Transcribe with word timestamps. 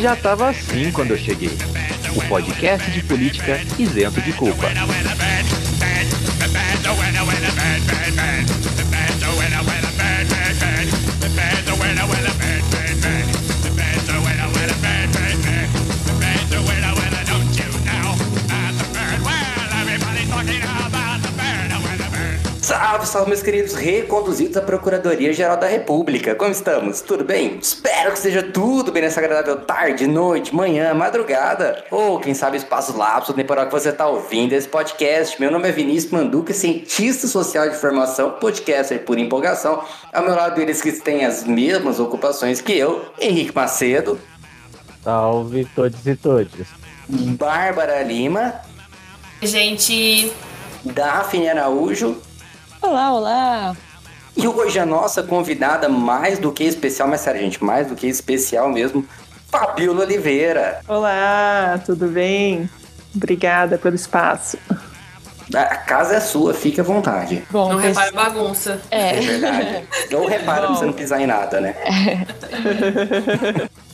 Já 0.00 0.16
tava 0.16 0.50
assim 0.50 0.90
quando 0.90 1.12
eu 1.12 1.18
cheguei. 1.18 1.56
O 2.16 2.20
podcast 2.28 2.90
de 2.90 3.02
política 3.02 3.60
isento 3.78 4.20
de 4.20 4.32
culpa. 4.32 4.66
Salve, 23.12 23.28
meus 23.28 23.42
queridos 23.42 23.74
reconduzidos 23.74 24.56
à 24.56 24.62
Procuradoria-Geral 24.62 25.58
da 25.58 25.66
República. 25.66 26.34
Como 26.34 26.50
estamos? 26.50 27.02
Tudo 27.02 27.22
bem? 27.22 27.58
Espero 27.60 28.10
que 28.10 28.16
esteja 28.16 28.42
tudo 28.42 28.90
bem 28.90 29.02
nessa 29.02 29.20
agradável 29.20 29.56
tarde, 29.66 30.06
noite, 30.06 30.54
manhã, 30.54 30.94
madrugada 30.94 31.84
ou, 31.90 32.18
quem 32.18 32.32
sabe, 32.32 32.56
espaço 32.56 32.96
lapso 32.96 33.34
temporal 33.34 33.66
que 33.66 33.72
você 33.72 33.90
está 33.90 34.06
ouvindo 34.06 34.54
esse 34.54 34.66
podcast. 34.66 35.38
Meu 35.38 35.50
nome 35.50 35.68
é 35.68 35.72
Vinícius 35.72 36.10
Manduca, 36.10 36.54
cientista 36.54 37.26
social 37.26 37.68
de 37.68 37.76
formação, 37.76 38.30
podcaster 38.40 39.04
por 39.04 39.18
empolgação. 39.18 39.84
Ao 40.10 40.22
meu 40.22 40.34
lado, 40.34 40.58
eles 40.58 40.80
que 40.80 40.90
têm 40.92 41.26
as 41.26 41.44
mesmas 41.44 42.00
ocupações 42.00 42.62
que 42.62 42.72
eu, 42.72 43.04
Henrique 43.20 43.54
Macedo. 43.54 44.18
Salve 45.04 45.68
todos 45.74 46.06
e 46.06 46.16
todas. 46.16 46.66
Bárbara 47.06 48.02
Lima. 48.04 48.54
Gente. 49.42 50.32
Daphne 50.82 51.50
Araújo. 51.50 52.31
Olá, 52.82 53.12
olá! 53.12 53.76
E 54.36 54.48
hoje 54.48 54.78
a 54.80 54.84
nossa 54.84 55.22
convidada 55.22 55.88
mais 55.88 56.40
do 56.40 56.50
que 56.50 56.64
especial, 56.64 57.06
mas 57.06 57.20
sério, 57.20 57.40
gente, 57.40 57.62
mais 57.62 57.86
do 57.86 57.94
que 57.94 58.08
especial 58.08 58.68
mesmo, 58.68 59.06
Fabiola 59.48 60.00
Oliveira. 60.02 60.80
Olá, 60.88 61.80
tudo 61.86 62.08
bem? 62.08 62.68
Obrigada 63.14 63.78
pelo 63.78 63.94
espaço. 63.94 64.58
A 65.54 65.76
casa 65.76 66.16
é 66.16 66.20
sua, 66.20 66.52
fique 66.54 66.80
à 66.80 66.84
vontade. 66.84 67.44
Bom, 67.50 67.72
não 67.72 67.78
repara 67.78 68.10
bagunça. 68.10 68.80
É, 68.90 69.16
é 69.16 69.20
verdade. 69.20 69.88
Ou 70.12 70.26
repara 70.26 70.66
pra 70.66 70.74
você 70.74 70.84
não 70.84 70.92
pisar 70.92 71.20
em 71.20 71.26
nada, 71.26 71.60
né? 71.60 71.76
É. 71.84 73.68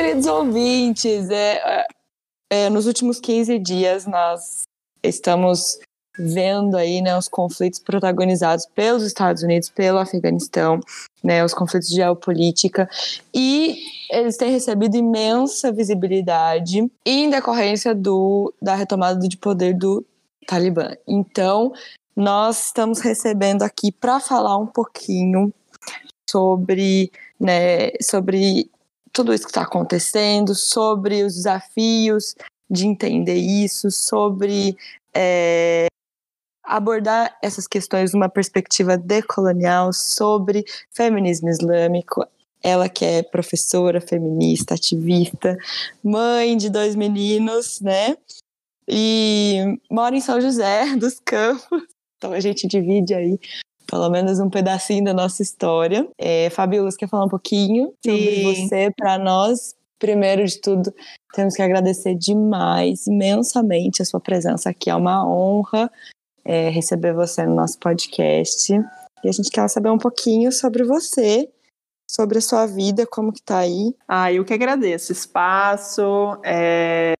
Queridos 0.00 0.24
ouvintes, 0.24 1.28
é, 1.28 1.60
é, 1.62 1.86
é, 2.48 2.70
nos 2.70 2.86
últimos 2.86 3.20
15 3.20 3.58
dias 3.58 4.06
nós 4.06 4.62
estamos 5.02 5.78
vendo 6.18 6.74
aí 6.74 7.02
né, 7.02 7.14
os 7.18 7.28
conflitos 7.28 7.78
protagonizados 7.80 8.64
pelos 8.74 9.02
Estados 9.02 9.42
Unidos, 9.42 9.68
pelo 9.68 9.98
Afeganistão, 9.98 10.80
né, 11.22 11.44
os 11.44 11.52
conflitos 11.52 11.90
de 11.90 11.96
geopolítica, 11.96 12.88
e 13.34 13.76
eles 14.10 14.38
têm 14.38 14.50
recebido 14.50 14.96
imensa 14.96 15.70
visibilidade 15.70 16.90
em 17.04 17.28
decorrência 17.28 17.94
do, 17.94 18.54
da 18.60 18.74
retomada 18.74 19.28
de 19.28 19.36
poder 19.36 19.74
do 19.74 20.02
Talibã. 20.46 20.96
Então, 21.06 21.74
nós 22.16 22.68
estamos 22.68 23.00
recebendo 23.00 23.64
aqui 23.64 23.92
para 23.92 24.18
falar 24.18 24.56
um 24.56 24.66
pouquinho 24.66 25.52
sobre, 26.26 27.12
né, 27.38 27.90
sobre 28.00 28.70
tudo 29.12 29.34
isso 29.34 29.44
que 29.44 29.50
está 29.50 29.62
acontecendo, 29.62 30.54
sobre 30.54 31.22
os 31.22 31.34
desafios 31.34 32.34
de 32.70 32.86
entender 32.86 33.36
isso, 33.36 33.90
sobre 33.90 34.76
é, 35.14 35.86
abordar 36.62 37.36
essas 37.42 37.66
questões 37.66 38.12
numa 38.12 38.28
perspectiva 38.28 38.96
decolonial, 38.96 39.92
sobre 39.92 40.64
feminismo 40.90 41.48
islâmico. 41.48 42.24
Ela 42.62 42.88
que 42.88 43.04
é 43.04 43.22
professora, 43.22 44.00
feminista, 44.00 44.74
ativista, 44.74 45.56
mãe 46.04 46.56
de 46.56 46.68
dois 46.68 46.94
meninos, 46.94 47.80
né? 47.80 48.16
E 48.86 49.78
mora 49.90 50.14
em 50.14 50.20
São 50.20 50.40
José 50.40 50.94
dos 50.96 51.18
Campos. 51.20 51.82
Então 52.18 52.32
a 52.32 52.40
gente 52.40 52.66
divide 52.66 53.14
aí 53.14 53.38
pelo 53.90 54.08
menos 54.08 54.38
um 54.38 54.48
pedacinho 54.48 55.04
da 55.04 55.12
nossa 55.12 55.42
história. 55.42 56.08
É, 56.16 56.48
Fabiola, 56.50 56.90
você 56.90 56.96
quer 56.96 57.08
falar 57.08 57.24
um 57.24 57.28
pouquinho 57.28 57.92
sobre 58.04 58.54
Sim. 58.54 58.68
você 58.68 58.90
para 58.96 59.18
nós? 59.18 59.74
Primeiro 59.98 60.46
de 60.46 60.58
tudo, 60.60 60.94
temos 61.34 61.54
que 61.54 61.60
agradecer 61.60 62.14
demais, 62.14 63.06
imensamente 63.06 64.00
a 64.00 64.04
sua 64.04 64.20
presença 64.20 64.70
aqui. 64.70 64.88
É 64.88 64.94
uma 64.94 65.28
honra 65.28 65.90
é, 66.44 66.70
receber 66.70 67.12
você 67.12 67.44
no 67.44 67.54
nosso 67.54 67.78
podcast. 67.78 68.72
E 69.22 69.28
a 69.28 69.32
gente 69.32 69.50
quer 69.50 69.68
saber 69.68 69.90
um 69.90 69.98
pouquinho 69.98 70.50
sobre 70.52 70.84
você, 70.84 71.50
sobre 72.08 72.38
a 72.38 72.40
sua 72.40 72.64
vida, 72.66 73.06
como 73.06 73.32
que 73.32 73.42
tá 73.42 73.58
aí. 73.58 73.94
Ah, 74.08 74.32
eu 74.32 74.44
que 74.44 74.54
agradeço. 74.54 75.12
Espaço, 75.12 76.40
é 76.44 77.12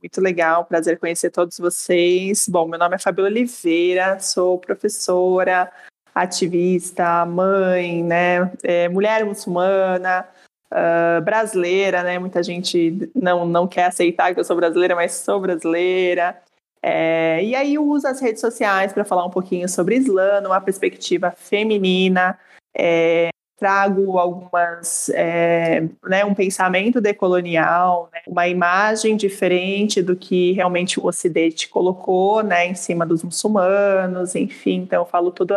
muito 0.00 0.20
legal, 0.20 0.64
prazer 0.64 0.98
conhecer 0.98 1.30
todos 1.30 1.58
vocês. 1.58 2.46
Bom, 2.48 2.68
meu 2.68 2.78
nome 2.78 2.94
é 2.94 2.98
Fabiola 2.98 3.28
Oliveira, 3.28 4.20
sou 4.20 4.58
professora, 4.58 5.70
ativista, 6.14 7.24
mãe, 7.26 8.02
né, 8.02 8.52
é, 8.62 8.88
mulher 8.88 9.24
muçulmana, 9.24 10.26
uh, 10.72 11.20
brasileira, 11.22 12.02
né, 12.02 12.18
muita 12.18 12.42
gente 12.42 13.10
não, 13.14 13.46
não 13.46 13.66
quer 13.66 13.86
aceitar 13.86 14.32
que 14.34 14.40
eu 14.40 14.44
sou 14.44 14.56
brasileira, 14.56 14.94
mas 14.94 15.12
sou 15.12 15.40
brasileira. 15.40 16.40
É, 16.82 17.42
e 17.44 17.54
aí 17.54 17.78
uso 17.78 18.06
as 18.06 18.20
redes 18.20 18.40
sociais 18.40 18.92
para 18.92 19.04
falar 19.04 19.26
um 19.26 19.30
pouquinho 19.30 19.68
sobre 19.68 19.96
Islã, 19.96 20.40
uma 20.46 20.60
perspectiva 20.60 21.30
feminina, 21.36 22.38
é, 22.74 23.28
trago 23.58 24.18
algumas, 24.18 25.10
é, 25.10 25.86
né, 26.08 26.24
um 26.24 26.34
pensamento 26.34 26.98
decolonial, 26.98 28.08
né, 28.10 28.22
uma 28.26 28.48
imagem 28.48 29.14
diferente 29.14 30.00
do 30.00 30.16
que 30.16 30.52
realmente 30.52 30.98
o 30.98 31.06
Ocidente 31.06 31.68
colocou, 31.68 32.42
né, 32.42 32.66
em 32.66 32.74
cima 32.74 33.04
dos 33.04 33.22
muçulmanos, 33.22 34.34
enfim, 34.34 34.76
então 34.76 35.02
eu 35.02 35.06
falo 35.06 35.30
tudo 35.30 35.54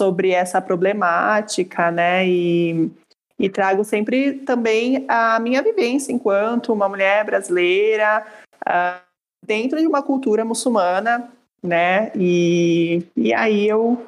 sobre 0.00 0.30
essa 0.30 0.62
problemática, 0.62 1.90
né? 1.90 2.26
E, 2.26 2.90
e 3.38 3.50
trago 3.50 3.84
sempre 3.84 4.32
também 4.32 5.04
a 5.06 5.38
minha 5.38 5.62
vivência 5.62 6.10
enquanto 6.10 6.72
uma 6.72 6.88
mulher 6.88 7.22
brasileira 7.22 8.26
uh, 8.66 8.98
dentro 9.46 9.78
de 9.78 9.86
uma 9.86 10.02
cultura 10.02 10.42
muçulmana, 10.42 11.30
né? 11.62 12.10
E, 12.16 13.04
e 13.14 13.34
aí 13.34 13.68
eu, 13.68 14.06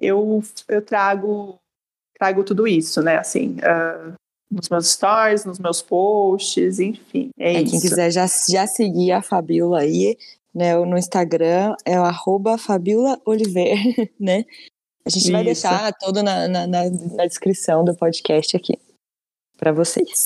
eu, 0.00 0.42
eu 0.66 0.80
trago, 0.80 1.58
trago 2.18 2.42
tudo 2.42 2.66
isso, 2.66 3.02
né? 3.02 3.18
Assim, 3.18 3.56
uh, 3.58 4.14
nos 4.50 4.70
meus 4.70 4.86
stories, 4.92 5.44
nos 5.44 5.58
meus 5.58 5.82
posts, 5.82 6.80
enfim. 6.80 7.28
É, 7.38 7.56
é 7.56 7.60
isso. 7.60 7.72
Quem 7.72 7.80
quiser 7.82 8.10
já, 8.10 8.26
já 8.48 8.66
seguir 8.66 9.12
a 9.12 9.20
Fabiola 9.20 9.80
aí, 9.80 10.16
né? 10.54 10.74
No 10.74 10.96
Instagram 10.96 11.74
é 11.84 12.00
o 12.00 12.04
arroba 12.04 12.56
Fabiola 12.56 13.20
Oliveira, 13.26 14.08
né? 14.18 14.46
A 15.06 15.10
gente 15.10 15.24
Isso. 15.24 15.32
vai 15.32 15.44
deixar 15.44 15.92
todo 15.94 16.22
na, 16.22 16.48
na, 16.48 16.66
na, 16.66 16.90
na 16.90 17.26
descrição 17.26 17.84
do 17.84 17.94
podcast 17.94 18.56
aqui 18.56 18.78
para 19.56 19.70
vocês. 19.70 20.24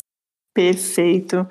Perfeito. 0.55 1.47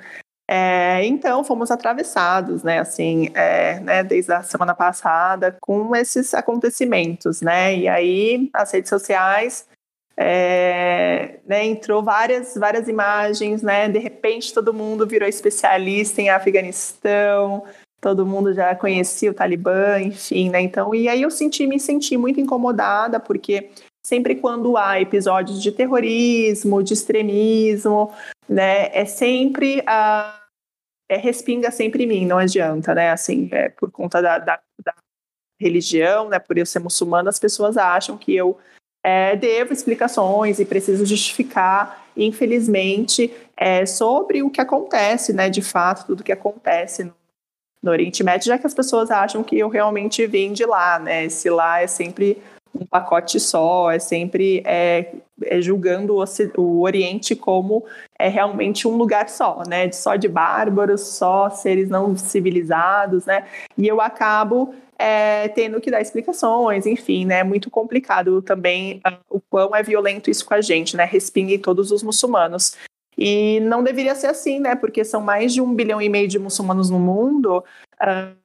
É, 0.49 1.05
então, 1.05 1.43
fomos 1.43 1.69
atravessados, 1.71 2.63
né, 2.63 2.79
assim, 2.79 3.29
é, 3.33 3.81
né, 3.81 4.01
desde 4.01 4.31
a 4.31 4.41
semana 4.41 4.73
passada 4.73 5.57
com 5.59 5.93
esses 5.93 6.33
acontecimentos, 6.33 7.41
né, 7.41 7.75
e 7.75 7.87
aí 7.89 8.49
as 8.53 8.71
redes 8.71 8.87
sociais, 8.87 9.67
é, 10.15 11.39
né, 11.45 11.65
entrou 11.65 12.01
várias, 12.01 12.55
várias 12.55 12.87
imagens, 12.87 13.61
né, 13.61 13.89
de 13.89 13.99
repente 13.99 14.53
todo 14.53 14.73
mundo 14.73 15.05
virou 15.05 15.27
especialista 15.27 16.21
em 16.21 16.29
Afeganistão, 16.29 17.65
todo 18.01 18.25
mundo 18.25 18.53
já 18.53 18.75
conhecia 18.75 19.31
o 19.31 19.33
Talibã, 19.33 19.99
enfim, 19.99 20.49
né? 20.49 20.61
Então, 20.61 20.93
e 20.93 21.07
aí 21.07 21.21
eu 21.21 21.31
senti, 21.31 21.65
me 21.65 21.79
senti 21.79 22.17
muito 22.17 22.39
incomodada, 22.39 23.19
porque 23.19 23.69
sempre 24.05 24.35
quando 24.35 24.77
há 24.77 25.01
episódios 25.01 25.61
de 25.61 25.71
terrorismo, 25.71 26.83
de 26.83 26.93
extremismo, 26.93 28.13
né, 28.47 28.89
é 28.97 29.05
sempre 29.05 29.83
a 29.85 30.37
é, 31.09 31.17
respinga 31.17 31.71
sempre 31.71 32.03
em 32.03 32.07
mim, 32.07 32.25
não 32.25 32.37
adianta, 32.37 32.93
né? 32.93 33.11
Assim, 33.11 33.49
é, 33.51 33.69
por 33.69 33.89
conta 33.91 34.21
da, 34.21 34.37
da, 34.37 34.59
da 34.83 34.93
religião, 35.59 36.29
né? 36.29 36.37
Por 36.39 36.57
eu 36.57 36.65
ser 36.65 36.79
muçulmana, 36.79 37.29
as 37.29 37.39
pessoas 37.39 37.77
acham 37.77 38.17
que 38.17 38.35
eu 38.35 38.57
é, 39.03 39.35
devo 39.35 39.71
explicações 39.71 40.59
e 40.59 40.65
preciso 40.65 41.05
justificar, 41.05 42.05
infelizmente, 42.15 43.33
é, 43.55 43.85
sobre 43.85 44.43
o 44.43 44.49
que 44.49 44.59
acontece, 44.59 45.31
né? 45.31 45.49
De 45.49 45.61
fato, 45.61 46.05
tudo 46.07 46.23
que 46.23 46.31
acontece 46.31 47.05
no, 47.05 47.13
no 47.81 47.91
Oriente 47.91 48.23
Médio, 48.23 48.47
já 48.47 48.57
que 48.57 48.67
as 48.67 48.73
pessoas 48.73 49.11
acham 49.11 49.43
que 49.43 49.57
eu 49.57 49.69
realmente 49.69 50.25
vim 50.25 50.53
de 50.53 50.65
lá, 50.65 50.99
né? 50.99 51.25
Esse 51.25 51.49
lá 51.49 51.81
é 51.81 51.87
sempre 51.87 52.41
um 52.73 52.85
pacote 52.85 53.39
só, 53.39 53.89
é 53.91 53.99
sempre 53.99 54.61
é, 54.65 55.13
é 55.43 55.61
julgando 55.61 56.15
o, 56.15 56.23
o, 56.57 56.81
Oriente 56.81 57.35
como 57.35 57.85
é 58.17 58.27
realmente 58.27 58.87
um 58.87 58.95
lugar 58.95 59.29
só, 59.29 59.63
né? 59.67 59.91
Só 59.91 60.15
de 60.15 60.27
bárbaros, 60.27 61.01
só 61.01 61.49
seres 61.49 61.89
não 61.89 62.15
civilizados, 62.15 63.25
né? 63.25 63.45
E 63.77 63.87
eu 63.87 64.01
acabo 64.01 64.73
é, 64.99 65.47
tendo 65.49 65.79
que 65.79 65.91
dar 65.91 66.01
explicações, 66.01 66.85
enfim, 66.85 67.25
né? 67.25 67.39
É 67.39 67.43
muito 67.43 67.69
complicado 67.69 68.41
também 68.41 69.01
uh, 69.07 69.17
o 69.29 69.39
quão 69.39 69.75
é 69.75 69.83
violento 69.83 70.29
isso 70.29 70.45
com 70.45 70.53
a 70.53 70.61
gente, 70.61 70.95
né? 70.95 71.05
Respinga 71.05 71.53
em 71.53 71.59
todos 71.59 71.91
os 71.91 72.03
muçulmanos. 72.03 72.75
E 73.17 73.59
não 73.61 73.83
deveria 73.83 74.13
ser 74.13 74.27
assim, 74.27 74.59
né? 74.59 74.75
Porque 74.75 75.03
são 75.03 75.21
mais 75.21 75.53
de 75.53 75.61
um 75.61 75.73
bilhão 75.73 76.01
e 76.01 76.07
meio 76.07 76.27
de 76.27 76.37
muçulmanos 76.37 76.89
no 76.89 76.99
mundo. 76.99 77.63
Uh, 78.01 78.35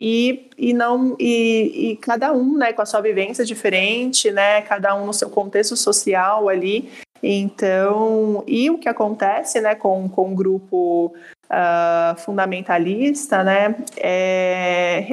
e, 0.00 0.50
e 0.58 0.74
não 0.74 1.16
e, 1.18 1.92
e, 1.92 1.96
cada 1.96 2.32
um 2.32 2.58
né 2.58 2.72
com 2.72 2.82
a 2.82 2.86
sua 2.86 3.00
vivência 3.00 3.46
diferente 3.46 4.30
né 4.30 4.60
cada 4.60 4.94
um 4.94 5.06
no 5.06 5.12
seu 5.14 5.30
contexto 5.30 5.74
social 5.74 6.50
ali 6.50 6.90
então 7.22 8.44
e 8.46 8.68
o 8.68 8.76
que 8.76 8.90
acontece 8.90 9.58
né 9.58 9.74
com, 9.74 10.06
com 10.06 10.32
o 10.32 10.34
grupo 10.34 11.14
uh, 11.50 12.18
fundamentalista 12.18 13.42
né 13.42 13.76
é, 13.96 15.04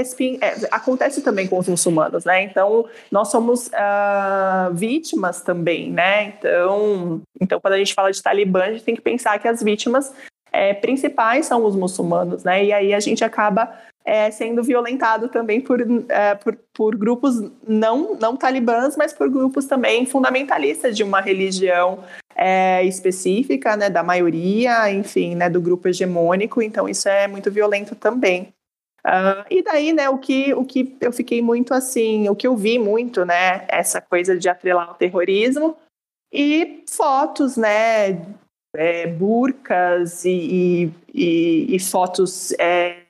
é, 0.42 0.68
acontece 0.72 1.22
também 1.22 1.48
com 1.48 1.58
os 1.58 1.68
muçulmanos 1.68 2.26
né 2.26 2.44
então 2.44 2.86
nós 3.12 3.30
somos 3.30 3.68
uh, 3.68 4.74
vítimas 4.74 5.42
também 5.42 5.92
né 5.92 6.26
então 6.38 7.22
então 7.40 7.60
quando 7.60 7.74
a 7.74 7.78
gente 7.78 7.94
fala 7.94 8.12
de 8.12 8.22
Talibã 8.22 8.64
a 8.64 8.72
gente 8.72 8.84
tem 8.84 8.96
que 8.96 9.02
pensar 9.02 9.38
que 9.40 9.48
as 9.48 9.62
vítimas 9.62 10.14
é, 10.52 10.74
principais 10.74 11.46
são 11.46 11.66
os 11.66 11.76
muçulmanos 11.76 12.44
né 12.44 12.64
e 12.64 12.74
aí 12.74 12.94
a 12.94 13.00
gente 13.00 13.24
acaba 13.24 13.74
é, 14.06 14.30
sendo 14.32 14.62
violentado 14.62 15.30
também 15.30 15.62
por, 15.62 15.80
é, 16.10 16.36
por, 16.36 16.58
por, 16.74 16.96
grupos 16.96 17.36
não, 17.66 18.16
não 18.16 18.36
talibãs, 18.36 18.98
mas 18.98 19.14
por 19.14 19.30
grupos 19.30 19.66
também 19.66 20.06
fundamentalistas 20.06 20.96
de 20.96 21.04
uma 21.04 21.22
religião 21.22 22.00
é, 22.36 22.84
específica, 22.84 23.76
né, 23.78 23.90
da 23.90 24.04
maioria, 24.04 24.92
enfim, 24.92 25.36
né, 25.36 25.50
do 25.50 25.62
grupo 25.62 25.88
hegemônico. 25.88 26.62
Então 26.62 26.88
isso 26.88 27.08
é 27.08 27.28
muito 27.28 27.52
violento 27.52 27.96
também. 27.96 28.54
Uh, 29.06 29.44
e 29.50 29.62
daí, 29.62 29.92
né, 29.92 30.10
o 30.10 30.18
que, 30.18 30.54
o 30.54 30.64
que 30.64 30.96
eu 31.02 31.12
fiquei 31.12 31.42
muito 31.42 31.74
assim, 31.74 32.30
o 32.30 32.36
que 32.36 32.48
eu 32.48 32.56
vi 32.56 32.80
muito, 32.80 33.26
né, 33.26 33.66
essa 33.68 34.00
coisa 34.00 34.38
de 34.38 34.48
atrelar 34.48 34.92
o 34.92 34.96
terrorismo 34.96 35.76
e 36.32 36.84
fotos, 36.90 37.58
né, 37.58 38.26
é, 38.76 39.06
burcas 39.08 40.24
e, 40.24 40.90
e, 41.14 41.76
e 41.76 41.80
fotos 41.80 42.54
é, 42.54 43.03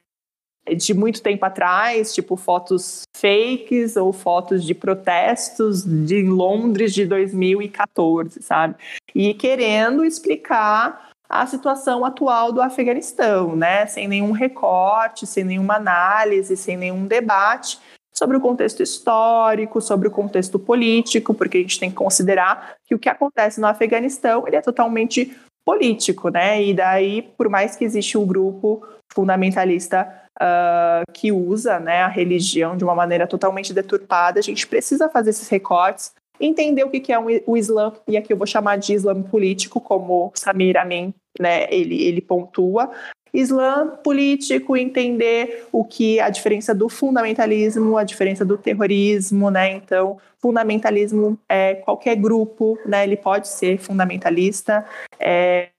de 0.76 0.94
muito 0.94 1.22
tempo 1.22 1.46
atrás, 1.46 2.14
tipo 2.14 2.36
fotos 2.36 3.04
fakes 3.16 3.96
ou 3.96 4.14
fotos 4.14 4.64
de 4.64 4.74
protestos 4.74 5.84
de 5.84 6.24
Londres 6.24 6.94
de 6.94 7.06
2014, 7.06 8.42
sabe? 8.42 8.76
E 9.14 9.34
querendo 9.34 10.06
explicar 10.06 11.10
a 11.28 11.46
situação 11.48 12.06
atual 12.06 12.52
do 12.52 12.62
Afeganistão, 12.62 13.56
né? 13.56 13.86
Sem 13.88 14.08
nenhum 14.08 14.32
recorte, 14.32 15.26
sem 15.26 15.44
nenhuma 15.44 15.76
análise, 15.76 16.56
sem 16.56 16.78
nenhum 16.78 17.06
debate 17.08 17.80
sobre 18.14 18.38
o 18.38 18.42
contexto 18.42 18.84
histórico, 18.84 19.82
sobre 19.82 20.08
o 20.08 20.12
contexto 20.12 20.60
político, 20.60 21.34
porque 21.34 21.58
a 21.58 21.62
gente 21.62 21.80
tem 21.80 21.90
que 21.90 21.96
considerar 21.96 22.76
que 22.86 22.94
o 22.94 23.00
que 23.00 23.10
acontece 23.10 23.60
no 23.60 23.66
Afeganistão 23.66 24.48
ele 24.48 24.56
é 24.56 24.62
totalmente 24.62 25.36
político, 25.66 26.30
né? 26.30 26.64
E 26.64 26.74
daí, 26.74 27.22
por 27.22 27.50
mais 27.50 27.76
que 27.76 27.84
existe 27.84 28.18
um 28.18 28.26
grupo 28.26 28.86
fundamentalista 29.14 30.08
uh, 30.42 31.12
que 31.14 31.32
usa 31.32 31.80
né, 31.80 32.02
a 32.02 32.08
religião 32.08 32.76
de 32.76 32.84
uma 32.84 32.96
maneira 32.96 33.28
totalmente 33.28 33.74
deturpada. 33.74 34.40
A 34.40 34.44
gente 34.44 34.68
precisa 34.68 35.10
fazer 35.10 35.30
esses 35.30 35.48
recortes, 35.50 36.14
entender 36.40 36.84
o 36.84 36.90
que, 36.90 37.00
que 37.00 37.14
é 37.14 37.20
o 37.20 37.56
Islã, 37.56 37.94
e 38.08 38.18
aqui 38.18 38.34
eu 38.34 38.38
vou 38.38 38.48
chamar 38.48 38.78
de 38.78 38.94
Islã 38.94 39.22
político, 39.22 39.80
como 39.80 40.32
Samir 40.36 40.78
Amin 40.78 41.14
né, 41.40 41.68
ele, 41.72 42.02
ele 42.04 42.22
pontua. 42.22 42.92
Islã 43.34 43.88
político, 44.04 44.78
entender 44.78 45.68
o 45.72 45.84
que 45.84 46.20
a 46.20 46.30
diferença 46.30 46.74
do 46.74 46.88
fundamentalismo, 46.88 47.98
a 47.98 48.04
diferença 48.04 48.46
do 48.46 48.60
terrorismo, 48.60 49.50
né? 49.50 49.72
Então, 49.72 50.20
fundamentalismo 50.38 51.40
é 51.50 51.74
qualquer 51.74 52.16
grupo, 52.16 52.78
né? 52.86 53.04
Ele 53.04 53.18
pode 53.18 53.48
ser 53.48 53.80
fundamentalista. 53.80 54.86
É, 55.20 55.70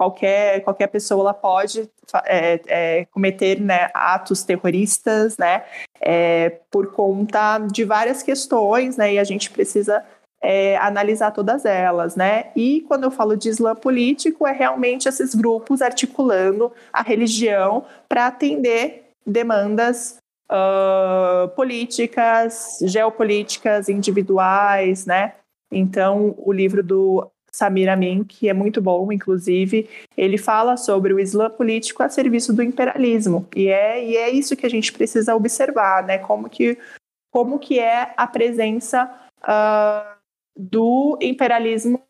qualquer, 0.00 0.62
qualquer 0.62 0.86
pessoa 0.86 1.20
ela 1.20 1.34
pode 1.34 1.86
é, 2.24 2.60
é, 2.66 3.04
cometer 3.10 3.60
né, 3.60 3.90
atos 3.92 4.42
terroristas, 4.42 5.36
né, 5.36 5.62
é, 6.00 6.48
por 6.70 6.92
conta 6.92 7.58
de 7.58 7.84
várias 7.84 8.22
questões, 8.22 8.96
né, 8.96 9.12
e 9.12 9.18
a 9.18 9.24
gente 9.24 9.50
precisa 9.50 10.02
é, 10.42 10.78
analisar 10.78 11.32
todas 11.32 11.66
elas, 11.66 12.16
né? 12.16 12.46
E 12.56 12.80
quando 12.88 13.04
eu 13.04 13.10
falo 13.10 13.36
de 13.36 13.50
Islã 13.50 13.74
político, 13.74 14.46
é 14.46 14.52
realmente 14.52 15.06
esses 15.06 15.34
grupos 15.34 15.82
articulando 15.82 16.72
a 16.90 17.02
religião 17.02 17.84
para 18.08 18.26
atender 18.26 19.10
demandas 19.26 20.16
uh, 20.50 21.46
políticas, 21.50 22.78
geopolíticas, 22.80 23.90
individuais, 23.90 25.04
né? 25.04 25.34
Então, 25.70 26.34
o 26.38 26.50
livro 26.50 26.82
do 26.82 27.30
Samir 27.52 27.88
Amin, 27.88 28.24
que 28.24 28.48
é 28.48 28.52
muito 28.52 28.80
bom, 28.80 29.10
inclusive, 29.12 29.88
ele 30.16 30.38
fala 30.38 30.76
sobre 30.76 31.12
o 31.12 31.20
Islã 31.20 31.50
político 31.50 32.02
a 32.02 32.08
serviço 32.08 32.52
do 32.52 32.62
imperialismo. 32.62 33.46
E 33.54 33.68
é, 33.68 34.04
e 34.04 34.16
é 34.16 34.30
isso 34.30 34.56
que 34.56 34.66
a 34.66 34.70
gente 34.70 34.92
precisa 34.92 35.34
observar, 35.34 36.04
né? 36.04 36.18
Como 36.18 36.48
que, 36.48 36.78
como 37.32 37.58
que 37.58 37.78
é 37.78 38.14
a 38.16 38.26
presença 38.26 39.10
uh, 39.42 40.20
do 40.56 41.18
imperialismo 41.20 42.02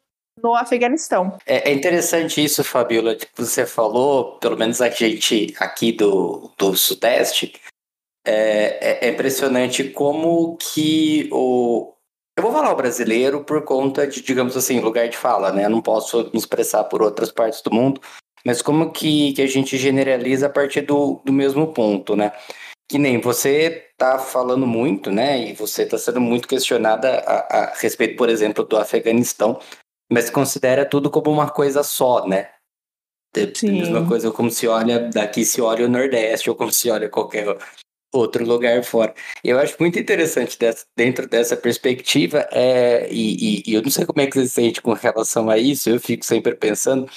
no 0.43 0.55
Afeganistão. 0.55 1.39
É, 1.47 1.71
é, 1.71 1.73
interessante 1.73 2.43
isso, 2.43 2.65
Fabiola, 2.65 3.15
que 3.15 3.27
você 3.37 3.67
falou, 3.67 4.39
pelo 4.39 4.57
menos 4.57 4.81
a 4.81 4.89
gente 4.89 5.55
aqui 5.59 5.93
do, 5.93 6.51
do 6.57 6.75
Sudeste, 6.75 7.53
é, 8.25 8.79
é, 8.81 9.07
é 9.07 9.11
impressionante 9.11 9.85
como 9.85 10.57
que 10.57 11.29
o, 11.33 11.93
eu 12.37 12.43
vou 12.43 12.53
falar 12.53 12.73
o 12.73 12.77
brasileiro 12.77 13.45
por 13.45 13.63
conta 13.65 14.07
de, 14.07 14.23
digamos 14.23 14.57
assim, 14.57 14.81
lugar 14.81 15.09
de 15.09 15.17
fala, 15.17 15.53
né? 15.53 15.65
Eu 15.65 15.71
não 15.71 15.83
posso 15.83 16.31
me 16.33 16.39
expressar 16.39 16.85
por 16.85 17.03
outras 17.03 17.31
partes 17.31 17.61
do 17.61 17.73
mundo, 17.73 18.01
mas 18.45 18.63
como 18.63 18.93
que, 18.93 19.33
que 19.33 19.43
a 19.43 19.47
gente 19.47 19.77
generaliza 19.77 20.47
a 20.47 20.51
partir 20.51 20.83
do, 20.83 21.21
do 21.25 21.33
mesmo 21.33 21.73
ponto, 21.73 22.17
né? 22.17 22.33
Que 22.89 22.99
nem 22.99 23.21
você 23.21 23.89
tá 23.97 24.19
falando 24.19 24.67
muito, 24.67 25.11
né? 25.11 25.51
E 25.51 25.53
você 25.53 25.83
está 25.83 25.99
sendo 25.99 26.21
muito 26.21 26.49
questionada 26.49 27.19
a, 27.21 27.59
a, 27.59 27.75
respeito, 27.75 28.17
por 28.17 28.29
exemplo, 28.29 28.65
do 28.65 28.77
Afeganistão, 28.77 29.61
mas 30.11 30.31
considera 30.31 30.85
tudo 30.85 31.11
como 31.11 31.31
uma 31.31 31.51
coisa 31.51 31.83
só, 31.83 32.27
né? 32.27 32.49
Sim. 33.55 33.69
A 33.69 33.73
mesma 33.73 34.09
coisa 34.09 34.31
como 34.33 34.51
se 34.51 34.67
olha 34.67 35.09
daqui 35.11 35.45
se 35.45 35.61
olha 35.61 35.85
o 35.85 35.89
Nordeste 35.89 36.51
ou 36.51 36.57
como 36.57 36.73
se 36.73 36.91
olha 36.91 37.09
qualquer 37.09 37.57
outro 38.13 38.45
lugar 38.45 38.83
fora. 38.83 39.15
Eu 39.43 39.59
acho 39.59 39.77
muito 39.79 39.99
interessante 39.99 40.59
dessa, 40.59 40.85
dentro 40.97 41.29
dessa 41.29 41.57
perspectiva, 41.57 42.47
é, 42.51 43.09
e, 43.11 43.63
e, 43.67 43.75
eu 43.75 43.83
não 43.83 43.91
sei 43.91 44.05
como 44.05 44.21
é 44.21 44.27
que 44.27 44.39
você 44.39 44.49
sente 44.49 44.81
com 44.81 44.93
relação 44.93 45.49
a 45.49 45.59
isso, 45.59 45.91
eu 45.91 46.01
fico 46.01 46.25
sempre 46.25 46.55
pensando 46.55 47.09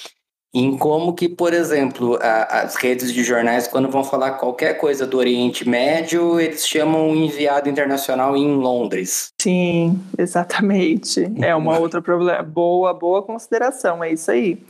em 0.54 0.78
como 0.78 1.14
que, 1.14 1.28
por 1.28 1.52
exemplo, 1.52 2.16
a, 2.22 2.60
as 2.60 2.76
redes 2.76 3.12
de 3.12 3.24
jornais, 3.24 3.66
quando 3.66 3.90
vão 3.90 4.04
falar 4.04 4.32
qualquer 4.32 4.74
coisa 4.74 5.04
do 5.04 5.18
Oriente 5.18 5.68
Médio, 5.68 6.38
eles 6.38 6.66
chamam 6.66 7.08
um 7.08 7.16
enviado 7.16 7.68
internacional 7.68 8.36
em 8.36 8.54
Londres. 8.54 9.32
Sim, 9.42 10.00
exatamente. 10.16 11.28
É 11.42 11.56
uma 11.56 11.76
outra 11.80 12.00
problema. 12.00 12.40
Boa, 12.44 12.94
boa 12.94 13.20
consideração, 13.20 14.02
é 14.04 14.12
isso 14.12 14.30
aí. 14.30 14.62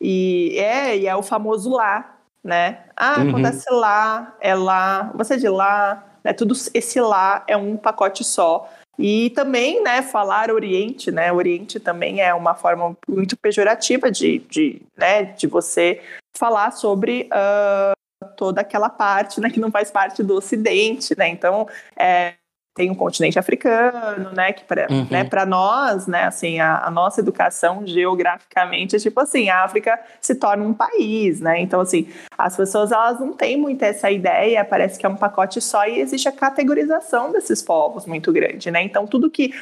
E 0.00 0.54
é, 0.58 0.96
e 0.96 1.06
é 1.08 1.16
o 1.16 1.22
famoso 1.24 1.70
lá, 1.70 2.15
né? 2.46 2.84
Ah, 2.96 3.20
uhum. 3.20 3.30
acontece 3.30 3.70
lá, 3.70 4.34
é 4.40 4.54
lá, 4.54 5.12
você 5.14 5.34
é 5.34 5.36
de 5.36 5.48
lá, 5.48 6.06
né? 6.24 6.32
Tudo 6.32 6.54
esse 6.72 7.00
lá 7.00 7.44
é 7.46 7.56
um 7.56 7.76
pacote 7.76 8.24
só. 8.24 8.70
E 8.98 9.30
também, 9.30 9.82
né, 9.82 10.00
falar 10.00 10.50
Oriente, 10.50 11.10
né? 11.10 11.30
Oriente 11.30 11.78
também 11.78 12.20
é 12.20 12.32
uma 12.32 12.54
forma 12.54 12.96
muito 13.06 13.36
pejorativa 13.36 14.10
de, 14.10 14.38
de, 14.50 14.80
né, 14.96 15.24
de 15.24 15.46
você 15.46 16.00
falar 16.34 16.70
sobre 16.70 17.28
uh, 17.32 18.26
toda 18.36 18.62
aquela 18.62 18.88
parte, 18.88 19.40
né, 19.40 19.50
que 19.50 19.60
não 19.60 19.70
faz 19.70 19.90
parte 19.90 20.22
do 20.22 20.34
Ocidente, 20.36 21.14
né? 21.18 21.28
Então, 21.28 21.68
é, 21.94 22.34
tem 22.76 22.90
o 22.90 22.92
um 22.92 22.94
continente 22.94 23.38
africano, 23.38 24.30
né, 24.32 24.52
que 24.52 24.62
para 24.62 24.86
uhum. 24.90 25.06
né, 25.10 25.26
nós, 25.46 26.06
né, 26.06 26.24
assim, 26.24 26.60
a, 26.60 26.84
a, 26.84 26.90
nossa 26.90 27.20
educação 27.22 27.86
geograficamente 27.86 28.94
é 28.94 28.98
tipo 28.98 29.18
assim, 29.18 29.48
a 29.48 29.64
África 29.64 29.98
se 30.20 30.34
torna 30.34 30.62
um 30.62 30.74
país, 30.74 31.40
né, 31.40 31.58
então 31.58 31.80
assim, 31.80 32.06
as 32.36 32.54
pessoas 32.54 32.92
elas 32.92 33.18
não 33.18 33.32
têm 33.32 33.56
muito 33.56 33.82
essa 33.82 34.10
ideia, 34.10 34.62
parece 34.62 34.98
que 34.98 35.06
é 35.06 35.08
um 35.08 35.16
pacote 35.16 35.58
só 35.58 35.86
e 35.88 36.00
existe 36.00 36.28
a 36.28 36.32
categorização 36.32 37.32
desses 37.32 37.62
povos 37.62 38.04
muito 38.04 38.30
grande, 38.30 38.70
né, 38.70 38.82
então 38.82 39.06
tudo 39.06 39.30
que, 39.30 39.54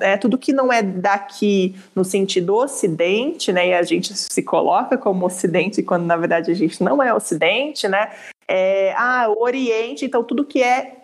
é, 0.00 0.18
tudo 0.18 0.36
que 0.36 0.52
não 0.52 0.70
é 0.70 0.82
daqui 0.82 1.74
no 1.96 2.04
sentido 2.04 2.54
ocidente, 2.54 3.50
né, 3.50 3.68
e 3.68 3.74
a 3.74 3.82
gente 3.82 4.14
se 4.14 4.42
coloca 4.42 4.98
como 4.98 5.24
ocidente 5.24 5.82
quando 5.82 6.04
na 6.04 6.18
verdade 6.18 6.50
a 6.50 6.54
gente 6.54 6.84
não 6.84 7.02
é 7.02 7.14
ocidente, 7.14 7.88
né, 7.88 8.10
é, 8.46 8.92
ah, 8.98 9.26
o 9.30 9.42
Oriente, 9.42 10.04
então 10.04 10.22
tudo 10.22 10.44
que 10.44 10.62
é 10.62 11.01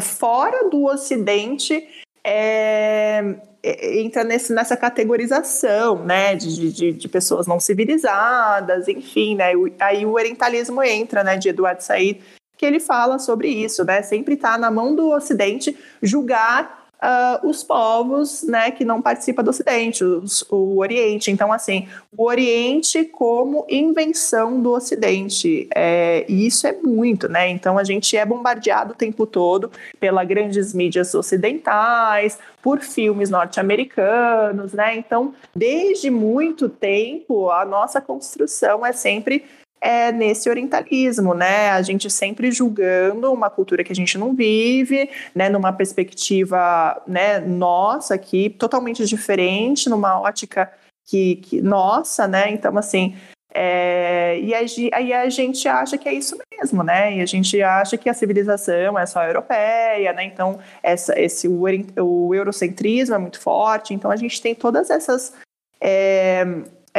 fora 0.00 0.68
do 0.68 0.84
Ocidente 0.84 1.86
é, 2.24 3.36
é, 3.62 4.00
entra 4.00 4.24
nesse, 4.24 4.52
nessa 4.52 4.76
categorização, 4.76 6.04
né, 6.04 6.34
de, 6.34 6.72
de, 6.72 6.92
de, 6.92 7.08
pessoas 7.08 7.46
não 7.46 7.58
civilizadas, 7.58 8.88
enfim, 8.88 9.34
né, 9.34 9.52
aí 9.78 10.04
o 10.04 10.12
orientalismo 10.12 10.82
entra, 10.82 11.24
né, 11.24 11.36
de 11.36 11.48
Eduardo 11.48 11.82
Said, 11.82 12.20
que 12.56 12.66
ele 12.66 12.80
fala 12.80 13.18
sobre 13.18 13.48
isso, 13.48 13.84
né, 13.84 14.02
sempre 14.02 14.34
está 14.34 14.58
na 14.58 14.70
mão 14.70 14.94
do 14.94 15.10
Ocidente 15.10 15.76
julgar 16.02 16.79
uh, 17.02 17.48
os 17.48 17.62
povos 17.62 18.42
né, 18.42 18.70
que 18.70 18.84
não 18.84 19.02
participam 19.02 19.42
do 19.42 19.50
Ocidente, 19.50 20.04
os, 20.04 20.42
o 20.50 20.78
Oriente. 20.78 21.30
Então, 21.30 21.52
assim, 21.52 21.88
o 22.16 22.24
Oriente 22.24 23.04
como 23.04 23.66
invenção 23.68 24.60
do 24.60 24.72
Ocidente. 24.72 25.68
É, 25.74 26.24
e 26.28 26.46
isso 26.46 26.66
é 26.66 26.72
muito, 26.72 27.28
né? 27.28 27.48
Então, 27.48 27.78
a 27.78 27.84
gente 27.84 28.16
é 28.16 28.24
bombardeado 28.24 28.92
o 28.92 28.96
tempo 28.96 29.26
todo 29.26 29.70
pelas 29.98 30.26
grandes 30.26 30.74
mídias 30.74 31.14
ocidentais, 31.14 32.38
por 32.62 32.80
filmes 32.80 33.30
norte-americanos, 33.30 34.72
né? 34.72 34.96
Então, 34.96 35.34
desde 35.54 36.10
muito 36.10 36.68
tempo, 36.68 37.50
a 37.50 37.64
nossa 37.64 38.00
construção 38.00 38.84
é 38.84 38.92
sempre 38.92 39.44
é 39.80 40.12
nesse 40.12 40.48
orientalismo, 40.48 41.34
né? 41.34 41.70
A 41.70 41.82
gente 41.82 42.10
sempre 42.10 42.52
julgando 42.52 43.32
uma 43.32 43.48
cultura 43.48 43.82
que 43.82 43.92
a 43.92 43.96
gente 43.96 44.18
não 44.18 44.34
vive, 44.34 45.08
né? 45.34 45.48
Numa 45.48 45.72
perspectiva, 45.72 47.02
né? 47.06 47.40
Nossa, 47.40 48.14
aqui 48.14 48.50
totalmente 48.50 49.04
diferente, 49.06 49.88
numa 49.88 50.20
ótica 50.20 50.70
que, 51.06 51.36
que 51.36 51.60
nossa, 51.62 52.28
né? 52.28 52.50
Então, 52.50 52.76
assim, 52.76 53.16
é, 53.52 54.38
e 54.40 54.54
aí 54.54 55.12
a 55.12 55.28
gente 55.28 55.66
acha 55.66 55.98
que 55.98 56.08
é 56.08 56.12
isso 56.12 56.38
mesmo, 56.54 56.84
né? 56.84 57.16
E 57.16 57.20
a 57.20 57.26
gente 57.26 57.60
acha 57.60 57.96
que 57.96 58.08
a 58.08 58.14
civilização 58.14 58.98
é 58.98 59.06
só 59.06 59.24
europeia, 59.24 60.12
né? 60.12 60.24
Então, 60.24 60.60
essa, 60.82 61.18
esse, 61.18 61.48
o, 61.48 61.64
o 61.98 62.34
eurocentrismo 62.34 63.14
é 63.14 63.18
muito 63.18 63.40
forte. 63.40 63.92
Então, 63.92 64.10
a 64.10 64.16
gente 64.16 64.40
tem 64.40 64.54
todas 64.54 64.90
essas. 64.90 65.34
É, 65.80 66.44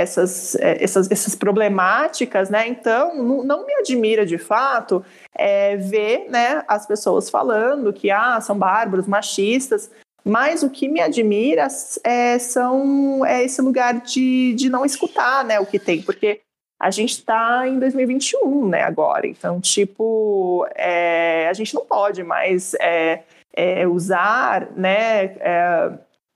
essas, 0.02 0.56
é, 0.56 0.84
essas, 0.84 1.10
essas 1.10 1.36
problemáticas, 1.36 2.50
né? 2.50 2.68
Então, 2.68 3.16
não, 3.16 3.44
não 3.44 3.66
me 3.66 3.74
admira 3.76 4.26
de 4.26 4.38
fato 4.38 5.04
é, 5.34 5.78
ver 5.78 6.28
né, 6.30 6.64
as 6.68 6.86
pessoas 6.86 7.30
falando 7.30 7.94
que 7.94 8.12
ah, 8.12 8.40
são 8.42 8.58
bárbaros, 8.58 9.08
machistas, 9.08 9.90
mas 10.24 10.64
o 10.64 10.70
que 10.70 10.88
me 10.88 11.02
admira 11.02 11.68
é, 12.04 12.38
são, 12.38 13.26
é 13.26 13.44
esse 13.44 13.62
lugar 13.62 14.02
de, 14.02 14.54
de 14.54 14.70
não 14.70 14.86
escutar 14.86 15.44
né, 15.44 15.60
o 15.60 15.66
que 15.66 15.80
tem, 15.80 16.02
porque 16.02 16.42
a 16.80 16.92
gente 16.92 17.12
está 17.12 17.68
em 17.68 17.80
2021 17.80 18.68
né, 18.68 18.82
agora, 18.82 19.28
então, 19.28 19.62
tipo, 19.62 20.68
é, 20.76 21.48
a 21.50 21.54
gente 21.54 21.74
não 21.74 21.86
pode 21.86 22.24
mais 22.24 22.74
é, 22.76 23.24
é 23.54 23.88
usar 23.88 24.72
né, 24.76 25.36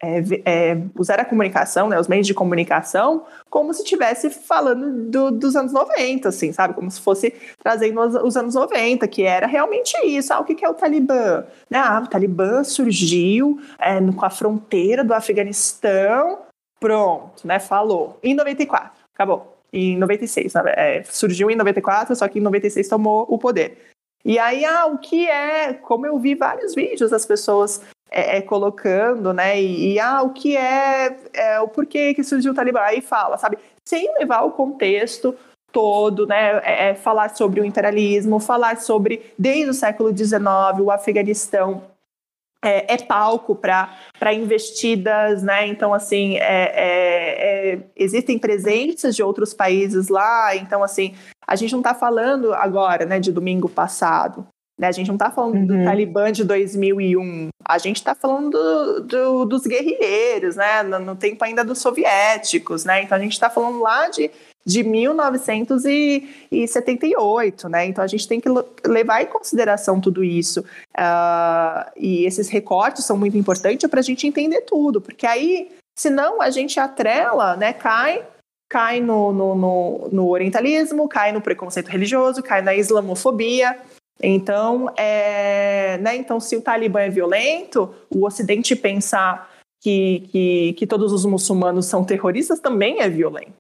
é, 0.06 0.24
é, 0.46 0.82
usar 0.98 1.20
a 1.20 1.26
comunicação, 1.26 1.90
né, 1.90 2.00
os 2.00 2.08
meios 2.08 2.28
de 2.28 2.34
comunicação, 2.34 3.26
como 3.50 3.74
se 3.74 3.82
estivesse 3.82 4.30
falando 4.30 5.10
do, 5.10 5.32
dos 5.32 5.56
anos 5.56 5.74
90, 5.74 6.30
assim, 6.30 6.52
sabe? 6.52 6.74
Como 6.76 6.90
se 6.92 7.02
fosse 7.02 7.34
trazendo 7.62 8.00
os, 8.02 8.16
os 8.16 8.38
anos 8.38 8.54
90, 8.54 9.08
que 9.08 9.24
era 9.24 9.48
realmente 9.48 9.96
isso. 10.06 10.32
Ah, 10.34 10.40
o 10.40 10.44
que, 10.44 10.54
que 10.54 10.64
é 10.64 10.70
o 10.70 10.74
Talibã? 10.74 11.44
Né, 11.70 11.80
ah, 11.80 12.02
o 12.06 12.08
Talibã 12.08 12.64
surgiu 12.64 13.60
é, 13.80 14.00
com 14.00 14.26
a 14.26 14.30
fronteira 14.30 15.04
do 15.04 15.14
Afeganistão, 15.14 16.40
pronto, 16.80 17.46
né? 17.48 17.60
Falou. 17.60 18.20
Em 18.22 18.36
94, 18.36 18.92
acabou. 19.14 19.58
Em 19.74 19.98
96, 19.98 20.54
né, 20.54 20.62
é, 20.68 21.04
surgiu 21.04 21.50
em 21.50 21.56
94, 21.56 22.16
só 22.16 22.28
que 22.28 22.40
em 22.40 22.42
96 22.42 22.88
tomou 22.88 23.26
o 23.28 23.38
poder. 23.38 23.78
E 24.24 24.40
aí, 24.40 24.66
ah, 24.66 24.88
o 24.88 24.98
que 24.98 25.28
é? 25.30 25.74
Como 25.74 26.06
eu 26.06 26.18
vi 26.18 26.34
vários 26.34 26.74
vídeos 26.74 27.12
das 27.12 27.26
pessoas 27.28 27.82
é, 28.10 28.38
é, 28.38 28.42
colocando, 28.42 29.34
né? 29.34 29.60
E, 29.62 29.94
e, 29.94 30.00
ah, 30.00 30.22
o 30.22 30.30
que 30.30 30.56
é, 30.56 31.18
é, 31.34 31.60
o 31.60 31.68
porquê 31.68 32.14
que 32.14 32.24
surgiu 32.24 32.52
o 32.52 32.56
Talibã? 32.56 32.82
Aí 32.82 33.02
fala, 33.02 33.38
sabe? 33.38 33.58
Sem 33.84 34.14
levar 34.18 34.44
o 34.44 34.52
contexto 34.52 35.36
todo, 35.72 36.26
né? 36.26 36.60
É, 36.64 36.90
é 36.90 36.96
falar 36.96 37.36
sobre 37.36 37.60
o 37.60 37.66
imperialismo, 37.66 38.40
falar 38.40 38.78
sobre, 38.78 39.34
desde 39.38 39.70
o 39.70 39.74
século 39.74 40.16
XIX, 40.16 40.42
o 40.80 40.92
Afeganistão 40.92 41.84
é, 42.64 42.94
é 42.94 42.98
palco 42.98 43.56
para 43.56 44.34
investidas, 44.34 45.44
né? 45.44 45.68
Então, 45.68 45.94
assim, 45.94 46.38
é, 46.38 47.80
existem 47.96 48.40
presenças 48.40 49.16
de 49.16 49.22
outros 49.22 49.54
países 49.54 50.08
lá. 50.08 50.56
Então, 50.56 50.84
assim, 50.84 51.16
a 51.46 51.56
gente 51.56 51.74
não 51.74 51.80
está 51.80 51.94
falando 51.94 52.54
agora, 52.54 53.06
né, 53.06 53.20
de 53.20 53.32
domingo 53.32 53.70
passado. 53.70 54.48
Né? 54.78 54.88
A 54.88 54.92
gente 54.92 55.08
não 55.08 55.16
está 55.16 55.32
falando 55.32 55.56
uhum. 55.56 55.66
do 55.66 55.84
Talibã 55.86 56.30
de 56.32 56.44
2001, 56.44 57.48
a 57.68 57.78
gente 57.78 57.96
está 57.96 58.14
falando 58.14 58.52
do, 58.52 59.00
do, 59.02 59.46
dos 59.46 59.66
guerrilheiros, 59.66 60.58
né? 60.58 60.84
No, 60.84 61.00
no, 61.00 61.16
tempo 61.16 61.42
ainda 61.44 61.64
dos 61.64 61.80
soviéticos, 61.80 62.84
né? 62.84 63.02
Então 63.02 63.18
a 63.18 63.22
gente 63.22 63.32
está 63.32 63.50
falando 63.50 63.80
lá 63.80 64.10
de, 64.10 64.30
de 64.66 64.84
1978, 64.84 67.70
né? 67.70 67.86
Então 67.86 68.04
a 68.04 68.08
gente 68.08 68.28
tem 68.28 68.42
que 68.42 68.50
levar 68.86 69.22
em 69.22 69.28
consideração 69.28 70.02
tudo 70.02 70.22
isso. 70.24 70.60
Uh, 70.60 71.86
e 71.96 72.26
esses 72.26 72.50
recortes 72.50 73.06
são 73.06 73.18
muito 73.18 73.38
importantes 73.38 73.90
para 73.90 74.02
a 74.02 74.04
gente 74.04 74.28
entender 74.28 74.60
tudo, 74.62 75.00
porque 75.00 75.26
aí, 75.26 75.72
senão 75.98 76.42
a 76.42 76.50
gente 76.50 76.78
atrela, 76.80 77.56
né? 77.56 77.72
Cai 77.72 78.26
cai 78.68 79.00
no, 79.00 79.32
no, 79.32 79.54
no, 79.56 80.10
no 80.12 80.28
orientalismo, 80.28 81.08
cai 81.08 81.32
no 81.32 81.40
preconceito 81.40 81.88
religioso, 81.88 82.44
cai 82.44 82.62
na 82.62 82.76
islamofobia. 82.76 83.80
Então, 84.22 84.92
é, 84.98 85.98
né, 85.98 86.16
então, 86.16 86.40
se 86.40 86.56
o 86.56 86.62
Talibã 86.62 87.02
é 87.02 87.10
violento, 87.10 87.94
o 88.10 88.26
Ocidente 88.26 88.76
pensar 88.76 89.52
que, 89.82 90.28
que, 90.32 90.74
que 90.74 90.88
todos 90.88 91.12
os 91.12 91.26
muçulmanos 91.26 91.86
são 91.86 92.04
terroristas 92.04 92.60
também 92.60 93.02
é 93.02 93.10
violento. 93.10 93.54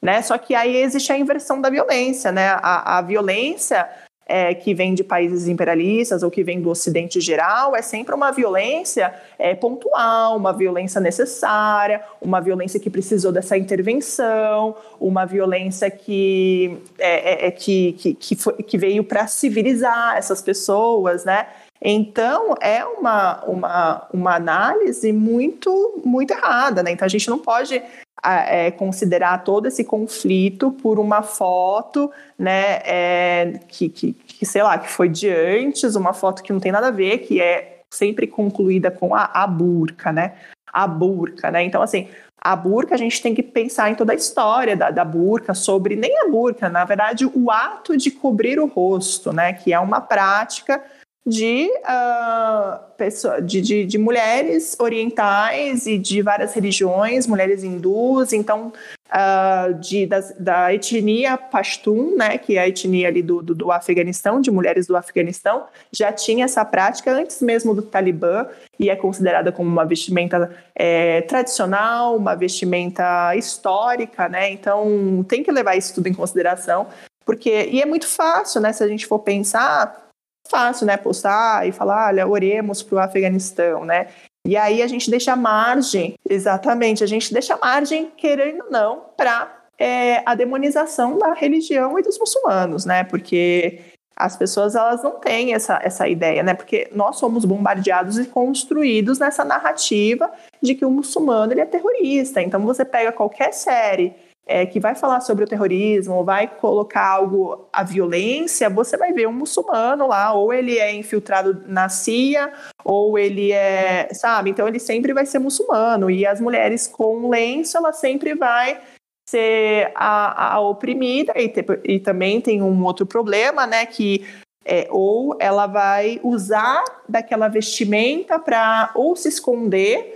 Né? 0.00 0.22
Só 0.22 0.38
que 0.38 0.54
aí 0.54 0.76
existe 0.76 1.12
a 1.12 1.18
inversão 1.18 1.60
da 1.60 1.68
violência. 1.68 2.30
Né? 2.30 2.48
A, 2.48 2.98
a 2.98 3.02
violência 3.02 3.88
é, 4.26 4.52
que 4.54 4.74
vem 4.74 4.92
de 4.92 5.04
países 5.04 5.46
imperialistas 5.46 6.22
ou 6.22 6.30
que 6.30 6.42
vem 6.42 6.60
do 6.60 6.68
Ocidente 6.68 7.20
geral 7.20 7.76
é 7.76 7.82
sempre 7.82 8.14
uma 8.14 8.32
violência 8.32 9.14
é, 9.38 9.54
pontual, 9.54 10.36
uma 10.36 10.52
violência 10.52 11.00
necessária, 11.00 12.02
uma 12.20 12.40
violência 12.40 12.80
que 12.80 12.90
precisou 12.90 13.30
dessa 13.30 13.56
intervenção, 13.56 14.74
uma 15.00 15.24
violência 15.24 15.88
que, 15.90 16.76
é, 16.98 17.46
é, 17.46 17.46
é 17.46 17.50
que, 17.52 17.92
que, 17.92 18.14
que, 18.14 18.36
foi, 18.36 18.54
que 18.54 18.76
veio 18.76 19.04
para 19.04 19.26
civilizar 19.28 20.16
essas 20.16 20.42
pessoas, 20.42 21.24
né? 21.24 21.46
Então, 21.80 22.54
é 22.60 22.84
uma, 22.84 23.44
uma, 23.44 24.08
uma 24.12 24.34
análise 24.34 25.12
muito, 25.12 26.00
muito 26.04 26.32
errada, 26.32 26.82
né? 26.82 26.90
Então, 26.90 27.04
a 27.04 27.08
gente 27.08 27.28
não 27.28 27.38
pode 27.38 27.82
é, 28.24 28.70
considerar 28.70 29.44
todo 29.44 29.66
esse 29.66 29.84
conflito 29.84 30.72
por 30.72 30.98
uma 30.98 31.22
foto, 31.22 32.10
né, 32.38 32.80
é, 32.84 33.60
que, 33.68 33.88
que, 33.88 34.12
que, 34.12 34.44
sei 34.46 34.62
lá, 34.62 34.78
que 34.78 34.88
foi 34.88 35.08
de 35.08 35.28
antes, 35.28 35.94
uma 35.94 36.12
foto 36.12 36.42
que 36.42 36.52
não 36.52 36.60
tem 36.60 36.72
nada 36.72 36.88
a 36.88 36.90
ver, 36.90 37.18
que 37.18 37.40
é 37.40 37.82
sempre 37.90 38.26
concluída 38.26 38.90
com 38.90 39.14
a, 39.14 39.30
a 39.32 39.46
burca, 39.46 40.12
né? 40.12 40.34
A 40.72 40.86
burca, 40.86 41.50
né? 41.50 41.62
Então, 41.62 41.80
assim, 41.80 42.08
a 42.40 42.54
burca 42.54 42.94
a 42.94 42.98
gente 42.98 43.22
tem 43.22 43.34
que 43.34 43.42
pensar 43.42 43.90
em 43.90 43.94
toda 43.94 44.12
a 44.12 44.16
história 44.16 44.76
da, 44.76 44.90
da 44.90 45.04
burca, 45.04 45.54
sobre 45.54 45.96
nem 45.96 46.18
a 46.20 46.28
burca, 46.28 46.68
na 46.68 46.84
verdade, 46.84 47.24
o 47.26 47.50
ato 47.50 47.96
de 47.96 48.10
cobrir 48.10 48.58
o 48.58 48.66
rosto, 48.66 49.32
né? 49.32 49.52
Que 49.52 49.72
é 49.72 49.78
uma 49.78 50.00
prática 50.00 50.82
de, 51.26 51.68
uh, 51.80 52.78
pessoa, 52.96 53.42
de, 53.42 53.60
de, 53.60 53.84
de, 53.84 53.98
mulheres 53.98 54.76
orientais 54.78 55.84
e 55.84 55.98
de 55.98 56.22
várias 56.22 56.54
religiões, 56.54 57.26
mulheres 57.26 57.64
hindus, 57.64 58.32
então 58.32 58.72
uh, 59.08 59.74
de, 59.74 60.06
da, 60.06 60.20
da, 60.38 60.72
etnia 60.72 61.36
Pashtun, 61.36 62.14
né, 62.16 62.38
que 62.38 62.56
é 62.56 62.60
a 62.60 62.68
etnia 62.68 63.08
ali 63.08 63.22
do, 63.22 63.42
do, 63.42 63.56
do, 63.56 63.72
Afeganistão, 63.72 64.40
de 64.40 64.52
mulheres 64.52 64.86
do 64.86 64.96
Afeganistão, 64.96 65.64
já 65.90 66.12
tinha 66.12 66.44
essa 66.44 66.64
prática 66.64 67.10
antes 67.10 67.42
mesmo 67.42 67.74
do 67.74 67.82
Talibã 67.82 68.46
e 68.78 68.88
é 68.88 68.94
considerada 68.94 69.50
como 69.50 69.68
uma 69.68 69.84
vestimenta 69.84 70.54
é, 70.76 71.22
tradicional, 71.22 72.16
uma 72.16 72.36
vestimenta 72.36 73.34
histórica, 73.34 74.28
né, 74.28 74.48
então 74.52 75.26
tem 75.28 75.42
que 75.42 75.50
levar 75.50 75.76
isso 75.76 75.92
tudo 75.92 76.06
em 76.06 76.14
consideração, 76.14 76.86
porque, 77.24 77.68
e 77.72 77.82
é 77.82 77.86
muito 77.86 78.06
fácil, 78.06 78.60
né, 78.60 78.72
se 78.72 78.84
a 78.84 78.86
gente 78.86 79.04
for 79.08 79.18
pensar 79.18 80.05
fácil, 80.48 80.86
né, 80.86 80.96
postar 80.96 81.66
e 81.66 81.72
falar, 81.72 82.08
olha, 82.08 82.26
oremos 82.26 82.82
para 82.82 82.96
o 82.96 82.98
Afeganistão, 82.98 83.84
né? 83.84 84.08
E 84.46 84.56
aí 84.56 84.80
a 84.80 84.86
gente 84.86 85.10
deixa 85.10 85.34
margem, 85.34 86.14
exatamente, 86.28 87.02
a 87.02 87.06
gente 87.06 87.32
deixa 87.32 87.56
margem, 87.56 88.12
querendo 88.16 88.64
ou 88.64 88.70
não, 88.70 89.02
para 89.16 89.52
é, 89.78 90.22
a 90.24 90.34
demonização 90.34 91.18
da 91.18 91.32
religião 91.32 91.98
e 91.98 92.02
dos 92.02 92.18
muçulmanos, 92.18 92.84
né? 92.84 93.02
Porque 93.04 93.80
as 94.16 94.34
pessoas 94.36 94.74
elas 94.74 95.02
não 95.02 95.18
têm 95.20 95.52
essa, 95.52 95.78
essa 95.82 96.08
ideia, 96.08 96.42
né? 96.42 96.54
Porque 96.54 96.88
nós 96.92 97.16
somos 97.16 97.44
bombardeados 97.44 98.18
e 98.18 98.24
construídos 98.24 99.18
nessa 99.18 99.44
narrativa 99.44 100.30
de 100.62 100.74
que 100.74 100.84
o 100.84 100.90
muçulmano 100.90 101.52
ele 101.52 101.60
é 101.60 101.66
terrorista. 101.66 102.40
Então 102.40 102.60
você 102.60 102.84
pega 102.84 103.12
qualquer 103.12 103.52
série 103.52 104.14
é, 104.46 104.64
que 104.64 104.78
vai 104.78 104.94
falar 104.94 105.20
sobre 105.20 105.44
o 105.44 105.48
terrorismo, 105.48 106.24
vai 106.24 106.46
colocar 106.46 107.04
algo, 107.04 107.68
a 107.72 107.82
violência, 107.82 108.70
você 108.70 108.96
vai 108.96 109.12
ver 109.12 109.26
um 109.26 109.32
muçulmano 109.32 110.06
lá, 110.06 110.32
ou 110.32 110.52
ele 110.52 110.78
é 110.78 110.94
infiltrado 110.94 111.64
na 111.66 111.88
CIA, 111.88 112.52
ou 112.84 113.18
ele 113.18 113.50
é, 113.50 114.08
sabe? 114.14 114.50
Então 114.50 114.68
ele 114.68 114.78
sempre 114.78 115.12
vai 115.12 115.26
ser 115.26 115.40
muçulmano. 115.40 116.08
E 116.08 116.24
as 116.24 116.40
mulheres 116.40 116.86
com 116.86 117.28
lenço, 117.28 117.76
ela 117.76 117.92
sempre 117.92 118.34
vai 118.34 118.80
ser 119.28 119.90
a, 119.96 120.54
a 120.54 120.60
oprimida, 120.60 121.32
e, 121.34 121.48
te, 121.48 121.64
e 121.84 121.98
também 121.98 122.40
tem 122.40 122.62
um 122.62 122.84
outro 122.84 123.04
problema, 123.04 123.66
né? 123.66 123.84
Que 123.84 124.24
é, 124.64 124.86
ou 124.90 125.36
ela 125.40 125.66
vai 125.66 126.20
usar 126.22 126.84
daquela 127.08 127.48
vestimenta 127.48 128.38
para 128.38 128.90
ou 128.94 129.14
se 129.14 129.28
esconder 129.28 130.15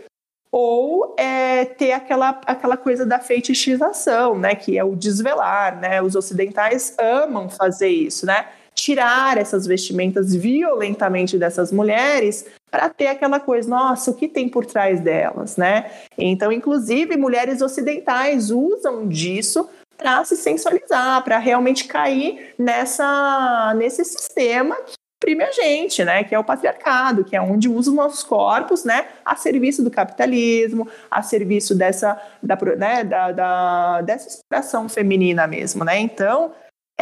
ou 0.52 1.14
é, 1.16 1.64
ter 1.64 1.92
aquela, 1.92 2.40
aquela 2.45 2.76
coisa 2.76 3.07
da 3.07 3.21
feitiçização, 3.21 4.37
né, 4.38 4.54
que 4.54 4.76
é 4.76 4.83
o 4.83 4.97
desvelar, 4.97 5.80
né? 5.80 6.02
Os 6.02 6.16
ocidentais 6.16 6.97
amam 6.99 7.49
fazer 7.49 7.88
isso, 7.88 8.26
né? 8.26 8.47
Tirar 8.75 9.38
essas 9.38 9.66
vestimentas 9.66 10.35
violentamente 10.35 11.38
dessas 11.38 11.71
mulheres 11.71 12.47
para 12.71 12.88
ter 12.88 13.09
aquela 13.09 13.38
coisa, 13.38 13.69
nossa, 13.69 14.11
o 14.11 14.14
que 14.14 14.26
tem 14.26 14.49
por 14.49 14.66
trás 14.66 15.00
delas, 15.00 15.57
né? 15.57 15.90
Então, 16.19 16.50
inclusive, 16.50 17.16
mulheres 17.16 17.62
ocidentais 17.62 18.50
usam 18.50 19.07
disso 19.07 19.69
para 19.97 20.25
se 20.25 20.37
sensualizar, 20.37 21.23
para 21.23 21.38
realmente 21.38 21.85
cair 21.85 22.54
nessa 22.59 23.75
nesse 23.76 24.04
sistema 24.04 24.76
oprime 25.30 25.44
a 25.44 25.52
gente, 25.52 26.04
né? 26.04 26.25
Que 26.25 26.34
é 26.34 26.38
o 26.38 26.44
patriarcado, 26.44 27.25
que 27.25 27.37
é 27.37 27.40
onde 27.40 27.68
usa 27.68 27.90
os 27.90 27.96
nossos 27.96 28.22
corpos, 28.22 28.84
né? 28.84 29.06
A 29.25 29.37
serviço 29.37 29.82
do 29.82 29.90
capitalismo, 29.90 30.88
a 31.10 31.22
serviço 31.22 31.75
dessa, 31.75 32.20
da, 32.42 32.58
né, 32.76 33.04
da, 33.04 33.32
da 33.32 34.00
dessa 34.02 34.28
exploração 34.28 34.88
feminina 34.88 35.46
mesmo, 35.46 35.84
né? 35.84 35.99
Então, 35.99 36.52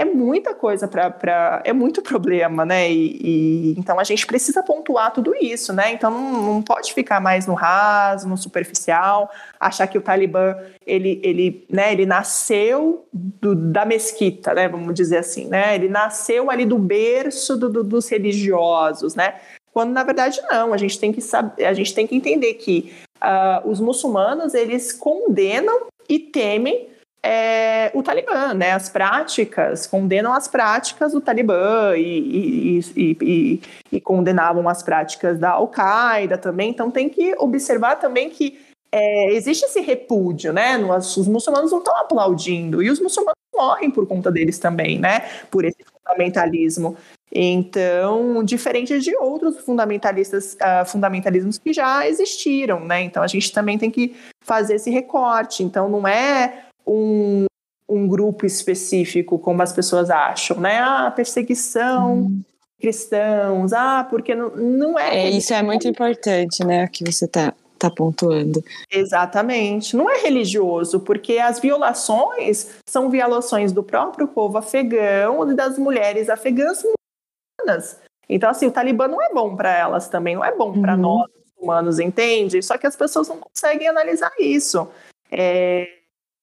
é 0.01 0.05
muita 0.05 0.55
coisa 0.55 0.87
para. 0.87 1.61
É 1.65 1.73
muito 1.73 2.03
problema, 2.03 2.65
né? 2.65 2.91
E, 2.91 3.19
e, 3.21 3.75
então 3.79 3.99
a 3.99 4.05
gente 4.05 4.27
precisa 4.27 4.63
pontuar 4.63 5.13
tudo 5.13 5.35
isso, 5.35 5.73
né? 5.73 5.93
Então 5.93 6.11
não, 6.11 6.55
não 6.55 6.63
pode 6.63 6.95
ficar 6.95 7.21
mais 7.21 7.47
no 7.47 7.55
raso, 7.55 8.29
no 8.29 8.37
superficial, 8.37 9.31
achar 9.59 9.87
que 9.87 9.99
o 9.99 10.01
Talibã 10.01 10.57
ele, 10.87 11.21
ele, 11.23 11.67
né, 11.69 11.93
ele 11.93 12.07
nasceu 12.07 13.07
do, 13.13 13.55
da 13.55 13.85
mesquita, 13.85 14.55
né? 14.55 14.69
Vamos 14.69 14.95
dizer 14.95 15.19
assim, 15.19 15.47
né? 15.49 15.75
Ele 15.75 15.89
nasceu 15.89 16.51
ali 16.51 16.65
do 16.65 16.79
berço 16.79 17.57
do, 17.57 17.69
do, 17.69 17.85
dos 17.85 18.09
religiosos, 18.09 19.15
né? 19.15 19.35
Quando 19.73 19.93
na 19.93 20.05
verdade 20.05 20.41
não, 20.51 20.73
a 20.73 20.77
gente 20.77 20.99
tem 20.99 21.13
que 21.13 21.21
saber, 21.21 21.65
a 21.65 21.73
gente 21.73 21.95
tem 21.95 22.07
que 22.07 22.15
entender 22.15 22.55
que 22.55 22.93
uh, 23.17 23.69
os 23.69 23.81
muçulmanos 23.81 24.55
eles 24.55 24.93
condenam 24.93 25.89
e 26.09 26.19
temem 26.19 26.89
é, 27.23 27.91
o 27.95 28.03
Talibã, 28.03 28.55
né? 28.55 28.73
As 28.73 28.89
práticas, 28.89 29.87
condenam 29.87 30.33
as 30.33 30.49
práticas 30.49 31.13
do 31.13 31.21
Talibã 31.21 31.97
e, 31.97 32.81
e, 32.97 33.15
e, 33.21 33.61
e 33.93 34.01
condenavam 34.01 34.69
as 34.69 34.83
práticas 34.83 35.39
da 35.39 35.51
Al-Qaeda 35.51 36.39
também. 36.39 36.71
Então 36.71 36.91
tem 36.91 37.09
que 37.09 37.35
observar 37.39 37.97
também 37.97 38.31
que 38.31 38.59
é, 38.91 39.33
existe 39.33 39.65
esse 39.65 39.81
repúdio, 39.81 40.53
né? 40.53 40.79
Os 40.79 41.29
muçulmanos 41.29 41.71
não 41.71 41.79
estão 41.79 41.97
aplaudindo 41.99 42.83
e 42.83 42.91
os 42.91 43.01
muçulmanos 43.01 43.39
morrem 43.55 43.91
por 43.91 44.07
conta 44.07 44.31
deles 44.31 44.59
também, 44.59 44.99
né? 44.99 45.29
Por 45.51 45.65
esse 45.65 45.79
fundamentalismo. 45.85 46.97
Então, 47.31 48.43
diferente 48.43 48.99
de 49.01 49.15
outros 49.17 49.59
fundamentalistas, 49.61 50.55
uh, 50.55 50.87
fundamentalismos 50.87 51.59
que 51.59 51.73
já 51.75 52.09
existiram, 52.09 52.81
né? 52.81 53.03
Então, 53.03 53.23
a 53.23 53.27
gente 53.27 53.53
também 53.53 53.77
tem 53.77 53.91
que 53.91 54.17
fazer 54.43 54.77
esse 54.77 54.91
recorte. 54.91 55.63
Então, 55.63 55.91
não 55.91 56.09
é 56.09 56.68
um, 56.89 57.47
um 57.89 58.09
grupo 58.09 58.47
específico, 58.47 59.39
como 59.39 59.63
as 59.63 59.73
pessoas 59.73 60.11
acham, 60.11 60.59
né? 60.59 60.79
Ah, 60.79 61.11
perseguição, 61.15 62.15
hum. 62.15 62.43
cristãos, 62.81 63.73
ah, 63.73 64.07
porque 64.09 64.35
não, 64.35 64.51
não 64.57 64.99
é. 64.99 65.27
é 65.27 65.31
isso 65.31 65.53
é 65.53 65.63
muito 65.63 65.87
importante, 65.87 66.65
né? 66.65 66.89
Que 66.89 67.05
você 67.05 67.27
está 67.27 67.53
tá 67.79 67.91
pontuando. 67.91 68.63
Exatamente. 68.91 69.97
Não 69.97 70.11
é 70.11 70.19
religioso, 70.19 71.01
porque 71.01 71.39
as 71.39 71.61
violações 71.61 72.71
são 72.89 73.09
violações 73.09 73.73
do 73.73 73.83
próprio 73.83 74.27
povo 74.27 74.59
afegão 74.59 75.51
e 75.51 75.55
das 75.55 75.79
mulheres 75.79 76.29
afegãs 76.29 76.83
humanas. 76.83 78.01
Então, 78.29 78.51
assim, 78.51 78.67
o 78.67 78.71
Talibã 78.71 79.09
não 79.09 79.23
é 79.23 79.33
bom 79.33 79.57
para 79.57 79.75
elas 79.75 80.09
também, 80.09 80.35
não 80.35 80.45
é 80.45 80.55
bom 80.55 80.79
para 80.81 80.95
uhum. 80.95 81.01
nós, 81.01 81.31
humanos, 81.59 81.99
entende? 81.99 82.61
Só 82.63 82.77
que 82.77 82.87
as 82.87 82.97
pessoas 82.97 83.29
não 83.29 83.39
conseguem 83.39 83.89
analisar 83.89 84.33
isso. 84.39 84.89
É, 85.31 85.98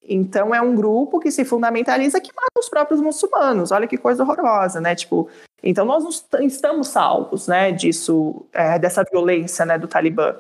então 0.07 0.53
é 0.53 0.61
um 0.61 0.75
grupo 0.75 1.19
que 1.19 1.31
se 1.31 1.43
fundamentaliza 1.43 2.21
que 2.21 2.31
mata 2.35 2.59
os 2.59 2.69
próprios 2.69 3.01
muçulmanos. 3.01 3.71
Olha 3.71 3.87
que 3.87 3.97
coisa 3.97 4.23
horrorosa, 4.23 4.79
né? 4.79 4.95
Tipo, 4.95 5.29
então 5.63 5.85
nós 5.85 6.03
não 6.31 6.41
estamos 6.45 6.87
salvos, 6.87 7.47
né? 7.47 7.71
Disso, 7.71 8.45
é, 8.53 8.77
dessa 8.77 9.03
violência, 9.03 9.65
né? 9.65 9.77
Do 9.77 9.87
Talibã. 9.87 10.35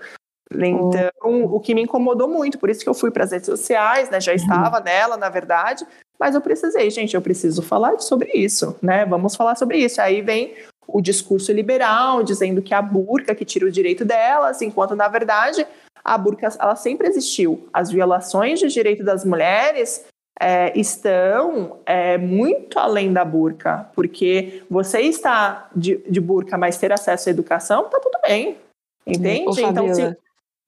Então, 0.51 1.45
o 1.45 1.59
que 1.59 1.73
me 1.73 1.81
incomodou 1.81 2.27
muito, 2.27 2.59
por 2.59 2.69
isso 2.69 2.83
que 2.83 2.89
eu 2.89 2.93
fui 2.93 3.09
para 3.09 3.23
as 3.23 3.31
redes 3.31 3.47
sociais, 3.47 4.09
né? 4.09 4.21
Já 4.21 4.31
uhum. 4.31 4.37
estava 4.37 4.79
nela, 4.79 5.17
na 5.17 5.27
verdade, 5.27 5.85
mas 6.19 6.35
eu 6.35 6.41
precisei, 6.41 6.89
gente, 6.89 7.15
eu 7.15 7.21
preciso 7.21 7.61
falar 7.61 7.99
sobre 7.99 8.31
isso, 8.33 8.77
né? 8.81 9.05
Vamos 9.05 9.35
falar 9.35 9.55
sobre 9.55 9.79
isso. 9.79 9.99
Aí 9.99 10.21
vem 10.21 10.53
o 10.87 11.01
discurso 11.01 11.51
liberal 11.51 12.23
dizendo 12.23 12.61
que 12.61 12.73
a 12.73 12.81
burca 12.81 13.35
que 13.35 13.45
tira 13.45 13.65
o 13.65 13.71
direito 13.71 14.05
delas, 14.05 14.61
enquanto 14.61 14.95
na 14.95 15.07
verdade 15.07 15.65
a 16.03 16.17
burca 16.17 16.47
ela 16.59 16.75
sempre 16.75 17.07
existiu. 17.07 17.67
As 17.73 17.89
violações 17.89 18.59
de 18.59 18.67
direito 18.67 19.03
das 19.03 19.25
mulheres 19.25 20.05
é, 20.39 20.77
estão 20.77 21.79
é, 21.85 22.17
muito 22.17 22.77
além 22.77 23.11
da 23.11 23.23
burca, 23.23 23.89
porque 23.95 24.63
você 24.69 25.01
está 25.01 25.69
de, 25.75 25.97
de 26.09 26.21
burca, 26.21 26.57
mas 26.57 26.77
ter 26.77 26.91
acesso 26.91 27.29
à 27.29 27.31
educação, 27.31 27.89
tá 27.89 27.99
tudo 27.99 28.19
bem, 28.21 28.57
entende? 29.07 29.61
Ô, 29.63 29.67
então, 29.67 29.93
se... 29.93 30.17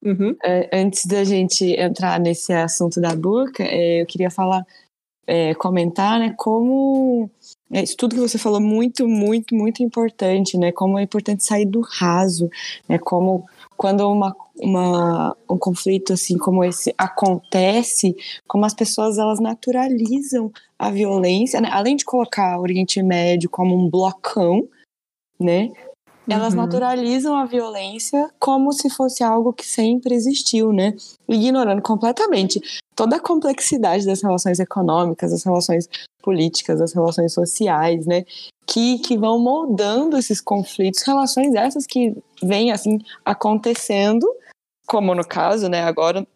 uhum. 0.03 0.35
é, 0.43 0.69
antes 0.73 1.05
da 1.05 1.23
gente 1.23 1.65
entrar 1.65 2.19
nesse 2.19 2.53
assunto 2.53 2.99
da 3.01 3.13
burca, 3.13 3.63
é, 3.63 4.01
eu 4.01 4.05
queria 4.05 4.31
falar, 4.31 4.65
é, 5.27 5.53
comentar, 5.55 6.19
né, 6.19 6.33
como 6.37 7.29
isso 7.71 7.97
tudo 7.97 8.15
que 8.15 8.21
você 8.21 8.37
falou 8.37 8.61
muito, 8.61 9.07
muito, 9.07 9.53
muito 9.53 9.83
importante, 9.83 10.57
né? 10.57 10.71
Como 10.71 10.97
é 10.97 11.03
importante 11.03 11.43
sair 11.43 11.65
do 11.65 11.81
raso, 11.81 12.49
né? 12.87 12.97
Como 12.97 13.45
quando 13.75 14.09
uma, 14.09 14.35
uma, 14.59 15.35
um 15.49 15.57
conflito 15.57 16.13
assim 16.13 16.37
como 16.37 16.63
esse 16.63 16.93
acontece, 16.97 18.15
como 18.47 18.65
as 18.65 18.73
pessoas 18.73 19.17
elas 19.17 19.39
naturalizam 19.39 20.51
a 20.79 20.89
violência, 20.89 21.61
né? 21.61 21.69
além 21.71 21.95
de 21.95 22.05
colocar 22.05 22.57
o 22.57 22.61
Oriente 22.61 23.01
Médio 23.03 23.49
como 23.49 23.75
um 23.75 23.89
blocão, 23.89 24.67
né? 25.39 25.69
Elas 26.29 26.53
uhum. 26.53 26.61
naturalizam 26.61 27.35
a 27.35 27.45
violência 27.45 28.29
como 28.37 28.73
se 28.73 28.89
fosse 28.89 29.23
algo 29.23 29.53
que 29.53 29.65
sempre 29.65 30.13
existiu, 30.13 30.73
né? 30.73 30.93
Ignorando 31.27 31.81
completamente 31.81 32.59
toda 32.95 33.15
a 33.15 33.19
complexidade 33.19 34.05
das 34.05 34.21
relações 34.21 34.59
econômicas, 34.59 35.31
das 35.31 35.43
relações 35.43 35.87
políticas, 36.27 36.79
das 36.79 36.91
relações 36.91 37.31
sociais, 37.31 38.05
né? 38.05 38.25
Que, 38.65 38.99
que 38.99 39.17
vão 39.17 39.39
moldando 39.39 40.17
esses 40.17 40.41
conflitos, 40.41 41.03
relações 41.03 41.55
essas 41.55 41.87
que 41.87 42.13
vêm, 42.43 42.69
assim, 42.69 42.99
acontecendo, 43.23 44.27
como 44.85 45.15
no 45.15 45.25
caso, 45.25 45.69
né, 45.69 45.83
agora 45.83 46.27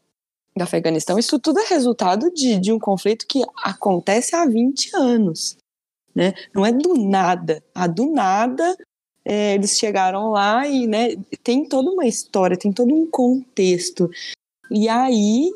do 0.56 0.64
Afeganistão. 0.64 1.20
Isso 1.20 1.38
tudo 1.38 1.60
é 1.60 1.66
resultado 1.66 2.32
de, 2.32 2.58
de 2.58 2.72
um 2.72 2.80
conflito 2.80 3.28
que 3.28 3.42
acontece 3.58 4.34
há 4.34 4.46
20 4.46 4.96
anos, 4.96 5.58
né? 6.16 6.34
Não 6.56 6.66
é 6.66 6.72
do 6.72 6.94
nada. 6.94 7.62
A 7.76 7.86
do 7.86 8.10
nada 8.14 8.78
é, 9.26 9.56
eles 9.56 9.78
chegaram 9.78 10.32
lá 10.32 10.66
e 10.66 10.88
né, 10.88 11.18
tem 11.44 11.68
toda 11.68 11.92
uma 11.92 12.06
história, 12.06 12.58
tem 12.58 12.72
todo 12.72 12.96
um 12.96 13.06
contexto. 13.06 14.10
E 14.70 14.88
aí, 14.88 15.52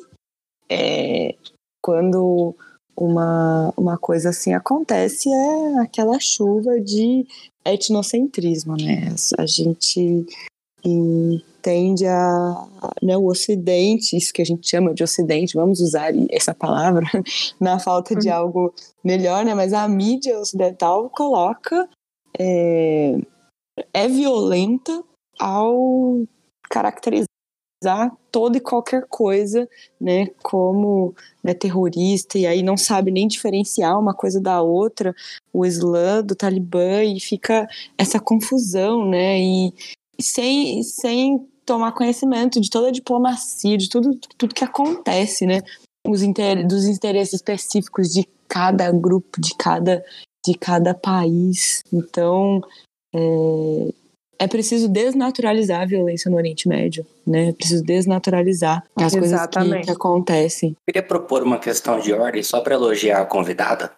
é, 0.69 1.35
quando 1.81 2.53
uma, 2.95 3.73
uma 3.75 3.97
coisa 3.97 4.29
assim 4.29 4.53
acontece, 4.53 5.29
é 5.29 5.79
aquela 5.79 6.19
chuva 6.19 6.79
de 6.79 7.25
etnocentrismo, 7.65 8.75
né? 8.77 9.13
A 9.37 9.45
gente 9.45 10.25
tende 11.61 12.05
a, 12.05 12.67
né, 13.01 13.17
o 13.17 13.25
Ocidente, 13.25 14.15
isso 14.15 14.31
que 14.31 14.41
a 14.41 14.45
gente 14.45 14.69
chama 14.69 14.93
de 14.93 15.03
Ocidente, 15.03 15.55
vamos 15.55 15.79
usar 15.79 16.11
essa 16.29 16.53
palavra, 16.53 17.05
na 17.59 17.79
falta 17.79 18.15
de 18.15 18.29
uhum. 18.29 18.35
algo 18.35 18.73
melhor, 19.03 19.43
né? 19.43 19.55
Mas 19.55 19.73
a 19.73 19.87
mídia 19.87 20.39
ocidental 20.39 21.09
coloca 21.09 21.89
é, 22.37 23.17
é 23.93 24.07
violenta 24.07 25.03
ao 25.39 26.23
caracterizar 26.69 27.25
toda 28.31 28.57
e 28.57 28.61
qualquer 28.61 29.05
coisa, 29.07 29.67
né, 29.99 30.27
como 30.41 31.13
né, 31.43 31.53
terrorista, 31.53 32.37
e 32.37 32.45
aí 32.45 32.63
não 32.63 32.77
sabe 32.77 33.11
nem 33.11 33.27
diferenciar 33.27 33.99
uma 33.99 34.13
coisa 34.13 34.41
da 34.41 34.61
outra, 34.61 35.13
o 35.53 35.65
Islã 35.65 36.23
do 36.23 36.35
Talibã, 36.35 37.03
e 37.03 37.19
fica 37.19 37.67
essa 37.97 38.19
confusão, 38.19 39.07
né, 39.07 39.39
e 39.39 39.73
sem, 40.19 40.81
sem 40.83 41.47
tomar 41.65 41.91
conhecimento 41.91 42.59
de 42.59 42.69
toda 42.69 42.87
a 42.87 42.91
diplomacia, 42.91 43.77
de 43.77 43.89
tudo, 43.89 44.17
tudo 44.37 44.55
que 44.55 44.63
acontece, 44.63 45.45
né, 45.45 45.61
os 46.07 46.21
inter, 46.21 46.65
dos 46.67 46.85
interesses 46.85 47.33
específicos 47.35 48.09
de 48.09 48.27
cada 48.47 48.91
grupo, 48.91 49.41
de 49.41 49.55
cada, 49.55 50.03
de 50.45 50.53
cada 50.53 50.93
país. 50.93 51.81
Então, 51.91 52.61
é, 53.13 53.93
é 54.39 54.47
preciso 54.47 54.87
desnaturalizar 54.87 55.81
a 55.81 55.85
violência 55.85 56.29
no 56.29 56.37
Oriente 56.37 56.67
Médio, 56.67 57.05
né? 57.25 57.49
É 57.49 57.53
preciso 57.53 57.83
desnaturalizar 57.83 58.83
as 58.95 59.13
coisas 59.13 59.47
que, 59.47 59.79
que, 59.81 59.91
acontecem. 59.91 60.69
Eu 60.69 60.93
queria 60.93 61.07
propor 61.07 61.43
uma 61.43 61.59
questão 61.59 61.99
de 61.99 62.13
ordem 62.13 62.43
só 62.43 62.61
para 62.61 62.75
elogiar 62.75 63.21
a 63.21 63.25
convidada. 63.25 63.91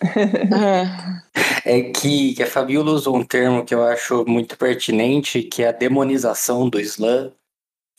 é 1.64 1.82
que, 1.82 2.34
que 2.34 2.42
a 2.42 2.46
Fabiola 2.46 2.90
usou 2.90 3.16
um 3.16 3.24
termo 3.24 3.64
que 3.64 3.74
eu 3.74 3.82
acho 3.84 4.24
muito 4.26 4.56
pertinente, 4.58 5.42
que 5.42 5.62
é 5.62 5.68
a 5.68 5.72
demonização 5.72 6.68
do 6.68 6.80
Islã. 6.80 7.30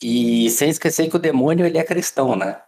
E 0.02 0.50
sem 0.50 0.68
esquecer 0.68 1.08
que 1.08 1.16
o 1.16 1.20
demônio 1.20 1.64
ele 1.64 1.78
é 1.78 1.84
cristão, 1.84 2.36
né? 2.36 2.60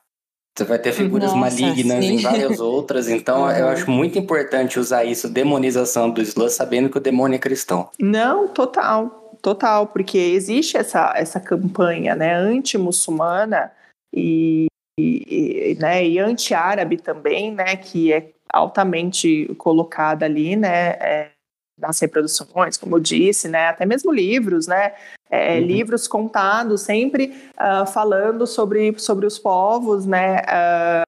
Você 0.57 0.65
vai 0.65 0.79
ter 0.79 0.93
figuras 0.93 1.33
Nossa, 1.33 1.57
malignas 1.57 2.05
sim. 2.05 2.15
em 2.15 2.19
várias 2.19 2.59
outras, 2.61 3.09
então 3.09 3.43
uhum. 3.43 3.51
eu 3.51 3.69
acho 3.69 3.91
muito 3.91 4.19
importante 4.19 4.79
usar 4.79 5.05
isso, 5.05 5.29
demonização 5.29 6.11
do 6.11 6.21
Islã, 6.21 6.49
sabendo 6.49 6.91
que 6.91 6.99
o 6.99 7.01
demônio 7.01 7.37
é 7.37 7.39
cristão. 7.39 7.89
Não, 7.99 8.49
total, 8.49 9.39
total, 9.41 9.87
porque 9.87 10.19
existe 10.19 10.77
essa, 10.77 11.13
essa 11.17 11.39
campanha 11.39 12.17
né, 12.17 12.35
anti-muçulmana 12.35 13.71
e, 14.13 14.67
e, 14.99 15.77
né, 15.79 16.05
e 16.05 16.19
anti-árabe 16.19 16.97
também, 16.97 17.53
né, 17.53 17.77
que 17.77 18.13
é 18.13 18.33
altamente 18.53 19.47
colocada 19.59 20.25
ali, 20.25 20.57
né, 20.57 20.89
é, 21.01 21.31
nas 21.79 22.01
reproduções, 22.01 22.77
como 22.77 22.97
eu 22.97 23.01
disse, 23.01 23.49
né, 23.49 23.69
até 23.69 23.87
mesmo 23.87 24.13
livros, 24.13 24.67
né, 24.67 24.95
é, 25.31 25.59
uhum. 25.59 25.67
livros 25.67 26.09
contados 26.09 26.83
sempre 26.83 27.35
uh, 27.55 27.87
falando 27.87 28.47
sobre, 28.47 28.99
sobre 28.99 29.27
os 29.27 29.39
povos, 29.39 30.07
né, 30.07 30.39
uh, 30.41 31.03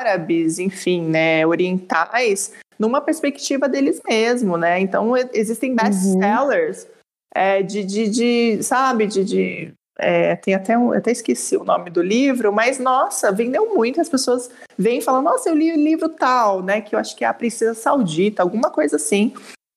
árabes, 0.00 0.58
enfim, 0.58 1.02
né, 1.02 1.46
orientais, 1.46 2.52
numa 2.78 3.00
perspectiva 3.00 3.68
deles 3.68 4.00
mesmos, 4.06 4.58
né, 4.58 4.80
então 4.80 5.14
existem 5.32 5.70
uhum. 5.70 5.76
best-sellers 5.76 6.84
uhum. 6.84 6.90
é, 7.34 7.62
de, 7.62 7.84
de, 7.84 8.08
de, 8.08 8.62
sabe, 8.62 9.06
de, 9.06 9.24
de 9.24 9.74
é, 9.96 10.34
tem 10.34 10.54
até 10.54 10.76
um, 10.76 10.92
até 10.92 11.12
esqueci 11.12 11.56
o 11.56 11.64
nome 11.64 11.88
do 11.88 12.02
livro, 12.02 12.52
mas 12.52 12.80
nossa, 12.80 13.30
vendeu 13.30 13.74
muito. 13.74 14.00
As 14.00 14.08
pessoas 14.08 14.50
vêm 14.76 15.00
falando, 15.00 15.26
nossa, 15.26 15.48
eu 15.48 15.54
li 15.54 15.72
o 15.72 15.76
livro 15.76 16.08
tal, 16.08 16.62
né? 16.62 16.80
Que 16.80 16.96
eu 16.96 16.98
acho 16.98 17.14
que 17.14 17.24
é 17.24 17.28
a 17.28 17.32
Princesa 17.32 17.74
Saudita, 17.74 18.42
alguma 18.42 18.70
coisa 18.70 18.96
assim 18.96 19.32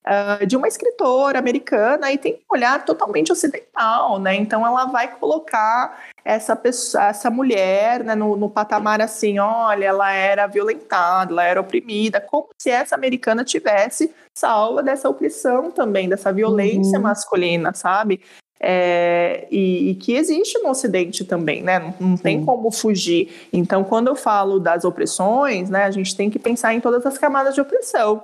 uh, 0.08 0.46
de 0.46 0.56
uma 0.56 0.68
escritora 0.68 1.38
americana 1.38 2.12
e 2.12 2.18
tem 2.18 2.36
um 2.36 2.56
olhar 2.56 2.84
totalmente 2.86 3.32
ocidental, 3.32 4.20
né? 4.20 4.36
Então 4.36 4.66
ela 4.66 4.86
vai 4.86 5.16
colocar 5.16 6.00
essa 6.24 6.56
pessoa, 6.56 7.06
essa 7.06 7.30
mulher 7.30 8.04
né, 8.04 8.16
no, 8.16 8.36
no, 8.36 8.50
patamar 8.50 9.02
assim, 9.02 9.40
olha, 9.40 9.86
ela 9.86 10.12
era 10.12 10.48
violentada, 10.48 11.32
ela 11.32 11.44
era 11.44 11.62
oprimida, 11.62 12.20
como 12.20 12.50
se 12.58 12.70
essa 12.70 12.96
americana 12.96 13.46
tivesse 13.46 14.14
salva 14.38 14.84
dessa 14.84 15.10
opressão 15.10 15.72
também, 15.72 16.10
dessa 16.10 16.34
violência 16.34 16.98
uhum. 16.98 17.04
masculina, 17.04 17.74
sabe? 17.74 18.22
É, 18.60 19.48
e, 19.52 19.92
e, 19.92 19.96
que 19.96 20.14
existe 20.14 20.58
no 20.60 20.70
Ocidente 20.70 21.24
também, 21.24 21.62
né? 21.62 21.80
Não, 21.80 22.10
não 22.10 22.18
tem 22.18 22.44
como 22.44 22.72
fugir. 22.72 23.48
Então, 23.54 23.84
quando 23.84 24.08
eu 24.08 24.16
falo 24.16 24.60
das 24.60 24.84
opressões, 24.84 25.70
né, 25.70 25.84
a 25.84 25.92
gente 25.92 26.16
tem 26.16 26.30
que 26.30 26.40
pensar 26.40 26.74
em 26.74 26.82
todas 26.82 27.06
as 27.06 27.20
camadas 27.20 27.54
de 27.54 27.62
opressão. 27.62 28.24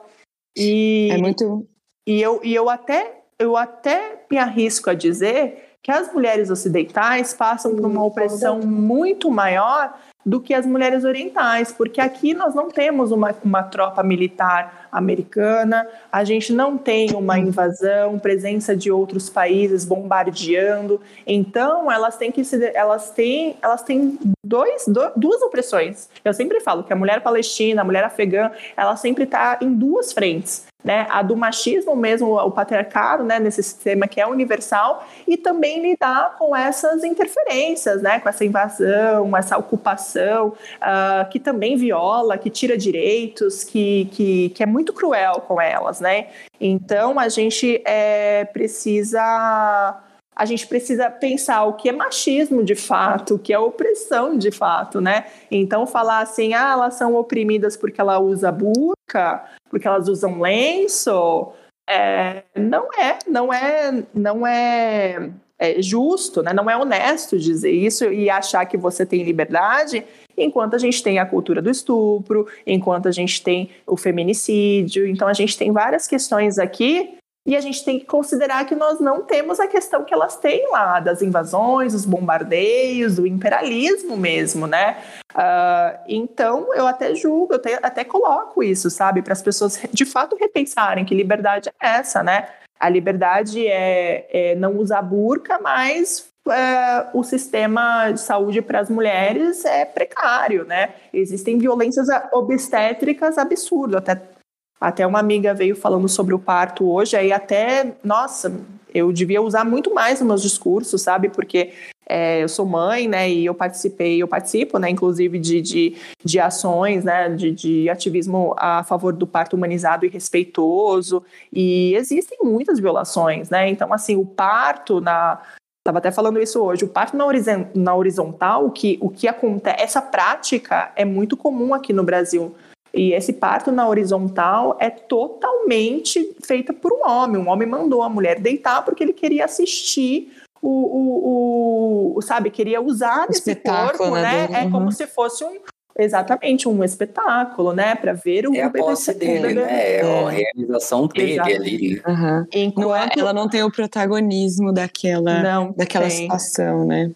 E, 0.58 1.10
é 1.12 1.18
muito. 1.18 1.68
E 2.06 2.22
eu, 2.22 2.40
e 2.44 2.54
eu 2.54 2.70
até 2.70 3.24
eu 3.40 3.58
até 3.58 4.26
me 4.30 4.38
arrisco 4.38 4.90
a 4.90 4.94
dizer 4.94 5.78
que 5.82 5.92
as 5.92 6.14
mulheres 6.14 6.50
ocidentais 6.50 7.34
passam 7.34 7.76
por 7.76 7.86
uma 7.86 8.04
opressão 8.04 8.60
muito 8.62 9.30
maior 9.30 9.94
do 10.26 10.40
que 10.40 10.54
as 10.54 10.66
mulheres 10.66 11.04
orientais, 11.04 11.74
porque 11.74 12.00
aqui 12.00 12.34
nós 12.34 12.56
não 12.56 12.70
temos 12.70 13.12
uma, 13.12 13.36
uma 13.44 13.64
tropa 13.64 14.02
militar 14.02 14.83
americana, 14.94 15.88
a 16.12 16.24
gente 16.24 16.54
não 16.54 16.78
tem 16.78 17.12
uma 17.14 17.38
invasão, 17.40 18.20
presença 18.20 18.76
de 18.76 18.92
outros 18.92 19.30
países 19.30 19.84
bombardeando, 19.84 21.02
então 21.26 21.92
elas 21.92 22.16
têm 22.16 22.32
que 22.32 22.44
se, 22.44 22.72
elas 22.76 23.12
têm 23.12 23.58
elas 23.62 23.82
têm 23.84 24.18
dois, 24.44 24.86
do, 24.88 25.12
duas 25.16 25.42
opressões. 25.42 26.10
Eu 26.24 26.34
sempre 26.34 26.60
falo 26.60 26.84
que 26.84 26.94
a 26.94 26.96
mulher 26.96 27.22
palestina, 27.22 27.82
a 27.82 27.86
mulher 27.86 28.04
afegã, 28.04 28.52
ela 28.78 28.96
sempre 28.96 29.24
está 29.24 29.58
em 29.62 29.74
duas 29.74 30.14
frentes 30.14 30.66
né, 30.84 31.08
a 31.10 31.22
do 31.22 31.36
machismo 31.36 31.96
mesmo, 31.96 32.36
o 32.36 32.52
patriarcado, 32.52 33.24
né, 33.24 33.40
nesse 33.40 33.64
sistema 33.64 34.08
que 34.08 34.20
é 34.20 34.28
universal, 34.28 35.08
e 35.26 35.38
também 35.38 35.82
lidar 35.82 36.36
com 36.38 36.56
essas 36.56 37.04
interferências, 37.04 38.02
né, 38.02 38.20
com 38.20 38.28
essa 38.28 38.44
invasão, 38.44 39.36
essa 39.38 39.58
ocupação, 39.58 40.50
uh, 40.50 41.30
que 41.30 41.40
também 41.40 41.78
viola, 41.78 42.38
que 42.38 42.50
tira 42.50 42.78
direitos, 42.78 43.64
que, 43.64 44.10
que, 44.12 44.50
que 44.50 44.62
é 44.62 44.66
muito 44.66 44.83
cruel 44.92 45.36
com 45.48 45.62
elas, 45.62 46.02
né. 46.02 46.28
Então, 46.60 47.20
a 47.20 47.30
gente 47.30 47.82
é, 47.86 48.44
precisa 48.46 50.02
a 50.36 50.46
gente 50.46 50.66
precisa 50.68 51.10
pensar 51.10 51.64
o 51.66 51.74
que 51.74 51.90
é 51.90 51.92
machismo 51.92 52.64
de 52.64 52.76
fato, 52.76 53.36
o 53.36 53.40
que 53.40 53.54
é 53.54 53.60
opressão 53.60 54.38
de 54.38 54.52
fato, 54.52 55.00
né? 55.00 55.26
Então 55.52 55.86
falar 55.86 56.20
assim, 56.20 56.54
ah, 56.54 56.72
elas 56.72 56.96
são 56.96 57.16
oprimidas 57.16 57.78
porque 57.78 58.02
ela 58.02 58.20
usa 58.20 58.52
burca, 58.52 59.44
porque 59.70 59.88
elas 59.88 60.08
usam 60.08 60.42
lenço, 60.42 61.54
é, 61.88 62.44
não 62.56 62.88
é, 62.98 63.20
não 63.28 63.54
é, 63.54 64.04
não 64.14 64.48
é, 64.48 65.30
é, 65.60 65.82
justo, 65.82 66.42
né? 66.42 66.54
Não 66.54 66.70
é 66.70 66.76
honesto 66.76 67.38
dizer 67.38 67.72
isso 67.72 68.06
e 68.06 68.30
achar 68.30 68.66
que 68.66 68.78
você 68.78 69.06
tem 69.06 69.24
liberdade, 69.24 70.06
enquanto 70.38 70.76
a 70.76 70.80
gente 70.80 71.02
tem 71.04 71.20
a 71.20 71.26
cultura 71.26 71.62
do 71.62 71.70
estupro, 71.70 72.48
enquanto 72.66 73.08
a 73.08 73.12
gente 73.12 73.44
tem 73.44 73.70
o 73.88 73.98
feminicídio. 73.98 75.08
Então 75.08 75.28
a 75.28 75.34
gente 75.34 75.58
tem 75.58 75.72
várias 75.72 76.08
questões 76.08 76.58
aqui 76.58 77.18
e 77.46 77.58
a 77.58 77.60
gente 77.60 77.84
tem 77.84 78.00
que 78.00 78.06
considerar 78.06 78.66
que 78.66 78.74
nós 78.74 79.02
não 79.02 79.22
temos 79.22 79.60
a 79.60 79.68
questão 79.68 80.06
que 80.06 80.14
elas 80.14 80.38
têm 80.38 80.70
lá, 80.72 81.02
das 81.02 81.22
invasões, 81.22 81.94
os 81.94 82.06
bombardeios, 82.06 83.18
do 83.18 83.28
imperialismo 83.28 84.16
mesmo, 84.16 84.66
né? 84.66 84.98
Uh, 85.34 86.00
então, 86.08 86.74
eu 86.74 86.88
até 86.88 87.14
julgo, 87.14 87.54
eu 87.54 87.58
até, 87.58 87.80
até 87.84 88.04
coloco 88.06 88.64
isso, 88.64 88.90
sabe? 88.90 89.22
Para 89.22 89.34
as 89.34 89.42
pessoas 89.42 89.78
de 89.92 90.06
fato 90.06 90.38
repensarem 90.40 91.04
que 91.04 91.14
liberdade 91.14 91.70
é 91.82 91.88
essa, 91.88 92.24
né? 92.24 92.48
A 92.80 92.88
liberdade 92.88 93.68
é, 93.68 94.28
é 94.30 94.56
não 94.56 94.78
usar 94.78 95.02
burca, 95.02 95.60
mas 95.60 96.33
é, 96.50 97.08
o 97.14 97.24
sistema 97.24 98.12
de 98.12 98.20
saúde 98.20 98.62
para 98.62 98.80
as 98.80 98.90
mulheres 98.90 99.64
é 99.66 99.86
precário, 99.86 100.66
né? 100.66 100.94
Existem 101.14 101.58
violências 101.58 102.08
obstétricas 102.32 103.38
absurdas, 103.38 103.98
até 103.98 104.34
até 104.82 105.08
uma 105.08 105.20
amiga 105.20 105.54
veio 105.54 105.78
falando 105.78 106.10
sobre 106.10 106.34
o 106.34 106.40
parto 106.40 106.92
hoje, 106.92 107.16
aí 107.16 107.32
até, 107.32 107.94
nossa, 108.04 108.54
eu 108.94 109.14
devia 109.14 109.42
usar 109.42 109.64
muito 109.64 109.94
mais 109.94 110.20
nos 110.20 110.28
meus 110.28 110.42
discursos, 110.42 111.02
sabe? 111.02 111.30
Porque 111.30 111.72
é, 112.08 112.44
eu 112.44 112.50
sou 112.50 112.66
mãe, 112.66 113.08
né? 113.08 113.30
E 113.30 113.46
eu 113.46 113.56
participei, 113.56 114.22
eu 114.22 114.28
participo, 114.28 114.78
né? 114.78 114.90
Inclusive 114.90 115.40
de, 115.40 115.62
de, 115.62 115.96
de 116.24 116.40
ações, 116.40 117.04
né? 117.04 117.30
De, 117.30 117.52
de 117.52 117.90
ativismo 117.90 118.54
a 118.58 118.84
favor 118.84 119.14
do 119.14 119.26
parto 119.26 119.56
humanizado 119.56 120.06
e 120.06 120.10
respeitoso. 120.10 121.24
E 121.52 121.96
existem 121.96 122.38
muitas 122.44 122.78
violações, 122.80 123.50
né? 123.50 123.70
Então, 123.70 123.94
assim, 123.94 124.18
o 124.18 124.26
parto 124.26 125.00
na 125.00 125.42
Estava 125.84 125.98
até 125.98 126.12
falando 126.12 126.40
isso 126.40 126.62
hoje. 126.62 126.86
O 126.86 126.88
parto 126.88 127.18
na, 127.18 127.94
horizontal, 127.94 128.66
o 128.66 128.72
que, 128.72 128.98
o 129.02 129.10
que 129.10 129.28
acontece, 129.28 129.84
essa 129.84 130.02
prática 130.02 130.94
é 130.96 131.04
muito 131.04 131.36
comum 131.36 131.74
aqui 131.74 131.92
no 131.92 132.06
Brasil. 132.06 132.56
E 132.94 133.12
esse 133.12 133.34
parto 133.34 133.70
na 133.70 133.86
horizontal 133.86 134.78
é 134.80 134.90
totalmente 134.90 136.38
feita 136.42 136.72
por 136.72 136.94
um 136.94 137.06
homem. 137.06 137.42
Um 137.42 137.50
homem 137.50 137.68
mandou 137.68 138.02
a 138.02 138.08
mulher 138.08 138.40
deitar 138.40 138.86
porque 138.86 139.04
ele 139.04 139.12
queria 139.12 139.44
assistir 139.44 140.32
o, 140.62 140.70
o, 140.70 142.18
o 142.18 142.22
sabe, 142.22 142.50
queria 142.50 142.82
usar 142.82 143.30
esse 143.30 143.54
corpo, 143.54 144.10
né? 144.12 144.48
né? 144.48 144.64
É 144.66 144.70
como 144.70 144.90
se 144.90 145.06
fosse 145.06 145.44
um, 145.44 145.60
Exatamente, 145.98 146.68
um 146.68 146.84
espetáculo, 146.84 147.74
né? 147.74 147.96
Para 147.96 148.14
ver 148.14 148.48
o 148.48 148.56
É 148.56 148.64
a 148.64 148.70
posse 148.70 149.14
dele, 149.14 149.54
né? 149.54 149.98
É 149.98 150.02
a 150.02 150.30
realização 150.30 151.08
dele 151.08 151.34
Exato. 151.34 151.50
ali. 151.50 152.02
Uhum. 152.08 152.46
Enquanto... 152.52 152.86
Não 152.88 152.96
é, 152.96 153.10
ela 153.18 153.34
não 153.34 153.48
tem 153.48 153.64
o 153.64 153.72
protagonismo 153.72 154.74
daquela, 154.74 155.42
não 155.42 155.72
daquela 155.72 156.08
tem. 156.08 156.24
situação, 156.24 156.86
né? 156.86 157.12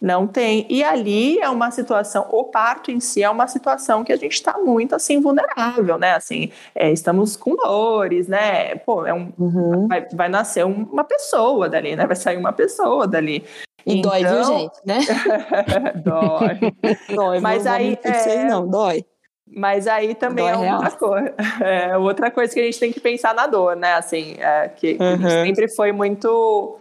Não 0.00 0.26
tem. 0.26 0.66
E 0.68 0.82
ali 0.82 1.38
é 1.38 1.48
uma 1.48 1.70
situação, 1.70 2.26
o 2.30 2.44
parto 2.44 2.90
em 2.90 3.00
si 3.00 3.22
é 3.22 3.30
uma 3.30 3.46
situação 3.46 4.04
que 4.04 4.12
a 4.12 4.16
gente 4.16 4.32
está 4.32 4.58
muito 4.58 4.94
assim 4.94 5.20
vulnerável, 5.20 5.98
né? 5.98 6.14
Assim, 6.14 6.50
é, 6.74 6.90
estamos 6.92 7.36
com 7.36 7.56
dores, 7.56 8.28
né? 8.28 8.76
Pô, 8.76 9.06
é 9.06 9.14
um, 9.14 9.32
uhum. 9.38 9.88
vai, 9.88 10.06
vai 10.12 10.28
nascer 10.28 10.64
uma 10.64 11.04
pessoa 11.04 11.68
dali, 11.68 11.96
né? 11.96 12.06
Vai 12.06 12.16
sair 12.16 12.36
uma 12.36 12.52
pessoa 12.52 13.06
dali. 13.06 13.44
E 13.88 13.98
então... 13.98 14.10
dói, 14.10 14.24
viu, 14.24 14.38
então 14.38 14.58
gente, 14.58 14.80
né? 14.84 14.98
dói. 16.04 16.58
dói. 17.14 17.40
Mas 17.40 17.66
aí. 17.66 17.98
Não, 18.04 18.12
é... 18.12 18.44
não, 18.44 18.68
dói. 18.68 19.04
Mas 19.50 19.88
aí 19.88 20.14
também 20.14 20.44
dói 20.44 20.66
é 20.66 20.74
outra 20.74 20.90
coisa. 20.90 21.34
É 21.64 21.96
outra 21.96 22.30
coisa 22.30 22.52
que 22.52 22.60
a 22.60 22.64
gente 22.64 22.78
tem 22.78 22.92
que 22.92 23.00
pensar 23.00 23.34
na 23.34 23.46
dor, 23.46 23.74
né? 23.74 23.94
Assim, 23.94 24.36
é, 24.38 24.68
que, 24.68 24.98
uhum. 25.00 25.46
sempre 25.46 25.68
foi 25.68 25.90
muito 25.90 26.78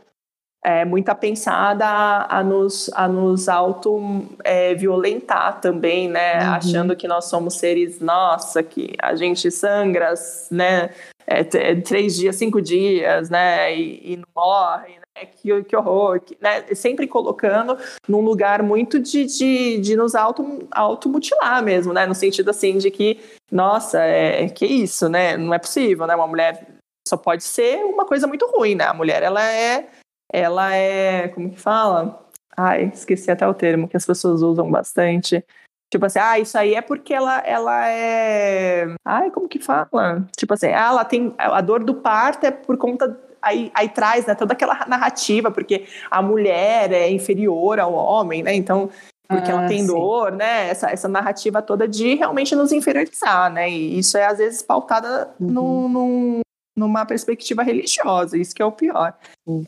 é, 0.66 0.84
muita 0.84 1.16
pensada 1.16 1.86
a, 1.86 2.40
a 2.40 2.44
nos, 2.44 2.92
a 2.94 3.08
nos 3.08 3.48
auto-violentar 3.48 5.56
é, 5.58 5.62
também, 5.62 6.10
né? 6.10 6.42
Uhum. 6.42 6.56
Achando 6.56 6.94
que 6.96 7.08
nós 7.08 7.24
somos 7.26 7.54
seres, 7.56 8.02
nossa, 8.02 8.62
que 8.62 8.94
a 9.02 9.16
gente 9.16 9.50
sangra, 9.50 10.14
né? 10.52 10.90
É, 11.26 11.42
três 11.76 12.18
dias, 12.18 12.36
cinco 12.36 12.62
dias, 12.62 13.30
né? 13.30 13.74
E, 13.74 14.14
e 14.14 14.18
não 14.18 14.28
morre, 14.36 14.96
né? 14.96 15.07
Que, 15.26 15.64
que 15.64 15.76
horror, 15.76 16.20
que, 16.20 16.38
né? 16.40 16.64
Sempre 16.76 17.08
colocando 17.08 17.78
num 18.08 18.22
lugar 18.22 18.62
muito 18.64 19.00
de, 19.00 19.26
de, 19.26 19.80
de 19.80 19.96
nos 19.96 20.16
auto, 20.16 20.68
automutilar 20.72 21.64
mesmo, 21.64 21.94
né? 21.94 22.06
No 22.06 22.16
sentido 22.16 22.50
assim 22.50 22.78
de 22.78 22.92
que, 22.92 23.20
nossa, 23.52 24.00
é, 24.02 24.48
que 24.50 24.66
isso, 24.66 25.10
né? 25.10 25.36
Não 25.38 25.54
é 25.54 25.60
possível, 25.60 26.06
né? 26.08 26.16
Uma 26.16 26.28
mulher 26.28 26.68
só 27.08 27.18
pode 27.18 27.44
ser 27.44 27.84
uma 27.86 28.06
coisa 28.06 28.28
muito 28.28 28.46
ruim, 28.48 28.76
né? 28.76 28.86
A 28.86 28.94
mulher, 28.94 29.24
ela 29.24 29.44
é 29.44 29.88
ela 30.32 30.76
é, 30.76 31.30
como 31.30 31.50
que 31.50 31.60
fala? 31.60 32.28
Ai, 32.56 32.92
esqueci 32.94 33.32
até 33.32 33.48
o 33.48 33.54
termo 33.54 33.88
que 33.88 33.96
as 33.96 34.06
pessoas 34.06 34.42
usam 34.42 34.70
bastante. 34.70 35.44
Tipo 35.90 36.06
assim, 36.06 36.20
ah, 36.20 36.38
isso 36.38 36.58
aí 36.58 36.74
é 36.74 36.82
porque 36.82 37.14
ela, 37.14 37.40
ela 37.40 37.88
é. 37.88 38.88
Ai, 39.06 39.32
como 39.32 39.48
que 39.48 39.60
fala? 39.60 40.28
Tipo 40.36 40.54
assim, 40.54 40.68
ah, 40.68 40.90
ela 40.90 41.06
tem. 41.06 41.34
A 41.38 41.62
dor 41.62 41.84
do 41.84 41.96
parto 41.96 42.46
é 42.46 42.52
por 42.52 42.78
conta. 42.78 43.18
Aí, 43.42 43.72
aí 43.74 43.90
traz 43.90 44.26
né, 44.26 44.36
toda 44.36 44.54
aquela 44.54 44.86
narrativa, 44.88 45.52
porque 45.52 45.86
a 46.10 46.22
mulher 46.22 46.92
é 46.92 47.10
inferior 47.10 47.80
ao 47.80 47.94
homem, 47.94 48.44
né? 48.44 48.54
Então, 48.54 48.90
porque 49.28 49.52
ah, 49.52 49.56
ela 49.56 49.68
tem 49.68 49.82
sim. 49.82 49.88
dor, 49.88 50.32
né? 50.32 50.70
Essa, 50.70 50.90
essa 50.90 51.08
narrativa 51.08 51.62
toda 51.62 51.88
de 51.88 52.16
realmente 52.16 52.56
nos 52.56 52.72
inferiorizar, 52.72 53.52
né? 53.52 53.70
E 53.70 54.00
isso 54.00 54.18
é 54.18 54.26
às 54.26 54.38
vezes 54.38 54.62
pautada 54.62 55.30
uhum. 55.40 55.48
num, 55.48 55.90
num, 55.90 56.40
numa 56.76 57.06
perspectiva 57.06 57.62
religiosa, 57.62 58.38
isso 58.38 58.56
que 58.56 58.62
é 58.62 58.66
o 58.66 58.72
pior. 58.72 59.14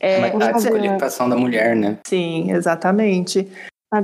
É, 0.00 0.30
a 0.30 0.52
desqualificação 0.52 1.28
da 1.28 1.36
mulher, 1.36 1.76
né? 1.76 1.98
Sim, 2.06 2.50
exatamente. 2.52 3.50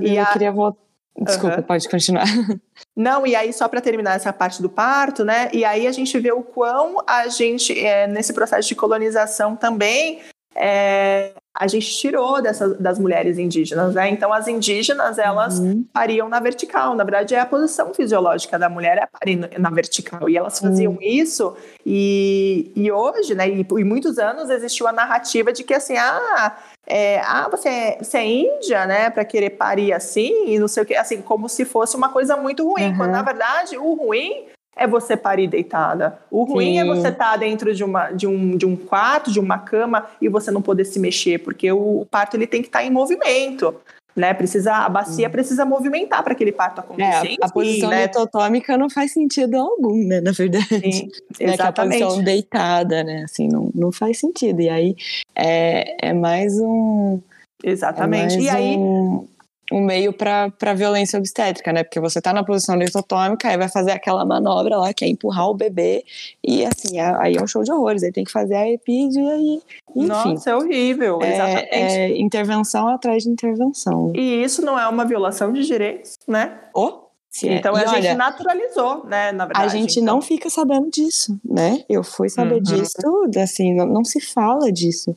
e 0.03 0.17
eu 0.17 0.23
a... 0.23 0.27
queria 0.27 0.53
voltar. 0.53 0.86
Desculpa, 1.19 1.57
uhum. 1.57 1.63
pode 1.63 1.89
continuar. 1.89 2.27
Não, 2.95 3.27
e 3.27 3.35
aí 3.35 3.53
só 3.53 3.69
para 3.69 3.81
terminar 3.81 4.17
essa 4.17 4.33
parte 4.33 4.61
do 4.61 4.69
parto, 4.69 5.25
né? 5.25 5.49
E 5.53 5.65
aí 5.65 5.87
a 5.87 5.93
gente 5.93 6.19
vê 6.19 6.33
o 6.33 6.43
quão 6.43 6.97
a 7.07 7.29
gente, 7.29 7.79
é, 7.79 8.07
nesse 8.07 8.33
processo 8.33 8.69
de 8.69 8.75
colonização 8.75 9.57
também, 9.57 10.21
é, 10.55 11.33
a 11.55 11.67
gente 11.67 11.87
tirou 11.99 12.41
dessas, 12.43 12.79
das 12.79 12.99
mulheres 12.99 13.39
indígenas, 13.39 13.95
né? 13.95 14.09
Então 14.11 14.33
as 14.33 14.47
indígenas 14.47 15.19
elas 15.19 15.59
uhum. 15.59 15.85
pariam 15.93 16.29
na 16.29 16.39
vertical. 16.41 16.95
Na 16.95 17.05
verdade 17.05 17.35
é 17.35 17.41
a 17.41 17.47
posição 17.47 17.95
fisiológica 17.95 18.59
da 18.59 18.69
mulher 18.69 18.99
é 18.99 19.07
parir 19.07 19.59
na 19.59 19.71
vertical 19.71 20.29
e 20.29 20.37
elas 20.37 20.59
faziam 20.59 20.93
uhum. 20.93 20.99
isso 21.01 21.57
e, 21.85 22.73
e 22.75 22.91
hoje, 22.93 23.35
né? 23.35 23.49
E 23.49 23.65
por 23.65 23.83
muitos 23.85 24.19
anos 24.19 24.51
existiu 24.51 24.87
a 24.87 24.93
narrativa 24.93 25.53
de 25.53 25.63
que 25.65 25.75
assim, 25.75 25.97
ah, 25.97 26.57
é, 26.87 27.21
ah, 27.21 27.49
você 27.51 27.69
é, 27.69 27.99
você 28.01 28.19
é 28.19 28.27
índia, 28.27 28.87
né? 28.87 29.11
Para 29.11 29.25
querer 29.25 29.51
parir 29.51 29.93
assim 29.93 30.47
e 30.47 30.59
não 30.59 30.69
sei 30.69 30.83
o 30.83 30.87
que, 30.87 30.95
assim 30.95 31.21
como 31.21 31.49
se 31.49 31.65
fosse 31.65 31.97
uma 31.97 32.09
coisa 32.09 32.37
muito 32.37 32.69
ruim. 32.69 32.91
Uhum. 32.91 32.97
Quando 32.97 33.11
na 33.11 33.23
verdade 33.23 33.77
o 33.77 33.95
ruim 33.95 34.47
é 34.77 34.87
você 34.87 35.17
parir 35.17 35.49
deitada. 35.49 36.19
O 36.31 36.45
ruim 36.45 36.75
Sim. 36.75 36.81
é 36.81 36.85
você 36.85 37.09
estar 37.09 37.33
tá 37.33 37.37
dentro 37.37 37.75
de, 37.75 37.83
uma, 37.83 38.11
de, 38.11 38.27
um, 38.27 38.57
de 38.57 38.67
um 38.67 38.77
quarto, 38.77 39.33
de 39.33 39.41
uma 39.41 39.59
cama 39.59 40.07
e 40.21 40.29
você 40.29 40.51
não 40.51 40.61
poder 40.61 40.85
se 40.85 41.01
mexer, 41.01 41.39
porque 41.39 41.73
o, 41.73 42.07
parto 42.11 42.37
ele 42.37 42.47
tem 42.47 42.61
que 42.61 42.69
estar 42.69 42.81
tá 42.81 42.85
em 42.85 42.91
movimento. 42.91 43.75
Né, 44.17 44.33
precisa, 44.33 44.73
a 44.77 44.89
bacia 44.89 45.29
precisa 45.29 45.67
movimentar 45.67 46.25
para 46.25 46.33
aquele 46.33 46.51
parto 46.51 46.81
acontecer. 46.81 47.33
É, 47.33 47.37
a, 47.43 47.47
a 47.47 47.53
posição 47.53 47.91
né? 47.91 48.07
litotômica 48.07 48.79
não 48.79 48.89
faz 48.89 49.13
sentido 49.13 49.57
algum, 49.57 50.07
né, 50.07 50.23
na 50.23 50.33
verdade. 50.33 50.67
Sim, 50.67 51.09
exatamente. 51.39 52.01
Né, 52.01 52.05
a 52.05 52.07
posição 52.07 52.25
deitada, 52.25 53.05
né, 53.05 53.25
assim, 53.25 53.47
não, 53.47 53.71
não 53.75 53.93
faz 53.93 54.19
sentido. 54.19 54.63
E 54.63 54.71
aí 54.71 54.97
é, 55.35 56.09
é 56.09 56.13
mais 56.15 56.59
um... 56.59 57.21
Exatamente. 57.63 58.37
É 58.37 58.41
e 58.41 58.49
aí... 58.49 58.77
Um 58.79 59.27
um 59.73 59.81
meio 59.81 60.13
para 60.13 60.75
violência 60.75 61.19
obstétrica, 61.19 61.73
né? 61.73 61.83
Porque 61.83 62.01
você 62.01 62.21
tá 62.21 62.33
na 62.33 62.45
posição 62.45 62.77
litotômica, 62.77 63.49
aí 63.49 63.57
vai 63.57 63.69
fazer 63.69 63.93
aquela 63.93 64.25
manobra 64.25 64.77
lá, 64.77 64.93
que 64.93 65.05
é 65.05 65.09
empurrar 65.09 65.49
o 65.49 65.55
bebê, 65.55 66.05
e 66.43 66.65
assim, 66.65 66.99
aí 67.01 67.37
é 67.37 67.43
um 67.43 67.47
show 67.47 67.63
de 67.63 67.73
horrores, 67.73 68.03
aí 68.03 68.13
tem 68.13 68.25
que 68.25 68.33
fazer 68.33 68.55
a 68.55 68.71
epídia 68.71 69.23
e 69.37 69.61
enfim. 69.95 70.09
Nossa, 70.09 70.51
é 70.51 70.57
horrível, 70.57 71.21
é, 71.23 71.35
exatamente. 71.35 71.71
É 71.73 72.21
intervenção 72.21 72.89
atrás 72.89 73.23
de 73.23 73.31
intervenção. 73.31 74.13
E 74.15 74.43
isso 74.43 74.63
não 74.63 74.79
é 74.79 74.87
uma 74.87 75.05
violação 75.05 75.53
de 75.53 75.65
direitos, 75.65 76.19
né? 76.29 76.59
Oh, 76.75 77.07
então 77.45 77.77
é. 77.77 77.85
a 77.85 77.87
gente 77.87 78.15
naturalizou, 78.15 79.05
né? 79.05 79.33
Na 79.33 79.45
verdade. 79.45 79.67
A 79.67 79.69
gente 79.69 80.01
então. 80.01 80.15
não 80.15 80.23
fica 80.23 80.49
sabendo 80.49 80.91
disso, 80.91 81.39
né? 81.45 81.85
Eu 81.89 82.03
fui 82.03 82.29
saber 82.29 82.57
uhum. 82.57 82.63
disso, 82.63 82.97
assim, 83.43 83.75
não, 83.75 83.87
não 83.87 84.05
se 84.05 84.21
fala 84.21 84.73
disso. 84.73 85.15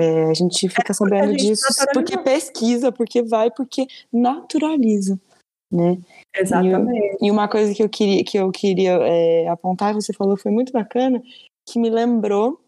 É, 0.00 0.30
a 0.30 0.34
gente 0.34 0.68
fica 0.68 0.92
é 0.92 0.94
sabendo 0.94 1.36
disso 1.36 1.64
porque 1.92 2.18
pesquisa, 2.18 2.90
porque 2.90 3.22
vai, 3.22 3.50
porque 3.50 3.86
naturaliza, 4.12 5.20
né? 5.70 5.98
Exatamente. 6.34 7.18
E, 7.20 7.26
e 7.26 7.30
uma 7.30 7.48
coisa 7.48 7.74
que 7.74 7.82
eu 7.82 7.88
queria, 7.88 8.24
que 8.24 8.38
eu 8.38 8.50
queria 8.50 8.92
é, 9.02 9.48
apontar, 9.48 9.94
você 9.94 10.12
falou, 10.12 10.36
foi 10.36 10.50
muito 10.50 10.72
bacana, 10.72 11.22
que 11.66 11.78
me 11.78 11.90
lembrou 11.90 12.60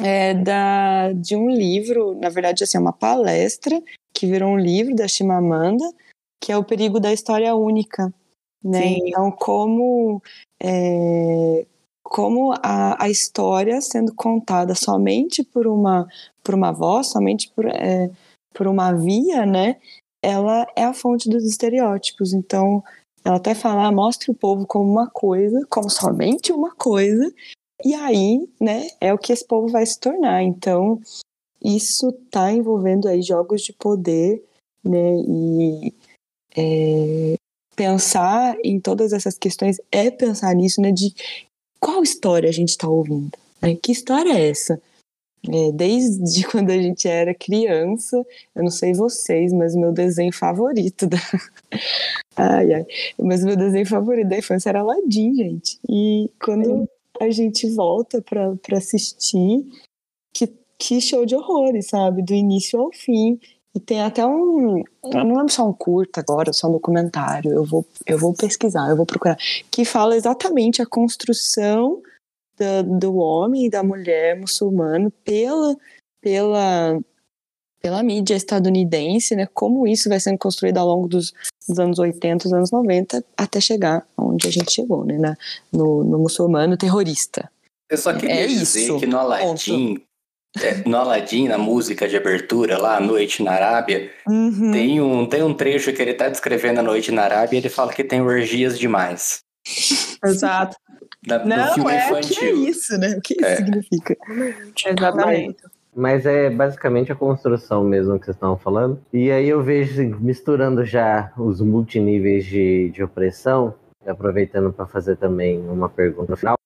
é, 0.00 0.34
da, 0.34 1.12
de 1.12 1.36
um 1.36 1.48
livro, 1.48 2.14
na 2.20 2.28
verdade, 2.28 2.64
assim, 2.64 2.78
uma 2.78 2.92
palestra 2.92 3.80
que 4.12 4.26
virou 4.26 4.50
um 4.50 4.58
livro 4.58 4.94
da 4.94 5.08
Chimamanda, 5.08 5.84
que 6.42 6.52
é 6.52 6.56
o 6.56 6.64
perigo 6.64 7.00
da 7.00 7.12
história 7.12 7.54
única, 7.54 8.12
né? 8.62 8.82
Sim. 8.82 9.08
Então, 9.08 9.30
como 9.30 10.22
é, 10.60 11.66
como 12.14 12.52
a, 12.62 13.02
a 13.02 13.10
história 13.10 13.80
sendo 13.80 14.14
contada 14.14 14.72
somente 14.76 15.42
por 15.42 15.66
uma 15.66 16.06
por 16.44 16.54
uma 16.54 16.70
voz, 16.70 17.08
somente 17.08 17.50
por, 17.50 17.66
é, 17.66 18.08
por 18.54 18.68
uma 18.68 18.92
via, 18.92 19.44
né? 19.44 19.80
Ela 20.22 20.64
é 20.76 20.84
a 20.84 20.94
fonte 20.94 21.28
dos 21.28 21.42
estereótipos. 21.44 22.32
Então, 22.32 22.84
ela 23.24 23.36
até 23.38 23.52
fala, 23.52 23.88
ah, 23.88 23.90
mostre 23.90 24.30
o 24.30 24.34
povo 24.34 24.64
como 24.64 24.88
uma 24.88 25.10
coisa, 25.10 25.66
como 25.68 25.90
somente 25.90 26.52
uma 26.52 26.72
coisa, 26.76 27.34
e 27.84 27.94
aí, 27.94 28.48
né, 28.60 28.86
é 29.00 29.12
o 29.12 29.18
que 29.18 29.32
esse 29.32 29.44
povo 29.44 29.66
vai 29.68 29.84
se 29.84 29.98
tornar. 29.98 30.42
Então, 30.42 31.00
isso 31.62 32.10
está 32.10 32.52
envolvendo 32.52 33.08
aí 33.08 33.22
jogos 33.22 33.62
de 33.62 33.72
poder, 33.72 34.40
né, 34.84 35.14
e 35.26 35.92
é, 36.56 37.34
pensar 37.74 38.56
em 38.62 38.78
todas 38.78 39.12
essas 39.12 39.36
questões 39.36 39.80
é 39.90 40.10
pensar 40.10 40.54
nisso, 40.54 40.80
né, 40.80 40.92
de 40.92 41.12
qual 41.84 42.02
história 42.02 42.48
a 42.48 42.52
gente 42.52 42.70
está 42.70 42.88
ouvindo? 42.88 43.36
Né? 43.60 43.74
Que 43.74 43.92
história 43.92 44.32
é 44.32 44.48
essa? 44.48 44.80
É, 45.46 45.70
desde 45.72 46.42
quando 46.48 46.70
a 46.70 46.78
gente 46.78 47.06
era 47.06 47.34
criança, 47.34 48.24
eu 48.54 48.62
não 48.62 48.70
sei 48.70 48.94
vocês, 48.94 49.52
mas 49.52 49.76
meu 49.76 49.92
desenho 49.92 50.32
favorito 50.32 51.06
da. 51.06 51.18
ai, 52.34 52.72
ai. 52.72 52.86
Mas 53.18 53.44
meu 53.44 53.54
desenho 53.54 53.86
favorito 53.86 54.28
da 54.28 54.38
infância 54.38 54.70
era 54.70 54.80
Aladdin, 54.80 55.34
gente. 55.34 55.78
E 55.86 56.30
quando 56.42 56.88
a 57.20 57.28
gente 57.28 57.68
volta 57.68 58.22
para 58.22 58.78
assistir, 58.78 59.66
que, 60.32 60.50
que 60.78 61.02
show 61.02 61.26
de 61.26 61.36
horrores, 61.36 61.88
sabe? 61.88 62.22
Do 62.22 62.32
início 62.32 62.80
ao 62.80 62.90
fim. 62.90 63.38
E 63.74 63.80
tem 63.80 64.00
até 64.00 64.24
um. 64.24 64.84
Eu 65.02 65.24
não 65.24 65.36
lembro 65.36 65.52
se 65.52 65.60
é 65.60 65.64
um 65.64 65.72
curto 65.72 66.20
agora, 66.20 66.52
só 66.52 66.68
um 66.68 66.72
documentário. 66.72 67.52
Eu 67.52 67.64
vou, 67.64 67.84
eu 68.06 68.16
vou 68.16 68.32
pesquisar, 68.32 68.88
eu 68.88 68.96
vou 68.96 69.04
procurar. 69.04 69.36
Que 69.70 69.84
fala 69.84 70.16
exatamente 70.16 70.80
a 70.80 70.86
construção 70.86 72.00
do, 72.56 72.98
do 73.00 73.16
homem 73.16 73.66
e 73.66 73.70
da 73.70 73.82
mulher 73.82 74.38
muçulmano 74.38 75.10
pela, 75.24 75.76
pela, 76.20 77.00
pela 77.82 78.02
mídia 78.04 78.36
estadunidense, 78.36 79.34
né? 79.34 79.48
Como 79.52 79.88
isso 79.88 80.08
vai 80.08 80.20
sendo 80.20 80.38
construído 80.38 80.78
ao 80.78 80.86
longo 80.86 81.08
dos, 81.08 81.32
dos 81.68 81.78
anos 81.78 81.98
80, 81.98 82.44
dos 82.44 82.52
anos 82.52 82.70
90, 82.70 83.24
até 83.36 83.60
chegar 83.60 84.06
onde 84.16 84.46
a 84.46 84.52
gente 84.52 84.72
chegou, 84.72 85.04
né? 85.04 85.18
Na, 85.18 85.36
no, 85.72 86.04
no 86.04 86.18
muçulmano 86.20 86.76
terrorista. 86.76 87.50
Eu 87.90 87.98
só 87.98 88.14
queria 88.14 88.44
é 88.44 88.46
dizer 88.46 88.84
isso. 88.84 88.98
que 89.00 89.06
no 89.06 89.18
Aladdin, 89.18 90.00
é, 90.62 90.88
no 90.88 90.96
Aladdin, 90.96 91.48
na 91.48 91.58
música 91.58 92.06
de 92.08 92.16
abertura, 92.16 92.78
lá, 92.78 93.00
Noite 93.00 93.42
na 93.42 93.52
Arábia, 93.52 94.10
uhum. 94.26 94.70
tem, 94.70 95.00
um, 95.00 95.26
tem 95.26 95.42
um 95.42 95.52
trecho 95.52 95.92
que 95.92 96.00
ele 96.00 96.14
tá 96.14 96.28
descrevendo 96.28 96.80
a 96.80 96.82
Noite 96.82 97.10
na 97.10 97.22
Arábia 97.22 97.56
e 97.56 97.60
ele 97.60 97.68
fala 97.68 97.92
que 97.92 98.04
tem 98.04 98.22
orgias 98.22 98.78
demais. 98.78 99.40
Exato. 100.24 100.76
Da, 101.26 101.44
Não, 101.44 101.74
filme 101.74 101.92
é, 101.92 102.06
infantil. 102.06 102.36
que 102.36 102.44
é 102.44 102.52
isso, 102.52 102.98
né? 102.98 103.16
O 103.16 103.20
que 103.20 103.34
isso 103.34 103.44
é. 103.44 103.56
significa? 103.56 104.16
Exatamente. 104.86 105.56
Mas 105.96 106.26
é 106.26 106.50
basicamente 106.50 107.12
a 107.12 107.16
construção 107.16 107.84
mesmo 107.84 108.18
que 108.18 108.26
vocês 108.26 108.36
estavam 108.36 108.58
falando. 108.58 109.00
E 109.12 109.30
aí 109.30 109.48
eu 109.48 109.62
vejo, 109.62 110.02
misturando 110.20 110.84
já 110.84 111.32
os 111.36 111.60
multiníveis 111.60 112.44
de, 112.44 112.90
de 112.90 113.02
opressão, 113.02 113.74
aproveitando 114.06 114.72
para 114.72 114.86
fazer 114.86 115.16
também 115.16 115.60
uma 115.68 115.88
pergunta 115.88 116.36
final. 116.36 116.56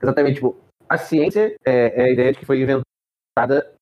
Exatamente, 0.00 0.36
tipo, 0.36 0.56
a 0.88 0.96
ciência 0.96 1.54
é, 1.64 2.02
é 2.02 2.04
a 2.04 2.10
ideia 2.10 2.32
de 2.32 2.38
que 2.38 2.46
foi 2.46 2.58
inventada 3.36 3.72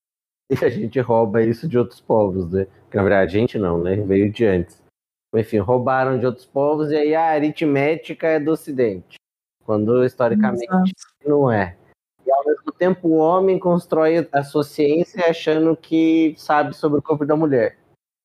e 0.51 0.55
a 0.65 0.69
gente 0.69 1.01
rouba 1.01 1.43
isso 1.43 1.69
de 1.69 1.79
outros 1.79 2.01
povos, 2.01 2.51
né? 2.51 2.67
Que 2.91 2.97
na 2.97 3.03
verdade 3.03 3.37
a 3.37 3.41
gente 3.41 3.59
não, 3.59 3.83
né? 3.83 3.97
Veio 3.97 4.31
de 4.31 4.45
antes. 4.45 4.83
Enfim, 5.35 5.59
roubaram 5.59 6.19
de 6.19 6.27
outros 6.27 6.47
povos 6.47 6.91
e 6.91 6.97
aí 6.97 7.15
a 7.15 7.31
aritmética 7.31 8.27
é 8.27 8.41
do 8.41 8.53
ocidente. 8.53 9.17
Quando 9.65 10.05
historicamente 10.05 10.65
Exato. 10.65 10.95
não 11.27 11.51
é. 11.51 11.77
E 12.25 12.31
ao 12.31 12.45
mesmo 12.45 12.73
tempo, 12.73 13.09
o 13.09 13.17
homem 13.17 13.59
constrói 13.59 14.29
a 14.33 14.43
sua 14.43 14.63
ciência 14.63 15.29
achando 15.29 15.77
que 15.77 16.35
sabe 16.37 16.75
sobre 16.75 16.99
o 16.99 17.03
corpo 17.03 17.25
da 17.25 17.35
mulher. 17.35 17.79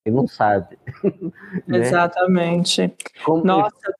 E 0.05 0.11
não 0.11 0.27
sabe. 0.27 0.77
né? 1.67 1.79
Exatamente. 1.79 2.93
Como- 3.25 3.43
Nossa, 3.43 3.95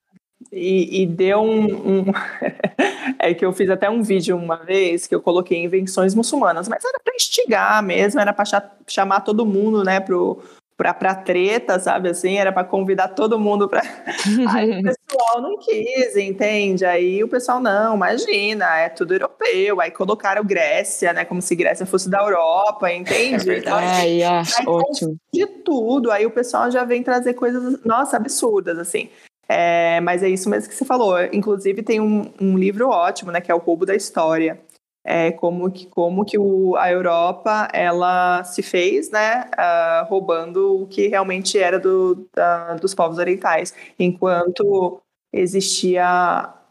e, 0.52 1.02
e 1.04 1.06
deu 1.06 1.40
um, 1.42 1.66
um- 1.66 2.06
é 3.20 3.34
que 3.34 3.46
eu 3.46 3.54
fiz 3.54 3.70
até 3.70 3.90
um 3.90 4.02
vídeo 4.02 4.36
uma 4.36 4.58
vez 4.58 5.08
que 5.08 5.14
eu 5.16 5.22
coloquei 5.22 5.64
invenções 5.64 6.16
muçulmanas, 6.16 6.68
mas 6.68 6.84
era 6.84 7.00
para 7.04 7.16
instigar 7.16 7.84
mesmo, 7.84 8.20
era 8.20 8.34
para 8.34 8.46
chamar 8.88 9.22
todo 9.22 9.46
mundo, 9.46 9.84
né, 9.84 10.00
pro, 10.00 10.42
pra, 10.80 10.94
pra 10.94 11.14
treta, 11.14 11.78
sabe 11.78 12.08
assim? 12.08 12.38
Era 12.38 12.54
para 12.54 12.64
convidar 12.64 13.10
todo 13.10 13.38
mundo 13.38 13.68
para. 13.68 13.82
Aí 14.50 14.80
o 14.80 14.84
pessoal 14.84 15.42
não 15.42 15.58
quis, 15.58 16.16
entende? 16.16 16.86
Aí 16.86 17.22
o 17.22 17.28
pessoal, 17.28 17.60
não, 17.60 17.96
imagina, 17.96 18.78
é 18.78 18.88
tudo 18.88 19.14
europeu. 19.14 19.82
Aí 19.82 19.92
colocaram 19.92 20.44
Grécia, 20.46 21.12
né? 21.12 21.26
Como 21.26 21.42
se 21.42 21.54
Grécia 21.54 21.86
fosse 21.86 22.10
da 22.10 22.20
Europa, 22.22 22.90
entende? 22.92 23.58
Então, 23.58 23.78
Ai, 23.78 24.24
ah, 24.24 24.42
Aí 24.58 24.66
ótimo. 24.66 25.18
de 25.34 25.46
tudo. 25.46 26.12
Aí 26.12 26.26
o 26.26 26.32
pessoal 26.32 26.72
já 26.72 26.86
vem 26.86 27.04
trazer 27.04 27.34
coisas, 27.34 27.84
nossa, 27.84 28.16
absurdas, 28.16 28.80
assim. 28.80 29.10
É, 29.50 30.00
mas 30.02 30.22
é 30.24 30.30
isso 30.30 30.50
mesmo 30.50 30.70
que 30.70 30.76
você 30.76 30.86
falou. 30.86 31.16
Inclusive, 31.34 31.82
tem 31.84 32.00
um, 32.00 32.32
um 32.40 32.58
livro 32.58 32.90
ótimo, 32.90 33.32
né? 33.32 33.42
Que 33.42 33.52
é 33.52 33.56
o 33.56 33.58
Roubo 33.58 33.86
da 33.86 33.96
História. 33.96 34.60
É, 35.04 35.32
como 35.32 35.72
que, 35.72 35.88
como 35.88 36.26
que 36.26 36.38
o, 36.38 36.76
a 36.76 36.92
Europa 36.92 37.68
ela 37.74 38.44
se 38.44 38.62
fez, 38.62 39.10
né? 39.10 39.50
ah, 39.58 40.06
roubando 40.10 40.84
o 40.84 40.88
que 40.88 41.08
realmente 41.08 41.58
era 41.58 41.80
do, 41.80 42.28
da- 42.36 42.76
dos 42.76 42.94
povos 42.94 43.18
orientais. 43.18 43.74
Enquanto 43.98 45.02
existia 45.34 46.06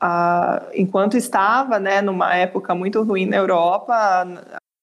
a, 0.00 0.68
enquanto 0.74 1.16
estava, 1.16 1.80
né, 1.80 2.00
numa 2.02 2.34
época 2.36 2.74
muito 2.74 3.02
ruim 3.02 3.26
na 3.26 3.36
Europa, 3.38 4.24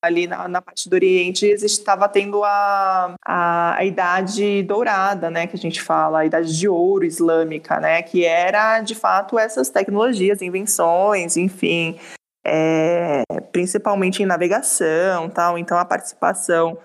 ali 0.05 0.27
na, 0.27 0.47
na 0.47 0.61
parte 0.61 0.89
do 0.89 0.93
Oriente 0.93 1.45
estava 1.45 2.07
tendo 2.07 2.43
a, 2.43 3.15
a, 3.25 3.75
a 3.77 3.85
idade 3.85 4.63
dourada, 4.63 5.29
né, 5.29 5.47
que 5.47 5.55
a 5.55 5.59
gente 5.59 5.81
fala, 5.81 6.19
a 6.19 6.25
idade 6.25 6.57
de 6.57 6.67
ouro 6.67 7.05
islâmica, 7.05 7.79
né, 7.79 8.01
que 8.01 8.25
era 8.25 8.81
de 8.81 8.95
fato 8.95 9.37
essas 9.37 9.69
tecnologias, 9.69 10.41
invenções, 10.41 11.37
enfim, 11.37 11.99
é, 12.45 13.23
principalmente 13.51 14.21
em 14.21 14.25
navegação, 14.25 15.29
tal. 15.29 15.57
Então 15.57 15.77
a 15.77 15.85
participação 15.85 16.77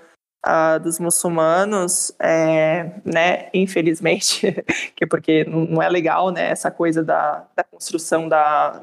ah, 0.42 0.78
dos 0.78 0.98
muçulmanos, 0.98 2.12
é, 2.18 2.92
né, 3.04 3.50
infelizmente, 3.52 4.64
que 4.96 5.06
porque 5.06 5.44
não 5.44 5.82
é 5.82 5.88
legal, 5.88 6.30
né, 6.30 6.50
essa 6.50 6.70
coisa 6.70 7.04
da, 7.04 7.46
da 7.54 7.62
construção 7.62 8.26
da, 8.26 8.82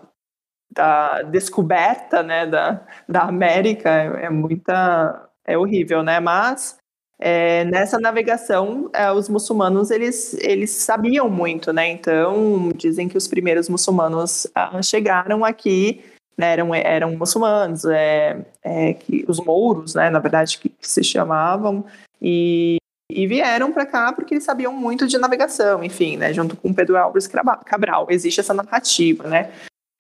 da 0.78 1.24
descoberta, 1.24 2.22
né, 2.22 2.46
da, 2.46 2.82
da 3.10 3.22
América 3.24 3.90
é, 3.90 4.26
é 4.26 4.30
muita, 4.30 5.28
é 5.46 5.58
horrível, 5.58 6.04
né, 6.04 6.20
mas 6.20 6.78
é, 7.20 7.66
nessa 7.66 8.00
navegação, 8.00 8.92
é, 8.94 9.12
os 9.12 9.28
muçulmanos, 9.28 9.90
eles, 9.90 10.36
eles 10.36 10.70
sabiam 10.70 11.28
muito, 11.28 11.74
né, 11.74 11.90
então 11.90 12.72
dizem 12.76 13.10
que 13.10 13.18
os 13.18 13.28
primeiros 13.28 13.68
muçulmanos 13.68 14.46
ah, 14.54 14.80
chegaram 14.84 15.44
aqui, 15.44 16.04
né, 16.38 16.54
eram, 16.54 16.76
eram 16.76 17.18
muçulmanos, 17.18 17.86
é, 17.86 18.46
é, 18.64 18.94
que, 18.94 19.26
os 19.28 19.40
mouros, 19.40 19.96
né, 19.96 20.12
na 20.12 20.20
verdade, 20.20 20.60
que, 20.60 20.70
que 20.70 20.88
se 20.88 21.04
chamavam, 21.04 21.84
e, 22.22 22.78
e 23.12 23.26
vieram 23.26 23.72
para 23.72 23.86
cá 23.86 24.14
porque 24.14 24.36
eles 24.36 24.44
sabiam 24.44 24.72
muito 24.72 25.08
de 25.08 25.18
navegação, 25.18 25.84
enfim, 25.84 26.18
né, 26.18 26.32
junto 26.32 26.56
com 26.56 26.72
Pedro 26.72 26.98
Álvares 26.98 27.28
Cabral, 27.66 28.06
existe 28.12 28.40
essa 28.40 28.54
narrativa, 28.54 29.28
né, 29.28 29.52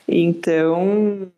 então, 0.08 1.30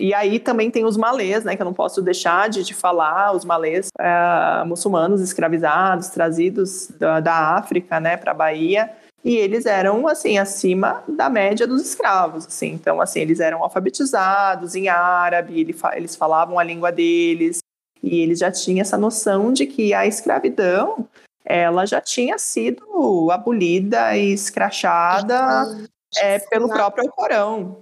e 0.00 0.14
aí 0.14 0.40
também 0.40 0.70
tem 0.70 0.84
os 0.84 0.96
malês, 0.96 1.44
né, 1.44 1.54
que 1.54 1.62
eu 1.62 1.66
não 1.66 1.74
posso 1.74 2.00
deixar 2.00 2.48
de, 2.48 2.64
de 2.64 2.74
falar, 2.74 3.32
os 3.32 3.44
malês 3.44 3.88
eh, 3.98 4.64
muçulmanos 4.66 5.20
escravizados, 5.20 6.08
trazidos 6.08 6.88
da, 6.98 7.20
da 7.20 7.56
África, 7.56 8.00
né, 8.00 8.16
para 8.16 8.32
a 8.32 8.34
Bahia, 8.34 8.90
e 9.24 9.36
eles 9.36 9.66
eram, 9.66 10.08
assim, 10.08 10.36
acima 10.36 11.02
da 11.06 11.28
média 11.28 11.66
dos 11.66 11.82
escravos, 11.82 12.46
assim, 12.46 12.72
então, 12.72 13.00
assim, 13.00 13.20
eles 13.20 13.40
eram 13.40 13.62
alfabetizados 13.62 14.74
em 14.74 14.88
árabe, 14.88 15.66
eles 15.94 16.16
falavam 16.16 16.58
a 16.58 16.64
língua 16.64 16.90
deles, 16.90 17.58
e 18.02 18.20
eles 18.20 18.40
já 18.40 18.50
tinham 18.50 18.80
essa 18.80 18.98
noção 18.98 19.52
de 19.52 19.66
que 19.66 19.94
a 19.94 20.06
escravidão, 20.06 21.06
ela 21.44 21.86
já 21.86 22.00
tinha 22.00 22.38
sido 22.38 23.30
abolida 23.30 24.16
e 24.16 24.32
escrachada 24.32 25.66
é, 26.20 26.38
pelo 26.38 26.68
próprio 26.68 27.08
Corão. 27.10 27.78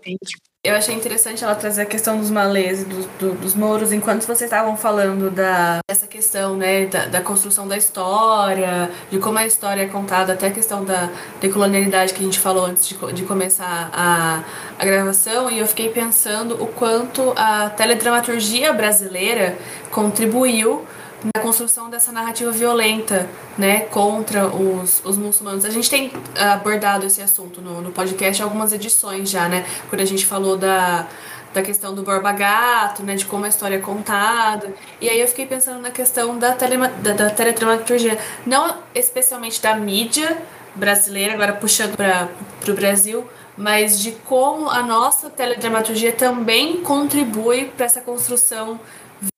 Eu 0.65 0.77
achei 0.77 0.95
interessante 0.95 1.43
ela 1.43 1.57
trazer 1.57 1.83
a 1.83 1.87
questão 1.87 2.17
dos 2.19 2.31
malês, 2.31 2.85
do, 2.85 3.03
do- 3.19 3.35
dos 3.35 3.53
mouros, 3.53 3.93
enquanto 3.93 4.23
vocês 4.23 4.43
estavam 4.43 4.77
falando 4.77 5.29
da, 5.29 5.81
dessa 5.91 6.07
questão, 6.07 6.57
né, 6.57 6.87
da, 6.87 7.07
da 7.07 7.21
construção 7.21 7.67
da 7.67 7.77
história, 7.77 8.89
de 9.11 9.19
como 9.19 9.39
a 9.39 9.45
história 9.47 9.83
é 9.83 9.87
contada, 9.89 10.35
até 10.35 10.47
a 10.47 10.51
questão 10.53 10.85
da 10.85 11.11
decolonialidade 11.41 12.15
que 12.15 12.21
a 12.21 12.25
gente 12.25 12.39
falou 12.39 12.65
antes 12.65 12.87
de, 12.87 12.97
de 13.13 13.25
começar 13.25 13.91
a, 13.93 14.45
a 14.79 14.85
gravação, 14.85 15.51
e 15.51 15.59
eu 15.59 15.67
fiquei 15.67 15.89
pensando 15.89 16.55
o 16.63 16.69
quanto 16.69 17.33
a 17.37 17.69
teledramaturgia 17.71 18.73
brasileira 18.73 19.59
contribuiu 19.91 20.87
na 21.35 21.41
construção 21.41 21.89
dessa 21.89 22.11
narrativa 22.11 22.51
violenta, 22.51 23.29
né, 23.57 23.81
contra 23.81 24.47
os, 24.47 25.01
os 25.05 25.17
muçulmanos. 25.17 25.65
A 25.65 25.71
gente 25.71 25.89
tem 25.89 26.13
ah, 26.37 26.55
abordado 26.55 27.07
esse 27.07 27.23
assunto 27.23 27.61
no, 27.61 27.81
no 27.81 27.93
podcast 27.93 28.43
algumas 28.43 28.73
edições 28.73 29.31
já, 29.31 29.49
né, 29.49 29.65
quando 29.89 30.01
a 30.01 30.05
gente 30.05 30.27
falou 30.27 30.57
da, 30.57 31.07
da 31.55 31.63
questão 31.63 31.95
do 31.95 32.03
Borba 32.03 32.33
Gato, 32.33 33.03
né, 33.03 33.15
de 33.15 33.25
como 33.25 33.45
a 33.45 33.49
história 33.49 33.77
é 33.77 33.81
contada. 33.81 34.75
E 35.01 35.09
aí 35.09 35.21
eu 35.21 35.29
fiquei 35.29 35.47
pensando 35.47 35.81
na 35.81 35.91
questão 35.91 36.39
da, 36.39 36.53
telema, 36.53 36.89
da, 36.89 37.13
da 37.13 37.31
teledramaturgia, 37.31 38.19
não 38.47 38.79
especialmente 38.95 39.61
da 39.63 39.77
mídia 39.77 40.37
brasileira, 40.75 41.35
agora 41.35 41.53
puxando 41.53 41.97
para 41.97 42.29
o 42.69 42.75
Brasil, 42.75 43.29
mas 43.57 44.01
de 44.01 44.13
como 44.13 44.71
a 44.71 44.83
nossa 44.83 45.29
teledramaturgia 45.29 46.13
também 46.13 46.79
contribui 46.83 47.67
para 47.77 47.87
essa 47.87 48.01
construção 48.01 48.81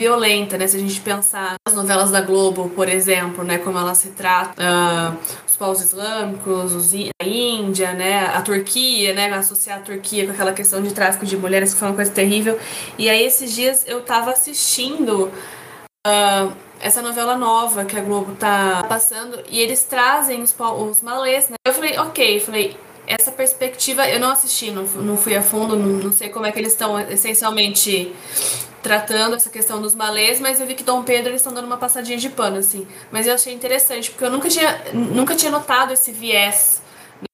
violenta, 0.00 0.56
né? 0.56 0.66
Se 0.66 0.76
a 0.76 0.80
gente 0.80 1.00
pensar 1.00 1.56
nas 1.66 1.74
novelas 1.74 2.10
da 2.10 2.20
Globo, 2.20 2.70
por 2.70 2.88
exemplo, 2.88 3.44
né? 3.44 3.58
Como 3.58 3.78
elas 3.78 4.02
retratam 4.02 4.54
ah, 4.58 5.16
os 5.46 5.56
povos 5.56 5.82
islâmicos, 5.82 6.74
os, 6.74 6.92
a 6.94 7.26
Índia, 7.26 7.92
né? 7.92 8.26
A 8.26 8.42
Turquia, 8.42 9.14
né? 9.14 9.32
Associar 9.32 9.78
a 9.78 9.82
Turquia 9.82 10.26
com 10.26 10.32
aquela 10.32 10.52
questão 10.52 10.82
de 10.82 10.92
tráfico 10.92 11.26
de 11.26 11.36
mulheres, 11.36 11.72
que 11.72 11.80
foi 11.80 11.88
uma 11.88 11.94
coisa 11.94 12.10
terrível. 12.10 12.58
E 12.98 13.08
aí, 13.08 13.24
esses 13.24 13.52
dias, 13.52 13.84
eu 13.86 14.00
tava 14.02 14.30
assistindo 14.30 15.30
ah, 16.06 16.52
essa 16.80 17.00
novela 17.00 17.36
nova 17.36 17.84
que 17.84 17.96
a 17.96 18.00
Globo 18.00 18.34
tá 18.34 18.84
passando 18.88 19.42
e 19.48 19.58
eles 19.58 19.84
trazem 19.84 20.42
os, 20.42 20.54
os 20.58 21.02
malês, 21.02 21.48
né? 21.48 21.56
Eu 21.66 21.72
falei, 21.72 21.98
ok, 21.98 22.40
falei, 22.40 22.76
essa 23.06 23.30
perspectiva 23.32 24.08
eu 24.08 24.18
não 24.18 24.30
assisti, 24.30 24.70
não, 24.70 24.84
não 24.84 25.16
fui 25.16 25.34
a 25.36 25.42
fundo, 25.42 25.76
não, 25.76 26.04
não 26.04 26.12
sei 26.12 26.28
como 26.28 26.46
é 26.46 26.52
que 26.52 26.58
eles 26.58 26.72
estão 26.72 26.98
essencialmente 27.00 28.14
tratando 28.84 29.34
essa 29.34 29.50
questão 29.50 29.80
dos 29.82 29.94
malês, 29.94 30.38
mas 30.38 30.60
eu 30.60 30.66
vi 30.66 30.74
que 30.74 30.84
Dom 30.84 31.02
Pedro 31.02 31.30
eles 31.30 31.40
estão 31.40 31.52
dando 31.52 31.64
uma 31.64 31.78
passadinha 31.78 32.18
de 32.18 32.28
pano, 32.28 32.58
assim. 32.58 32.86
Mas 33.10 33.26
eu 33.26 33.34
achei 33.34 33.52
interessante, 33.52 34.10
porque 34.10 34.24
eu 34.24 34.30
nunca 34.30 34.48
tinha, 34.48 34.80
nunca 34.92 35.34
tinha 35.34 35.50
notado 35.50 35.92
esse 35.92 36.12
viés 36.12 36.82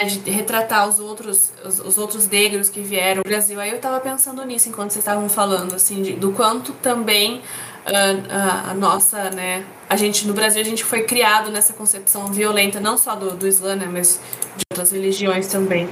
né, 0.01 0.07
de 0.09 0.31
retratar 0.31 0.89
os 0.89 1.01
outros, 1.01 1.51
os, 1.65 1.81
os 1.81 1.99
outros 1.99 2.29
negros 2.29 2.69
que 2.71 2.81
vieram 2.81 3.19
ao 3.21 3.25
Brasil. 3.25 3.59
Aí 3.61 3.71
eu 3.71 3.81
tava 3.81 3.99
pensando 4.01 4.45
nisso 4.47 4.69
enquanto 4.69 4.93
vocês 4.93 5.03
estavam 5.05 5.29
falando, 5.29 5.75
assim, 5.75 6.01
de- 6.03 6.13
do 6.13 6.33
quanto 6.33 6.73
também 6.75 7.43
a, 7.87 8.71
a 8.71 8.75
nossa, 8.75 9.31
né, 9.31 9.65
a 9.89 9.97
gente 9.97 10.27
no 10.27 10.35
Brasil 10.35 10.61
a 10.61 10.65
gente 10.65 10.85
foi 10.85 11.03
criado 11.03 11.51
nessa 11.51 11.73
concepção 11.73 12.27
violenta, 12.27 12.79
não 12.81 12.97
só 12.97 13.15
do, 13.15 13.35
do 13.35 13.47
Islã, 13.47 13.77
né, 13.77 13.89
mas 13.91 14.21
de 14.57 14.65
outras 14.71 14.93
religiões 14.93 15.49
também. 15.49 15.89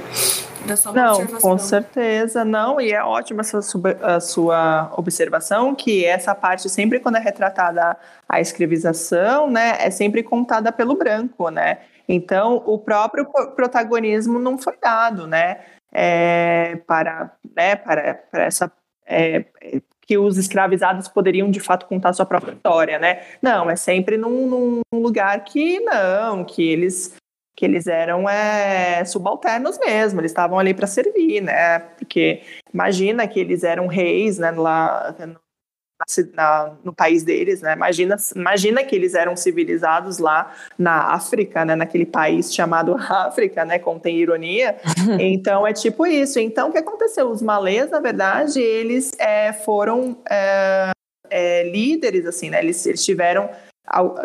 Era 0.65 0.75
só 0.75 0.91
uma 0.91 1.01
Não, 1.01 1.13
observação. 1.13 1.49
com 1.49 1.57
certeza, 1.57 2.45
não, 2.45 2.79
e 2.81 2.91
é 2.91 3.03
ótima 3.03 3.41
essa 3.41 3.61
sub- 3.61 3.97
a 4.01 4.19
sua 4.19 4.91
observação, 4.97 5.73
que 5.73 6.05
essa 6.05 6.35
parte 6.35 6.69
sempre 6.69 6.99
quando 6.99 7.15
é 7.15 7.19
retratada 7.19 7.97
a 8.27 8.39
escravização, 8.41 9.49
né, 9.49 9.77
é 9.79 9.89
sempre 9.89 10.21
contada 10.21 10.71
pelo 10.71 10.95
branco, 10.95 11.49
né, 11.49 11.79
então 12.07 12.61
o 12.65 12.77
próprio 12.77 13.25
protagonismo 13.55 14.37
não 14.39 14.57
foi 14.57 14.75
dado, 14.81 15.25
né, 15.27 15.59
é, 15.91 16.77
para, 16.85 17.31
né, 17.55 17.75
para, 17.75 18.13
para 18.13 18.43
essa, 18.43 18.71
é, 19.07 19.43
que 20.09 20.17
os 20.17 20.39
escravizados 20.39 21.07
poderiam 21.07 21.51
de 21.51 21.59
fato 21.59 21.85
contar 21.85 22.13
sua 22.13 22.25
própria 22.25 22.53
história, 22.53 22.97
né, 22.97 23.21
não, 23.39 23.69
é 23.69 23.75
sempre 23.75 24.17
num, 24.17 24.81
num 24.91 24.99
lugar 24.99 25.43
que 25.43 25.79
não, 25.81 26.43
que 26.43 26.67
eles 26.67 27.15
que 27.55 27.63
eles 27.63 27.85
eram 27.85 28.27
é, 28.27 29.05
subalternos 29.05 29.77
mesmo, 29.77 30.19
eles 30.19 30.31
estavam 30.31 30.57
ali 30.57 30.73
para 30.73 30.87
servir, 30.87 31.41
né? 31.41 31.79
Porque 31.79 32.41
imagina 32.73 33.27
que 33.27 33.37
eles 33.37 33.65
eram 33.65 33.85
reis, 33.85 34.39
né? 34.39 34.49
Lá 34.51 35.13
na, 36.33 36.73
no 36.83 36.93
país 36.93 37.23
deles, 37.23 37.61
né? 37.61 37.73
Imagina, 37.73 38.15
imagina 38.35 38.83
que 38.83 38.95
eles 38.95 39.13
eram 39.13 39.35
civilizados 39.35 40.17
lá 40.17 40.53
na 40.77 41.13
África, 41.13 41.65
né? 41.65 41.75
Naquele 41.75 42.05
país 42.05 42.53
chamado 42.53 42.95
África, 42.99 43.65
né? 43.65 43.79
Contém 43.79 44.17
ironia. 44.17 44.77
então 45.19 45.67
é 45.67 45.73
tipo 45.73 46.05
isso. 46.05 46.39
Então 46.39 46.69
o 46.69 46.71
que 46.71 46.77
aconteceu? 46.77 47.29
Os 47.29 47.41
malês, 47.41 47.89
na 47.89 47.99
verdade, 47.99 48.61
eles 48.61 49.11
é, 49.19 49.53
foram 49.53 50.17
é, 50.29 50.91
é, 51.29 51.69
líderes, 51.69 52.25
assim, 52.25 52.49
né? 52.49 52.59
Eles, 52.59 52.85
eles 52.85 53.03
tiveram 53.03 53.49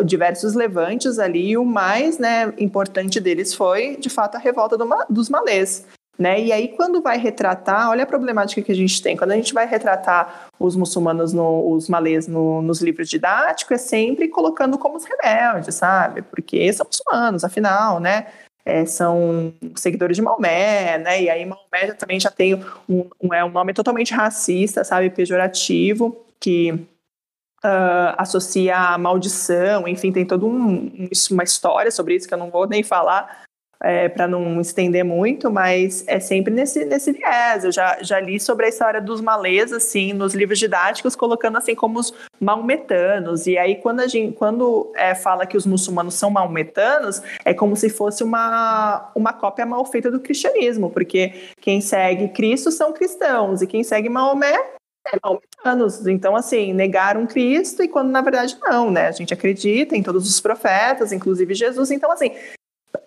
diversos 0.05 0.55
levantes 0.55 1.19
ali 1.19 1.51
e 1.51 1.57
o 1.57 1.65
mais 1.65 2.19
né, 2.19 2.53
importante 2.59 3.19
deles 3.19 3.55
foi, 3.55 3.97
de 3.97 4.11
fato, 4.11 4.37
a 4.37 4.39
revolta 4.39 4.77
do, 4.77 4.87
dos 5.09 5.31
malês. 5.31 5.87
Né? 6.19 6.41
E 6.41 6.53
aí, 6.53 6.69
quando 6.69 7.03
vai 7.03 7.19
retratar, 7.19 7.91
olha 7.91 8.05
a 8.05 8.07
problemática 8.07 8.63
que 8.63 8.71
a 8.71 8.75
gente 8.75 9.03
tem. 9.03 9.17
Quando 9.17 9.33
a 9.33 9.37
gente 9.37 9.53
vai 9.53 9.67
retratar 9.67 10.49
os 10.61 10.77
muçulmanos, 10.77 11.33
no, 11.33 11.73
os 11.73 11.89
malês 11.89 12.29
no, 12.29 12.63
nos 12.63 12.81
livros 12.81 13.09
didáticos, 13.09 13.73
é 13.73 13.79
sempre 13.79 14.29
colocando 14.29 14.79
como 14.79 14.97
os 14.97 15.05
rebeldes, 15.05 15.75
sabe? 15.75 16.23
Porque 16.23 16.73
são 16.73 16.87
muçulmanos, 16.87 17.43
afinal, 17.43 17.99
né? 17.99 18.27
É, 18.65 18.87
são 18.87 19.53
seguidores 19.75 20.17
de 20.17 20.23
Maomé, 20.23 20.99
né? 20.99 21.23
E 21.23 21.29
aí 21.29 21.45
Maomé 21.45 21.89
já, 21.89 21.95
também 21.95 22.21
já 22.21 22.31
tem 22.31 22.55
um, 22.89 23.11
um, 23.21 23.35
é 23.35 23.45
um 23.45 23.51
nome 23.51 23.75
totalmente 23.75 24.15
racista, 24.15 24.85
sabe? 24.85 25.11
Pejorativo, 25.11 26.25
que 26.41 26.73
uh, 27.65 28.15
associa 28.17 28.77
a 28.77 28.99
maldição, 28.99 29.89
enfim, 29.89 30.13
tem 30.13 30.25
toda 30.25 30.47
um, 30.47 31.09
uma 31.31 31.43
história 31.43 31.91
sobre 31.91 32.15
isso 32.15 32.29
que 32.29 32.35
eu 32.35 32.39
não 32.39 32.51
vou 32.51 32.69
nem 32.69 32.83
falar, 32.83 33.44
é, 33.85 34.09
para 34.09 34.27
não 34.27 34.63
estender 34.63 35.05
muito, 35.05 35.51
mas 35.51 36.03
é 36.07 36.19
sempre 36.19 36.51
nesse, 36.51 36.87
nesse 36.87 37.13
viés. 37.13 37.65
Eu 37.65 37.71
já, 37.71 37.99
já 38.01 38.19
li 38.19 38.41
sobre 38.41 38.65
a 38.65 38.69
história 38.71 38.99
dos 38.99 39.21
malês, 39.21 39.75
assim, 39.75 40.15
nos 40.15 40.35
livros 40.35 40.59
didáticos, 40.59 41.15
colocando 41.15 41.59
assim 41.59 41.75
como 41.75 41.99
os 41.99 42.15
maometanos. 42.41 43.47
E 43.47 43.59
aí, 43.59 43.77
quando 43.77 44.01
a 44.01 44.07
gente 44.07 44.35
quando 44.37 44.91
é, 44.97 45.15
fala 45.15 45.45
que 45.45 45.57
os 45.57 45.67
muçulmanos 45.67 46.15
são 46.15 46.31
maometanos, 46.31 47.21
é 47.45 47.53
como 47.53 47.77
se 47.77 47.91
fosse 47.91 48.25
uma, 48.25 49.11
uma 49.15 49.35
cópia 49.35 49.67
mal 49.67 49.85
feita 49.85 50.11
do 50.11 50.19
cristianismo, 50.19 50.89
porque 50.89 51.51
quem 51.61 51.83
segue 51.83 52.29
Cristo 52.29 52.71
são 52.71 52.91
cristãos, 52.91 53.61
e 53.61 53.67
quem 53.67 53.85
segue 53.85 54.09
Maomé 54.09 54.57
é 55.07 55.19
maometanos. 55.23 56.07
Então, 56.07 56.35
assim, 56.35 56.73
negaram 56.73 57.27
Cristo 57.27 57.83
e 57.83 57.89
quando 57.89 58.11
na 58.11 58.23
verdade 58.23 58.57
não, 58.63 58.91
né? 58.91 59.09
A 59.09 59.13
gente 59.13 59.35
acredita 59.35 59.95
em 59.95 60.03
todos 60.03 60.27
os 60.27 60.41
profetas, 60.41 61.13
inclusive 61.13 61.53
Jesus. 61.53 61.91
Então, 61.91 62.11
assim, 62.11 62.35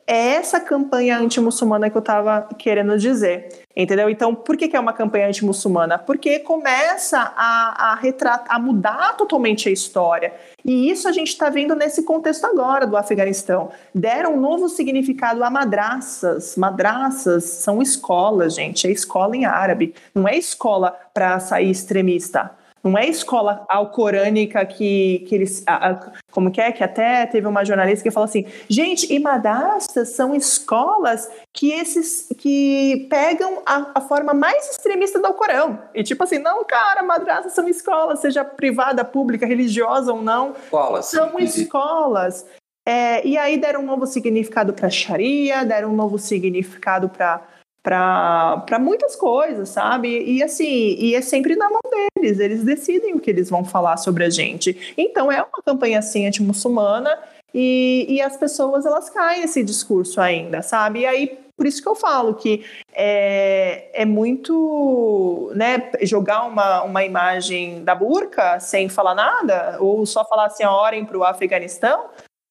é 0.08 0.36
essa 0.36 0.58
campanha 0.58 1.20
anti-muçulmana 1.20 1.90
que 1.90 1.98
eu 1.98 2.00
estava 2.00 2.48
querendo 2.58 2.98
dizer, 2.98 3.66
entendeu? 3.76 4.10
Então, 4.10 4.34
por 4.34 4.56
que, 4.56 4.70
que 4.70 4.76
é 4.78 4.80
uma 4.80 4.94
campanha 4.94 5.28
anti-muçulmana? 5.28 6.00
Porque 6.00 6.40
começa 6.40 7.20
a, 7.36 7.94
a, 7.94 8.56
a 8.56 8.60
mudar 8.60 9.18
totalmente 9.18 9.68
a 9.68 9.72
história. 9.72 10.34
E 10.64 10.90
isso 10.90 11.10
a 11.10 11.12
gente 11.12 11.28
está 11.28 11.50
vendo 11.50 11.76
nesse 11.76 12.04
contexto 12.04 12.46
agora 12.46 12.88
do 12.88 12.96
Afeganistão. 12.96 13.70
Deram 13.94 14.36
um 14.36 14.40
novo 14.40 14.70
significado 14.70 15.44
a 15.44 15.50
madraças. 15.50 16.56
Madraças 16.56 17.44
são 17.44 17.82
escolas, 17.82 18.56
gente. 18.56 18.88
É 18.88 18.92
escola 18.92 19.36
em 19.36 19.46
árabe. 19.46 19.94
Não 20.16 20.26
é 20.26 20.38
escola 20.38 20.98
para 21.14 21.38
sair 21.42 21.70
extremista. 21.70 22.52
Não 22.88 22.98
é 22.98 23.08
escola 23.08 23.66
alcorânica 23.68 24.66
que, 24.66 25.26
que 25.28 25.36
eles. 25.36 25.64
como 26.32 26.50
que 26.52 26.62
é? 26.62 26.72
Que 26.72 26.84
até 26.84 27.26
teve 27.26 27.48
uma 27.48 27.66
jornalista 27.66 28.04
que 28.04 28.12
falou 28.12 28.26
assim: 28.26 28.46
gente, 28.70 29.12
e 29.14 29.20
madrastas 29.20 30.10
são 30.10 30.34
escolas 30.34 31.30
que 31.54 31.72
esses 31.72 32.30
que 32.38 33.08
pegam 33.10 33.62
a, 33.66 33.92
a, 33.96 34.02
forma 34.02 34.34
mais 34.34 34.72
extremista 34.72 35.20
do 35.20 35.28
Alcorão. 35.28 35.80
E 35.94 36.04
tipo 36.04 36.24
assim, 36.24 36.40
não, 36.40 36.64
cara, 36.64 37.04
madrastas 37.04 37.54
são 37.54 37.68
escolas, 37.68 38.20
seja 38.20 38.46
privada, 38.46 39.04
pública, 39.04 39.46
religiosa 39.46 40.14
ou 40.14 40.22
não. 40.22 40.52
Escolas. 40.52 41.06
São 41.08 41.38
escolas. 41.40 42.46
É, 42.88 43.28
e 43.28 43.38
aí 43.38 43.58
deram 43.58 43.82
um 43.82 43.86
novo 43.86 44.08
significado 44.08 44.72
para 44.72 44.90
Sharia, 44.90 45.66
deram 45.66 45.90
um 45.90 45.96
novo 45.96 46.18
significado 46.18 47.10
para 47.10 47.42
para 47.88 48.80
muitas 48.80 49.16
coisas, 49.16 49.70
sabe? 49.70 50.22
E 50.22 50.44
assim, 50.44 50.96
e 51.00 51.16
é 51.16 51.22
sempre 51.22 51.56
na 51.56 51.70
mão 51.70 51.80
deles, 51.90 52.38
eles 52.38 52.62
decidem 52.62 53.14
o 53.14 53.20
que 53.20 53.30
eles 53.30 53.50
vão 53.50 53.64
falar 53.64 53.96
sobre 53.96 54.26
a 54.26 54.30
gente. 54.30 54.94
Então 54.98 55.32
é 55.32 55.38
uma 55.38 55.64
campanha 55.66 56.00
assim 56.00 56.28
anti-muçulmana 56.28 57.18
e, 57.54 58.06
e 58.10 58.22
as 58.22 58.36
pessoas 58.36 58.86
elas 58.86 59.10
caem 59.10 59.40
nesse 59.40 59.64
discurso 59.64 60.20
ainda, 60.20 60.62
sabe? 60.62 61.00
E 61.00 61.06
aí 61.06 61.40
por 61.56 61.66
isso 61.66 61.82
que 61.82 61.88
eu 61.88 61.96
falo 61.96 62.36
que 62.36 62.66
é, 62.94 64.02
é 64.02 64.06
muito, 64.06 65.50
né, 65.56 65.90
jogar 66.04 66.44
uma, 66.44 66.84
uma 66.84 67.06
imagem 67.06 67.84
da 67.86 67.96
burca 67.96 68.60
sem 68.60 68.90
falar 68.90 69.16
nada, 69.16 69.78
ou 69.80 70.06
só 70.06 70.24
falar 70.26 70.48
assim, 70.48 70.66
orem 70.66 71.04
para 71.04 71.18
o 71.18 71.24
Afeganistão, 71.24 72.10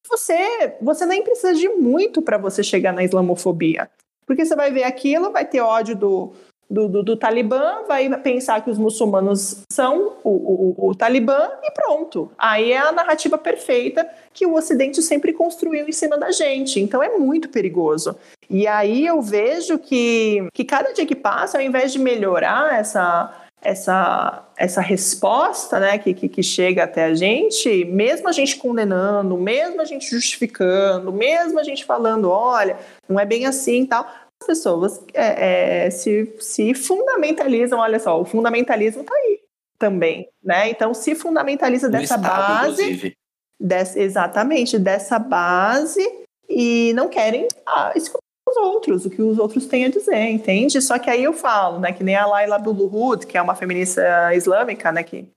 você, 0.09 0.75
você 0.81 1.05
nem 1.05 1.23
precisa 1.23 1.53
de 1.53 1.69
muito 1.69 2.21
para 2.21 2.37
você 2.37 2.63
chegar 2.63 2.91
na 2.91 3.03
islamofobia. 3.03 3.89
Porque 4.27 4.45
você 4.45 4.55
vai 4.55 4.71
ver 4.71 4.83
aquilo, 4.83 5.31
vai 5.31 5.45
ter 5.45 5.61
ódio 5.61 5.95
do, 5.95 6.33
do, 6.69 6.87
do, 6.87 7.03
do 7.03 7.17
Talibã, 7.17 7.83
vai 7.87 8.09
pensar 8.19 8.61
que 8.61 8.69
os 8.69 8.77
muçulmanos 8.77 9.63
são 9.71 10.17
o, 10.23 10.29
o, 10.29 10.89
o, 10.89 10.95
Talibã 10.95 11.49
e 11.63 11.71
pronto. 11.71 12.29
Aí 12.37 12.73
é 12.73 12.77
a 12.77 12.91
narrativa 12.91 13.37
perfeita 13.37 14.07
que 14.33 14.45
o 14.45 14.53
Ocidente 14.53 15.01
sempre 15.01 15.31
construiu 15.31 15.87
em 15.87 15.91
cima 15.93 16.17
da 16.17 16.31
gente. 16.31 16.79
Então 16.79 17.01
é 17.01 17.17
muito 17.17 17.49
perigoso. 17.49 18.17
E 18.49 18.67
aí 18.67 19.05
eu 19.05 19.21
vejo 19.21 19.79
que, 19.79 20.45
que 20.53 20.65
cada 20.65 20.91
dia 20.91 21.05
que 21.05 21.15
passa, 21.15 21.57
ao 21.57 21.63
invés 21.63 21.93
de 21.93 21.99
melhorar 21.99 22.77
essa 22.77 23.46
essa, 23.61 24.47
essa 24.55 24.81
resposta 24.81 25.79
né, 25.79 25.97
que, 25.97 26.13
que, 26.13 26.29
que, 26.29 26.43
chega 26.43 26.83
até 26.83 27.05
a 27.05 27.13
gente, 27.13 27.85
mesmo 27.85 28.27
a 28.27 28.31
gente 28.31 28.57
condenando, 28.57 29.37
mesmo 29.37 29.81
a 29.81 29.85
gente 29.85 30.09
justificando, 30.09 31.11
mesmo 31.11 31.59
a 31.59 31.63
gente 31.63 31.83
falando, 31.83 32.29
olha, 32.29 32.77
não 33.09 33.19
é 33.19 33.25
bem 33.25 33.45
assim 33.45 33.83
e 33.83 33.87
tal, 33.87 34.07
as 34.39 34.47
pessoas 34.47 35.01
é, 35.13 35.85
é, 35.85 35.89
se, 35.89 36.35
se 36.39 36.73
fundamentalizam, 36.73 37.79
olha 37.79 37.99
só, 37.99 38.21
o 38.21 38.25
fundamentalismo 38.25 39.01
está 39.01 39.13
aí 39.15 39.39
também, 39.79 40.29
né? 40.43 40.69
Então 40.69 40.93
se 40.93 41.15
fundamentaliza 41.15 41.89
dessa 41.89 42.15
Estado, 42.15 42.23
base, 42.23 43.17
dessa, 43.59 43.99
exatamente, 43.99 44.77
dessa 44.77 45.19
base 45.19 46.01
e 46.47 46.93
não 46.93 47.09
querem 47.09 47.47
ah, 47.65 47.91
escutar 47.95 48.26
os 48.49 48.57
outros, 48.57 49.05
o 49.05 49.09
que 49.09 49.21
os 49.21 49.37
outros 49.37 49.65
têm 49.65 49.85
a 49.85 49.89
dizer, 49.89 50.29
entende? 50.29 50.81
Só 50.81 50.97
que 50.97 51.09
aí 51.09 51.23
eu 51.23 51.33
falo, 51.33 51.79
né, 51.79 51.91
que 51.91 52.03
nem 52.03 52.15
a 52.15 52.25
Laila 52.25 52.55
Abdulhud, 52.55 53.25
que 53.25 53.37
é 53.37 53.41
uma 53.41 53.55
feminista 53.55 54.33
islâmica, 54.33 54.91
né, 54.91 55.03
que 55.03 55.27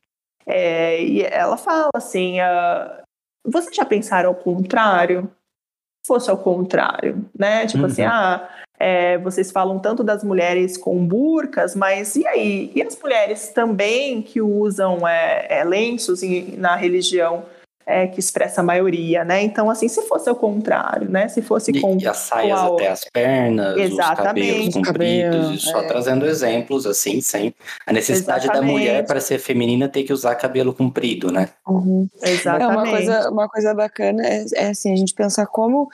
é, 0.46 1.02
e 1.02 1.22
ela 1.22 1.56
fala 1.56 1.90
assim, 1.94 2.40
uh, 2.40 3.02
vocês 3.46 3.74
já 3.74 3.84
pensaram 3.84 4.30
ao 4.30 4.34
contrário? 4.34 5.30
Se 6.04 6.08
fosse 6.08 6.30
ao 6.30 6.38
contrário, 6.38 7.24
né? 7.38 7.66
Tipo 7.66 7.84
assim, 7.84 8.02
uhum. 8.02 8.08
assim, 8.08 8.16
ah, 8.16 8.48
é, 8.78 9.18
vocês 9.18 9.52
falam 9.52 9.78
tanto 9.78 10.02
das 10.02 10.24
mulheres 10.24 10.78
com 10.78 11.06
burcas, 11.06 11.76
mas 11.76 12.16
e 12.16 12.26
aí? 12.26 12.72
E 12.74 12.82
as 12.82 12.98
mulheres 12.98 13.50
também 13.50 14.22
que 14.22 14.40
usam 14.40 15.06
é, 15.06 15.46
é 15.50 15.64
lenços 15.64 16.22
em, 16.22 16.56
na 16.56 16.74
religião 16.74 17.44
é, 17.86 18.06
que 18.06 18.20
expressa 18.20 18.60
a 18.60 18.64
maioria, 18.64 19.24
né? 19.24 19.42
Então, 19.42 19.70
assim, 19.70 19.88
se 19.88 20.02
fosse 20.02 20.28
ao 20.28 20.36
contrário, 20.36 21.10
né? 21.10 21.28
Se 21.28 21.42
fosse 21.42 21.72
com. 21.80 21.98
E 21.98 22.06
as 22.06 22.16
saias 22.18 22.58
até 22.58 22.88
as 22.88 23.04
pernas, 23.12 23.76
Exatamente. 23.76 24.68
os 24.68 24.74
cabelos 24.74 24.74
compridos, 24.74 25.62
só 25.64 25.80
é. 25.80 25.86
trazendo 25.86 26.26
exemplos, 26.26 26.86
assim, 26.86 27.20
sem 27.20 27.54
a 27.86 27.92
necessidade 27.92 28.44
Exatamente. 28.44 28.66
da 28.66 28.72
mulher 28.72 29.06
para 29.06 29.20
ser 29.20 29.38
feminina 29.38 29.88
ter 29.88 30.04
que 30.04 30.12
usar 30.12 30.34
cabelo 30.36 30.72
comprido, 30.72 31.32
né? 31.32 31.48
Uhum. 31.66 32.08
Exatamente. 32.22 32.62
É 32.62 32.76
uma 32.76 32.90
coisa, 32.90 33.30
uma 33.30 33.48
coisa 33.48 33.74
bacana 33.74 34.26
é, 34.26 34.44
é 34.54 34.66
assim, 34.68 34.92
a 34.92 34.96
gente 34.96 35.14
pensar 35.14 35.46
como 35.46 35.88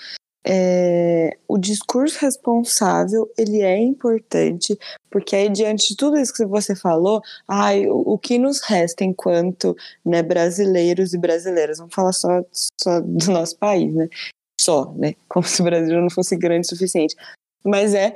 é, 0.48 1.36
o 1.48 1.58
discurso 1.58 2.18
responsável 2.20 3.28
ele 3.36 3.62
é 3.62 3.78
importante 3.78 4.78
porque 5.10 5.34
aí 5.34 5.48
diante 5.48 5.88
de 5.88 5.96
tudo 5.96 6.18
isso 6.18 6.32
que 6.32 6.44
você 6.44 6.76
falou, 6.76 7.22
ai, 7.48 7.88
o, 7.88 8.12
o 8.12 8.18
que 8.18 8.38
nos 8.38 8.60
resta 8.60 9.02
enquanto 9.02 9.74
né, 10.04 10.22
brasileiros 10.22 11.14
e 11.14 11.18
brasileiras, 11.18 11.78
vamos 11.78 11.94
falar 11.94 12.12
só, 12.12 12.44
só 12.78 13.00
do 13.00 13.32
nosso 13.32 13.56
país, 13.56 13.94
né? 13.94 14.08
Só, 14.60 14.92
né? 14.94 15.14
Como 15.28 15.46
se 15.46 15.62
o 15.62 15.64
Brasil 15.64 16.00
não 16.00 16.10
fosse 16.10 16.36
grande 16.36 16.66
o 16.66 16.68
suficiente. 16.68 17.16
Mas 17.64 17.94
é 17.94 18.14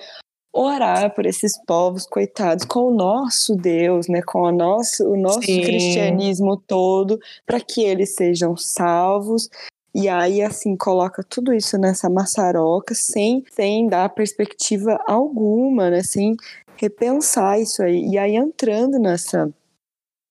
orar 0.52 1.14
por 1.14 1.26
esses 1.26 1.58
povos 1.64 2.06
coitados 2.06 2.64
com 2.64 2.88
o 2.88 2.94
nosso 2.94 3.56
Deus, 3.56 4.08
né, 4.08 4.20
com 4.20 4.42
o 4.42 4.52
nosso, 4.52 5.04
o 5.04 5.16
nosso 5.16 5.40
cristianismo 5.40 6.56
todo, 6.56 7.18
para 7.46 7.60
que 7.60 7.82
eles 7.82 8.14
sejam 8.14 8.56
salvos 8.56 9.48
e 9.94 10.08
aí, 10.08 10.40
assim, 10.40 10.76
coloca 10.76 11.22
tudo 11.22 11.52
isso 11.52 11.76
nessa 11.76 12.08
maçaroca 12.08 12.94
sem, 12.94 13.44
sem 13.50 13.88
dar 13.88 14.08
perspectiva 14.10 15.02
alguma, 15.06 15.90
né? 15.90 16.02
Sem 16.02 16.36
repensar 16.76 17.60
isso 17.60 17.82
aí. 17.82 18.08
E 18.08 18.18
aí, 18.18 18.36
entrando 18.36 18.98
nessa. 18.98 19.50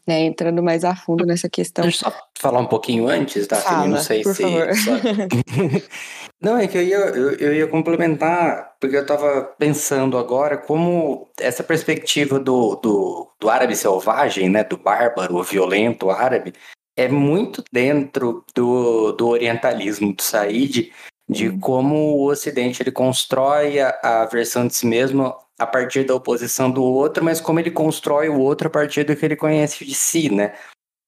Né, 0.07 0.22
entrando 0.22 0.64
mais 0.64 0.84
a 0.84 0.95
fundo 0.95 1.24
nessa 1.24 1.47
questão. 1.47 1.84
Deixa 1.84 2.07
eu 2.07 2.12
só 2.12 2.18
falar 2.39 2.62
um 2.62 2.66
pouquinho 2.66 3.07
antes, 3.07 3.45
tá? 3.45 3.57
Fala, 3.57 3.86
não 3.86 3.97
sei 3.97 4.24
se. 4.24 4.34
Só... 4.34 4.91
não, 6.41 6.57
é 6.57 6.66
que 6.66 6.80
eu 6.80 6.82
ia, 6.82 6.97
eu, 6.97 7.32
eu 7.34 7.53
ia 7.53 7.68
complementar 7.68 8.76
porque 8.80 8.95
eu 8.95 9.05
tava 9.05 9.43
pensando 9.60 10.18
agora 10.18 10.57
como 10.57 11.30
essa 11.39 11.64
perspectiva 11.64 12.39
do, 12.39 12.76
do, 12.78 13.32
do 13.39 13.49
árabe 13.51 13.76
selvagem, 13.76 14.49
né, 14.49 14.64
do 14.64 14.78
bárbaro, 14.78 15.43
violento 15.43 16.10
árabe, 16.10 16.53
é 17.00 17.08
muito 17.08 17.64
dentro 17.72 18.43
do, 18.54 19.14
do 19.14 19.30
orientalismo 19.30 20.14
do 20.14 20.22
Said, 20.22 20.91
de 21.30 21.47
uhum. 21.47 21.60
como 21.62 21.95
o 21.95 22.26
Ocidente 22.30 22.84
ele 22.84 22.91
constrói 22.91 23.80
a, 23.80 23.97
a 24.04 24.26
versão 24.26 24.68
de 24.68 24.76
si 24.76 24.86
mesmo 24.86 25.34
a 25.58 25.66
partir 25.66 26.04
da 26.04 26.14
oposição 26.14 26.70
do 26.70 26.84
outro, 26.84 27.24
mas 27.24 27.39
como 27.39 27.58
ele 27.58 27.72
constrói 27.72 28.28
o 28.28 28.38
outro 28.38 28.68
a 28.68 28.72
partir 28.72 29.06
do 29.06 29.16
que 29.16 29.26
ele 29.26 29.38
conhece 29.38 29.86
de 29.86 29.95
si, 29.95 30.30
né? 30.30 30.54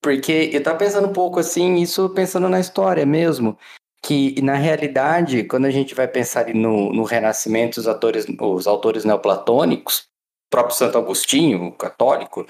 Porque 0.02 0.50
eu 0.54 0.64
tava 0.64 0.78
pensando 0.78 1.10
um 1.10 1.14
pouco 1.14 1.42
assim, 1.42 1.76
isso 1.76 2.10
pensando 2.12 2.48
na 2.48 2.62
história 2.62 3.06
mesmo, 3.06 3.58
que 4.02 4.42
na 4.42 4.56
realidade, 4.56 5.44
quando 5.44 5.66
a 5.66 5.72
gente 5.72 5.94
vai 5.94 6.08
pensar 6.08 6.48
no, 6.54 6.94
no 6.94 7.04
Renascimento, 7.04 7.82
os, 7.82 7.88
autores, 7.88 8.26
os 8.40 8.66
autores 8.66 9.04
neoplatônicos, 9.04 10.06
próprio 10.50 10.76
Santo 10.76 10.98
Agostinho, 10.98 11.66
o 11.66 11.72
católico, 11.74 12.48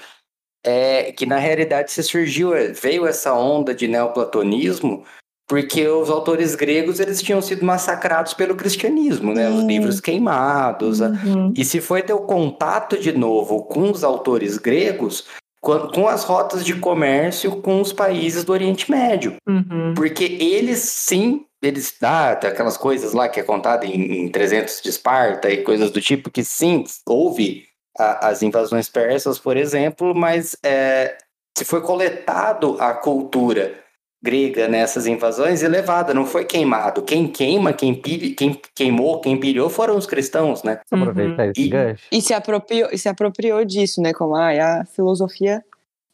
é 0.64 1.12
que 1.12 1.26
na 1.26 1.38
realidade 1.38 1.90
se 1.90 2.02
surgiu, 2.02 2.52
veio 2.80 3.06
essa 3.06 3.34
onda 3.34 3.74
de 3.74 3.88
neoplatonismo 3.88 5.04
porque 5.52 5.86
os 5.86 6.08
autores 6.08 6.54
gregos 6.54 6.98
eles 6.98 7.20
tinham 7.20 7.42
sido 7.42 7.62
massacrados 7.62 8.32
pelo 8.32 8.54
cristianismo, 8.54 9.34
né? 9.34 9.50
Os 9.50 9.62
livros 9.64 10.00
queimados. 10.00 11.00
Uhum. 11.00 11.52
E 11.54 11.62
se 11.62 11.78
foi 11.78 12.02
ter 12.02 12.14
o 12.14 12.20
contato 12.20 12.98
de 12.98 13.12
novo 13.12 13.64
com 13.64 13.90
os 13.90 14.02
autores 14.02 14.56
gregos, 14.56 15.26
com 15.60 16.08
as 16.08 16.24
rotas 16.24 16.64
de 16.64 16.74
comércio 16.74 17.56
com 17.56 17.82
os 17.82 17.92
países 17.92 18.44
do 18.44 18.52
Oriente 18.52 18.90
Médio. 18.90 19.36
Uhum. 19.46 19.92
Porque 19.94 20.24
eles 20.24 20.78
sim, 20.78 21.44
eles 21.62 21.94
ah, 22.02 22.30
aquelas 22.30 22.78
coisas 22.78 23.12
lá 23.12 23.28
que 23.28 23.38
é 23.38 23.42
contada 23.42 23.84
em, 23.84 24.24
em 24.24 24.28
300 24.28 24.80
de 24.80 24.88
Esparta 24.88 25.50
e 25.50 25.62
coisas 25.62 25.90
do 25.90 26.00
tipo 26.00 26.30
que 26.30 26.42
sim, 26.42 26.82
houve 27.06 27.66
a, 27.98 28.28
as 28.28 28.42
invasões 28.42 28.88
persas, 28.88 29.38
por 29.38 29.56
exemplo, 29.56 30.14
mas 30.14 30.56
é, 30.64 31.16
se 31.56 31.64
foi 31.64 31.80
coletado 31.80 32.76
a 32.80 32.94
cultura 32.94 33.82
grega 34.22 34.68
nessas 34.68 35.06
invasões 35.06 35.62
e 35.62 35.68
levada, 35.68 36.14
não 36.14 36.24
foi 36.24 36.44
queimado. 36.44 37.02
Quem 37.02 37.26
queima, 37.26 37.72
quem, 37.72 37.92
pilha, 37.92 38.34
quem 38.36 38.60
queimou, 38.74 39.20
quem 39.20 39.38
pilhou 39.38 39.68
foram 39.68 39.96
os 39.96 40.06
cristãos, 40.06 40.62
né? 40.62 40.80
Aproveitar 40.90 41.48
esse 41.48 41.68
gancho. 41.68 42.04
E 42.12 42.22
se 42.22 42.32
apropriou, 42.32 42.88
e 42.92 42.98
se 42.98 43.08
apropriou 43.08 43.64
disso, 43.64 44.00
né? 44.00 44.12
Como 44.12 44.36
ah, 44.36 44.80
a 44.80 44.84
filosofia 44.84 45.64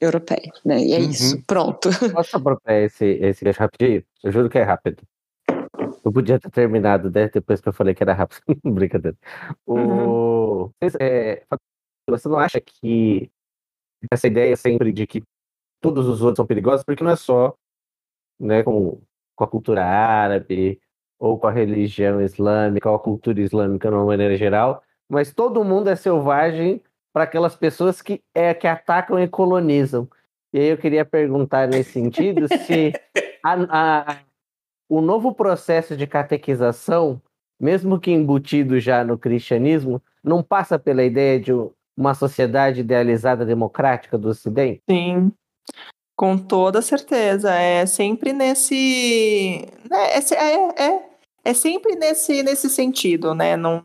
europeia, 0.01 0.51
né? 0.65 0.81
E 0.81 0.95
é 0.95 0.99
uhum. 0.99 1.11
isso, 1.11 1.43
pronto. 1.47 1.91
Posso 2.13 2.37
apropriar 2.37 2.83
esse, 2.83 3.05
esse 3.05 3.45
gancho 3.45 3.61
rapidinho? 3.61 4.03
Eu 4.25 4.33
juro 4.33 4.49
que 4.49 4.59
é 4.59 4.63
rápido. 4.63 5.03
Eu 6.03 6.13
podia 6.13 6.41
ter 6.41 6.51
terminado 6.51 7.11
né, 7.11 7.29
depois 7.29 7.61
que 7.61 7.69
eu 7.69 7.73
falei 7.73 7.95
que 7.95 8.03
era 8.03 8.15
rápido. 8.15 8.41
Brincadeira. 8.65 9.17
O... 9.67 9.75
Uhum. 9.75 10.71
É, 10.99 11.43
você 12.11 12.29
não 12.29 12.39
acha 12.39 12.61
que 12.61 13.31
essa 14.11 14.27
ideia 14.27 14.57
sempre 14.57 14.93
de 14.93 15.07
que 15.07 15.23
todos 15.81 16.07
os 16.07 16.23
outros 16.23 16.37
são 16.37 16.47
perigosos, 16.47 16.85
porque 16.85 17.05
não 17.05 17.11
é 17.11 17.17
só 17.17 17.55
né, 18.39 18.63
com, 18.63 19.01
com 19.35 19.45
a 19.45 19.49
cultura 19.49 19.85
árabe, 19.85 20.81
ou 21.19 21.39
com 21.39 21.47
a 21.49 21.53
religião 21.53 22.21
islâmica, 22.21 22.89
ou 22.89 22.97
a 22.97 23.01
cultura 23.01 23.41
islâmica 23.41 23.89
de 23.89 23.95
uma 23.95 24.05
maneira 24.05 24.37
geral, 24.37 24.83
mas 25.09 25.33
todo 25.33 25.65
mundo 25.65 25.89
é 25.89 25.97
selvagem 25.97 26.81
para 27.13 27.25
aquelas 27.25 27.57
pessoas 27.57 28.01
que, 28.01 28.23
é, 28.35 28.55
que 28.55 28.67
atacam 28.67 29.19
e 29.19 29.27
colonizam. 29.27 30.09
E 30.53 30.59
aí 30.61 30.67
eu 30.69 30.79
queria 30.79 31.05
perguntar 31.05 31.67
nesse 31.67 31.93
sentido 31.93 32.47
se 32.67 32.93
a, 33.45 33.57
a, 34.11 34.19
o 34.89 35.01
novo 35.01 35.35
processo 35.35 35.97
de 35.97 36.07
catequização, 36.07 37.21
mesmo 37.61 37.99
que 37.99 38.11
embutido 38.11 38.79
já 38.79 39.03
no 39.03 39.19
cristianismo, 39.19 40.01
não 40.23 40.43
passa 40.43 40.79
pela 40.79 41.03
ideia 41.03 41.41
de 41.41 41.53
uma 41.99 42.15
sociedade 42.15 42.81
idealizada 42.81 43.45
democrática 43.45 44.17
do 44.17 44.29
Ocidente? 44.29 44.81
Sim. 44.89 45.33
Com 46.17 46.39
toda 46.39 46.81
certeza. 46.81 47.53
É 47.53 47.85
sempre 47.87 48.33
nesse. 48.33 49.67
Né, 49.91 50.13
é, 50.13 50.35
é, 50.35 50.85
é, 50.85 51.09
é 51.45 51.55
sempre 51.55 51.97
nesse, 51.97 52.43
nesse 52.45 52.71
sentido, 52.71 53.35
né? 53.35 53.57
Não, 53.57 53.85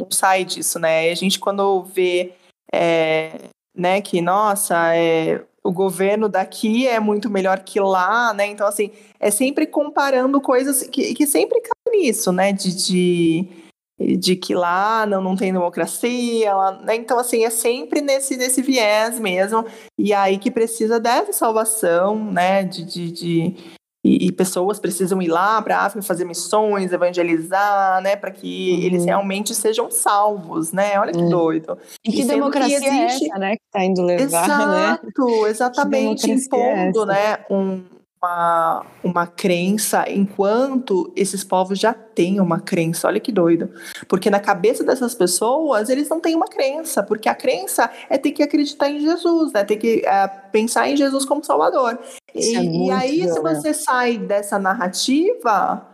não 0.00 0.08
sai 0.10 0.44
disso, 0.44 0.78
né? 0.78 1.10
A 1.10 1.14
gente, 1.14 1.40
quando 1.40 1.82
vê 1.82 2.32
é, 2.72 3.32
né, 3.76 4.00
que, 4.00 4.20
nossa, 4.20 4.94
é, 4.94 5.44
o 5.64 5.72
governo 5.72 6.28
daqui 6.28 6.86
é 6.86 7.00
muito 7.00 7.28
melhor 7.28 7.60
que 7.60 7.80
lá, 7.80 8.32
né? 8.32 8.46
Então, 8.46 8.68
assim, 8.68 8.92
é 9.18 9.30
sempre 9.32 9.66
comparando 9.66 10.40
coisas 10.40 10.84
que, 10.84 11.12
que 11.12 11.26
sempre 11.26 11.60
cai 11.60 11.96
nisso, 11.96 12.30
né? 12.30 12.52
De, 12.52 12.74
de 12.74 13.67
de 13.98 14.36
que 14.36 14.54
lá 14.54 15.04
não, 15.06 15.20
não 15.20 15.36
tem 15.36 15.52
democracia, 15.52 16.54
lá, 16.54 16.72
né? 16.82 16.94
então 16.94 17.18
assim 17.18 17.44
é 17.44 17.50
sempre 17.50 18.00
nesse 18.00 18.36
nesse 18.36 18.62
viés 18.62 19.18
mesmo 19.18 19.64
e 19.98 20.12
aí 20.12 20.38
que 20.38 20.50
precisa 20.50 21.00
dessa 21.00 21.32
salvação, 21.32 22.16
né? 22.32 22.62
De, 22.62 22.84
de, 22.84 23.10
de 23.10 23.56
e, 24.04 24.28
e, 24.28 24.32
pessoas 24.32 24.78
precisam 24.78 25.20
ir 25.20 25.26
lá 25.26 25.60
para 25.60 25.76
a 25.76 25.86
África 25.86 26.06
fazer 26.06 26.24
missões, 26.24 26.92
evangelizar, 26.92 28.00
né? 28.00 28.14
Para 28.14 28.30
que 28.30 28.72
uhum. 28.72 28.82
eles 28.82 29.04
realmente 29.04 29.54
sejam 29.54 29.90
salvos, 29.90 30.72
né? 30.72 30.98
Olha 31.00 31.12
que 31.12 31.18
uhum. 31.18 31.28
doido. 31.28 31.76
E 32.06 32.12
que 32.12 32.22
e 32.22 32.24
democracia 32.24 32.80
que 32.80 32.86
existe... 32.86 33.24
é 33.24 33.28
essa, 33.28 33.38
né? 33.38 33.56
Que 33.56 33.62
está 33.66 33.84
indo 33.84 34.02
levar, 34.02 34.48
né? 34.48 34.54
Exato, 34.54 35.42
né? 35.42 35.48
exatamente, 35.50 36.30
impondo, 36.30 37.02
é 37.02 37.06
né? 37.06 37.44
Um 37.50 37.97
uma, 38.20 38.84
uma 39.02 39.26
crença 39.26 40.04
enquanto 40.10 41.12
esses 41.14 41.44
povos 41.44 41.78
já 41.78 41.94
têm 41.94 42.40
uma 42.40 42.60
crença. 42.60 43.06
Olha 43.06 43.20
que 43.20 43.32
doido. 43.32 43.70
Porque 44.08 44.28
na 44.28 44.40
cabeça 44.40 44.84
dessas 44.84 45.14
pessoas, 45.14 45.88
eles 45.88 46.08
não 46.08 46.20
têm 46.20 46.34
uma 46.34 46.48
crença, 46.48 47.02
porque 47.02 47.28
a 47.28 47.34
crença 47.34 47.90
é 48.10 48.18
ter 48.18 48.32
que 48.32 48.42
acreditar 48.42 48.90
em 48.90 49.00
Jesus, 49.00 49.52
né? 49.52 49.64
Ter 49.64 49.76
que 49.76 50.02
é, 50.04 50.26
pensar 50.26 50.88
em 50.88 50.96
Jesus 50.96 51.24
como 51.24 51.44
Salvador. 51.44 51.98
E, 52.34 52.56
é 52.56 52.62
e, 52.62 52.90
aí, 52.90 53.28
se 53.28 53.40
você 53.40 53.72
sai 53.72 54.18
dessa 54.18 54.58
narrativa, 54.58 55.86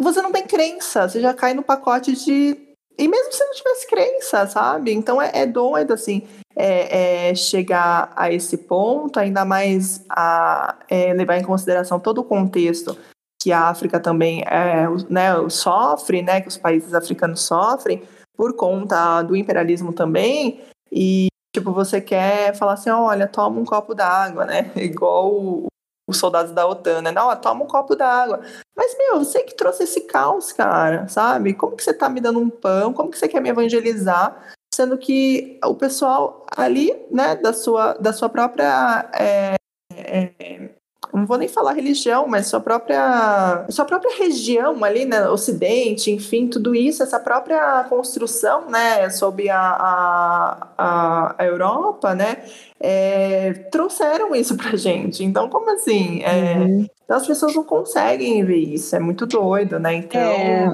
você 0.00 0.22
não 0.22 0.32
tem 0.32 0.46
crença, 0.46 1.08
você 1.08 1.20
já 1.20 1.34
cai 1.34 1.54
no 1.54 1.62
pacote 1.62 2.12
de. 2.12 2.67
E 2.98 3.06
mesmo 3.06 3.32
se 3.32 3.44
não 3.44 3.52
tivesse 3.52 3.86
crença, 3.86 4.46
sabe? 4.46 4.92
Então 4.92 5.22
é, 5.22 5.30
é 5.32 5.46
doido, 5.46 5.92
assim 5.92 6.26
é, 6.58 7.28
é, 7.30 7.34
chegar 7.36 8.12
a 8.16 8.32
esse 8.32 8.58
ponto, 8.58 9.20
ainda 9.20 9.44
mais 9.44 10.04
a 10.10 10.76
é, 10.88 11.14
levar 11.14 11.38
em 11.38 11.44
consideração 11.44 12.00
todo 12.00 12.18
o 12.18 12.24
contexto 12.24 12.98
que 13.40 13.52
a 13.52 13.68
África 13.68 14.00
também 14.00 14.42
é, 14.42 14.88
né, 15.08 15.30
sofre, 15.48 16.20
né, 16.20 16.40
que 16.40 16.48
os 16.48 16.56
países 16.56 16.92
africanos 16.92 17.42
sofrem 17.42 18.02
por 18.36 18.56
conta 18.56 19.22
do 19.22 19.36
imperialismo 19.36 19.92
também, 19.92 20.60
e 20.90 21.28
tipo, 21.54 21.72
você 21.72 22.00
quer 22.00 22.56
falar 22.56 22.72
assim, 22.72 22.90
olha, 22.90 23.28
toma 23.28 23.60
um 23.60 23.64
copo 23.64 23.94
d'água, 23.94 24.44
né, 24.44 24.72
igual 24.74 25.62
os 26.08 26.16
soldados 26.16 26.50
da 26.50 26.66
OTAN, 26.66 27.02
né, 27.02 27.12
não, 27.12 27.34
toma 27.36 27.62
um 27.62 27.68
copo 27.68 27.94
d'água, 27.94 28.40
mas, 28.88 28.96
meu, 28.96 29.18
você 29.18 29.42
que 29.42 29.54
trouxe 29.54 29.82
esse 29.82 30.02
caos, 30.02 30.52
cara, 30.52 31.06
sabe, 31.08 31.52
como 31.52 31.76
que 31.76 31.82
você 31.82 31.92
tá 31.92 32.08
me 32.08 32.20
dando 32.20 32.40
um 32.40 32.48
pão, 32.48 32.92
como 32.92 33.10
que 33.10 33.18
você 33.18 33.28
quer 33.28 33.40
me 33.42 33.50
evangelizar, 33.50 34.54
sendo 34.74 34.96
que 34.96 35.58
o 35.62 35.74
pessoal 35.74 36.46
ali, 36.56 36.90
né, 37.10 37.36
da 37.36 37.52
sua, 37.52 37.94
da 37.94 38.12
sua 38.12 38.28
própria. 38.28 39.10
É, 39.12 39.56
é, 39.92 40.70
não 41.12 41.26
vou 41.26 41.38
nem 41.38 41.48
falar 41.48 41.72
religião, 41.72 42.26
mas 42.26 42.46
sua 42.46 42.60
própria, 42.60 43.66
sua 43.70 43.84
própria 43.84 44.16
região 44.18 44.82
ali, 44.84 45.04
né, 45.04 45.28
Ocidente, 45.28 46.10
enfim, 46.10 46.46
tudo 46.46 46.74
isso, 46.74 47.02
essa 47.02 47.18
própria 47.18 47.84
construção, 47.88 48.70
né, 48.70 49.08
sobre 49.10 49.48
a, 49.50 50.66
a, 50.78 51.34
a 51.38 51.44
Europa, 51.44 52.14
né, 52.14 52.44
é, 52.80 53.52
trouxeram 53.70 54.34
isso 54.34 54.56
pra 54.56 54.76
gente. 54.76 55.24
Então, 55.24 55.48
como 55.48 55.70
assim? 55.70 56.22
É, 56.22 56.58
uhum. 56.58 56.86
Então 57.04 57.16
as 57.16 57.26
pessoas 57.26 57.54
não 57.54 57.64
conseguem 57.64 58.44
ver 58.44 58.58
isso, 58.58 58.94
é 58.94 58.98
muito 58.98 59.26
doido, 59.26 59.78
né? 59.78 59.94
Então. 59.94 60.20
É 60.20 60.68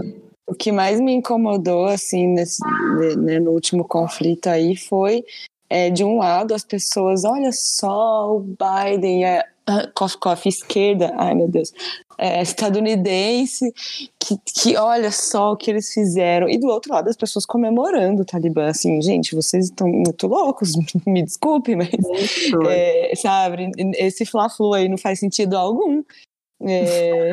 o 0.47 0.55
que 0.55 0.71
mais 0.71 1.01
me 1.01 1.13
incomodou, 1.13 1.87
assim, 1.87 2.27
nesse, 2.27 2.63
né, 3.19 3.41
no 3.41 3.53
último 3.53 3.85
conflito 3.85 4.49
aí 4.49 4.77
foi, 4.77 5.25
é, 5.71 5.91
de 5.91 6.05
um 6.05 6.19
lado, 6.19 6.55
as 6.55 6.65
pessoas, 6.65 7.25
olha 7.25 7.51
só, 7.53 8.37
o 8.37 8.41
Biden 8.41 9.25
é 9.25 9.43
cof, 9.95 10.17
cof, 10.19 10.49
esquerda, 10.49 11.13
ai 11.17 11.35
meu 11.35 11.49
Deus, 11.49 11.73
é, 12.19 12.43
estadunidense, 12.43 13.73
que, 14.19 14.37
que 14.45 14.77
olha 14.77 15.11
só 15.11 15.53
o 15.53 15.57
que 15.57 15.71
eles 15.71 15.93
fizeram. 15.93 16.49
E 16.49 16.59
do 16.59 16.69
outro 16.69 16.93
lado, 16.93 17.09
as 17.09 17.17
pessoas 17.17 17.47
comemorando 17.47 18.23
o 18.23 18.25
Talibã, 18.25 18.67
assim, 18.67 19.01
gente, 19.01 19.35
vocês 19.35 19.67
estão 19.67 19.89
muito 19.89 20.27
loucos, 20.27 20.73
me 21.07 21.23
desculpe, 21.23 21.75
mas, 21.75 21.91
é, 22.71 23.13
sabe, 23.17 23.71
esse 23.97 24.25
fla-flu 24.25 24.75
aí 24.75 24.89
não 24.89 24.99
faz 24.99 25.19
sentido 25.19 25.57
algum. 25.57 26.03
É... 26.63 27.31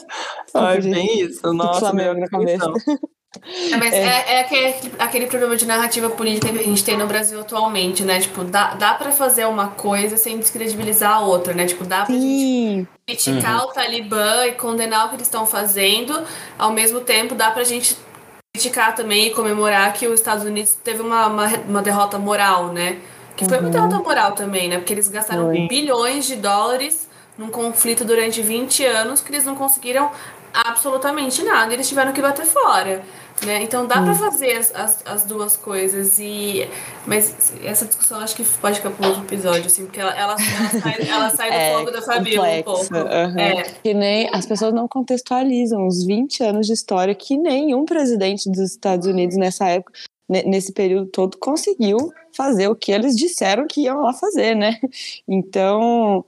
Ai, 0.52 0.80
bem 0.80 1.20
isso, 1.20 1.52
nossa. 1.52 1.80
Flamengo 1.80 2.20
na 2.20 2.28
cabeça. 2.28 2.72
É, 3.42 3.76
mas 3.76 3.92
é, 3.92 3.98
é, 3.98 4.34
é 4.34 4.40
aquele, 4.40 4.74
aquele, 4.98 5.26
problema 5.26 5.56
de 5.56 5.66
narrativa 5.66 6.08
política 6.10 6.52
que 6.52 6.58
a 6.58 6.62
gente 6.62 6.84
tem 6.84 6.96
no 6.96 7.06
Brasil 7.06 7.40
atualmente, 7.40 8.04
né? 8.04 8.20
Tipo, 8.20 8.44
dá, 8.44 8.74
dá 8.74 8.94
pra 8.94 9.10
fazer 9.10 9.46
uma 9.46 9.68
coisa 9.68 10.16
sem 10.16 10.38
descredibilizar 10.38 11.14
a 11.14 11.20
outra, 11.20 11.52
né? 11.52 11.66
Tipo, 11.66 11.84
dá 11.84 12.04
pra 12.04 12.14
Sim. 12.14 12.86
gente 13.08 13.22
criticar 13.22 13.60
uhum. 13.62 13.68
o 13.68 13.72
Talibã 13.72 14.46
e 14.46 14.52
condenar 14.52 15.06
o 15.06 15.08
que 15.08 15.16
eles 15.16 15.26
estão 15.26 15.46
fazendo, 15.46 16.22
ao 16.58 16.72
mesmo 16.72 17.00
tempo 17.00 17.34
dá 17.34 17.50
pra 17.50 17.64
gente 17.64 17.96
criticar 18.54 18.94
também 18.94 19.26
e 19.26 19.30
comemorar 19.30 19.92
que 19.92 20.06
os 20.06 20.14
Estados 20.14 20.44
Unidos 20.44 20.78
teve 20.82 21.02
uma, 21.02 21.26
uma, 21.26 21.46
uma 21.68 21.82
derrota 21.82 22.18
moral, 22.18 22.68
né? 22.68 22.98
Que 23.36 23.44
foi 23.44 23.58
uma 23.58 23.68
derrota 23.68 23.98
moral 23.98 24.32
também, 24.32 24.68
né? 24.68 24.78
Porque 24.78 24.92
eles 24.92 25.08
gastaram 25.08 25.46
Foi. 25.46 25.66
bilhões 25.66 26.24
de 26.24 26.36
dólares 26.36 27.08
num 27.36 27.50
conflito 27.50 28.04
durante 28.04 28.40
20 28.40 28.84
anos 28.84 29.20
que 29.20 29.32
eles 29.32 29.44
não 29.44 29.56
conseguiram 29.56 30.08
absolutamente 30.52 31.42
nada. 31.42 31.74
Eles 31.74 31.88
tiveram 31.88 32.12
que 32.12 32.22
bater 32.22 32.46
fora. 32.46 33.02
Né? 33.44 33.62
Então 33.62 33.86
dá 33.86 34.00
pra 34.02 34.14
fazer 34.14 34.52
as, 34.56 34.74
as, 34.74 35.02
as 35.04 35.24
duas 35.24 35.56
coisas. 35.56 36.18
e 36.18 36.66
Mas 37.06 37.52
essa 37.62 37.84
discussão 37.84 38.20
acho 38.20 38.34
que 38.36 38.44
pode 38.44 38.76
ficar 38.76 38.90
para 38.90 39.08
outro 39.08 39.24
episódio, 39.24 39.66
assim, 39.66 39.84
porque 39.84 40.00
ela, 40.00 40.12
ela, 40.16 40.34
ela 40.34 40.80
sai, 40.80 41.08
ela 41.08 41.30
sai 41.30 41.50
do 41.50 41.54
É, 41.56 41.74
fogo 41.78 41.90
da 41.90 42.00
Fabiola 42.02 42.48
um 42.48 42.62
pouco. 42.62 42.94
aham. 42.96 43.38
É. 43.38 43.62
Que 43.82 43.92
nem 43.92 44.30
as 44.32 44.46
pessoas 44.46 44.72
não 44.72 44.88
contextualizam 44.88 45.86
os 45.86 46.04
20 46.04 46.42
anos 46.42 46.66
de 46.66 46.72
história 46.72 47.14
que 47.14 47.36
nenhum 47.36 47.84
presidente 47.84 48.48
dos 48.48 48.60
Estados 48.60 49.06
Unidos 49.06 49.36
nessa 49.36 49.66
época, 49.68 49.92
ne- 50.28 50.44
nesse 50.44 50.72
período 50.72 51.06
todo, 51.10 51.36
conseguiu 51.36 51.98
fazer 52.34 52.68
o 52.68 52.74
que 52.76 52.92
eles 52.92 53.14
disseram 53.16 53.66
que 53.66 53.82
iam 53.82 54.00
lá 54.00 54.12
fazer, 54.14 54.54
né? 54.54 54.80
Então 55.28 56.24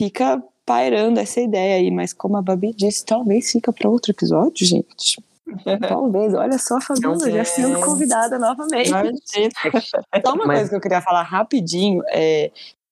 fica 0.00 0.42
pairando 0.66 1.18
essa 1.18 1.40
ideia 1.40 1.76
aí, 1.76 1.90
mas 1.90 2.12
como 2.12 2.36
a 2.36 2.42
Babi 2.42 2.74
disse, 2.74 3.04
talvez 3.06 3.50
fica 3.50 3.72
para 3.72 3.88
outro 3.88 4.12
episódio, 4.12 4.66
gente. 4.66 5.18
Talvez, 5.88 6.34
olha 6.34 6.58
só 6.58 6.76
a 6.76 6.80
Fabiola 6.80 7.30
já 7.30 7.44
sendo 7.44 7.80
convidada 7.80 8.38
novamente. 8.38 8.90
Só 8.90 10.32
uma 10.34 10.46
Mas- 10.46 10.58
coisa 10.58 10.70
que 10.70 10.76
eu 10.76 10.80
queria 10.80 11.00
falar 11.02 11.22
rapidinho 11.22 12.02
é 12.08 12.50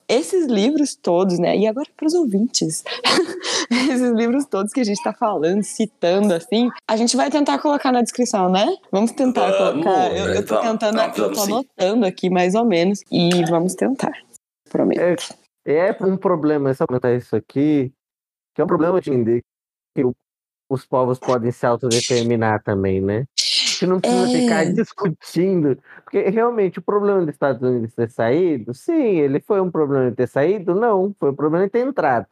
esses 0.09 0.47
livros 0.47 0.95
todos, 0.95 1.39
né? 1.39 1.57
E 1.57 1.67
agora 1.67 1.89
para 1.97 2.07
os 2.07 2.15
ouvintes, 2.15 2.85
esses 3.71 4.11
livros 4.13 4.45
todos 4.47 4.73
que 4.73 4.81
a 4.81 4.85
gente 4.85 4.99
está 4.99 5.13
falando, 5.13 5.63
citando 5.65 6.33
assim, 6.33 6.71
a 6.89 6.97
gente 6.97 7.17
vai 7.17 7.29
tentar 7.31 7.59
colocar 7.59 7.91
na 7.91 8.03
descrição, 8.03 8.49
né? 8.51 8.67
Vamos 8.93 9.11
tentar 9.13 9.51
Vamos, 9.51 9.85
colocar. 9.85 10.17
Eu, 10.17 10.27
eu 10.35 10.47
tô 10.47 10.55
vamos, 10.55 10.71
tentando, 10.71 10.97
vamos, 10.97 11.19
eu 11.19 11.29
tô 11.33 11.41
sim. 11.41 11.53
anotando 11.53 12.07
aqui 12.07 12.31
mais 12.31 12.55
ou 12.55 12.65
menos 12.65 13.03
e 13.11 13.45
vamos 13.51 13.75
tentar. 13.75 14.13
Prometo. 14.71 15.35
É 15.67 15.97
um 16.01 16.17
problema, 16.17 16.73
só 16.73 16.87
comentar 16.87 17.13
isso 17.17 17.35
aqui, 17.35 17.93
que 18.55 18.61
é 18.61 18.65
um 18.65 18.69
problema 18.69 19.01
de 19.01 19.11
entender 19.11 19.41
que 19.97 20.05
o- 20.05 20.15
os 20.69 20.85
povos 20.85 21.19
podem 21.19 21.51
se 21.51 21.65
autodeterminar 21.67 22.63
também, 22.63 23.01
né? 23.01 23.25
Que 23.79 23.87
não 23.87 24.01
precisa 24.01 24.25
É. 24.37 24.41
ficar 24.41 24.65
discutindo, 24.73 25.79
porque 26.03 26.29
realmente 26.31 26.79
o 26.79 26.83
problema 26.83 27.21
dos 27.21 27.31
Estados 27.31 27.63
Unidos 27.63 27.95
ter 27.95 28.11
saído, 28.11 28.73
sim, 28.73 29.19
ele 29.19 29.41
foi 29.41 29.61
um 29.61 29.71
problema 29.71 30.11
de 30.11 30.17
ter 30.17 30.27
saído, 30.29 30.75
não, 30.75 31.15
foi 31.19 31.31
um 31.31 31.35
problema 31.35 31.67
de 31.67 31.71
ter 31.73 31.87
entrado. 31.87 32.27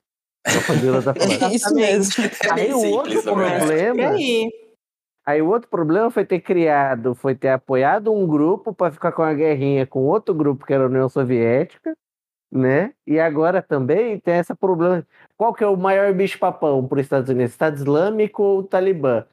Falando. 0.47 1.15
Isso 1.55 1.75
mesmo. 1.75 2.25
É 2.25 2.51
Aí 2.53 2.75
o 2.75 2.81
outro. 2.91 3.13
E 3.13 3.23
problema, 3.23 4.11
aí? 4.11 4.51
aí 5.27 5.43
o 5.43 5.49
outro 5.49 5.69
problema 5.71 6.11
foi 6.11 6.25
ter 6.25 6.41
criado, 6.41 7.15
foi 7.15 7.35
ter 7.35 7.49
apoiado 7.49 8.13
um 8.13 8.27
grupo 8.27 8.75
para 8.75 8.93
ficar 8.93 9.13
com 9.13 9.23
a 9.23 9.33
guerrinha 9.33 9.87
com 9.87 10.01
outro 10.01 10.35
grupo 10.35 10.67
que 10.67 10.73
era 10.75 10.85
a 10.85 10.87
União 10.87 11.09
Soviética, 11.09 11.95
né? 12.55 12.95
E 13.07 13.19
agora 13.19 13.61
também 13.63 14.21
tem 14.21 14.37
esse 14.39 14.55
problema. 14.55 15.07
Qual 15.37 15.53
que 15.53 15.65
é 15.65 15.67
o 15.67 15.77
maior 15.77 16.13
bicho-papão 16.15 16.87
para 16.87 16.97
os 17.01 17.03
Estados 17.07 17.29
Unidos? 17.31 17.53
Estado 17.53 17.77
Islâmico 17.77 18.43
ou 18.43 18.63
Talibã? 18.63 19.27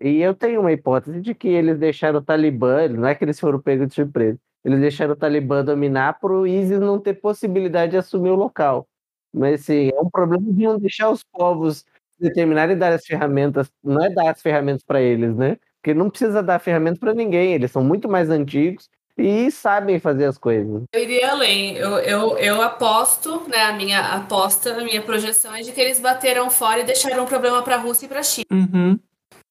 E 0.00 0.20
eu 0.22 0.34
tenho 0.34 0.60
uma 0.60 0.72
hipótese 0.72 1.20
de 1.20 1.34
que 1.34 1.48
eles 1.48 1.78
deixaram 1.78 2.20
o 2.20 2.22
Talibã, 2.24 2.88
não 2.88 3.06
é 3.08 3.14
que 3.16 3.24
eles 3.24 3.40
foram 3.40 3.60
pegos 3.60 3.88
de 3.88 3.94
surpresa, 3.94 4.38
eles 4.64 4.78
deixaram 4.80 5.12
o 5.14 5.16
Talibã 5.16 5.64
dominar 5.64 6.20
para 6.20 6.32
o 6.32 6.46
ISIS 6.46 6.78
não 6.80 7.00
ter 7.00 7.14
possibilidade 7.14 7.92
de 7.92 7.98
assumir 7.98 8.30
o 8.30 8.36
local. 8.36 8.86
Mas 9.32 9.62
assim, 9.62 9.90
é 9.94 10.00
um 10.00 10.08
problema 10.10 10.44
de 10.52 10.62
não 10.64 10.78
deixar 10.78 11.10
os 11.10 11.24
povos 11.24 11.84
determinarem 12.18 12.76
e 12.76 12.78
dar 12.78 12.92
as 12.92 13.04
ferramentas, 13.06 13.70
não 13.82 14.04
é 14.04 14.10
dar 14.10 14.30
as 14.30 14.40
ferramentas 14.42 14.84
para 14.84 15.00
eles, 15.02 15.34
né? 15.36 15.58
Porque 15.82 15.94
não 15.94 16.10
precisa 16.10 16.42
dar 16.42 16.58
ferramentas 16.60 16.98
para 16.98 17.14
ninguém, 17.14 17.54
eles 17.54 17.70
são 17.72 17.82
muito 17.84 18.08
mais 18.08 18.30
antigos 18.30 18.88
e 19.18 19.50
sabem 19.50 19.98
fazer 19.98 20.26
as 20.26 20.38
coisas. 20.38 20.82
Eu 20.94 21.02
iria 21.02 21.30
além. 21.32 21.76
Eu, 21.76 21.98
eu, 21.98 22.38
eu 22.38 22.62
aposto, 22.62 23.42
né? 23.48 23.62
A 23.62 23.72
minha 23.72 24.00
aposta, 24.00 24.74
a 24.74 24.84
minha 24.84 25.02
projeção 25.02 25.54
é 25.54 25.60
de 25.60 25.72
que 25.72 25.80
eles 25.80 25.98
bateram 25.98 26.48
fora 26.50 26.80
e 26.80 26.84
deixaram 26.84 27.24
um 27.24 27.26
problema 27.26 27.62
para 27.62 27.74
a 27.74 27.78
Rússia 27.78 28.06
e 28.06 28.08
para 28.08 28.20
a 28.20 28.22
China. 28.22 28.46
Uhum. 28.52 28.98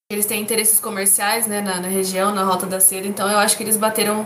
Eles 0.10 0.26
têm 0.26 0.42
interesses 0.42 0.80
comerciais, 0.80 1.48
né, 1.48 1.60
na, 1.60 1.82
na 1.82 1.88
região, 1.90 2.34
na 2.34 2.44
Rota 2.44 2.66
da 2.66 2.80
Seda, 2.80 3.06
então 3.06 3.30
eu 3.30 3.38
acho 3.38 3.58
que 3.58 3.64
eles 3.64 3.76
bateram 3.76 4.26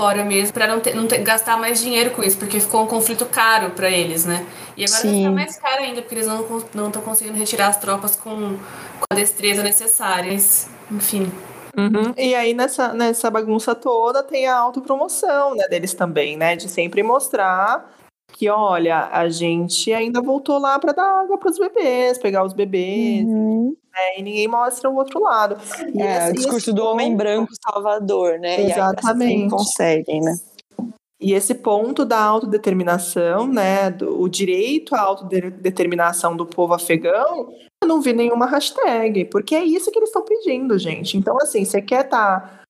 fora 0.00 0.24
mesmo 0.24 0.54
para 0.54 0.66
não, 0.66 0.80
ter, 0.80 0.94
não 0.94 1.06
ter- 1.06 1.18
gastar 1.18 1.58
mais 1.58 1.78
dinheiro 1.78 2.12
com 2.12 2.22
isso, 2.22 2.38
porque 2.38 2.58
ficou 2.58 2.84
um 2.84 2.86
conflito 2.86 3.26
caro 3.26 3.72
para 3.72 3.90
eles, 3.90 4.24
né? 4.24 4.46
E 4.78 4.84
agora 4.86 5.02
vai 5.02 5.10
Sim. 5.12 5.18
ficar 5.18 5.30
mais 5.30 5.56
caro 5.58 5.82
ainda, 5.82 6.00
porque 6.00 6.14
eles 6.14 6.26
não 6.26 6.86
estão 6.86 7.02
conseguindo 7.02 7.36
retirar 7.36 7.66
as 7.66 7.76
tropas 7.76 8.16
com, 8.16 8.56
com 8.56 9.04
a 9.12 9.14
destreza 9.14 9.62
necessária. 9.62 10.32
Mas, 10.32 10.70
Enfim. 10.90 11.30
Uhum. 11.76 12.12
E 12.16 12.34
aí, 12.34 12.52
nessa, 12.54 12.92
nessa 12.92 13.30
bagunça 13.30 13.74
toda, 13.74 14.22
tem 14.22 14.46
a 14.46 14.56
autopromoção 14.58 15.54
né, 15.54 15.66
deles 15.68 15.94
também, 15.94 16.36
né? 16.36 16.56
De 16.56 16.68
sempre 16.68 17.02
mostrar 17.02 17.90
que, 18.32 18.48
olha, 18.48 19.08
a 19.12 19.28
gente 19.28 19.92
ainda 19.92 20.20
voltou 20.22 20.58
lá 20.58 20.78
para 20.78 20.92
dar 20.92 21.20
água 21.22 21.36
para 21.38 21.50
os 21.50 21.58
bebês, 21.58 22.18
pegar 22.18 22.44
os 22.44 22.52
bebês, 22.52 23.26
Uhum. 23.26 23.74
né, 23.92 24.18
e 24.18 24.22
ninguém 24.22 24.48
mostra 24.48 24.88
o 24.88 24.94
outro 24.96 25.20
lado. 25.20 25.56
E 25.94 26.00
É, 26.02 26.16
esse- 26.18 26.30
o 26.30 26.34
discurso 26.34 26.72
do 26.72 26.84
homem 26.84 27.16
branco 27.16 27.52
salvador, 27.64 28.38
né? 28.38 28.56
E 28.56 28.72
ainda 28.72 28.72
assim 28.72 28.92
Exatamente. 29.02 29.50
conseguem, 29.50 30.20
né? 30.20 30.34
E 31.20 31.34
esse 31.34 31.54
ponto 31.54 32.04
da 32.04 32.18
autodeterminação, 32.18 33.46
né, 33.46 33.90
do, 33.90 34.20
o 34.22 34.28
direito 34.28 34.94
à 34.94 35.00
autodeterminação 35.00 36.34
do 36.34 36.46
povo 36.46 36.72
afegão, 36.72 37.52
eu 37.82 37.86
não 37.86 38.00
vi 38.00 38.14
nenhuma 38.14 38.46
hashtag, 38.46 39.26
porque 39.26 39.54
é 39.54 39.62
isso 39.62 39.90
que 39.90 39.98
eles 39.98 40.08
estão 40.08 40.24
pedindo, 40.24 40.78
gente. 40.78 41.18
Então, 41.18 41.36
assim, 41.42 41.64
você 41.64 41.82
quer 41.82 42.06
estar 42.06 42.62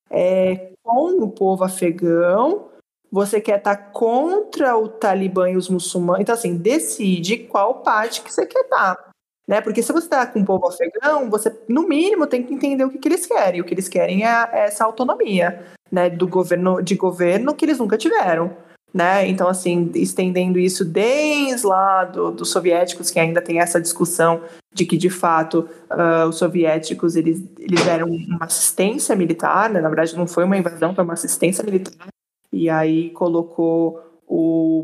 com 0.82 1.22
o 1.22 1.30
povo 1.30 1.62
afegão, 1.62 2.68
você 3.10 3.40
quer 3.40 3.58
estar 3.58 3.76
contra 3.92 4.76
o 4.76 4.88
Talibã 4.88 5.48
e 5.50 5.56
os 5.56 5.68
muçulmanos, 5.68 6.22
então, 6.22 6.34
assim, 6.34 6.56
decide 6.56 7.38
qual 7.38 7.82
parte 7.82 8.20
que 8.22 8.32
você 8.32 8.46
quer 8.46 8.62
estar. 8.62 9.09
Né? 9.50 9.60
Porque 9.60 9.82
se 9.82 9.92
você 9.92 10.06
está 10.06 10.24
com 10.28 10.42
o 10.42 10.44
povo 10.44 10.68
afegão, 10.68 11.28
você, 11.28 11.52
no 11.68 11.82
mínimo, 11.82 12.24
tem 12.24 12.40
que 12.40 12.54
entender 12.54 12.84
o 12.84 12.88
que, 12.88 12.98
que 12.98 13.08
eles 13.08 13.26
querem. 13.26 13.60
O 13.60 13.64
que 13.64 13.74
eles 13.74 13.88
querem 13.88 14.24
é, 14.24 14.48
é 14.52 14.66
essa 14.66 14.84
autonomia 14.84 15.64
né, 15.90 16.08
do 16.08 16.28
governo, 16.28 16.80
de 16.80 16.94
governo 16.94 17.52
que 17.52 17.64
eles 17.64 17.80
nunca 17.80 17.98
tiveram. 17.98 18.56
Né? 18.94 19.26
Então, 19.26 19.48
assim, 19.48 19.90
estendendo 19.96 20.56
isso 20.56 20.84
desde 20.84 21.66
lá 21.66 22.04
do, 22.04 22.30
dos 22.30 22.48
soviéticos, 22.48 23.10
que 23.10 23.18
ainda 23.18 23.42
tem 23.42 23.58
essa 23.58 23.80
discussão 23.80 24.40
de 24.72 24.86
que, 24.86 24.96
de 24.96 25.10
fato, 25.10 25.68
ah, 25.90 26.26
os 26.28 26.36
soviéticos 26.36 27.16
eles, 27.16 27.42
eles 27.58 27.84
deram 27.84 28.06
uma 28.06 28.44
assistência 28.44 29.16
militar, 29.16 29.68
né? 29.68 29.80
na 29.80 29.88
verdade 29.88 30.16
não 30.16 30.28
foi 30.28 30.44
uma 30.44 30.56
invasão, 30.56 30.94
foi 30.94 31.02
uma 31.02 31.14
assistência 31.14 31.64
militar, 31.64 32.06
e 32.52 32.70
aí 32.70 33.10
colocou 33.10 34.00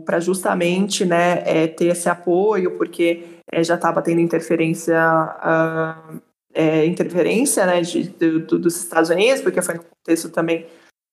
para 0.05 0.19
justamente 0.19 1.05
né, 1.05 1.43
é, 1.47 1.69
ter 1.69 1.87
esse 1.87 2.09
apoio, 2.09 2.77
porque 2.77 3.36
é, 3.53 3.63
já 3.65 3.75
estava 3.77 4.03
tendo 4.03 4.21
interferência 4.21 4.99
ah, 4.99 6.15
é, 6.55 6.87
interferência 6.87 7.67
né, 7.67 7.81
de, 7.83 8.05
do- 8.09 8.41
do- 8.41 8.59
dos 8.59 8.77
Estados 8.77 9.11
Unidos, 9.11 9.43
porque 9.43 9.61
foi 9.63 9.75
no 9.75 9.85
contexto 9.85 10.31
também 10.31 10.67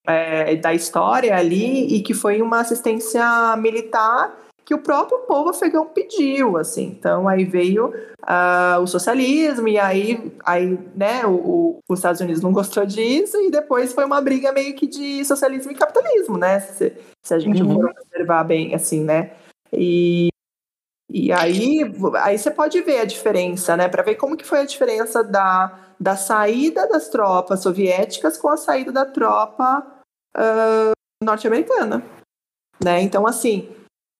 é, 0.08 0.56
da 0.56 0.74
história 0.74 1.36
ali, 1.36 1.96
e 1.96 2.02
que 2.02 2.14
foi 2.14 2.42
uma 2.42 2.60
assistência 2.62 3.24
militar 3.58 4.38
que 4.66 4.74
o 4.74 4.80
próprio 4.80 5.20
povo 5.20 5.50
afegão 5.50 5.86
pediu, 5.86 6.56
assim. 6.58 6.86
Então 6.98 7.28
aí 7.28 7.44
veio 7.44 7.94
ah, 8.22 8.80
o 8.82 8.88
socialismo 8.88 9.68
e 9.68 9.78
aí, 9.78 10.32
aí 10.46 10.80
né, 10.96 11.26
o, 11.26 11.32
o- 11.32 11.80
os 11.90 12.00
Estados 12.00 12.22
Unidos 12.22 12.42
não 12.42 12.54
gostou 12.54 12.86
disso 12.86 13.38
e 13.42 13.52
depois 13.52 13.92
foi 13.94 14.06
uma 14.06 14.22
briga 14.22 14.52
meio 14.54 14.74
que 14.74 14.88
de 14.88 15.24
socialismo 15.26 15.72
e 15.72 15.76
capitalismo, 15.76 16.38
né? 16.38 16.62
Se, 16.62 16.94
se 17.22 17.34
a 17.34 17.40
gente 17.40 17.62
Uhum. 17.62 17.74
for 17.76 17.90
observar 17.92 18.44
bem, 18.46 18.74
assim, 18.74 19.04
né? 19.04 19.32
E, 19.74 20.30
e 21.16 21.32
aí, 21.32 21.82
aí 22.24 22.38
você 22.40 22.50
pode 22.50 22.82
ver 22.82 23.02
a 23.02 23.06
diferença, 23.06 23.78
né? 23.78 23.88
Para 23.88 24.02
ver 24.02 24.16
como 24.16 24.36
que 24.36 24.44
foi 24.44 24.62
a 24.62 24.66
diferença 24.66 25.24
da, 25.24 25.94
da 26.00 26.18
saída 26.18 26.88
das 26.88 27.08
tropas 27.08 27.62
soviéticas 27.62 28.36
com 28.36 28.50
a 28.50 28.58
saída 28.58 28.92
da 28.92 29.06
tropa 29.06 29.86
ah, 30.36 30.92
norte-americana, 31.24 32.04
né? 32.84 33.00
Então, 33.02 33.28
assim, 33.28 33.70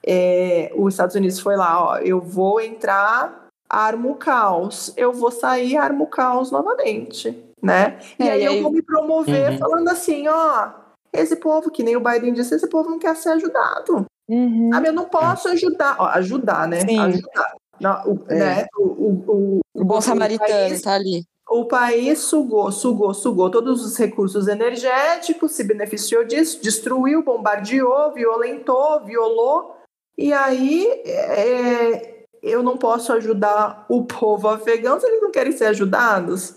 é, 0.06 0.72
os 0.76 0.94
Estados 0.94 1.16
Unidos 1.16 1.40
foi 1.40 1.56
lá, 1.56 1.84
ó, 1.84 1.98
eu 1.98 2.22
vou 2.22 2.62
entrar, 2.62 3.48
armo 3.68 4.12
o 4.12 4.16
caos, 4.16 4.94
eu 4.96 5.12
vou 5.12 5.32
sair, 5.32 5.76
armo 5.76 6.04
o 6.04 6.08
caos 6.08 6.52
novamente, 6.52 7.44
né? 7.60 8.00
E 8.20 8.30
É, 8.30 8.34
aí 8.34 8.46
eu 8.46 8.62
vou 8.62 8.72
me 8.72 8.84
promover 8.84 9.54
Uhum. 9.54 9.58
falando 9.58 9.88
assim, 9.90 10.28
ó, 10.28 10.70
esse 11.12 11.38
povo, 11.38 11.72
que 11.72 11.82
nem 11.82 11.96
o 11.96 12.00
Biden 12.00 12.34
disse, 12.34 12.54
esse 12.54 12.70
povo 12.70 12.92
não 12.92 13.00
quer 13.00 13.16
ser 13.16 13.30
ajudado. 13.30 14.06
Uhum. 14.28 14.70
Sabe, 14.74 14.88
eu 14.88 14.94
não 14.94 15.06
posso 15.06 15.48
ajudar, 15.50 15.96
ó, 16.00 16.06
ajudar, 16.08 16.68
né? 16.68 16.82
Sim. 16.82 17.00
Ajudar. 17.00 17.54
Não, 17.80 18.04
o, 18.12 18.26
É. 18.30 18.36
né? 18.36 18.66
o, 18.78 18.84
o, 18.84 19.24
o, 19.28 19.60
O 19.74 19.84
bom 19.84 20.00
samaritano 20.00 20.48
país- 20.50 20.82
tá 20.82 20.94
ali. 20.94 21.24
o 21.50 21.66
país 21.66 22.20
sugou, 22.20 22.72
sugou, 22.72 23.14
sugou 23.14 23.50
todos 23.52 23.84
os 23.86 23.98
recursos 23.98 24.48
energéticos, 24.48 25.52
se 25.52 25.64
beneficiou 25.64 26.24
disso, 26.24 26.62
destruiu, 26.62 27.24
bombardeou, 27.24 28.14
violentou, 28.14 29.04
violou. 29.04 29.76
E 30.18 30.32
aí 30.32 30.86
é, 31.06 32.24
eu 32.42 32.62
não 32.64 32.78
posso 32.78 33.12
ajudar 33.14 33.86
o 33.90 34.06
povo 34.06 34.48
afegão 34.48 35.00
se 35.00 35.08
eles 35.08 35.22
não 35.22 35.32
querem 35.32 35.52
ser 35.52 35.66
ajudados. 35.66 36.56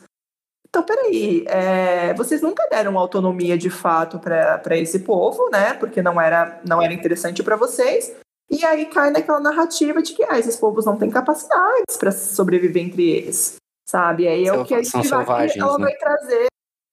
Então 0.77 0.83
peraí, 0.85 1.43
é, 1.47 2.12
vocês 2.12 2.43
nunca 2.43 2.68
deram 2.68 2.99
autonomia 2.99 3.57
de 3.57 3.70
fato 3.70 4.18
para 4.18 4.77
esse 4.77 4.99
povo, 4.99 5.49
né? 5.51 5.72
Porque 5.72 6.03
não 6.03 6.20
era, 6.20 6.61
não 6.66 6.83
era 6.83 6.93
interessante 6.93 7.43
para 7.43 7.57
vocês. 7.57 8.14
E 8.51 8.62
aí 8.62 8.85
cai 8.85 9.11
naquela 9.11 9.41
narrativa 9.41 10.03
de 10.03 10.12
que 10.12 10.22
ah, 10.24 10.39
esses 10.39 10.57
povos 10.57 10.85
não 10.85 10.99
têm 10.99 11.11
capacidades 11.11 11.97
para 11.99 12.12
sobreviver 12.12 12.85
entre 12.85 13.11
eles, 13.11 13.57
sabe? 13.89 14.24
E 14.24 14.29
aí 14.29 14.47
é 14.47 14.53
o 14.53 14.66
que 14.66 14.74
a 14.74 14.83
gente 14.83 15.09
vai, 15.09 15.49
ela 15.57 15.79
né? 15.79 15.85
vai 15.85 15.95
trazer 15.97 16.47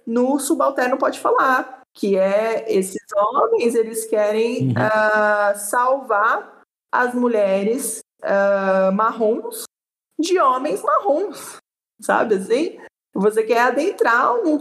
no 0.07 0.39
subalterno 0.39 0.97
pode 0.97 1.19
falar, 1.19 1.81
que 1.93 2.17
é 2.17 2.65
esses 2.67 3.01
homens 3.13 3.75
eles 3.75 4.05
querem 4.05 4.67
uhum. 4.67 4.73
uh, 4.73 5.57
salvar 5.57 6.61
as 6.89 7.13
mulheres 7.13 7.99
uh, 8.23 8.93
marrons 8.93 9.65
de 10.17 10.39
homens 10.39 10.81
marrons, 10.81 11.57
sabe 12.01 12.35
assim? 12.35 12.77
Você 13.13 13.43
quer 13.43 13.59
adentrar 13.59 14.33
num, 14.43 14.57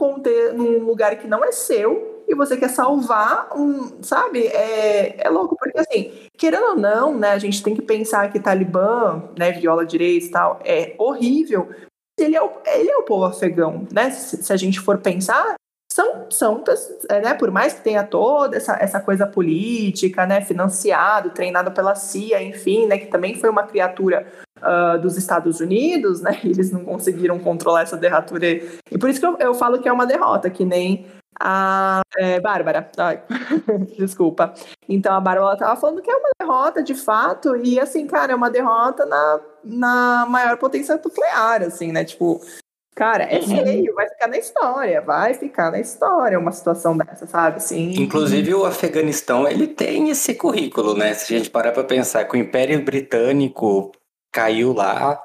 num 0.55 0.85
lugar 0.85 1.17
que 1.17 1.27
não 1.27 1.43
é 1.43 1.51
seu 1.51 2.23
e 2.29 2.35
você 2.35 2.57
quer 2.57 2.69
salvar 2.69 3.49
um, 3.57 4.03
sabe? 4.03 4.47
É, 4.47 5.27
é 5.27 5.29
louco, 5.31 5.57
porque 5.57 5.79
assim, 5.79 6.13
querendo 6.37 6.67
ou 6.67 6.77
não, 6.77 7.17
né, 7.17 7.31
a 7.31 7.39
gente 7.39 7.63
tem 7.63 7.75
que 7.75 7.83
pensar 7.83 8.31
que 8.31 8.39
Talibã, 8.39 9.23
né, 9.39 9.53
viola 9.53 9.87
direitos 9.87 10.29
e 10.29 10.31
tal, 10.31 10.61
é 10.65 10.95
horrível. 10.99 11.71
Ele 12.19 12.37
é 12.37 12.43
o, 12.43 12.51
ele 12.67 12.91
é 12.91 12.97
o 12.97 13.05
povo 13.05 13.25
afegão, 13.25 13.87
né? 13.91 14.11
Se, 14.11 14.43
se 14.43 14.53
a 14.53 14.57
gente 14.57 14.79
for 14.79 14.99
pensar, 14.99 15.55
são, 15.93 16.31
são 16.31 16.65
é, 17.09 17.21
né, 17.21 17.35
por 17.35 17.51
mais 17.51 17.75
que 17.75 17.83
tenha 17.83 18.03
toda 18.05 18.57
essa, 18.57 18.77
essa 18.81 19.01
coisa 19.01 19.27
política, 19.27 20.27
né, 20.27 20.41
financiado, 20.41 21.31
treinado 21.31 21.71
pela 21.73 21.95
CIA, 21.95 22.43
enfim, 22.43 22.87
né, 22.87 22.99
que 22.99 23.07
também 23.07 23.35
foi 23.35 23.51
uma 23.51 23.67
criatura 23.67 24.27
uh, 24.63 24.99
dos 25.01 25.17
Estados 25.17 25.61
Unidos, 25.61 26.21
né, 26.21 26.41
eles 26.45 26.71
não 26.71 26.85
conseguiram 26.85 27.39
controlar 27.39 27.83
essa 27.83 27.97
derratura, 27.97 28.47
e 28.47 28.99
por 28.99 29.11
isso 29.11 29.21
que 29.21 29.27
eu, 29.27 29.37
eu 29.39 29.55
falo 29.55 29.81
que 29.81 29.89
é 29.89 29.93
uma 29.93 30.07
derrota, 30.07 30.49
que 30.49 30.65
nem 30.65 31.07
a 31.41 32.03
é, 32.17 32.39
Bárbara, 32.41 32.91
Ai, 32.99 33.23
desculpa. 33.99 34.55
Então 34.89 35.15
a 35.15 35.21
Bárbara 35.21 35.55
estava 35.55 35.81
falando 35.81 36.03
que 36.03 36.11
é 36.11 36.15
uma 36.15 36.31
derrota 36.39 36.83
de 36.83 36.95
fato, 36.95 37.57
e 37.57 37.81
assim, 37.81 38.07
cara, 38.07 38.33
é 38.33 38.37
uma 38.37 38.51
derrota 38.51 39.05
na, 39.07 39.41
na 39.65 40.27
maior 40.29 40.57
potência 40.59 41.01
nuclear, 41.03 41.63
assim, 41.63 41.91
né? 41.91 42.05
Tipo, 42.05 42.41
Cara, 42.95 43.25
é 43.25 43.39
uhum. 43.39 43.65
feio, 43.65 43.95
vai 43.95 44.07
ficar 44.07 44.29
na 44.29 44.37
história, 44.37 45.01
vai 45.01 45.33
ficar 45.33 45.71
na 45.71 45.81
história 45.81 46.39
uma 46.39 46.53
situação 46.53 46.95
dessa, 46.95 47.27
sabe? 47.27 47.63
Sim. 47.63 47.95
Inclusive 47.95 48.55
o 48.55 48.67
Afeganistão, 48.67 49.49
ele 49.49 49.67
tem 49.67 50.11
esse 50.11 50.35
currículo, 50.35 50.95
né? 50.95 51.15
Se 51.15 51.35
a 51.35 51.39
gente 51.39 51.49
parar 51.49 51.73
para 51.73 51.85
pensar 51.85 52.27
que 52.27 52.37
o 52.37 52.39
Império 52.39 52.85
Britânico 52.85 53.93
caiu 54.33 54.73
lá, 54.73 55.23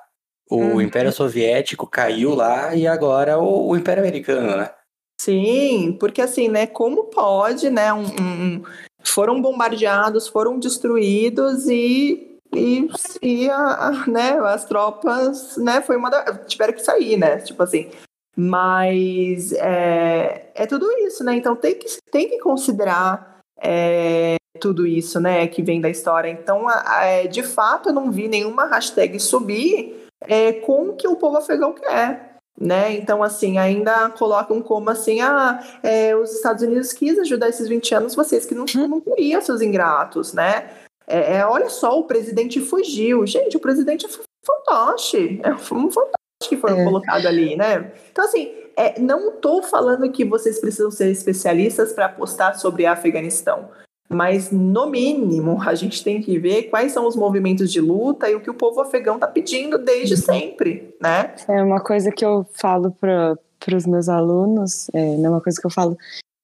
o 0.49 0.57
uhum. 0.57 0.81
Império 0.81 1.11
Soviético 1.11 1.87
caiu 1.87 2.35
lá 2.35 2.75
e 2.75 2.85
agora 2.85 3.39
o, 3.39 3.69
o, 3.69 3.77
Império 3.77 4.03
Americano, 4.03 4.57
né? 4.57 4.71
Sim, 5.19 5.97
porque 5.99 6.21
assim, 6.21 6.47
né? 6.47 6.67
Como 6.67 7.05
pode, 7.05 7.69
né? 7.69 7.91
Um, 7.91 8.05
um, 8.05 8.63
foram 9.03 9.41
bombardeados, 9.41 10.27
foram 10.27 10.59
destruídos 10.59 11.67
e 11.67 12.27
e, 12.55 12.87
e 13.21 13.49
a, 13.49 13.87
a, 13.87 14.07
né, 14.07 14.39
as 14.39 14.63
tropas, 14.63 15.57
né, 15.57 15.81
foi 15.81 15.97
uma 15.97 16.09
da, 16.09 16.23
tiveram 16.45 16.73
que 16.73 16.81
sair, 16.81 17.17
né, 17.17 17.37
tipo 17.39 17.61
assim. 17.61 17.91
Mas 18.35 19.51
é, 19.53 20.51
é 20.53 20.65
tudo 20.67 20.89
isso, 20.99 21.23
né? 21.23 21.35
Então 21.35 21.55
tem 21.55 21.73
que, 21.73 21.87
tem 22.11 22.29
que 22.29 22.37
considerar 22.37 23.39
é, 23.59 24.35
tudo 24.57 24.85
isso, 24.85 25.19
né, 25.19 25.47
que 25.47 25.61
vem 25.61 25.79
da 25.79 25.89
história. 25.89 26.29
Então, 26.29 26.69
é, 26.69 27.27
de 27.27 27.43
fato, 27.43 27.89
eu 27.89 27.93
não 27.93 28.11
vi 28.11 28.27
nenhuma 28.27 28.65
hashtag 28.65 29.19
subir 29.19 30.07
é, 30.21 30.53
com 30.53 30.89
o 30.89 30.93
que 30.93 31.07
o 31.07 31.15
povo 31.15 31.37
afegão 31.37 31.73
quer. 31.73 32.35
Né? 32.59 32.95
Então, 32.95 33.21
assim, 33.21 33.59
ainda 33.59 34.09
colocam 34.09 34.59
como 34.63 34.89
assim, 34.89 35.21
ah, 35.21 35.63
é, 35.83 36.15
os 36.15 36.33
Estados 36.33 36.63
Unidos 36.63 36.91
quis 36.91 37.19
ajudar 37.19 37.49
esses 37.49 37.67
20 37.67 37.93
anos, 37.93 38.15
vocês 38.15 38.47
que 38.47 38.55
não, 38.55 38.65
não 38.87 38.99
queriam 38.99 39.39
seus 39.41 39.61
ingratos, 39.61 40.33
né? 40.33 40.67
É, 41.05 41.37
é, 41.37 41.45
olha 41.45 41.69
só, 41.69 41.97
o 41.97 42.05
presidente 42.05 42.59
fugiu. 42.59 43.25
Gente, 43.27 43.55
o 43.55 43.59
presidente 43.59 44.07
foi 44.07 44.25
fantoche. 44.43 45.39
É 45.43 45.53
um 45.53 45.57
fantoche 45.57 46.17
que 46.49 46.57
foi 46.57 46.71
é. 46.71 46.83
colocado 46.83 47.25
ali, 47.25 47.55
né? 47.55 47.93
Então, 48.11 48.25
assim, 48.25 48.51
é, 48.75 48.99
não 48.99 49.29
estou 49.29 49.63
falando 49.63 50.11
que 50.11 50.25
vocês 50.25 50.59
precisam 50.59 50.91
ser 50.91 51.09
especialistas 51.09 51.93
para 51.93 52.05
apostar 52.05 52.59
sobre 52.59 52.85
Afeganistão. 52.85 53.69
Mas, 54.09 54.51
no 54.51 54.89
mínimo, 54.89 55.61
a 55.61 55.75
gente 55.75 56.03
tem 56.03 56.21
que 56.21 56.39
ver 56.39 56.63
quais 56.63 56.93
são 56.93 57.05
os 57.07 57.15
movimentos 57.15 57.71
de 57.71 57.81
luta 57.81 58.29
e 58.29 58.35
o 58.35 58.39
que 58.39 58.49
o 58.49 58.53
povo 58.53 58.79
afegão 58.79 59.15
está 59.15 59.27
pedindo 59.27 59.77
desde 59.77 60.15
uhum. 60.15 60.21
sempre, 60.21 60.95
né? 61.01 61.35
É 61.47 61.61
uma 61.61 61.81
coisa 61.81 62.09
que 62.11 62.23
eu 62.23 62.45
falo 62.53 62.91
para 62.91 63.37
os 63.75 63.85
meus 63.85 64.07
alunos, 64.07 64.87
é 64.93 65.27
uma 65.27 65.41
coisa 65.41 65.59
que 65.59 65.67
eu 65.67 65.71
falo 65.71 65.97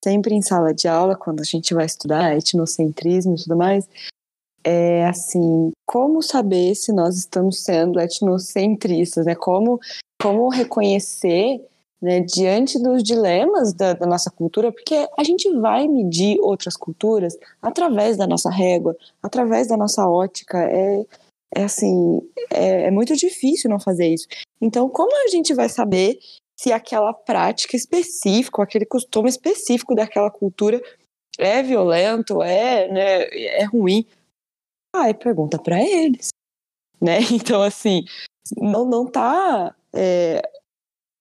sempre 0.03 0.35
em 0.35 0.41
sala 0.41 0.73
de 0.73 0.89
aula, 0.89 1.15
quando 1.15 1.39
a 1.39 1.45
gente 1.45 1.73
vai 1.73 1.85
estudar 1.85 2.35
etnocentrismo 2.35 3.35
e 3.35 3.41
tudo 3.41 3.55
mais, 3.55 3.87
é 4.61 5.05
assim, 5.05 5.71
como 5.85 6.21
saber 6.21 6.75
se 6.75 6.91
nós 6.91 7.15
estamos 7.15 7.63
sendo 7.63 7.99
etnocentristas, 7.99 9.25
né? 9.25 9.35
Como, 9.35 9.79
como 10.21 10.49
reconhecer, 10.49 11.61
né, 12.03 12.19
diante 12.19 12.77
dos 12.77 13.01
dilemas 13.01 13.73
da, 13.73 13.93
da, 13.93 14.05
nossa 14.05 14.29
cultura, 14.29 14.73
porque 14.73 15.07
a 15.17 15.23
gente 15.23 15.49
vai 15.61 15.87
medir 15.87 16.37
outras 16.41 16.75
culturas 16.75 17.37
através 17.61 18.17
da 18.17 18.27
nossa 18.27 18.49
régua, 18.49 18.93
através 19.21 19.69
da 19.69 19.77
nossa 19.77 20.05
ótica, 20.05 20.61
é, 20.61 21.05
é 21.55 21.63
assim, 21.63 22.19
é, 22.51 22.87
é 22.87 22.91
muito 22.91 23.15
difícil 23.15 23.69
não 23.69 23.79
fazer 23.79 24.07
isso. 24.09 24.27
Então, 24.61 24.89
como 24.89 25.15
a 25.25 25.29
gente 25.29 25.53
vai 25.53 25.69
saber 25.69 26.19
se 26.59 26.73
aquela 26.73 27.13
prática 27.13 27.77
específica, 27.77 28.61
aquele 28.61 28.85
costume 28.85 29.29
específico 29.29 29.95
daquela 29.95 30.29
cultura 30.29 30.81
é 31.39 31.63
violento, 31.63 32.43
é, 32.43 32.91
né, 32.91 33.23
é 33.31 33.63
ruim? 33.63 34.05
Ah, 34.93 35.09
e 35.09 35.13
pergunta 35.13 35.57
para 35.57 35.81
eles, 35.81 36.27
né? 37.01 37.19
Então, 37.31 37.61
assim, 37.61 38.03
não, 38.57 38.83
não 38.83 39.09
tá 39.09 39.73
é, 39.93 40.41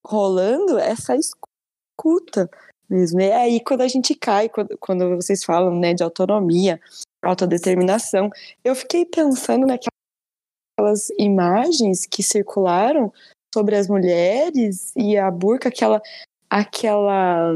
rolando 0.07 0.79
essa 0.79 1.17
escuta 1.17 2.51
mesmo. 2.89 3.21
E 3.21 3.33
aí, 3.33 3.61
quando 3.61 3.83
a 3.83 3.89
gente 3.89 4.15
cai, 4.15 4.49
quando, 4.49 4.77
quando 4.79 5.17
vocês 5.17 5.45
falam, 5.45 5.79
né, 5.79 5.95
de 5.95 6.03
autonomia, 6.03 6.81
autodeterminação, 7.23 8.31
eu 8.65 8.75
fiquei 8.75 9.07
pensando 9.07 9.67
naquelas 9.67 11.11
imagens 11.19 12.07
que 12.07 12.23
circularam 12.23 13.13
sobre 13.55 13.77
as 13.77 13.89
mulheres 13.89 14.93
e 14.97 15.17
a 15.17 15.31
burca, 15.31 15.69
aquela, 15.69 16.03
aquela, 16.51 17.55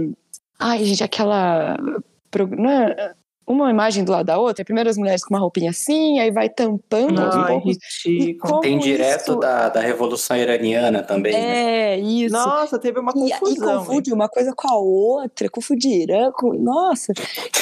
ai 0.58 0.84
gente, 0.84 1.02
aquela, 1.02 1.76
não 2.56 2.70
é, 2.70 3.14
uma 3.46 3.70
imagem 3.70 4.02
do 4.02 4.10
lado 4.10 4.26
da 4.26 4.38
outra. 4.38 4.64
Primeiro 4.64 4.90
as 4.90 4.98
mulheres 4.98 5.24
com 5.24 5.32
uma 5.32 5.40
roupinha 5.40 5.70
assim, 5.70 6.18
aí 6.18 6.30
vai 6.30 6.48
tampando 6.48 7.20
aos 7.20 7.46
poucos. 7.46 7.78
Tem 8.60 8.78
direto 8.78 9.32
isso... 9.32 9.36
da, 9.36 9.68
da 9.68 9.80
Revolução 9.80 10.36
Iraniana 10.36 11.02
também. 11.02 11.32
Né? 11.32 11.38
É, 11.38 11.96
né? 11.96 12.02
isso. 12.02 12.34
Nossa, 12.34 12.78
teve 12.78 12.98
uma 12.98 13.12
confusão. 13.12 13.48
E, 13.48 13.52
e 13.52 13.56
confunde 13.56 14.12
uma 14.12 14.28
coisa 14.28 14.52
com 14.54 14.68
a 14.68 14.76
outra, 14.76 15.48
confunde 15.48 15.88
Irã 15.88 16.32
com... 16.32 16.52
Nossa, 16.54 17.12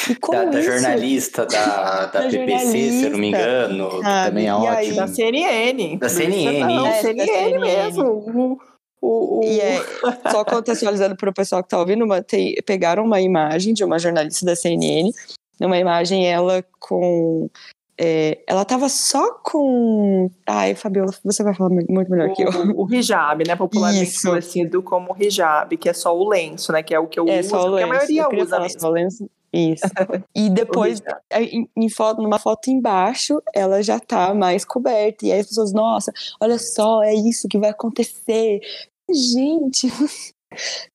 e 0.09 0.15
como 0.15 0.39
da, 0.39 0.45
da 0.45 0.61
jornalista 0.61 1.45
da, 1.45 2.05
da, 2.07 2.21
da 2.21 2.27
BBC, 2.27 2.71
se 2.71 3.03
eu 3.03 3.11
não 3.11 3.19
me 3.19 3.27
engano, 3.27 3.89
que 3.89 4.25
também 4.25 4.47
é 4.47 4.53
ótimo. 4.53 4.95
Da 4.95 5.07
CNN. 5.07 5.97
Da 5.97 6.09
CNN, 6.09 6.59
não, 6.61 6.87
é, 6.87 7.01
CNN, 7.01 7.25
CNN 7.25 7.59
mesmo. 7.59 8.59
O, 9.01 9.39
o... 9.39 9.41
E 9.43 9.59
é, 9.59 9.83
só 10.31 10.43
contextualizando 10.45 11.15
para 11.15 11.29
o 11.29 11.33
pessoal 11.33 11.61
que 11.61 11.67
está 11.67 11.77
ouvindo, 11.77 12.03
uma, 12.03 12.23
tem, 12.23 12.55
pegaram 12.65 13.03
uma 13.03 13.21
imagem 13.21 13.73
de 13.73 13.83
uma 13.83 13.99
jornalista 13.99 14.45
da 14.45 14.55
CNN 14.55 15.11
numa 15.59 15.77
imagem 15.77 16.27
ela 16.27 16.63
com 16.79 17.49
é, 17.97 18.43
ela 18.45 18.65
tava 18.65 18.89
só 18.89 19.35
com. 19.35 20.29
Ai, 20.45 20.75
Fabiola, 20.75 21.13
você 21.23 21.43
vai 21.43 21.55
falar 21.55 21.69
muito 21.69 22.11
melhor 22.11 22.29
o, 22.29 22.33
que 22.33 22.43
eu. 22.43 22.49
O 22.75 22.93
hijab, 22.93 23.47
né? 23.47 23.55
Popularmente 23.55 24.09
Isso. 24.09 24.29
conhecido 24.29 24.83
como 24.83 25.15
hijab, 25.17 25.77
que 25.77 25.87
é 25.87 25.93
só 25.93 26.15
o 26.15 26.27
lenço, 26.27 26.73
né? 26.73 26.83
Que 26.83 26.93
é 26.93 26.99
o 26.99 27.07
que 27.07 27.19
eu 27.19 27.27
é, 27.29 27.39
uso, 27.39 27.49
só 27.49 27.63
o 27.63 27.67
lenço. 27.67 27.77
que 27.77 27.83
a 27.83 27.87
maioria 27.87 28.21
eu 28.23 28.43
usa 28.43 28.59
mesmo. 28.59 28.81
Só 28.81 28.89
o 28.89 28.91
lenço. 28.91 29.29
Isso. 29.53 29.85
E 30.35 30.49
depois, 30.49 31.01
em, 31.31 31.69
em, 31.77 31.89
foto, 31.89 32.21
numa 32.21 32.37
foto 32.37 32.69
embaixo, 32.69 33.41
ela 33.53 33.81
já 33.81 33.97
tá 33.97 34.33
mais 34.33 34.65
coberta. 34.65 35.25
E 35.25 35.31
aí 35.31 35.39
as 35.39 35.47
pessoas, 35.47 35.71
nossa, 35.71 36.11
olha 36.41 36.59
só, 36.59 37.01
é 37.01 37.13
isso 37.13 37.47
que 37.47 37.57
vai 37.57 37.69
acontecer. 37.69 38.59
Gente, 39.09 39.87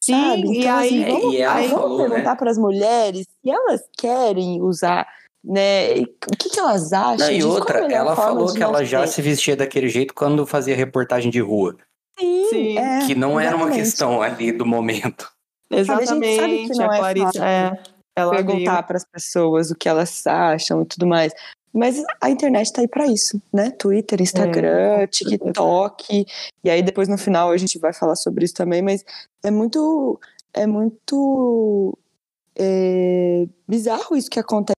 Sim, 0.01 0.13
Sabe? 0.13 0.41
Então, 0.41 0.53
e 0.53 0.69
aí, 0.69 1.05
assim, 1.05 1.21
vamos, 1.21 1.41
aí 1.41 1.69
vamos 1.69 1.99
né? 1.99 2.09
perguntar 2.09 2.31
né? 2.31 2.37
para 2.37 2.51
as 2.51 2.59
mulheres 2.59 3.27
se 3.43 3.51
elas 3.51 3.83
querem 3.97 4.63
usar 4.63 5.07
né? 5.43 6.01
O 6.01 6.37
que, 6.39 6.51
que 6.51 6.61
elas 6.61 6.93
acham? 6.93 7.27
Não, 7.27 7.33
e 7.33 7.43
outra, 7.43 7.91
é 7.91 7.95
ela 7.95 8.15
falou 8.15 8.53
que 8.53 8.63
ela 8.63 8.85
já 8.85 9.07
se 9.07 9.23
vestia 9.23 9.57
daquele 9.57 9.89
jeito 9.89 10.15
quando 10.15 10.47
fazia 10.47 10.77
reportagem 10.77 11.31
de 11.31 11.41
rua. 11.41 11.77
Sim, 12.19 12.45
Sim. 12.51 12.79
É, 12.79 13.07
que 13.07 13.15
não 13.15 13.41
exatamente. 13.41 13.47
era 13.47 13.57
uma 13.57 13.71
questão 13.71 14.23
ali 14.23 14.53
do 14.53 14.67
momento. 14.67 15.33
Exatamente. 15.71 16.37
Sabe 16.37 16.69
que 16.69 16.75
não 16.75 16.93
é, 16.93 17.73
é 17.73 17.83
ela 18.17 18.33
perguntar 18.33 18.83
para 18.83 18.97
as 18.97 19.05
pessoas 19.05 19.71
o 19.71 19.75
que 19.75 19.89
elas 19.89 20.27
acham 20.27 20.83
e 20.83 20.85
tudo 20.85 21.07
mais. 21.07 21.33
Mas 21.73 22.03
a 22.21 22.29
internet 22.31 22.73
tá 22.73 22.81
aí 22.81 22.89
para 22.89 23.07
isso, 23.07 23.41
né? 23.53 23.71
Twitter, 23.71 24.21
Instagram, 24.21 25.03
É. 25.03 25.07
TikTok. 25.07 26.27
E 26.65 26.71
aí 26.71 26.83
depois 26.83 27.09
no 27.09 27.17
final 27.17 27.51
a 27.51 27.57
gente 27.57 27.79
vai 27.79 27.93
falar 27.93 28.17
sobre 28.17 28.45
isso 28.45 28.55
também, 28.55 28.83
mas 28.83 29.05
é 29.43 29.51
muito 29.51 30.19
é 30.53 30.67
muito 30.67 31.97
é, 32.57 33.47
bizarro 33.69 34.17
isso 34.17 34.29
que 34.29 34.41
acontece 34.41 34.75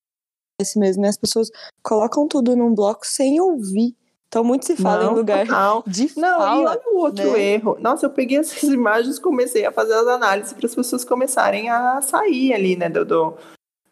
mesmo, 0.77 1.03
né? 1.03 1.09
As 1.09 1.17
pessoas 1.17 1.49
colocam 1.83 2.29
tudo 2.29 2.55
num 2.55 2.75
bloco 2.75 3.07
sem 3.07 3.41
ouvir. 3.41 3.97
Então 4.29 4.43
muito 4.45 4.65
se 4.65 4.77
fala 4.77 5.05
Não, 5.05 5.13
em 5.13 5.17
lugar 5.17 5.47
total. 5.47 5.85
de 5.87 6.11
Não, 6.17 6.39
fala. 6.39 6.63
e 6.63 6.67
olha 6.67 6.83
o 6.93 6.99
outro 7.01 7.33
né? 7.33 7.41
erro. 7.41 7.77
Nossa, 7.81 8.07
eu 8.07 8.11
peguei 8.11 8.39
essas 8.39 8.63
imagens 8.71 9.19
comecei 9.19 9.65
a 9.67 9.73
fazer 9.73 9.95
as 9.95 10.07
análises 10.07 10.53
para 10.53 10.67
as 10.67 10.75
pessoas 10.75 11.05
começarem 11.05 11.69
a 11.69 12.01
sair 12.01 12.55
ali, 12.55 12.77
né, 12.77 12.89
do, 12.89 13.05
do, 13.05 13.35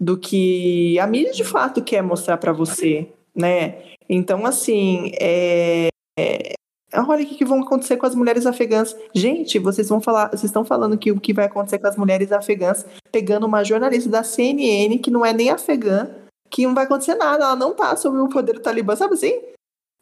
do 0.01 0.17
que 0.17 0.99
a 0.99 1.07
mídia 1.07 1.33
de 1.33 1.45
fato 1.45 1.85
quer 1.85 2.03
mostrar 2.03 2.39
para 2.39 2.53
você, 2.53 3.07
né? 3.35 3.77
Então, 4.09 4.47
assim, 4.47 5.13
é, 5.21 5.89
é, 6.19 6.55
olha 6.95 7.23
o 7.23 7.27
que, 7.27 7.35
que 7.35 7.45
vão 7.45 7.61
acontecer 7.61 7.99
com 7.99 8.07
as 8.07 8.15
mulheres 8.15 8.47
afegãs. 8.47 8.97
Gente, 9.15 9.59
vocês 9.59 9.89
vão 9.89 10.01
falar, 10.01 10.29
vocês 10.29 10.45
estão 10.45 10.65
falando 10.65 10.97
que 10.97 11.13
o 11.13 11.21
que 11.21 11.35
vai 11.35 11.45
acontecer 11.45 11.79
com 11.79 11.87
as 11.87 11.97
mulheres 11.97 12.33
afegãs, 12.33 12.87
pegando 13.13 13.47
uma 13.47 13.63
jornalista 13.63 14.09
da 14.09 14.25
CNN 14.25 14.99
que 14.99 15.11
não 15.11 15.25
é 15.25 15.33
nem 15.33 15.51
afegã, 15.51 16.09
que 16.49 16.67
não 16.67 16.75
vai 16.75 16.85
acontecer 16.85 17.15
nada, 17.15 17.45
ela 17.45 17.57
não 17.57 17.75
tá 17.75 17.95
sob 17.95 18.19
o 18.19 18.29
poder 18.29 18.55
do 18.55 18.61
Talibã, 18.61 18.97
sabe 18.97 19.15
assim? 19.15 19.39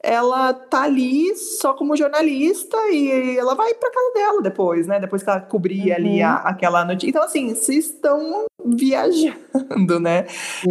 Ela 0.02 0.54
tá 0.54 0.82
ali 0.82 1.34
só 1.36 1.74
como 1.74 1.96
jornalista 1.96 2.76
e 2.90 3.36
ela 3.36 3.54
vai 3.54 3.74
para 3.74 3.90
casa 3.90 4.12
dela 4.14 4.42
depois, 4.42 4.86
né? 4.86 5.00
Depois 5.00 5.22
que 5.22 5.30
ela 5.30 5.40
cobria 5.40 5.96
ali 5.96 6.22
a, 6.22 6.34
aquela 6.36 6.84
notícia. 6.84 7.10
Então, 7.10 7.22
assim, 7.22 7.54
vocês 7.54 7.86
estão 7.86 8.44
viajando, 8.64 9.98
né? 10.00 10.26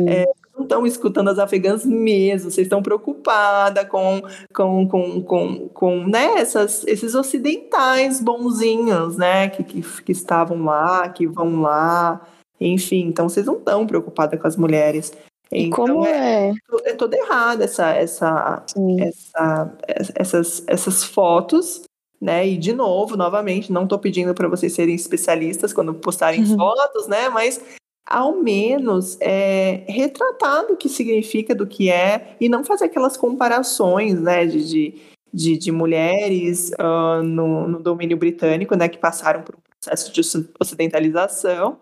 É, 0.08 0.26
não 0.56 0.64
estão 0.64 0.88
escutando 0.88 1.30
as 1.30 1.40
afegãs 1.40 1.86
mesmo, 1.86 2.50
vocês 2.50 2.66
estão 2.66 2.82
preocupadas 2.82 3.88
com, 3.88 4.22
com, 4.54 4.88
com, 4.88 5.22
com, 5.22 5.70
com 5.70 6.08
né, 6.08 6.36
essas, 6.38 6.86
esses 6.88 7.14
ocidentais 7.14 8.22
bonzinhos, 8.22 9.18
né? 9.18 9.50
Que, 9.50 9.64
que, 9.64 9.82
que 10.04 10.12
estavam 10.12 10.64
lá, 10.64 11.10
que 11.10 11.28
vão 11.28 11.62
lá, 11.62 12.26
enfim. 12.62 13.08
Então, 13.08 13.28
vocês 13.28 13.46
não 13.46 13.58
estão 13.58 13.86
preocupadas 13.86 14.40
com 14.40 14.48
as 14.48 14.56
mulheres. 14.56 15.12
E 15.52 15.64
então, 15.64 15.72
como 15.88 16.06
é, 16.06 16.50
é? 16.50 16.54
é 16.86 16.94
toda 16.94 17.16
errada 17.18 17.64
essa, 17.64 17.90
essa, 17.92 18.64
essa, 19.00 19.74
essas, 20.16 20.64
essas 20.68 21.04
fotos, 21.04 21.84
né? 22.22 22.48
E 22.48 22.58
de 22.58 22.74
novo, 22.74 23.16
novamente, 23.16 23.72
não 23.72 23.84
estou 23.84 23.98
pedindo 24.00 24.34
para 24.34 24.48
vocês 24.48 24.74
serem 24.74 24.96
especialistas 24.96 25.72
quando 25.72 25.94
postarem 25.94 26.42
Uhum. 26.44 26.58
fotos, 26.58 27.08
né? 27.08 27.30
Mas 27.30 27.62
ao 28.10 28.34
menos 28.42 29.18
é, 29.20 29.84
retratar 29.88 30.66
do 30.68 30.76
que 30.78 30.90
significa, 30.90 31.54
do 31.54 31.68
que 31.68 31.90
é, 31.90 32.36
e 32.40 32.48
não 32.50 32.64
fazer 32.64 32.86
aquelas 32.86 33.16
comparações, 33.18 34.20
né? 34.20 34.46
De, 34.46 34.68
de, 34.68 35.02
de, 35.34 35.58
de 35.58 35.72
mulheres 35.72 36.72
ah, 36.80 37.22
no, 37.24 37.68
no 37.68 37.80
domínio 37.80 38.18
britânico, 38.18 38.76
né? 38.76 38.90
Que 38.90 38.98
passaram 38.98 39.44
por 39.44 39.56
um 39.56 39.60
processo 39.80 40.12
de 40.12 40.20
oci- 40.22 40.50
ocidentalização 40.60 41.78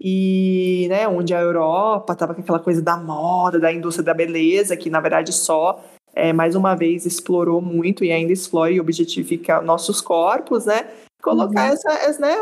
e 0.00 0.86
né, 0.88 1.08
onde 1.08 1.34
a 1.34 1.40
Europa 1.40 2.12
estava 2.12 2.34
com 2.34 2.40
aquela 2.40 2.58
coisa 2.60 2.80
da 2.80 2.96
moda, 2.96 3.58
da 3.58 3.72
indústria 3.72 4.04
da 4.04 4.14
beleza, 4.14 4.76
que 4.76 4.88
na 4.90 5.00
verdade 5.00 5.32
só 5.32 5.82
é, 6.14 6.32
mais 6.32 6.54
uma 6.54 6.74
vez 6.74 7.04
explorou 7.06 7.60
muito 7.60 8.04
e 8.04 8.12
ainda 8.12 8.32
explora 8.32 8.70
e 8.72 8.80
objetifica 8.80 9.60
nossos 9.60 10.00
corpos, 10.00 10.66
né? 10.66 10.86
Colocar 11.22 11.66
essa, 11.72 11.90
essa, 11.92 12.20
né, 12.20 12.34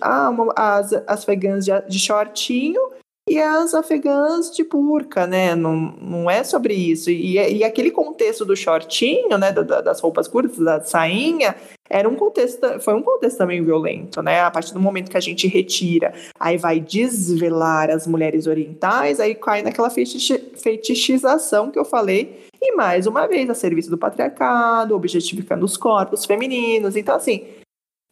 a 0.00 0.28
uma- 0.30 0.52
as, 0.54 0.92
as 0.92 1.22
afegãs 1.22 1.64
de, 1.64 1.70
de 1.88 1.98
shortinho 1.98 2.80
e 3.28 3.38
as 3.38 3.74
afegãs 3.74 4.50
de 4.54 4.64
burca, 4.64 5.26
né? 5.26 5.54
Não, 5.54 5.76
não 6.00 6.30
é 6.30 6.42
sobre 6.44 6.74
isso. 6.74 7.10
E, 7.10 7.34
e 7.34 7.62
aquele 7.64 7.90
contexto 7.90 8.44
do 8.44 8.56
shortinho, 8.56 9.36
né? 9.38 9.52
da- 9.52 9.62
da- 9.62 9.80
das 9.80 10.00
roupas 10.00 10.26
curtas, 10.26 10.58
da 10.58 10.80
sainha, 10.80 11.54
era 11.90 12.08
um 12.08 12.14
contexto, 12.14 12.80
foi 12.80 12.94
um 12.94 13.02
contexto 13.02 13.38
também 13.38 13.62
violento, 13.64 14.20
né? 14.22 14.40
A 14.40 14.50
partir 14.50 14.74
do 14.74 14.80
momento 14.80 15.10
que 15.10 15.16
a 15.16 15.20
gente 15.20 15.46
retira, 15.48 16.12
aí 16.38 16.56
vai 16.56 16.80
desvelar 16.80 17.90
as 17.90 18.06
mulheres 18.06 18.46
orientais, 18.46 19.20
aí 19.20 19.34
cai 19.34 19.62
naquela 19.62 19.88
fetichização 19.90 21.70
que 21.70 21.78
eu 21.78 21.84
falei, 21.84 22.46
e 22.60 22.74
mais 22.74 23.06
uma 23.06 23.26
vez, 23.26 23.48
a 23.48 23.54
serviço 23.54 23.88
do 23.88 23.96
patriarcado, 23.96 24.94
objetificando 24.94 25.64
os 25.64 25.76
corpos 25.76 26.24
femininos. 26.24 26.96
Então, 26.96 27.14
assim, 27.14 27.44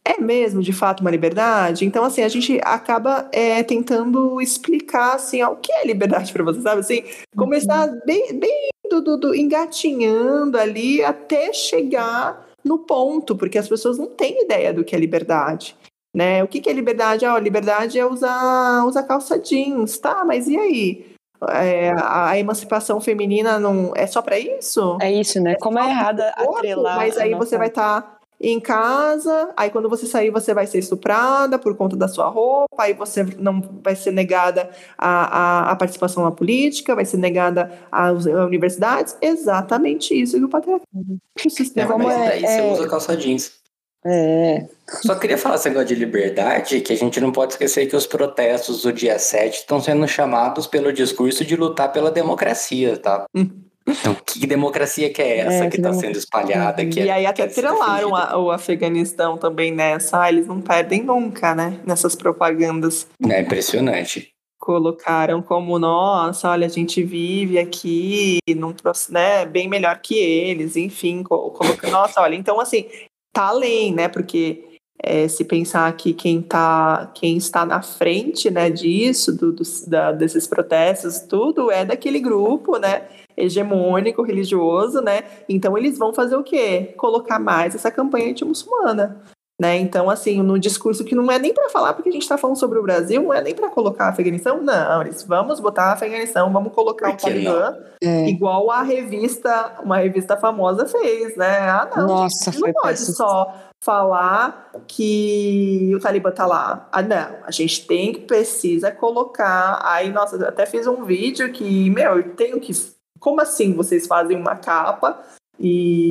é 0.07 0.21
mesmo 0.21 0.61
de 0.61 0.71
fato 0.71 1.01
uma 1.01 1.11
liberdade? 1.11 1.85
Então, 1.85 2.03
assim, 2.03 2.21
a 2.23 2.29
gente 2.29 2.59
acaba 2.63 3.27
é, 3.31 3.61
tentando 3.63 4.39
explicar 4.41 5.15
assim, 5.15 5.41
ó, 5.43 5.51
o 5.51 5.57
que 5.57 5.71
é 5.71 5.85
liberdade 5.85 6.31
para 6.31 6.43
você, 6.43 6.61
sabe? 6.61 6.79
Assim, 6.79 7.03
começar 7.35 7.87
bem, 8.05 8.37
bem 8.39 8.69
do, 8.89 9.01
do- 9.01 9.17
do- 9.17 9.35
engatinhando 9.35 10.57
ali 10.57 11.03
até 11.03 11.51
chegar 11.53 12.45
no 12.63 12.79
ponto, 12.79 13.35
porque 13.35 13.57
as 13.57 13.67
pessoas 13.67 13.97
não 13.97 14.07
têm 14.07 14.43
ideia 14.43 14.73
do 14.73 14.83
que 14.83 14.95
é 14.95 14.99
liberdade. 14.99 15.75
Né? 16.15 16.43
O 16.43 16.47
que, 16.47 16.59
que 16.59 16.69
é 16.69 16.73
liberdade? 16.73 17.25
Ah, 17.25 17.37
liberdade 17.39 17.99
é 17.99 18.05
usar, 18.05 18.83
usar 18.85 19.03
calça 19.03 19.37
jeans, 19.37 19.97
tá? 19.99 20.23
Mas 20.25 20.47
e 20.47 20.57
aí? 20.57 21.05
É, 21.49 21.91
a, 21.99 22.37
emancipação 22.39 22.99
feminina 22.99 23.59
não 23.59 23.93
é 23.95 24.07
só 24.07 24.23
para 24.23 24.39
isso? 24.39 24.97
É 24.99 25.11
isso, 25.11 25.39
né? 25.39 25.55
Como 25.61 25.77
é 25.77 25.87
errada 25.87 26.33
corpo, 26.35 26.57
atrelar. 26.57 26.97
Mas 26.97 27.17
aí 27.17 27.31
nossa- 27.31 27.45
você 27.45 27.57
vai 27.57 27.67
estar 27.67 28.16
em 28.39 28.59
casa, 28.59 29.51
aí 29.57 29.69
quando 29.69 29.89
você 29.89 30.05
sair 30.05 30.29
você 30.29 30.53
vai 30.53 30.67
ser 30.67 30.77
estuprada 30.79 31.57
por 31.57 31.75
conta 31.75 31.95
da 31.95 32.07
sua 32.07 32.27
roupa, 32.27 32.83
aí 32.83 32.93
você 32.93 33.23
não 33.39 33.61
vai 33.83 33.95
ser 33.95 34.11
negada 34.11 34.69
a, 34.97 35.69
a, 35.69 35.71
a 35.71 35.75
participação 35.75 36.23
na 36.23 36.31
política, 36.31 36.95
vai 36.95 37.05
ser 37.05 37.17
negada 37.17 37.71
às 37.91 38.25
universidades. 38.25 39.17
Exatamente 39.21 40.19
isso 40.19 40.37
que 40.37 40.45
o 40.45 40.49
patriarcado. 40.49 41.17
O 41.45 41.49
sistema 41.49 41.91
como 41.93 42.03
mas 42.05 42.15
é- 42.17 42.27
daí 42.29 42.41
você 42.41 42.59
é- 42.59 42.71
usa 42.71 42.87
calça 42.87 43.17
jeans. 43.17 43.57
É. 44.05 44.65
Só 45.01 45.15
queria 45.15 45.37
falar 45.37 45.55
esse 45.55 45.67
negócio 45.67 45.89
de 45.89 45.95
liberdade, 45.95 46.79
que 46.79 46.93
a 46.93 46.95
gente 46.95 47.19
não 47.19 47.31
pode 47.31 47.53
esquecer 47.53 47.87
que 47.87 47.95
os 47.95 48.07
protestos 48.07 48.83
do 48.83 48.93
dia 48.93 49.19
7 49.19 49.57
estão 49.57 49.81
sendo 49.81 50.07
chamados 50.07 50.65
pelo 50.65 50.93
discurso 50.93 51.43
de 51.43 51.55
lutar 51.57 51.91
pela 51.91 52.09
democracia, 52.09 52.95
tá? 52.95 53.25
Hum. 53.35 53.49
Então, 53.87 54.13
que 54.15 54.45
democracia 54.45 55.09
que 55.11 55.21
é 55.21 55.37
essa 55.39 55.65
É, 55.65 55.69
que 55.69 55.77
está 55.77 55.93
sendo 55.93 56.17
espalhada? 56.17 56.85
Que 56.85 56.99
E 56.99 57.09
é- 57.09 57.11
aí 57.13 57.25
até 57.25 57.43
atrelaram 57.43 58.09
defendida? 58.11 58.17
a- 58.33 58.37
o 58.37 58.51
Afeganistão 58.51 59.37
também 59.37 59.71
nessa. 59.71 60.21
Ah, 60.21 60.29
eles 60.29 60.45
não 60.45 60.59
perdem 60.61 61.03
nunca, 61.03 61.55
né? 61.55 61.79
Nessas 61.85 62.13
propagandas. 62.15 63.07
É 63.29 63.41
impressionante. 63.41 64.29
colocaram 64.59 65.41
como 65.41 65.79
nossa, 65.79 66.49
olha, 66.49 66.65
a 66.65 66.69
gente 66.69 67.01
vive 67.01 67.57
aqui 67.57 68.39
num 68.53 68.73
né, 69.09 69.45
bem 69.45 69.65
melhor 69.69 69.97
que 70.01 70.15
eles, 70.17 70.75
enfim, 70.75 71.23
co- 71.23 71.51
colocando, 71.51 71.91
nossa, 71.91 72.19
olha, 72.21 72.35
então 72.35 72.59
assim, 72.59 72.85
tá 73.33 73.43
além, 73.47 73.93
né, 73.93 74.09
porque 74.09 74.65
é, 75.01 75.25
se 75.29 75.45
pensar 75.45 75.95
que 75.95 76.11
quem 76.11 76.41
tá, 76.41 77.09
quem 77.15 77.37
está 77.37 77.65
na 77.65 77.81
frente, 77.81 78.51
né, 78.51 78.69
disso, 78.69 79.31
do, 79.31 79.53
dos- 79.53 79.85
da- 79.87 80.11
desses 80.11 80.45
protestos, 80.47 81.19
tudo 81.21 81.71
é 81.71 81.85
daquele 81.85 82.19
grupo, 82.19 82.77
né, 82.77 83.03
hegemônico, 83.37 84.23
religioso, 84.23 85.01
né, 85.01 85.21
então 85.47 85.77
eles 85.77 85.97
vão 85.97 86.13
fazer 86.13 86.35
o 86.35 86.43
quê? 86.43 86.93
Colocar 86.97 87.39
mais 87.39 87.75
essa 87.75 87.91
campanha 87.91 88.31
anti-muçulmana, 88.31 89.21
né? 89.59 89.75
Então, 89.77 90.07
assim, 90.09 90.41
no 90.43 90.59
discurso 90.59 91.03
que 91.03 91.15
não 91.15 91.31
é 91.31 91.39
nem 91.39 91.51
para 91.53 91.69
falar, 91.69 91.93
porque 91.93 92.09
a 92.09 92.11
gente 92.11 92.21
está 92.21 92.37
falando 92.37 92.57
sobre 92.59 92.77
o 92.77 92.83
Brasil, 92.83 93.23
não 93.23 93.33
é 93.33 93.41
nem 93.41 93.55
para 93.55 93.69
colocar 93.69 94.07
Afeganistão, 94.09 94.61
não. 94.61 95.01
Eles 95.01 95.23
vamos 95.23 95.59
botar 95.59 95.93
Afeganistão, 95.93 96.51
vamos 96.53 96.73
colocar 96.73 97.11
o 97.11 97.17
Talibã, 97.17 97.75
É. 98.03 98.27
igual 98.29 98.69
a 98.69 98.83
revista, 98.83 99.73
uma 99.83 99.97
revista 99.97 100.37
famosa 100.37 100.85
fez, 100.85 101.35
né? 101.35 101.59
Ah, 101.69 101.89
não, 101.95 102.05
Nossa, 102.07 102.51
gente, 102.51 102.59
foi 102.59 102.71
não 102.71 102.81
pode 102.81 102.97
péssimo. 102.99 103.15
só 103.17 103.53
falar 103.83 104.71
que 104.87 105.91
o 105.95 105.99
Talibã 105.99 106.29
tá 106.31 106.45
lá. 106.45 106.87
Ah, 106.91 107.01
não, 107.01 107.37
a 107.43 107.49
gente 107.51 107.87
tem 107.87 108.13
que 108.13 108.21
precisa 108.21 108.91
colocar. 108.91 109.79
Aí, 109.83 110.11
nossa, 110.11 110.35
eu 110.35 110.47
até 110.47 110.65
fiz 110.67 110.85
um 110.87 111.03
vídeo 111.03 111.51
que, 111.51 111.89
meu, 111.89 112.17
eu 112.17 112.35
tenho 112.35 112.59
que. 112.59 112.71
Como 113.19 113.41
assim 113.41 113.73
vocês 113.73 114.07
fazem 114.07 114.37
uma 114.37 114.55
capa 114.55 115.21
e 115.59 116.09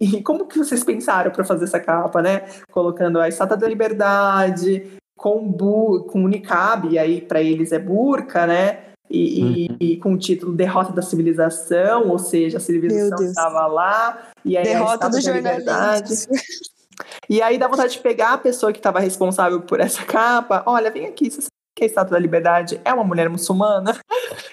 e 0.00 0.20
como 0.22 0.46
que 0.46 0.58
vocês 0.58 0.82
pensaram 0.82 1.30
para 1.30 1.44
fazer 1.44 1.64
essa 1.66 1.78
capa, 1.78 2.20
né? 2.20 2.42
Colocando 2.72 3.20
a 3.20 3.28
Estátua 3.28 3.56
da 3.56 3.68
Liberdade 3.68 4.92
com 5.16 5.46
bu, 5.48 6.04
com 6.04 6.26
niqab, 6.26 6.88
e 6.88 6.98
aí 6.98 7.20
para 7.20 7.40
eles 7.40 7.70
é 7.70 7.78
burca, 7.78 8.44
né? 8.46 8.80
E, 9.08 9.66
e- 9.66 9.76
e 9.92 9.96
com 9.98 10.14
o 10.14 10.18
título 10.18 10.52
Derrota 10.52 10.92
da 10.92 11.00
Civilização, 11.02 12.08
ou 12.08 12.18
seja, 12.18 12.56
a 12.58 12.60
civilização 12.60 13.24
estava 13.24 13.66
lá, 13.68 14.30
e 14.44 14.56
aí 14.56 14.66
a 14.66 14.72
Derrota 14.72 15.08
da 15.08 15.18
Liberdade. 15.18 16.08
jornalistas. 16.08 16.26
E 17.28 17.40
aí 17.42 17.58
dá 17.58 17.68
vontade 17.68 17.92
de 17.92 17.98
pegar 18.00 18.32
a 18.34 18.38
pessoa 18.38 18.72
que 18.72 18.78
estava 18.78 18.98
responsável 19.00 19.60
por 19.62 19.78
essa 19.80 20.04
capa. 20.04 20.62
Olha, 20.66 20.90
vem 20.90 21.06
aqui, 21.06 21.30
você 21.30 21.46
que 21.74 21.84
a 21.84 21.86
Estátua 21.86 22.12
da 22.12 22.18
Liberdade 22.18 22.80
é 22.84 22.92
uma 22.92 23.04
mulher 23.04 23.28
muçulmana? 23.28 23.98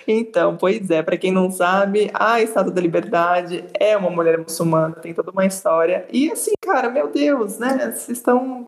Então, 0.08 0.58
pois 0.58 0.90
é, 0.90 1.02
para 1.02 1.16
quem 1.16 1.32
não 1.32 1.50
sabe, 1.52 2.10
a 2.14 2.42
Estátua 2.42 2.72
da 2.72 2.82
Liberdade 2.82 3.64
é 3.80 3.96
uma 3.96 4.10
mulher 4.10 4.38
muçulmana, 4.38 4.96
tem 4.96 5.14
toda 5.14 5.32
uma 5.32 5.46
história. 5.46 6.06
E 6.12 6.32
assim, 6.32 6.52
cara, 6.60 6.90
meu 6.90 7.08
Deus, 7.08 7.60
né? 7.60 7.92
Vocês 7.92 8.18
estão 8.18 8.66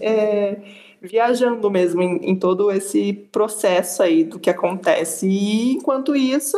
é, 0.00 0.56
viajando 1.02 1.68
mesmo 1.70 2.00
em, 2.02 2.30
em 2.30 2.36
todo 2.36 2.70
esse 2.70 3.12
processo 3.12 4.02
aí 4.02 4.24
do 4.24 4.38
que 4.38 4.48
acontece. 4.48 5.28
E 5.28 5.72
enquanto 5.72 6.14
isso, 6.14 6.56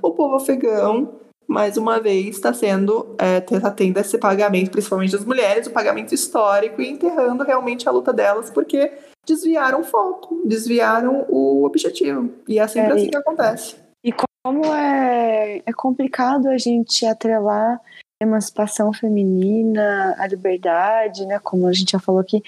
o 0.00 0.10
povo 0.10 0.36
afegão 0.36 1.23
mais 1.46 1.76
uma 1.76 2.00
vez 2.00 2.36
está 2.36 2.52
sendo, 2.52 3.14
é, 3.18 3.40
tá 3.40 3.70
tendo 3.70 3.98
esse 3.98 4.18
pagamento, 4.18 4.70
principalmente 4.70 5.12
das 5.12 5.24
mulheres, 5.24 5.66
o 5.66 5.70
pagamento 5.70 6.14
histórico 6.14 6.80
e 6.80 6.88
enterrando 6.88 7.44
realmente 7.44 7.88
a 7.88 7.92
luta 7.92 8.12
delas, 8.12 8.50
porque 8.50 8.92
desviaram 9.26 9.80
o 9.80 9.84
foco, 9.84 10.42
desviaram 10.44 11.24
o 11.28 11.64
objetivo. 11.64 12.30
E 12.48 12.58
é 12.58 12.66
sempre 12.66 12.92
é, 12.92 12.94
assim 12.96 13.10
que 13.10 13.16
acontece. 13.16 13.76
E 14.02 14.12
como 14.44 14.64
é, 14.66 15.62
é 15.64 15.72
complicado 15.72 16.48
a 16.48 16.58
gente 16.58 17.06
atrelar 17.06 17.80
a 18.20 18.24
emancipação 18.24 18.92
feminina, 18.92 20.14
a 20.18 20.26
liberdade, 20.26 21.26
né? 21.26 21.38
Como 21.38 21.66
a 21.66 21.72
gente 21.72 21.92
já 21.92 21.98
falou 21.98 22.20
aqui, 22.20 22.42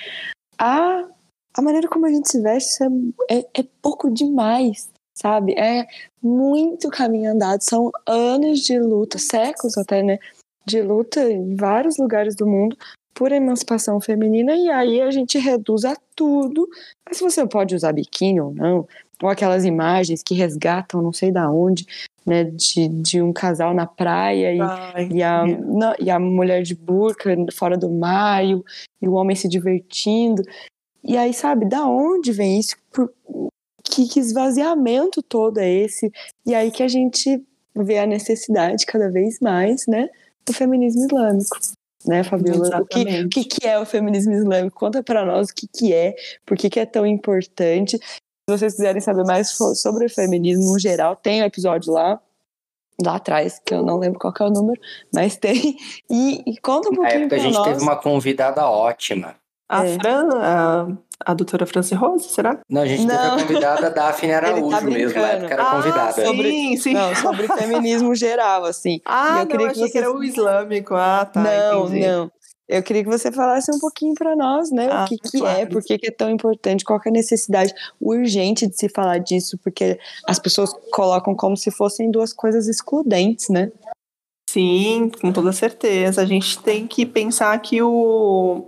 a, 0.58 1.04
a 1.54 1.62
maneira 1.62 1.88
como 1.88 2.06
a 2.06 2.10
gente 2.10 2.30
se 2.30 2.40
veste 2.40 2.84
é, 3.30 3.38
é, 3.38 3.46
é 3.60 3.64
pouco 3.80 4.10
demais 4.10 4.90
sabe? 5.16 5.54
É 5.58 5.86
muito 6.22 6.90
caminho 6.90 7.32
andado, 7.32 7.62
são 7.62 7.90
anos 8.06 8.60
de 8.60 8.78
luta, 8.78 9.18
séculos 9.18 9.76
até, 9.78 10.02
né? 10.02 10.18
De 10.64 10.82
luta 10.82 11.20
em 11.30 11.56
vários 11.56 11.96
lugares 11.96 12.36
do 12.36 12.46
mundo 12.46 12.76
por 13.14 13.32
emancipação 13.32 13.98
feminina, 13.98 14.54
e 14.54 14.68
aí 14.68 15.00
a 15.00 15.10
gente 15.10 15.38
reduz 15.38 15.86
a 15.86 15.96
tudo. 16.14 16.68
Mas 17.08 17.18
você 17.18 17.46
pode 17.46 17.74
usar 17.74 17.92
biquíni 17.92 18.40
ou 18.40 18.52
não, 18.52 18.86
ou 19.22 19.28
aquelas 19.30 19.64
imagens 19.64 20.22
que 20.22 20.34
resgatam 20.34 21.00
não 21.00 21.12
sei 21.12 21.32
da 21.32 21.50
onde, 21.50 21.86
né, 22.26 22.44
de, 22.44 22.88
de 22.88 23.22
um 23.22 23.32
casal 23.32 23.72
na 23.72 23.86
praia 23.86 24.52
e, 24.52 24.60
Ai, 24.60 25.08
e, 25.10 25.22
a, 25.22 25.46
não, 25.46 25.94
e 25.98 26.10
a 26.10 26.18
mulher 26.18 26.62
de 26.62 26.74
burca 26.74 27.30
fora 27.54 27.78
do 27.78 27.88
mar 27.88 28.44
e 28.44 28.54
o, 28.54 28.64
e 29.00 29.08
o 29.08 29.14
homem 29.14 29.34
se 29.34 29.48
divertindo. 29.48 30.42
E 31.02 31.16
aí, 31.16 31.32
sabe, 31.32 31.66
da 31.66 31.86
onde 31.86 32.32
vem 32.32 32.58
isso? 32.58 32.76
Por, 32.92 33.10
que, 33.90 34.08
que 34.08 34.20
esvaziamento 34.20 35.22
todo 35.22 35.58
é 35.58 35.70
esse? 35.70 36.12
E 36.44 36.54
aí 36.54 36.70
que 36.70 36.82
a 36.82 36.88
gente 36.88 37.42
vê 37.74 37.98
a 37.98 38.06
necessidade 38.06 38.86
cada 38.86 39.10
vez 39.10 39.38
mais, 39.40 39.86
né, 39.86 40.08
do 40.44 40.52
feminismo 40.52 41.04
islâmico. 41.04 41.58
Né, 42.06 42.22
Fabiola? 42.22 42.82
O 42.82 42.86
que, 42.86 43.24
o 43.24 43.28
que, 43.28 43.44
que 43.44 43.66
é 43.66 43.78
o 43.78 43.84
feminismo 43.84 44.32
islâmico? 44.32 44.78
Conta 44.78 45.02
para 45.02 45.24
nós 45.24 45.50
o 45.50 45.54
que, 45.54 45.66
que 45.66 45.92
é, 45.92 46.14
por 46.44 46.56
que, 46.56 46.70
que 46.70 46.78
é 46.78 46.86
tão 46.86 47.04
importante. 47.04 47.98
Se 47.98 48.56
vocês 48.56 48.74
quiserem 48.76 49.00
saber 49.00 49.24
mais 49.24 49.50
sobre 49.50 50.06
o 50.06 50.10
feminismo 50.10 50.72
no 50.72 50.78
geral, 50.78 51.16
tem 51.16 51.42
um 51.42 51.46
episódio 51.46 51.92
lá, 51.92 52.20
lá 53.04 53.16
atrás, 53.16 53.60
que 53.64 53.74
eu 53.74 53.82
não 53.82 53.98
lembro 53.98 54.20
qual 54.20 54.32
é 54.38 54.44
o 54.44 54.50
número, 54.50 54.80
mas 55.12 55.36
tem. 55.36 55.76
E, 56.08 56.44
e 56.46 56.56
conta 56.58 56.90
um 56.90 56.94
pouquinho. 56.94 57.18
Na 57.18 57.24
época 57.24 57.36
a 57.36 57.38
gente 57.40 57.54
nós. 57.54 57.64
teve 57.66 57.82
uma 57.82 57.96
convidada 57.96 58.64
ótima. 58.66 59.34
A 59.68 59.84
é. 59.84 59.94
Fran, 59.94 60.28
a, 60.34 60.86
a 61.24 61.34
doutora 61.34 61.66
Franci 61.66 61.94
Rose, 61.94 62.28
será? 62.28 62.60
Não, 62.70 62.82
a 62.82 62.86
gente 62.86 63.04
não. 63.04 63.16
teve 63.16 63.26
a 63.26 63.46
convidada 63.46 63.82
da 63.82 63.88
Daphne 63.88 64.30
tá 64.30 64.36
Araújo 64.36 64.70
tá 64.70 64.80
mesmo, 64.82 65.20
na 65.20 65.28
época 65.28 65.54
era 65.54 65.62
ah, 65.62 65.70
convidada. 65.76 66.24
Sobre, 66.24 66.50
sim, 66.50 66.76
sim. 66.76 66.94
Não, 66.94 67.14
sobre 67.16 67.48
feminismo 67.48 68.14
geral, 68.14 68.64
assim. 68.64 69.00
Ah, 69.06 69.28
eu 69.28 69.38
não, 69.38 69.46
queria 69.46 69.68
que, 69.70 69.78
você... 69.78 69.90
que 69.90 69.98
era 69.98 70.12
o 70.12 70.22
islâmico. 70.22 70.94
Ah, 70.94 71.24
tá. 71.24 71.40
Não, 71.40 71.86
entendi. 71.86 72.06
não. 72.06 72.30
Eu 72.68 72.82
queria 72.82 73.04
que 73.04 73.08
você 73.08 73.30
falasse 73.30 73.70
um 73.70 73.78
pouquinho 73.78 74.14
para 74.14 74.34
nós, 74.34 74.72
né? 74.72 74.88
Ah, 74.90 75.04
o 75.04 75.08
que, 75.08 75.16
que 75.18 75.38
claro. 75.38 75.60
é, 75.60 75.66
por 75.66 75.82
que, 75.82 75.98
que 75.98 76.08
é 76.08 76.10
tão 76.10 76.28
importante, 76.28 76.84
qual 76.84 77.00
é 77.04 77.08
a 77.08 77.12
necessidade 77.12 77.72
urgente 78.00 78.66
de 78.66 78.76
se 78.76 78.88
falar 78.88 79.18
disso, 79.18 79.56
porque 79.62 79.98
as 80.26 80.38
pessoas 80.38 80.72
colocam 80.90 81.34
como 81.34 81.56
se 81.56 81.70
fossem 81.70 82.10
duas 82.10 82.32
coisas 82.32 82.66
excludentes, 82.66 83.48
né? 83.48 83.70
Sim, 84.50 85.10
com 85.20 85.32
toda 85.32 85.52
certeza. 85.52 86.22
A 86.22 86.24
gente 86.24 86.58
tem 86.60 86.86
que 86.86 87.06
pensar 87.06 87.56
que 87.60 87.80
o, 87.82 88.66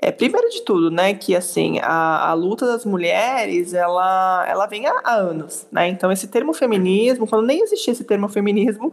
é, 0.00 0.12
primeiro 0.12 0.48
de 0.50 0.62
tudo, 0.62 0.90
né, 0.90 1.14
que 1.14 1.34
assim, 1.34 1.78
a, 1.80 2.30
a 2.30 2.34
luta 2.34 2.66
das 2.66 2.84
mulheres, 2.84 3.72
ela, 3.72 4.44
ela 4.46 4.66
vem 4.66 4.86
há, 4.86 5.00
há, 5.02 5.14
anos, 5.14 5.66
né, 5.72 5.88
então 5.88 6.12
esse 6.12 6.28
termo 6.28 6.52
feminismo, 6.52 7.26
quando 7.26 7.46
nem 7.46 7.62
existia 7.62 7.92
esse 7.92 8.04
termo 8.04 8.28
feminismo, 8.28 8.92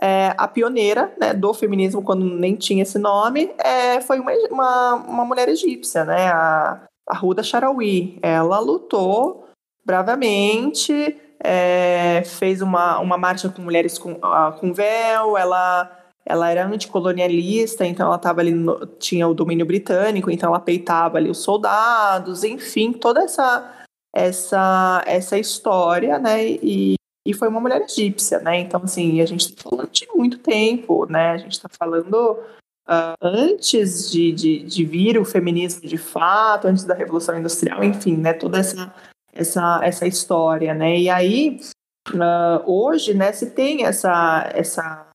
é, 0.00 0.34
a 0.36 0.46
pioneira 0.46 1.12
né, 1.18 1.34
do 1.34 1.52
feminismo, 1.52 2.02
quando 2.02 2.24
nem 2.24 2.54
tinha 2.54 2.82
esse 2.82 2.98
nome, 2.98 3.50
é, 3.58 4.00
foi 4.00 4.20
uma, 4.20 4.32
uma, 4.50 4.94
uma, 4.94 5.24
mulher 5.24 5.48
egípcia, 5.48 6.04
né, 6.04 6.28
a, 6.28 6.82
a 7.08 7.16
Ruda 7.16 7.42
Sharawi, 7.42 8.18
ela 8.22 8.60
lutou 8.60 9.48
bravamente, 9.84 11.20
é, 11.42 12.22
fez 12.24 12.62
uma, 12.62 12.98
uma 13.00 13.18
marcha 13.18 13.48
com 13.48 13.60
mulheres 13.60 13.98
com, 13.98 14.14
com 14.60 14.72
véu, 14.72 15.36
ela 15.36 16.03
ela 16.26 16.50
era 16.50 16.66
anticolonialista, 16.66 17.84
então 17.84 18.06
ela 18.06 18.16
estava 18.16 18.40
ali, 18.40 18.52
no, 18.52 18.86
tinha 18.86 19.28
o 19.28 19.34
domínio 19.34 19.66
britânico, 19.66 20.30
então 20.30 20.48
ela 20.48 20.60
peitava 20.60 21.18
ali 21.18 21.28
os 21.28 21.38
soldados, 21.38 22.44
enfim, 22.44 22.92
toda 22.92 23.22
essa 23.22 23.84
essa 24.14 25.02
essa 25.06 25.38
história, 25.38 26.18
né? 26.18 26.46
E, 26.46 26.94
e 27.26 27.34
foi 27.34 27.48
uma 27.48 27.60
mulher 27.60 27.82
egípcia, 27.82 28.38
né? 28.40 28.60
Então 28.60 28.80
assim, 28.84 29.20
a 29.20 29.26
gente 29.26 29.50
está 29.50 29.68
falando 29.68 29.90
de 29.90 30.06
muito 30.14 30.38
tempo, 30.38 31.04
né? 31.06 31.32
A 31.32 31.36
gente 31.36 31.52
está 31.52 31.68
falando 31.68 32.38
uh, 32.88 33.16
antes 33.20 34.10
de, 34.10 34.32
de, 34.32 34.58
de 34.60 34.84
vir 34.84 35.18
o 35.18 35.24
feminismo 35.24 35.86
de 35.86 35.98
fato, 35.98 36.68
antes 36.68 36.84
da 36.84 36.94
revolução 36.94 37.38
industrial, 37.38 37.84
enfim, 37.84 38.16
né? 38.16 38.32
Toda 38.32 38.58
essa 38.58 38.94
essa 39.30 39.80
essa 39.82 40.06
história, 40.06 40.72
né? 40.72 40.98
E 40.98 41.10
aí 41.10 41.60
uh, 42.10 42.62
hoje, 42.64 43.12
né? 43.12 43.30
Se 43.32 43.50
tem 43.50 43.84
essa 43.84 44.50
essa 44.54 45.13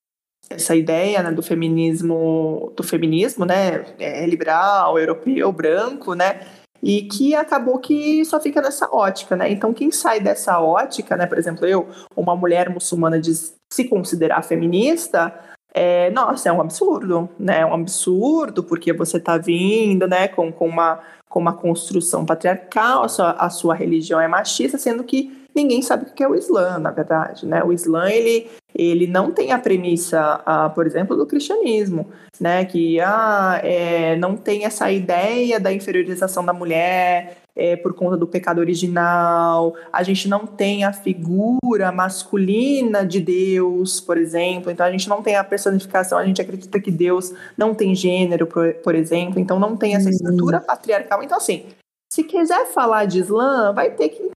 essa 0.49 0.75
ideia 0.75 1.21
né, 1.21 1.31
do 1.31 1.43
feminismo, 1.43 2.73
do 2.75 2.83
feminismo, 2.83 3.45
né, 3.45 3.85
é, 3.99 4.25
liberal, 4.25 4.97
europeu, 4.97 5.51
branco, 5.51 6.13
né, 6.13 6.41
e 6.81 7.03
que 7.03 7.35
acabou 7.35 7.77
que 7.79 8.23
só 8.25 8.39
fica 8.39 8.61
nessa 8.61 8.89
ótica, 8.89 9.35
né? 9.35 9.51
Então 9.51 9.73
quem 9.73 9.91
sai 9.91 10.19
dessa 10.19 10.59
ótica, 10.59 11.17
né, 11.17 11.25
por 11.25 11.37
exemplo, 11.37 11.65
eu, 11.65 11.87
uma 12.15 12.35
mulher 12.35 12.69
muçulmana 12.69 13.19
de 13.19 13.33
se 13.35 13.83
considerar 13.89 14.41
feminista, 14.43 15.37
é, 15.73 16.09
nossa, 16.11 16.49
é 16.49 16.51
um 16.51 16.61
absurdo, 16.61 17.29
né? 17.37 17.59
É 17.59 17.65
um 17.65 17.73
absurdo 17.73 18.63
porque 18.63 18.93
você 18.93 19.17
está 19.17 19.37
vindo, 19.37 20.07
né, 20.07 20.29
com, 20.29 20.51
com 20.51 20.67
uma 20.67 20.99
com 21.29 21.39
uma 21.39 21.53
construção 21.53 22.25
patriarcal, 22.25 23.03
a 23.03 23.07
sua, 23.07 23.31
a 23.33 23.49
sua 23.51 23.75
religião 23.75 24.19
é 24.19 24.27
machista, 24.27 24.79
sendo 24.79 25.03
que 25.03 25.38
ninguém 25.55 25.81
sabe 25.81 26.03
o 26.03 26.13
que 26.13 26.23
é 26.23 26.27
o 26.27 26.35
Islã, 26.35 26.77
na 26.79 26.91
verdade, 26.91 27.45
né? 27.45 27.63
O 27.63 27.73
Islã, 27.73 28.09
ele, 28.09 28.49
ele 28.73 29.07
não 29.07 29.31
tem 29.31 29.51
a 29.51 29.59
premissa, 29.59 30.41
ah, 30.45 30.69
por 30.69 30.85
exemplo, 30.85 31.15
do 31.15 31.25
cristianismo, 31.25 32.07
né? 32.39 32.65
Que 32.65 32.99
ah, 32.99 33.59
é, 33.63 34.15
não 34.15 34.35
tem 34.35 34.65
essa 34.65 34.91
ideia 34.91 35.59
da 35.59 35.71
inferiorização 35.71 36.45
da 36.45 36.53
mulher 36.53 37.37
é, 37.55 37.75
por 37.75 37.93
conta 37.93 38.15
do 38.15 38.25
pecado 38.25 38.59
original. 38.59 39.75
A 39.91 40.01
gente 40.01 40.29
não 40.29 40.45
tem 40.45 40.85
a 40.85 40.93
figura 40.93 41.91
masculina 41.91 43.05
de 43.05 43.19
Deus, 43.19 43.99
por 43.99 44.17
exemplo. 44.17 44.71
Então 44.71 44.85
a 44.85 44.91
gente 44.91 45.09
não 45.09 45.21
tem 45.21 45.35
a 45.35 45.43
personificação. 45.43 46.17
A 46.17 46.25
gente 46.25 46.41
acredita 46.41 46.79
que 46.79 46.89
Deus 46.89 47.33
não 47.57 47.75
tem 47.75 47.93
gênero, 47.93 48.47
por, 48.47 48.73
por 48.75 48.95
exemplo. 48.95 49.39
Então 49.39 49.59
não 49.59 49.75
tem 49.75 49.95
essa 49.95 50.05
uhum. 50.05 50.11
estrutura 50.11 50.61
patriarcal. 50.61 51.21
Então 51.21 51.37
assim, 51.37 51.65
se 52.11 52.23
quiser 52.23 52.65
falar 52.67 53.05
de 53.05 53.19
Islã, 53.19 53.73
vai 53.73 53.91
ter 53.91 54.09
que 54.09 54.29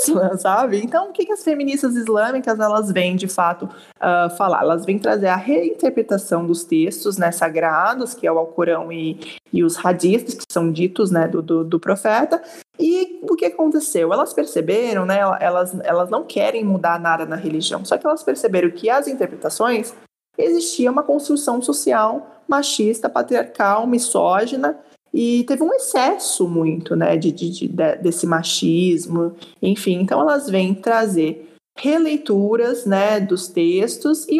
Islã, 0.00 0.36
sabe? 0.38 0.78
Então, 0.82 1.10
o 1.10 1.12
que, 1.12 1.26
que 1.26 1.32
as 1.32 1.42
feministas 1.42 1.94
islâmicas 1.96 2.58
elas 2.58 2.90
vêm 2.90 3.16
de 3.16 3.28
fato 3.28 3.64
uh, 3.64 4.30
falar? 4.36 4.62
Elas 4.62 4.84
vêm 4.84 4.98
trazer 4.98 5.28
a 5.28 5.36
reinterpretação 5.36 6.46
dos 6.46 6.64
textos 6.64 7.18
né, 7.18 7.30
sagrados, 7.30 8.14
que 8.14 8.26
é 8.26 8.32
o 8.32 8.38
Alcorão 8.38 8.92
e, 8.92 9.18
e 9.52 9.62
os 9.62 9.76
hadiths, 9.84 10.34
que 10.34 10.44
são 10.50 10.70
ditos 10.70 11.10
né, 11.10 11.28
do, 11.28 11.42
do, 11.42 11.64
do, 11.64 11.80
profeta. 11.80 12.42
E 12.78 13.20
o 13.22 13.36
que 13.36 13.44
aconteceu? 13.44 14.12
Elas 14.12 14.32
perceberam, 14.32 15.04
né, 15.04 15.20
elas, 15.40 15.78
elas 15.84 16.10
não 16.10 16.24
querem 16.24 16.64
mudar 16.64 16.98
nada 16.98 17.26
na 17.26 17.36
religião, 17.36 17.84
só 17.84 17.96
que 17.98 18.06
elas 18.06 18.22
perceberam 18.22 18.70
que 18.70 18.88
as 18.88 19.06
interpretações 19.06 19.94
existia 20.38 20.90
uma 20.90 21.02
construção 21.02 21.60
social 21.60 22.42
machista, 22.48 23.08
patriarcal, 23.08 23.86
misógina, 23.86 24.78
e 25.12 25.44
teve 25.44 25.62
um 25.62 25.72
excesso 25.74 26.48
muito, 26.48 26.96
né, 26.96 27.16
de, 27.16 27.30
de, 27.30 27.50
de, 27.50 27.68
desse 27.68 28.26
machismo, 28.26 29.34
enfim. 29.60 30.00
Então 30.00 30.20
elas 30.20 30.48
vêm 30.48 30.74
trazer 30.74 31.50
releituras, 31.76 32.86
né, 32.86 33.20
dos 33.20 33.48
textos 33.48 34.26
e, 34.28 34.38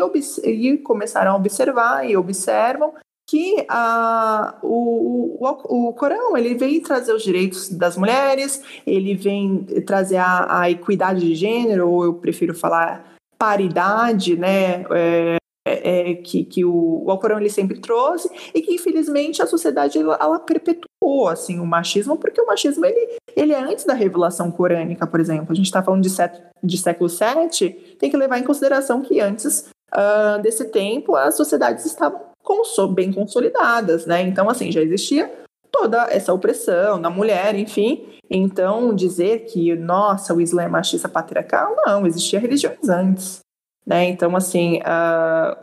e 0.48 0.78
começaram 0.78 1.32
a 1.32 1.36
observar 1.36 2.08
e 2.08 2.16
observam 2.16 2.92
que 3.28 3.64
a, 3.68 4.58
o, 4.62 5.38
o, 5.40 5.88
o 5.88 5.92
Corão 5.94 6.36
ele 6.36 6.54
vem 6.54 6.80
trazer 6.80 7.14
os 7.14 7.22
direitos 7.22 7.70
das 7.70 7.96
mulheres, 7.96 8.62
ele 8.86 9.14
vem 9.14 9.64
trazer 9.86 10.16
a, 10.16 10.60
a 10.60 10.70
equidade 10.70 11.20
de 11.20 11.34
gênero, 11.34 11.88
ou 11.88 12.04
eu 12.04 12.14
prefiro 12.14 12.54
falar 12.54 13.12
paridade, 13.38 14.36
né, 14.36 14.84
é, 14.90 15.36
é, 15.64 16.10
é, 16.10 16.14
que, 16.14 16.44
que 16.44 16.64
o, 16.64 17.04
o 17.04 17.10
Alcorão 17.10 17.38
ele 17.38 17.48
sempre 17.48 17.78
trouxe 17.78 18.28
e 18.52 18.60
que 18.60 18.74
infelizmente 18.74 19.40
a 19.40 19.46
sociedade 19.46 19.96
ela, 19.98 20.38
perpetuou 20.40 21.28
assim 21.28 21.60
o 21.60 21.66
machismo 21.66 22.16
porque 22.16 22.40
o 22.40 22.46
machismo 22.46 22.84
ele, 22.84 23.16
ele 23.36 23.52
é 23.52 23.60
antes 23.60 23.84
da 23.84 23.94
revelação 23.94 24.50
corânica 24.50 25.06
por 25.06 25.20
exemplo. 25.20 25.46
A 25.50 25.54
gente 25.54 25.66
está 25.66 25.82
falando 25.82 26.02
de, 26.02 26.10
set, 26.10 26.42
de 26.62 26.78
século 26.78 27.08
7 27.08 27.96
tem 27.98 28.10
que 28.10 28.16
levar 28.16 28.38
em 28.38 28.44
consideração 28.44 29.02
que 29.02 29.20
antes 29.20 29.70
uh, 29.94 30.42
desse 30.42 30.64
tempo 30.64 31.14
as 31.14 31.36
sociedades 31.36 31.86
estavam 31.86 32.32
bem 32.92 33.12
consolidadas 33.12 34.04
né? 34.04 34.20
Então 34.22 34.50
assim 34.50 34.72
já 34.72 34.82
existia 34.82 35.32
toda 35.70 36.04
essa 36.10 36.34
opressão 36.34 37.00
da 37.00 37.08
mulher 37.08 37.54
enfim. 37.54 38.04
Então 38.28 38.92
dizer 38.92 39.44
que 39.44 39.76
nossa 39.76 40.34
o 40.34 40.40
Islã 40.40 40.64
é 40.64 40.68
machista 40.68 41.08
patriarcal 41.08 41.76
não 41.86 42.04
existia 42.04 42.40
religiões 42.40 42.88
antes 42.88 43.42
Né? 43.86 44.04
Então, 44.04 44.34
assim, 44.36 44.80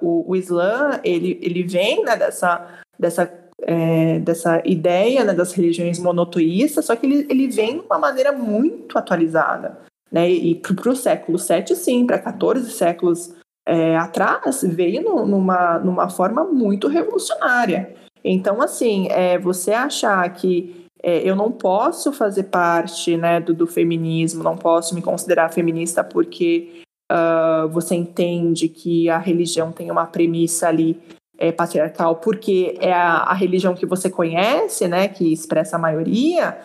o, 0.01 0.31
o 0.31 0.35
Islã, 0.35 0.99
ele, 1.03 1.39
ele 1.41 1.63
vem 1.63 2.03
né, 2.03 2.15
dessa, 2.15 2.67
dessa, 2.97 3.31
é, 3.61 4.19
dessa 4.19 4.61
ideia 4.65 5.23
né, 5.23 5.33
das 5.33 5.53
religiões 5.53 5.99
monoteístas, 5.99 6.85
só 6.85 6.95
que 6.95 7.05
ele, 7.05 7.27
ele 7.29 7.47
vem 7.47 7.79
de 7.79 7.85
uma 7.85 7.97
maneira 7.97 8.31
muito 8.31 8.97
atualizada. 8.97 9.77
Né? 10.11 10.29
E 10.29 10.55
para 10.55 10.89
o 10.89 10.95
século 10.95 11.37
VII, 11.37 11.75
sim, 11.75 12.05
para 12.05 12.19
14 12.19 12.69
séculos 12.71 13.33
é, 13.65 13.95
atrás, 13.95 14.61
veio 14.63 15.03
no, 15.03 15.25
numa, 15.25 15.79
numa 15.79 16.09
forma 16.09 16.43
muito 16.43 16.87
revolucionária. 16.87 17.95
Então, 18.23 18.61
assim, 18.61 19.07
é, 19.11 19.37
você 19.37 19.71
achar 19.71 20.27
que 20.33 20.87
é, 21.01 21.19
eu 21.19 21.35
não 21.35 21.51
posso 21.51 22.11
fazer 22.11 22.43
parte 22.43 23.15
né, 23.15 23.39
do, 23.39 23.53
do, 23.53 23.67
feminismo, 23.67 24.43
não 24.43 24.57
posso 24.57 24.93
me 24.93 25.01
considerar 25.01 25.53
feminista 25.53 26.03
porque 26.03 26.81
uh, 27.11 27.67
você 27.69 27.95
entende 27.95 28.69
que 28.69 29.09
a 29.09 29.17
religião 29.17 29.71
tem 29.71 29.89
uma 29.91 30.05
premissa 30.05 30.67
ali 30.67 30.99
é, 31.37 31.51
patriarcal, 31.51 32.17
porque 32.17 32.77
é 32.79 32.93
a, 32.93 33.17
a, 33.17 33.33
religião 33.33 33.73
que 33.73 33.85
você 33.85 34.09
conhece, 34.09 34.87
né, 34.87 35.07
que 35.07 35.31
expressa 35.31 35.77
a 35.77 35.79
maioria. 35.79 36.59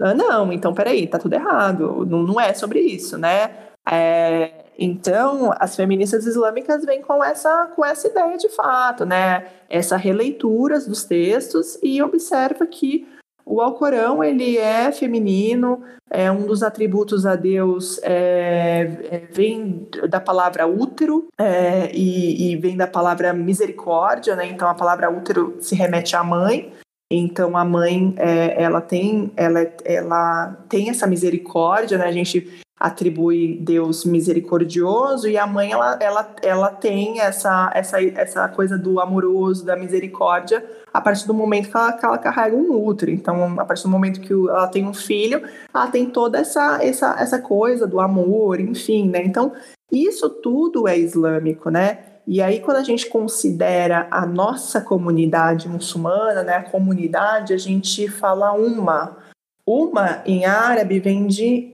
Uh, 0.00 0.14
não, 0.14 0.52
então 0.52 0.72
peraí, 0.72 1.06
tá 1.06 1.18
tudo 1.18 1.34
errado, 1.34 2.06
não, 2.06 2.22
não 2.22 2.40
é 2.40 2.54
sobre 2.54 2.80
isso, 2.80 3.18
né? 3.18 3.50
É, 3.90 4.52
então, 4.78 5.52
as 5.58 5.76
feministas 5.76 6.24
islâmicas 6.26 6.84
vêm 6.84 7.02
com 7.02 7.22
essa, 7.22 7.66
com 7.76 7.84
essa 7.84 8.08
ideia 8.08 8.36
de 8.38 8.48
fato, 8.48 9.04
né? 9.04 9.46
Essa 9.68 9.96
releitura 9.96 10.80
dos 10.80 11.04
textos 11.04 11.78
e 11.82 12.00
observa 12.02 12.66
que 12.66 13.06
o 13.50 13.60
Alcorão 13.60 14.22
ele 14.22 14.56
é 14.56 14.92
feminino, 14.92 15.82
é 16.08 16.30
um 16.30 16.46
dos 16.46 16.62
atributos 16.62 17.26
a 17.26 17.34
Deus 17.34 17.98
é, 18.04 18.88
é, 19.10 19.22
vem 19.32 19.88
da 20.08 20.20
palavra 20.20 20.68
útero 20.68 21.26
é, 21.36 21.90
e, 21.92 22.52
e, 22.52 22.56
vem 22.56 22.76
da 22.76 22.86
palavra 22.86 23.32
misericórdia, 23.32 24.36
né? 24.36 24.46
Então 24.46 24.68
a 24.68 24.74
palavra 24.74 25.10
útero 25.10 25.56
se 25.60 25.74
remete 25.74 26.14
à 26.14 26.22
mãe. 26.22 26.72
Então 27.10 27.56
a 27.56 27.64
mãe 27.64 28.14
é, 28.16 28.62
ela 28.62 28.80
tem 28.80 29.32
ela, 29.36 29.60
ela 29.84 30.56
tem 30.68 30.88
essa 30.88 31.08
misericórdia, 31.08 31.98
né? 31.98 32.04
A 32.04 32.12
gente 32.12 32.62
atribui 32.80 33.58
Deus 33.60 34.06
misericordioso 34.06 35.28
e 35.28 35.36
a 35.36 35.46
mãe 35.46 35.70
ela, 35.70 35.98
ela, 36.00 36.34
ela 36.42 36.70
tem 36.70 37.20
essa, 37.20 37.70
essa, 37.74 38.02
essa 38.02 38.48
coisa 38.48 38.78
do 38.78 38.98
amoroso, 38.98 39.66
da 39.66 39.76
misericórdia 39.76 40.64
a 40.92 40.98
partir 40.98 41.26
do 41.26 41.34
momento 41.34 41.68
que 41.68 41.76
ela, 41.76 41.92
que 41.92 42.06
ela 42.06 42.16
carrega 42.16 42.56
um 42.56 42.82
útero. 42.82 43.10
Então, 43.10 43.60
a 43.60 43.64
partir 43.66 43.82
do 43.82 43.90
momento 43.90 44.20
que 44.22 44.32
ela 44.32 44.66
tem 44.66 44.86
um 44.86 44.94
filho, 44.94 45.42
ela 45.72 45.88
tem 45.88 46.06
toda 46.06 46.38
essa, 46.38 46.82
essa, 46.82 47.14
essa 47.18 47.38
coisa 47.38 47.86
do 47.86 48.00
amor, 48.00 48.58
enfim, 48.58 49.10
né? 49.10 49.22
Então, 49.22 49.52
isso 49.92 50.30
tudo 50.30 50.88
é 50.88 50.98
islâmico, 50.98 51.68
né? 51.68 51.98
E 52.26 52.40
aí, 52.40 52.60
quando 52.60 52.78
a 52.78 52.82
gente 52.82 53.08
considera 53.08 54.08
a 54.10 54.24
nossa 54.24 54.80
comunidade 54.80 55.68
muçulmana, 55.68 56.42
né, 56.42 56.54
a 56.54 56.70
comunidade, 56.70 57.52
a 57.52 57.58
gente 57.58 58.08
fala 58.08 58.52
uma. 58.52 59.18
Uma, 59.66 60.22
em 60.24 60.46
árabe, 60.46 60.98
vem 60.98 61.26
de 61.26 61.70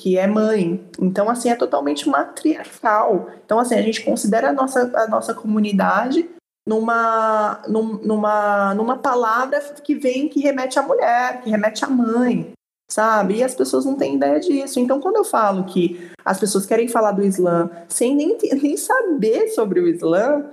que 0.00 0.16
é 0.16 0.26
mãe. 0.26 0.82
Então, 0.98 1.28
assim, 1.28 1.50
é 1.50 1.54
totalmente 1.54 2.08
matriarcal. 2.08 3.28
Então, 3.44 3.58
assim, 3.58 3.74
a 3.74 3.82
gente 3.82 4.02
considera 4.02 4.48
a 4.48 4.52
nossa, 4.52 4.90
a 4.94 5.06
nossa 5.06 5.34
comunidade 5.34 6.26
numa, 6.66 7.60
numa, 7.68 8.74
numa 8.74 8.96
palavra 8.96 9.60
que 9.84 9.94
vem, 9.94 10.26
que 10.26 10.40
remete 10.40 10.78
à 10.78 10.82
mulher, 10.82 11.42
que 11.42 11.50
remete 11.50 11.84
à 11.84 11.88
mãe, 11.88 12.52
sabe? 12.90 13.36
E 13.36 13.42
as 13.42 13.54
pessoas 13.54 13.84
não 13.84 13.94
têm 13.94 14.16
ideia 14.16 14.40
disso. 14.40 14.80
Então, 14.80 15.00
quando 15.00 15.16
eu 15.16 15.24
falo 15.24 15.64
que 15.64 16.10
as 16.24 16.40
pessoas 16.40 16.64
querem 16.64 16.88
falar 16.88 17.12
do 17.12 17.22
Islã 17.22 17.68
sem 17.86 18.16
nem, 18.16 18.38
nem 18.62 18.78
saber 18.78 19.48
sobre 19.48 19.80
o 19.80 19.88
Islã, 19.88 20.46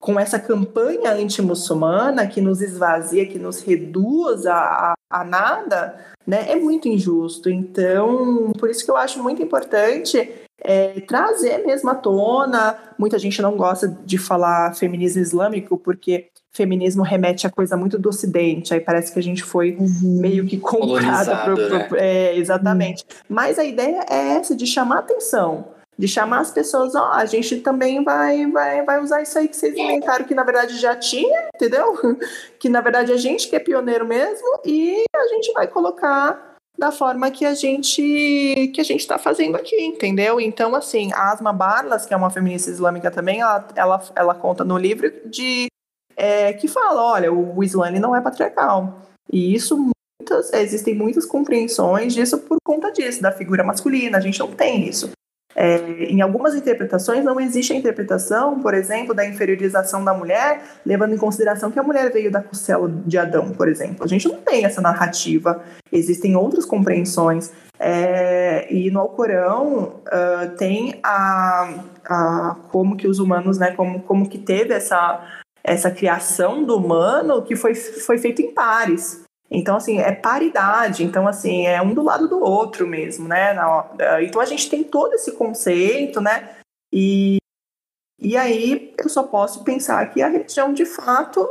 com 0.00 0.18
essa 0.18 0.38
campanha 0.38 1.12
anti-muçulmana 1.12 2.26
que 2.26 2.40
nos 2.40 2.62
esvazia, 2.62 3.26
que 3.26 3.38
nos 3.38 3.60
reduz 3.60 4.46
a, 4.46 4.56
a, 4.56 4.93
a, 5.10 5.24
nada, 5.24 5.98
né, 6.26 6.50
é 6.50 6.56
muito 6.56 6.88
injusto. 6.88 7.50
Então, 7.50 8.52
por 8.58 8.70
isso 8.70 8.84
que 8.84 8.90
eu 8.90 8.96
acho 8.96 9.22
muito 9.22 9.42
importante 9.42 10.30
é, 10.60 11.00
trazer 11.00 11.58
mesmo 11.64 11.90
à 11.90 11.94
tona. 11.94 12.76
Muita 12.98 13.18
gente 13.18 13.40
não 13.42 13.56
gosta 13.56 13.88
de 14.04 14.18
falar 14.18 14.74
feminismo 14.74 15.20
islâmico, 15.20 15.76
porque 15.76 16.28
feminismo 16.52 17.02
remete 17.02 17.46
a 17.46 17.50
coisa 17.50 17.76
muito 17.76 17.98
do 17.98 18.08
Ocidente, 18.08 18.72
aí 18.72 18.80
parece 18.80 19.12
que 19.12 19.18
a 19.18 19.22
gente 19.22 19.42
foi 19.42 19.76
uhum. 19.76 20.20
meio 20.20 20.46
que 20.46 20.56
comprada. 20.56 21.36
Pro, 21.38 21.54
pro, 21.56 21.76
né? 21.76 21.88
é, 21.96 22.36
exatamente. 22.36 23.04
Uhum. 23.04 23.20
Mas 23.28 23.58
a 23.58 23.64
ideia 23.64 24.06
é 24.08 24.36
essa, 24.36 24.54
de 24.54 24.66
chamar 24.66 25.00
atenção 25.00 25.73
de 25.98 26.08
chamar 26.08 26.40
as 26.40 26.50
pessoas, 26.50 26.94
ó, 26.94 27.12
a 27.12 27.24
gente 27.24 27.60
também 27.60 28.02
vai, 28.02 28.46
vai, 28.46 28.84
vai 28.84 29.00
usar 29.00 29.22
isso 29.22 29.38
aí 29.38 29.46
que 29.46 29.56
vocês 29.56 29.76
inventaram, 29.76 30.24
que 30.24 30.34
na 30.34 30.42
verdade 30.42 30.76
já 30.78 30.96
tinha, 30.96 31.48
entendeu? 31.54 31.94
Que 32.58 32.68
na 32.68 32.80
verdade 32.80 33.12
a 33.12 33.16
gente 33.16 33.48
que 33.48 33.56
é 33.56 33.58
pioneiro 33.58 34.06
mesmo, 34.06 34.60
e 34.64 35.04
a 35.14 35.26
gente 35.28 35.52
vai 35.52 35.66
colocar 35.66 36.54
da 36.78 36.90
forma 36.90 37.30
que 37.30 37.44
a 37.44 37.54
gente 37.54 38.72
que 38.74 38.80
a 38.80 38.84
gente 38.84 39.00
está 39.00 39.18
fazendo 39.18 39.56
aqui, 39.56 39.80
entendeu? 39.82 40.40
Então, 40.40 40.74
assim, 40.74 41.12
a 41.12 41.30
Asma 41.30 41.52
Barlas, 41.52 42.06
que 42.06 42.14
é 42.14 42.16
uma 42.16 42.30
feminista 42.30 42.70
islâmica 42.70 43.10
também, 43.10 43.40
ela, 43.40 43.68
ela, 43.76 44.02
ela 44.16 44.34
conta 44.34 44.64
no 44.64 44.76
livro 44.76 45.12
de 45.26 45.66
é, 46.16 46.52
que 46.54 46.66
fala, 46.66 47.02
olha, 47.02 47.32
o, 47.32 47.58
o 47.58 47.62
Islã 47.62 47.90
não 47.90 48.16
é 48.16 48.20
patriarcal. 48.20 48.98
E 49.30 49.54
isso 49.54 49.90
muitas, 50.20 50.52
existem 50.52 50.94
muitas 50.94 51.26
compreensões 51.26 52.14
disso 52.14 52.38
por 52.38 52.58
conta 52.64 52.90
disso, 52.90 53.22
da 53.22 53.32
figura 53.32 53.62
masculina, 53.62 54.18
a 54.18 54.20
gente 54.20 54.38
não 54.38 54.50
tem 54.50 54.88
isso. 54.88 55.10
É, 55.56 55.76
em 56.04 56.20
algumas 56.20 56.54
interpretações 56.54 57.24
não 57.24 57.40
existe 57.40 57.72
a 57.72 57.76
interpretação, 57.76 58.60
por 58.60 58.74
exemplo, 58.74 59.14
da 59.14 59.24
inferiorização 59.26 60.04
da 60.04 60.12
mulher, 60.12 60.62
levando 60.84 61.14
em 61.14 61.18
consideração 61.18 61.70
que 61.70 61.78
a 61.78 61.82
mulher 61.82 62.12
veio 62.12 62.30
da 62.30 62.42
costela 62.42 62.90
de 63.06 63.16
Adão, 63.16 63.50
por 63.50 63.68
exemplo. 63.68 64.04
A 64.04 64.08
gente 64.08 64.26
não 64.28 64.36
tem 64.36 64.64
essa 64.64 64.80
narrativa. 64.80 65.62
Existem 65.92 66.34
outras 66.36 66.64
compreensões. 66.64 67.52
É, 67.78 68.72
e 68.72 68.90
no 68.90 69.00
Alcorão 69.00 70.00
uh, 70.06 70.56
tem 70.56 71.00
a, 71.02 71.74
a, 72.04 72.56
como 72.70 72.96
que 72.96 73.06
os 73.06 73.18
humanos, 73.18 73.58
né, 73.58 73.72
como, 73.72 74.00
como 74.00 74.28
que 74.28 74.38
teve 74.38 74.72
essa, 74.72 75.22
essa 75.62 75.90
criação 75.90 76.64
do 76.64 76.76
humano 76.76 77.42
que 77.42 77.56
foi, 77.56 77.74
foi 77.74 78.18
feito 78.18 78.42
em 78.42 78.52
pares. 78.52 79.23
Então, 79.50 79.76
assim, 79.76 79.98
é 79.98 80.12
paridade. 80.12 81.04
Então, 81.04 81.28
assim, 81.28 81.66
é 81.66 81.80
um 81.80 81.94
do 81.94 82.02
lado 82.02 82.28
do 82.28 82.40
outro 82.40 82.86
mesmo, 82.86 83.28
né? 83.28 83.56
Então, 84.22 84.40
a 84.40 84.44
gente 84.44 84.68
tem 84.68 84.82
todo 84.82 85.14
esse 85.14 85.32
conceito, 85.32 86.20
né? 86.20 86.56
E, 86.92 87.36
e 88.20 88.36
aí, 88.36 88.94
eu 88.98 89.08
só 89.08 89.22
posso 89.22 89.62
pensar 89.64 90.06
que 90.10 90.22
a 90.22 90.28
religião, 90.28 90.72
de 90.72 90.84
fato, 90.84 91.48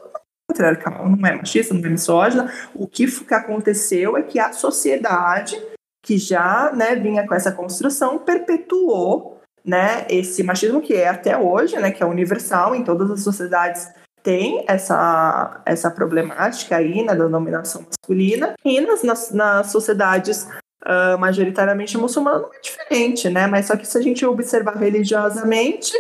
patriarcal, 0.48 1.10
não 1.10 1.28
é 1.28 1.36
machista, 1.36 1.74
não 1.74 1.86
é 1.86 1.90
misógina. 1.90 2.52
O 2.74 2.88
que, 2.88 3.06
que 3.08 3.34
aconteceu 3.34 4.18
é 4.18 4.24
que 4.24 4.40
a 4.40 4.52
sociedade, 4.52 5.62
que 6.04 6.18
já 6.18 6.72
né, 6.74 6.96
vinha 6.96 7.28
com 7.28 7.34
essa 7.34 7.52
construção, 7.52 8.20
perpetuou 8.20 9.40
né, 9.64 10.06
esse 10.10 10.44
machismo 10.44 10.82
que 10.82 10.94
é 10.94 11.08
até 11.08 11.38
hoje, 11.38 11.80
né, 11.80 11.92
que 11.92 12.04
é 12.04 12.06
universal 12.06 12.76
em 12.76 12.84
todas 12.84 13.10
as 13.10 13.22
sociedades 13.22 13.88
tem 14.24 14.64
essa, 14.68 15.62
essa 15.66 15.92
problemática 15.92 16.78
aí 16.78 17.04
né, 17.04 17.14
da 17.14 17.28
dominação 17.28 17.86
masculina 17.86 18.56
e 18.64 18.80
nas, 18.80 19.04
nas, 19.04 19.32
nas 19.32 19.72
sociedades 19.72 20.48
uh, 20.86 21.18
majoritariamente 21.20 21.98
muçulmanas 21.98 22.42
não 22.42 22.54
é 22.54 22.62
diferente, 22.62 23.30
né? 23.30 23.46
Mas 23.48 23.68
só 23.68 23.76
que 23.76 23.86
se 23.86 23.98
a 23.98 24.02
gente 24.02 24.26
observar 24.26 24.78
religiosamente, 24.78 25.94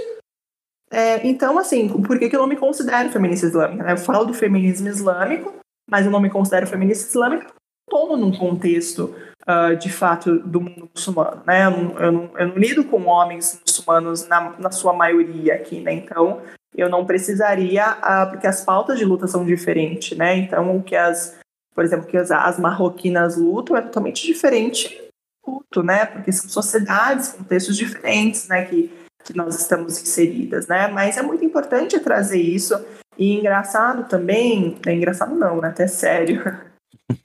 é, 0.89 1.27
então 1.27 1.59
assim, 1.59 1.89
por 2.01 2.17
que, 2.17 2.29
que 2.29 2.35
eu 2.35 2.39
não 2.39 2.47
me 2.47 2.55
considero 2.55 3.09
feminista 3.09 3.45
islâmica? 3.45 3.83
Né? 3.83 3.91
Eu 3.91 3.97
falo 3.97 4.25
do 4.25 4.33
feminismo 4.33 4.87
islâmico, 4.87 5.53
mas 5.89 6.05
eu 6.05 6.11
não 6.11 6.21
me 6.21 6.29
considero 6.29 6.65
feminista 6.65 7.09
islâmica 7.09 7.47
estou 7.93 8.17
num 8.17 8.31
contexto 8.31 9.15
uh, 9.47 9.75
de 9.75 9.91
fato 9.91 10.39
do 10.39 10.61
mundo 10.61 10.89
muçulmano, 10.93 11.43
né? 11.45 11.65
Eu 11.65 11.71
não, 11.71 11.99
eu 11.99 12.11
não, 12.11 12.39
eu 12.39 12.47
não 12.47 12.55
lido 12.55 12.83
com 12.85 13.05
homens 13.05 13.61
muçulmanos 13.65 14.27
na, 14.27 14.57
na 14.57 14.71
sua 14.71 14.93
maioria 14.93 15.55
aqui, 15.55 15.79
né? 15.79 15.93
Então 15.93 16.41
eu 16.75 16.89
não 16.89 17.05
precisaria, 17.05 17.91
uh, 17.91 18.29
porque 18.29 18.47
as 18.47 18.63
pautas 18.63 18.97
de 18.97 19.05
luta 19.05 19.27
são 19.27 19.45
diferentes, 19.45 20.17
né? 20.17 20.37
Então, 20.37 20.77
o 20.77 20.83
que 20.83 20.95
as, 20.95 21.37
por 21.73 21.83
exemplo, 21.83 22.07
que 22.07 22.17
as, 22.17 22.31
as 22.31 22.59
marroquinas 22.59 23.37
lutam 23.37 23.77
é 23.77 23.81
totalmente 23.81 24.25
diferente 24.25 25.03
luto, 25.45 25.83
né? 25.83 26.05
Porque 26.05 26.31
são 26.31 26.49
sociedades, 26.49 27.29
contextos 27.29 27.77
diferentes, 27.77 28.47
né? 28.47 28.65
Que, 28.65 28.91
que 29.23 29.35
nós 29.35 29.59
estamos 29.59 30.01
inseridas, 30.01 30.67
né? 30.67 30.87
Mas 30.87 31.17
é 31.17 31.21
muito 31.21 31.43
importante 31.43 31.99
trazer 31.99 32.41
isso. 32.41 32.73
E 33.17 33.37
engraçado 33.37 34.07
também, 34.07 34.77
é 34.85 34.93
engraçado 34.93 35.35
não, 35.35 35.61
né? 35.61 35.69
Até 35.69 35.87
sério. 35.87 36.43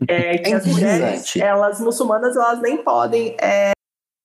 É 0.06 0.38
que 0.38 0.50
é 0.50 0.54
as 0.54 0.66
mulheres, 0.66 1.36
elas 1.36 1.80
muçulmanas, 1.80 2.36
elas 2.36 2.60
nem 2.60 2.82
podem 2.82 3.36
é, 3.40 3.70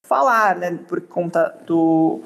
falar, 0.05 0.55
né? 0.55 0.77
Por 0.87 1.01
conta 1.01 1.55
do, 1.65 2.21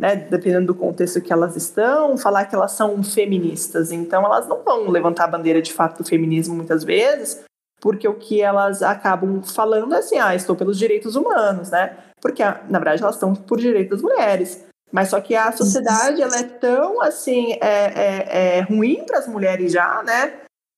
né, 0.00 0.16
dependendo 0.16 0.68
do 0.68 0.74
contexto 0.74 1.20
que 1.20 1.30
elas 1.30 1.54
estão, 1.56 2.16
falar 2.16 2.46
que 2.46 2.54
elas 2.54 2.72
são 2.72 3.02
feministas. 3.02 3.92
Então, 3.92 4.24
elas 4.24 4.48
não 4.48 4.64
vão 4.64 4.88
levantar 4.88 5.24
a 5.24 5.28
bandeira 5.28 5.60
de 5.60 5.74
fato 5.74 5.98
do 5.98 6.08
feminismo 6.08 6.54
muitas 6.54 6.82
vezes, 6.82 7.44
porque 7.82 8.08
o 8.08 8.14
que 8.14 8.40
elas 8.40 8.82
acabam 8.82 9.42
falando 9.42 9.94
é 9.94 9.98
assim: 9.98 10.18
ah, 10.18 10.34
estou 10.34 10.56
pelos 10.56 10.78
direitos 10.78 11.16
humanos, 11.16 11.70
né? 11.70 11.98
Porque, 12.18 12.42
na 12.42 12.78
verdade, 12.78 13.02
elas 13.02 13.16
estão 13.16 13.34
por 13.34 13.58
direitos 13.58 13.90
das 13.90 14.02
mulheres. 14.02 14.64
Mas 14.90 15.10
só 15.10 15.20
que 15.20 15.36
a 15.36 15.52
sociedade 15.52 16.22
ela 16.22 16.36
é 16.36 16.44
tão 16.44 17.00
assim 17.00 17.52
é, 17.52 17.58
é, 17.60 18.56
é 18.58 18.60
ruim 18.62 19.04
para 19.06 19.18
as 19.18 19.28
mulheres 19.28 19.70
já, 19.70 20.02
né? 20.02 20.32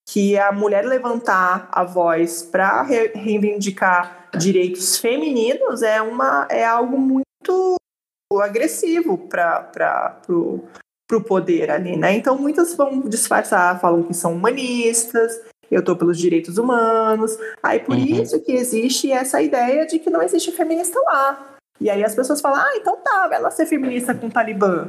Que 0.06 0.36
a 0.36 0.50
mulher 0.52 0.84
levantar 0.84 1.68
a 1.72 1.84
voz 1.84 2.42
para 2.42 2.82
re 2.82 3.12
reivindicar 3.14 4.28
direitos 4.36 4.98
femininos 4.98 5.82
é 5.82 6.02
uma 6.02 6.46
é 6.50 6.64
algo 6.64 6.98
muito 6.98 7.76
agressivo 8.40 9.18
para 9.18 10.20
o 10.28 11.20
poder 11.26 11.70
ali, 11.70 11.96
né? 11.96 12.14
Então 12.14 12.38
muitas 12.38 12.74
vão 12.74 13.00
disfarçar, 13.00 13.80
falam 13.80 14.02
que 14.02 14.14
são 14.14 14.34
humanistas, 14.34 15.40
eu 15.70 15.80
estou 15.80 15.96
pelos 15.96 16.18
direitos 16.18 16.58
humanos. 16.58 17.36
Aí 17.62 17.80
por 17.80 17.96
uhum. 17.96 18.04
isso 18.04 18.40
que 18.40 18.52
existe 18.52 19.10
essa 19.10 19.40
ideia 19.40 19.86
de 19.86 19.98
que 19.98 20.10
não 20.10 20.22
existe 20.22 20.52
feminista 20.52 21.00
lá. 21.06 21.56
E 21.80 21.90
aí 21.90 22.04
as 22.04 22.14
pessoas 22.14 22.40
falam, 22.40 22.60
ah, 22.60 22.76
então 22.76 22.96
tá, 22.96 23.26
vai 23.28 23.40
lá 23.40 23.50
ser 23.50 23.66
feminista 23.66 24.14
com 24.14 24.26
o 24.26 24.30
Talibã. 24.30 24.88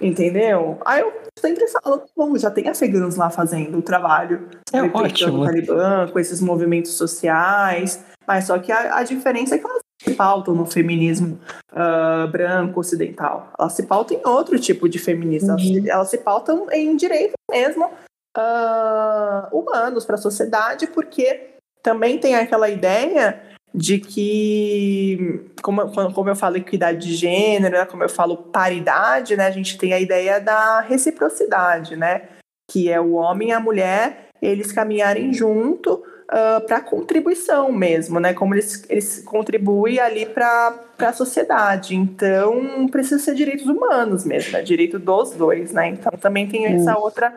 Entendeu? 0.00 0.78
Aí 0.84 1.00
eu 1.00 1.12
sempre 1.38 1.66
falo, 1.68 2.02
bom, 2.16 2.36
já 2.36 2.50
tem 2.50 2.68
afegãos 2.68 3.14
lá 3.14 3.30
fazendo 3.30 3.78
o 3.78 3.82
trabalho. 3.82 4.48
É 4.72 4.82
ótimo. 4.82 5.42
O 5.42 5.44
Talibã, 5.44 6.08
com 6.08 6.18
esses 6.18 6.40
movimentos 6.40 6.92
sociais. 6.94 8.04
Mas 8.26 8.46
só 8.46 8.58
que 8.58 8.72
a, 8.72 8.96
a 8.96 9.02
diferença 9.04 9.54
é 9.54 9.58
que 9.58 9.64
elas 9.64 9.83
se 10.02 10.14
pautam 10.14 10.54
no 10.54 10.66
feminismo 10.66 11.38
uh, 11.72 12.28
branco 12.30 12.80
ocidental. 12.80 13.52
Elas 13.58 13.72
se 13.72 13.84
pautam 13.84 14.16
em 14.16 14.26
outro 14.26 14.58
tipo 14.58 14.88
de 14.88 14.98
feminismo. 14.98 15.52
Uhum. 15.52 15.76
Elas, 15.76 15.86
elas, 15.86 16.10
se 16.10 16.18
pautam 16.18 16.66
em 16.70 16.96
direitos 16.96 17.34
mesmo 17.50 17.86
uh, 17.86 19.56
humanos 19.56 20.04
para 20.04 20.16
a 20.16 20.18
sociedade, 20.18 20.86
porque 20.88 21.54
também 21.82 22.18
tem 22.18 22.34
aquela 22.34 22.68
ideia 22.68 23.40
de 23.74 23.98
que, 23.98 25.50
como, 25.60 25.90
como 26.12 26.30
eu 26.30 26.36
falo 26.36 26.56
equidade 26.56 27.08
de 27.08 27.14
gênero, 27.14 27.76
né, 27.76 27.84
como 27.84 28.04
eu 28.04 28.08
falo 28.08 28.36
paridade, 28.36 29.36
né, 29.36 29.46
a 29.46 29.50
gente 29.50 29.76
tem 29.76 29.92
a 29.92 29.98
ideia 29.98 30.40
da 30.40 30.80
reciprocidade, 30.80 31.96
né, 31.96 32.28
que 32.70 32.88
é 32.88 33.00
o 33.00 33.14
homem 33.14 33.48
e 33.48 33.52
a 33.52 33.58
mulher, 33.58 34.28
eles 34.40 34.70
caminharem 34.70 35.32
junto 35.32 36.04
uh, 36.30 36.64
para 36.66 36.80
contribuição 36.80 37.72
mesmo, 37.72 38.20
né, 38.20 38.34
como 38.34 38.54
eles, 38.54 38.84
eles 38.88 39.22
contribuem 39.24 39.98
ali 39.98 40.26
para 40.26 40.78
a 40.98 41.12
sociedade. 41.12 41.94
Então, 41.94 42.86
precisa 42.88 43.18
ser 43.22 43.34
direitos 43.34 43.66
humanos 43.66 44.24
mesmo, 44.24 44.52
né, 44.52 44.62
direito 44.62 44.98
dos 44.98 45.32
dois, 45.32 45.72
né, 45.72 45.88
então 45.88 46.12
também 46.18 46.48
tem 46.48 46.66
essa 46.66 46.98
outra 46.98 47.32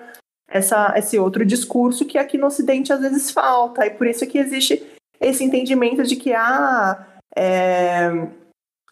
essa, 0.49 0.93
esse 0.95 1.19
outro 1.19 1.45
discurso 1.45 2.05
que 2.05 2.17
aqui 2.17 2.37
no 2.37 2.47
Ocidente 2.47 2.93
às 2.93 3.01
vezes 3.01 3.31
falta, 3.31 3.85
e 3.85 3.89
por 3.89 4.07
isso 4.07 4.25
que 4.25 4.37
existe 4.37 4.81
esse 5.19 5.43
entendimento 5.43 6.03
de 6.03 6.15
que 6.15 6.31
ah, 6.33 7.05
é, 7.35 8.09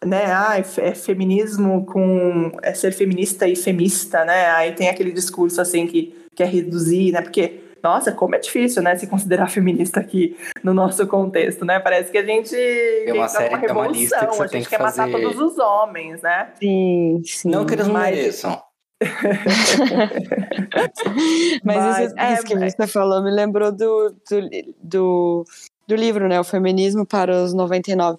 né, 0.04 0.26
ah, 0.28 0.58
é 0.58 0.94
feminismo 0.94 1.86
com 1.86 2.52
é 2.62 2.74
ser 2.74 2.92
feminista 2.92 3.48
e 3.48 3.56
femista, 3.56 4.26
né? 4.26 4.50
Aí 4.52 4.74
tem 4.74 4.90
aquele 4.90 5.12
discurso 5.12 5.62
assim 5.62 5.88
que 5.88 6.16
quer 6.36 6.48
reduzir, 6.48 7.12
né? 7.12 7.22
Porque 7.22 7.60
nossa, 7.86 8.12
como 8.12 8.34
é 8.34 8.40
difícil, 8.40 8.82
né, 8.82 8.96
se 8.96 9.06
considerar 9.06 9.48
feminista 9.48 10.00
aqui 10.00 10.36
no 10.64 10.74
nosso 10.74 11.06
contexto, 11.06 11.64
né? 11.64 11.80
Parece 11.80 12.12
que 12.12 12.18
a 12.18 12.26
gente 12.26 12.50
tem 12.50 13.14
uma 13.14 13.28
série 13.28 13.54
uma 13.54 13.60
revolução, 13.60 13.92
uma 13.92 13.96
lista 13.96 14.26
que 14.26 14.36
você 14.36 14.44
a 14.44 14.48
gente 14.48 14.64
que 14.64 14.70
quer 14.72 14.80
fazer... 14.80 15.02
matar 15.06 15.22
todos 15.22 15.40
os 15.40 15.60
homens, 15.60 16.20
né? 16.24 16.50
Sim, 16.60 17.22
sim. 17.24 17.50
Não 17.52 17.64
que 17.64 17.76
eles 17.76 17.88
mas... 17.88 18.16
mereçam. 18.16 18.60
mas, 21.64 21.78
mas 21.78 22.08
isso, 22.08 22.16
é, 22.18 22.34
isso, 22.34 22.44
que 22.44 22.54
é... 22.56 22.70
você 22.70 22.88
falou 22.88 23.22
me 23.22 23.30
lembrou 23.30 23.72
do, 23.72 24.10
do, 24.10 24.50
do 24.82 25.46
do 25.88 25.96
livro, 25.96 26.28
né? 26.28 26.40
O 26.40 26.44
Feminismo 26.44 27.06
para 27.06 27.44
os 27.44 27.54
99%. 27.54 28.18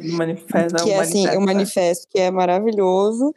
do 0.00 0.16
manifesto, 0.16 0.82
que 0.82 0.90
é, 0.90 0.98
assim, 0.98 1.28
o 1.36 1.40
manifesto 1.42 2.06
que 2.10 2.18
é 2.18 2.30
maravilhoso. 2.30 3.34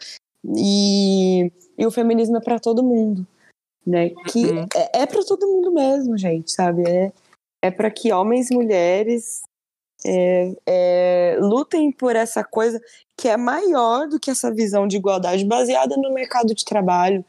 E, 0.56 1.52
e 1.78 1.86
o 1.86 1.92
feminismo 1.92 2.38
é 2.38 2.40
para 2.40 2.60
todo 2.60 2.84
mundo, 2.84 3.26
né? 3.86 4.10
Que 4.28 4.46
uhum. 4.46 4.66
é, 4.76 5.02
é 5.02 5.06
para 5.06 5.24
todo 5.24 5.48
mundo 5.48 5.72
mesmo, 5.72 6.18
gente, 6.18 6.52
sabe? 6.52 6.84
É, 6.88 7.12
é 7.64 7.72
para 7.72 7.92
que 7.92 8.12
homens 8.12 8.50
e 8.50 8.56
mulheres 8.56 9.42
é, 10.06 10.56
é, 10.66 11.38
lutem 11.40 11.92
por 11.92 12.16
essa 12.16 12.44
coisa 12.44 12.80
que 13.18 13.28
é 13.28 13.38
maior 13.38 14.08
do 14.08 14.20
que 14.20 14.30
essa 14.30 14.54
visão 14.54 14.88
de 14.88 14.98
igualdade 14.98 15.46
baseada 15.46 15.96
no 15.98 16.14
mercado 16.14 16.54
de 16.54 16.66
trabalho, 16.66 17.24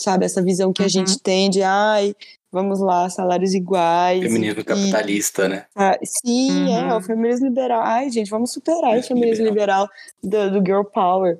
sabe? 0.00 0.24
Essa 0.24 0.42
visão 0.42 0.72
que 0.72 0.82
uhum. 0.82 0.86
a 0.86 0.90
gente 0.90 1.18
tem 1.18 1.50
de, 1.50 1.62
ai, 1.62 2.14
vamos 2.52 2.80
lá, 2.80 3.08
salários 3.08 3.54
iguais. 3.54 4.22
Feminismo 4.22 4.60
e, 4.60 4.64
capitalista, 4.64 5.48
né? 5.48 5.66
Ah, 5.74 5.98
sim, 6.04 6.50
uhum. 6.50 6.90
é, 6.90 6.96
o 6.96 7.00
feminismo 7.00 7.46
liberal. 7.46 7.82
Ai, 7.82 8.10
gente, 8.10 8.30
vamos 8.30 8.52
superar 8.52 8.98
o 8.98 9.02
feminismo 9.02 9.44
liberal, 9.44 9.88
liberal 10.22 10.50
do, 10.50 10.60
do, 10.60 10.66
girl 10.66 10.84
power, 10.84 11.38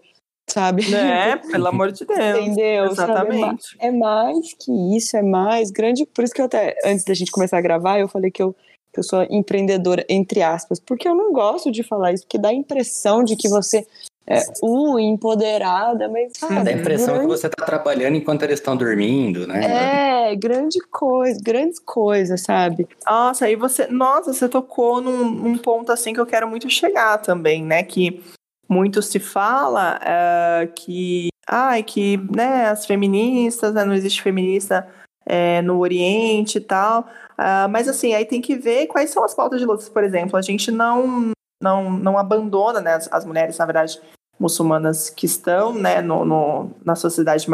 sabe? 0.51 0.95
É, 0.95 1.37
pelo 1.51 1.69
amor 1.69 1.93
de 1.93 2.05
Deus. 2.05 2.19
Entendeu? 2.19 2.87
Exatamente. 2.87 3.77
É, 3.79 3.89
é 3.89 3.91
mais 3.91 4.55
que 4.55 4.97
isso, 4.97 5.17
é 5.17 5.23
mais 5.23 5.71
grande. 5.71 6.07
Por 6.07 6.25
isso 6.25 6.35
que 6.35 6.41
eu 6.41 6.47
até, 6.47 6.77
antes 6.85 7.05
da 7.05 7.15
gente 7.15 7.31
começar 7.31 7.59
a 7.59 7.63
gravar, 7.63 7.99
eu 7.99 8.09
falei 8.09 8.31
que 8.31 8.43
eu 8.43 8.55
que 8.93 8.99
eu 8.99 9.05
sou 9.05 9.23
empreendedora, 9.31 10.05
entre 10.09 10.43
aspas, 10.43 10.81
porque 10.81 11.07
eu 11.07 11.15
não 11.15 11.33
gosto 11.33 11.71
de 11.71 11.81
falar 11.81 12.13
isso, 12.13 12.25
porque 12.25 12.39
dá 12.39 12.49
a 12.49 12.53
impressão 12.53 13.23
de 13.23 13.37
que 13.37 13.49
você 13.49 13.87
é, 14.27 14.45
uh, 14.63 14.99
empoderada, 14.99 16.09
mas. 16.09 16.35
Cara, 16.39 16.63
Dá 16.63 16.71
a 16.71 16.75
impressão 16.75 17.15
grande... 17.15 17.29
que 17.29 17.37
você 17.37 17.49
está 17.49 17.67
trabalhando 17.67 18.17
enquanto 18.17 18.45
eles 18.45 18.61
estão 18.61 18.77
dormindo, 18.77 19.45
né? 19.45 20.31
É, 20.31 20.37
grande 20.37 20.79
coisa, 20.89 21.41
grandes 21.43 21.81
coisas, 21.81 22.41
sabe? 22.43 22.87
Nossa, 23.05 23.47
aí 23.47 23.57
você. 23.57 23.89
Nossa, 23.89 24.33
você 24.33 24.49
tocou 24.49 25.01
num, 25.01 25.29
num, 25.31 25.59
ponto 25.59 25.91
assim 25.91 26.13
que 26.13 26.21
eu 26.21 26.27
quero 26.27 26.49
muito 26.49 26.71
chegar 26.71 27.19
também, 27.19 27.65
né? 27.65 27.83
Que 27.83 28.23
muito 28.71 29.03
se 29.03 29.19
fala 29.19 29.99
uh, 29.99 30.73
que. 30.73 31.29
Ai, 31.53 31.83
que 31.83 32.17
né, 32.35 32.69
as 32.69 32.87
feministas, 32.87 33.75
né, 33.75 33.85
não 33.85 33.93
existe 33.93 34.23
feminista 34.23 34.87
é, 35.27 35.61
no 35.63 35.81
Oriente 35.81 36.59
e 36.59 36.61
tal. 36.61 37.01
Uh, 37.33 37.69
mas 37.69 37.89
assim, 37.89 38.15
aí 38.15 38.25
tem 38.25 38.41
que 38.41 38.55
ver 38.55 38.87
quais 38.87 39.11
são 39.11 39.25
as 39.25 39.35
pautas 39.35 39.59
de 39.59 39.67
lutas, 39.67 39.89
por 39.89 40.05
exemplo. 40.05 40.37
A 40.37 40.43
gente 40.43 40.71
não 40.71 41.33
não, 41.61 41.91
não 41.91 42.17
abandona 42.17 42.81
né, 42.81 42.95
as, 42.95 43.13
as 43.13 43.25
mulheres, 43.25 43.59
na 43.59 43.67
verdade, 43.67 44.01
muçulmanas 44.39 45.11
que 45.11 45.27
estão 45.27 45.75
né, 45.75 46.01
no, 46.01 46.25
no, 46.25 46.71
na 46.85 46.95
sociedade 46.95 47.47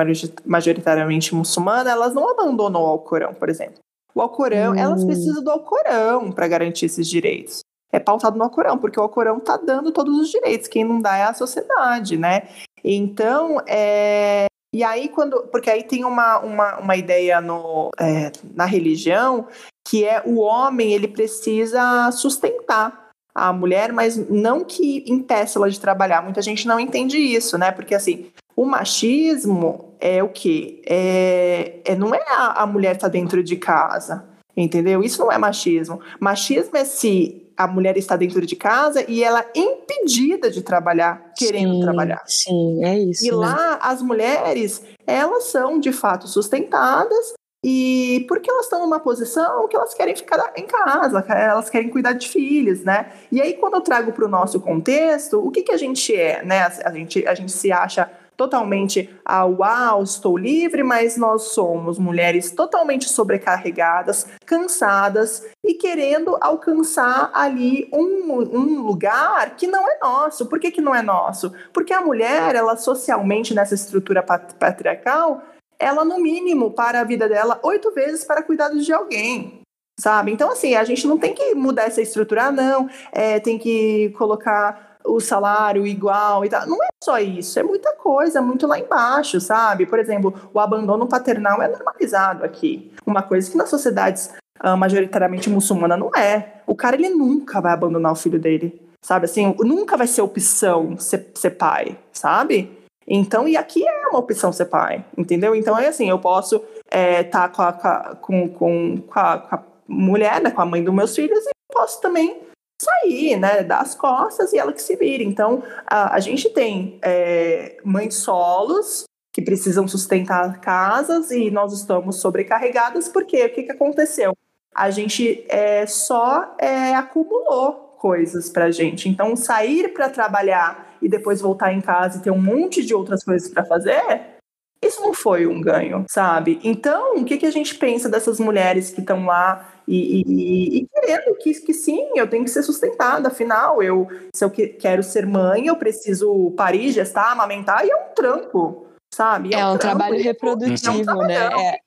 majoritariamente 0.45 1.35
muçulmana, 1.35 1.91
elas 1.91 2.15
não 2.15 2.31
abandonam 2.31 2.81
o 2.83 2.87
Alcorão, 2.87 3.35
por 3.35 3.49
exemplo. 3.49 3.79
O 4.15 4.23
Alcorão, 4.23 4.73
hum. 4.73 4.77
elas 4.77 5.05
precisam 5.05 5.43
do 5.43 5.51
Alcorão 5.51 6.31
para 6.31 6.47
garantir 6.47 6.87
esses 6.87 7.09
direitos. 7.09 7.61
É 7.93 7.99
pautado 7.99 8.37
no 8.37 8.45
Alcorão, 8.45 8.79
porque 8.79 8.99
o 8.99 9.03
Alcorão 9.03 9.39
está 9.39 9.57
dando 9.57 9.93
todos 9.93 10.19
os 10.19 10.29
direitos, 10.29 10.69
quem 10.69 10.85
não 10.85 11.01
dá 11.01 11.17
é 11.17 11.25
a 11.25 11.35
sociedade, 11.35 12.17
né? 12.17 12.49
Então, 12.85 13.59
é... 13.67 14.47
e 14.75 14.83
aí 14.85 15.09
quando, 15.09 15.43
porque 15.53 15.71
aí 15.71 15.83
tem 15.83 16.05
uma, 16.05 16.39
uma, 16.39 16.79
uma 16.79 16.97
ideia 16.97 17.41
no, 17.41 17.91
é, 17.99 18.31
na 18.55 18.65
religião 18.65 19.47
que 19.89 20.05
é 20.05 20.21
o 20.27 20.39
homem, 20.39 20.93
ele 20.93 21.07
precisa 21.07 22.11
sustentar 22.11 23.07
a 23.33 23.53
mulher, 23.53 23.93
mas 23.93 24.17
não 24.31 24.65
que 24.65 25.05
impeça 25.07 25.59
ela 25.59 25.71
de 25.71 25.79
trabalhar. 25.79 26.23
Muita 26.23 26.43
gente 26.43 26.67
não 26.67 26.81
entende 26.81 27.19
isso, 27.19 27.57
né? 27.57 27.71
Porque 27.71 27.95
assim, 27.95 28.31
o 28.57 28.65
machismo 28.65 29.95
é 30.01 30.23
o 30.23 30.29
quê? 30.29 30.83
É, 30.87 31.81
é 31.85 31.95
não 31.95 32.15
é 32.15 32.25
a, 32.27 32.63
a 32.63 32.67
mulher 32.67 32.97
tá 32.97 33.09
dentro 33.09 33.45
de 33.45 33.57
casa, 33.57 34.25
entendeu? 34.57 35.03
Isso 35.03 35.21
não 35.21 35.31
é 35.31 35.37
machismo. 35.37 36.01
Machismo 36.19 36.77
é 36.77 36.85
se 36.85 37.46
a 37.57 37.67
mulher 37.67 37.97
está 37.97 38.17
dentro 38.17 38.45
de 38.45 38.55
casa 38.55 39.05
e 39.09 39.25
ela 39.25 39.41
é 39.41 39.59
impedida 39.59 40.51
de 40.51 40.63
trabalhar, 40.63 41.33
querendo 41.37 41.75
sim, 41.75 41.81
trabalhar. 41.81 42.23
Sim, 42.27 42.85
é 42.85 42.99
isso. 42.99 43.25
E 43.25 43.31
né? 43.31 43.37
lá 43.37 43.79
as 43.81 44.03
mulheres, 44.03 44.83
elas 45.07 45.45
são 45.45 45.81
de 45.81 45.93
fato 45.93 46.29
sustentadas 46.29 47.35
e 47.65 48.25
porque 48.29 48.51
elas 48.51 48.67
estão 48.67 48.81
numa 48.81 49.01
posição 49.01 49.67
que 49.67 49.77
elas 49.77 49.95
querem 49.95 50.15
ficar 50.15 50.53
em 50.57 50.67
casa, 50.67 51.25
elas 51.29 51.69
querem 51.69 51.89
cuidar 51.89 52.13
de 52.13 52.29
filhos, 52.29 52.85
né? 52.85 53.13
E 53.33 53.41
aí, 53.41 53.55
quando 53.55 53.75
eu 53.75 53.81
trago 53.81 54.13
para 54.13 54.25
o 54.25 54.29
nosso 54.29 54.61
contexto, 54.61 55.45
o 55.45 55.51
que, 55.51 55.63
que 55.63 55.73
a 55.73 55.77
gente 55.77 56.15
é, 56.15 56.45
né? 56.45 56.63
A 56.85 56.93
gente, 56.93 57.27
a 57.27 57.35
gente 57.35 57.51
se 57.51 57.73
acha 57.73 58.09
totalmente 58.37 59.11
ah, 59.25 59.45
uau, 59.45 60.03
estou 60.03 60.37
livre, 60.37 60.83
mas 60.83 61.17
nós 61.17 61.55
somos 61.55 61.99
mulheres 61.99 62.51
totalmente 62.51 63.09
sobrecarregadas, 63.09 64.27
cansadas 64.45 65.47
e 65.65 65.75
querendo 65.75 66.37
alcançar 66.41 67.31
ali 67.33 67.89
um, 67.93 68.33
um 68.33 68.83
lugar 68.83 69.57
que 69.57 69.67
não 69.67 69.89
é 69.91 69.99
nosso. 69.99 70.47
Por 70.47 70.61
que, 70.61 70.71
que 70.71 70.81
não 70.81 70.95
é 70.95 71.03
nosso? 71.03 71.53
Porque 71.73 71.93
a 71.93 72.01
mulher, 72.01 72.55
ela 72.55 72.77
socialmente 72.77 73.55
nessa 73.55 73.75
estrutura 73.75 74.23
patriarcal, 74.23 75.43
ela, 75.79 76.05
no 76.05 76.19
mínimo, 76.19 76.71
para 76.71 77.01
a 77.01 77.05
vida 77.05 77.29
dela 77.29 77.59
oito 77.63 77.93
vezes 77.93 78.25
para 78.25 78.43
cuidados 78.43 78.85
de 78.85 78.93
alguém. 78.93 79.61
Sabe? 79.99 80.31
Então, 80.31 80.51
assim, 80.51 80.75
a 80.75 80.85
gente 80.85 81.07
não 81.07 81.19
tem 81.19 81.35
que 81.35 81.55
mudar 81.55 81.85
essa 81.85 82.03
estrutura, 82.03 82.51
não. 82.51 82.89
É, 83.13 83.41
tem 83.41 83.59
que 83.59 84.11
colocar 84.11 84.96
o 85.07 85.21
salário 85.21 85.87
igual 85.87 86.45
e 86.45 86.49
tal. 86.49 86.67
Não 86.67 86.83
é 86.83 86.89
só 87.03 87.19
isso, 87.19 87.59
é 87.59 87.63
muita 87.63 87.93
coisa, 87.95 88.43
muito 88.43 88.67
lá 88.67 88.79
embaixo, 88.79 89.41
sabe? 89.41 89.87
Por 89.87 89.99
exemplo, 89.99 90.35
o 90.53 90.61
abandono 90.61 91.07
paternal 91.07 91.63
é 91.63 91.69
normalizado 91.69 92.45
aqui. 92.45 92.93
Uma 93.07 93.23
coisa 93.23 93.51
que 93.51 93.57
nas 93.57 93.71
sociedades 93.71 94.31
uh, 94.63 94.77
majoritariamente 94.77 95.49
muçulmana 95.51 95.97
não 95.97 96.11
é. 96.17 96.63
O 96.67 96.75
cara, 96.75 96.97
ele 96.97 97.11
nunca 97.11 97.61
vai 97.61 97.73
abandonar 97.73 98.13
o 98.13 98.17
filho 98.17 98.39
dele, 98.39 98.81
sabe? 99.03 99.27
Assim, 99.27 99.55
nunca 99.61 99.97
vai 99.97 100.07
ser 100.07 100.23
opção 100.23 100.99
ser, 100.99 101.31
ser 101.35 101.51
pai, 101.51 101.97
sabe? 102.13 102.77
Então, 103.07 103.47
e 103.47 103.57
aqui 103.57 103.87
é 103.87 104.09
uma 104.09 104.19
opção 104.19 104.53
ser 104.53 104.65
pai, 104.67 105.05
entendeu? 105.17 105.55
Então 105.55 105.79
é 105.79 105.89
assim, 105.89 106.11
eu 106.11 106.19
posso 106.19 106.57
estar 106.57 106.91
é, 106.91 107.23
tá 107.23 107.49
com, 107.49 107.63
a, 107.63 107.73
com, 108.21 108.49
com, 108.49 108.97
com, 109.07 109.21
a, 109.21 109.39
com 109.39 109.55
a 109.55 109.63
mulher, 109.87 110.41
né, 110.41 110.51
com 110.51 110.61
a 110.61 110.67
mãe 110.67 110.83
dos 110.83 110.93
meus 110.93 111.15
filhos, 111.15 111.39
e 111.47 111.51
posso 111.73 112.01
também 112.01 112.43
sair, 112.81 113.37
né, 113.37 113.63
dar 113.63 113.81
as 113.81 113.95
costas 113.95 114.53
e 114.53 114.59
ela 114.59 114.73
que 114.73 114.83
se 114.83 114.97
vire. 114.97 115.25
Então, 115.25 115.63
a, 115.87 116.15
a 116.15 116.21
gente 116.21 116.51
tem 116.51 116.99
é, 117.03 117.79
mães 117.85 118.15
solos 118.17 119.05
que 119.33 119.43
precisam 119.43 119.87
sustentar 119.87 120.61
casas 120.61 121.31
e 121.31 121.51
nós 121.51 121.73
estamos 121.73 122.21
sobrecarregadas 122.21 123.09
porque 123.09 123.45
o 123.45 123.53
que, 123.53 123.63
que 123.65 123.73
aconteceu? 123.73 124.35
A 124.75 124.91
gente 124.91 125.45
é, 125.49 125.87
só 125.87 126.55
é, 126.59 126.95
acumulou 126.95 127.97
coisas 127.99 128.49
para 128.49 128.71
gente. 128.71 129.09
Então, 129.09 129.35
sair 129.37 129.93
para 129.93 130.09
trabalhar 130.09 130.97
e 131.01 131.09
depois 131.09 131.41
voltar 131.41 131.73
em 131.73 131.81
casa 131.81 132.19
e 132.19 132.23
ter 132.23 132.31
um 132.31 132.41
monte 132.41 132.85
de 132.85 132.95
outras 132.95 133.25
coisas 133.25 133.49
para 133.49 133.65
fazer, 133.65 134.37
isso 134.83 135.01
não 135.01 135.15
foi 135.15 135.47
um 135.47 135.61
ganho, 135.61 136.05
sabe? 136.09 136.61
Então, 136.63 137.17
o 137.17 137.25
que, 137.25 137.39
que 137.39 137.47
a 137.47 137.51
gente 137.51 137.75
pensa 137.75 138.09
dessas 138.09 138.39
mulheres 138.39 138.91
que 138.91 139.01
estão 139.01 139.25
lá 139.25 139.76
e, 139.87 140.23
e, 140.27 140.79
e, 140.79 140.87
querendo 140.89 141.37
que, 141.37 141.55
que 141.55 141.73
sim, 141.73 142.11
eu 142.17 142.29
tenho 142.29 142.45
que 142.45 142.51
ser 142.51 142.63
sustentada, 142.63 143.29
afinal, 143.29 143.83
eu, 143.83 144.09
se 144.35 144.45
eu 144.45 144.51
que, 144.51 144.69
quero 144.69 145.03
ser 145.03 145.27
mãe, 145.27 145.67
eu 145.69 145.77
preciso 145.77 146.51
parir, 146.57 146.91
gestar, 146.91 147.31
amamentar, 147.31 147.87
e 147.87 147.91
é 147.91 147.97
um 147.97 148.15
trampo, 148.15 148.87
sabe? 149.15 149.55
É, 149.55 149.61
é 149.61 149.67
um, 149.67 149.75
um 149.75 149.79
trabalho 149.79 150.21
reprodutivo, 150.21 151.11
é 151.11 151.15
um 151.15 151.27
né? 151.27 151.37
É, 151.37 151.79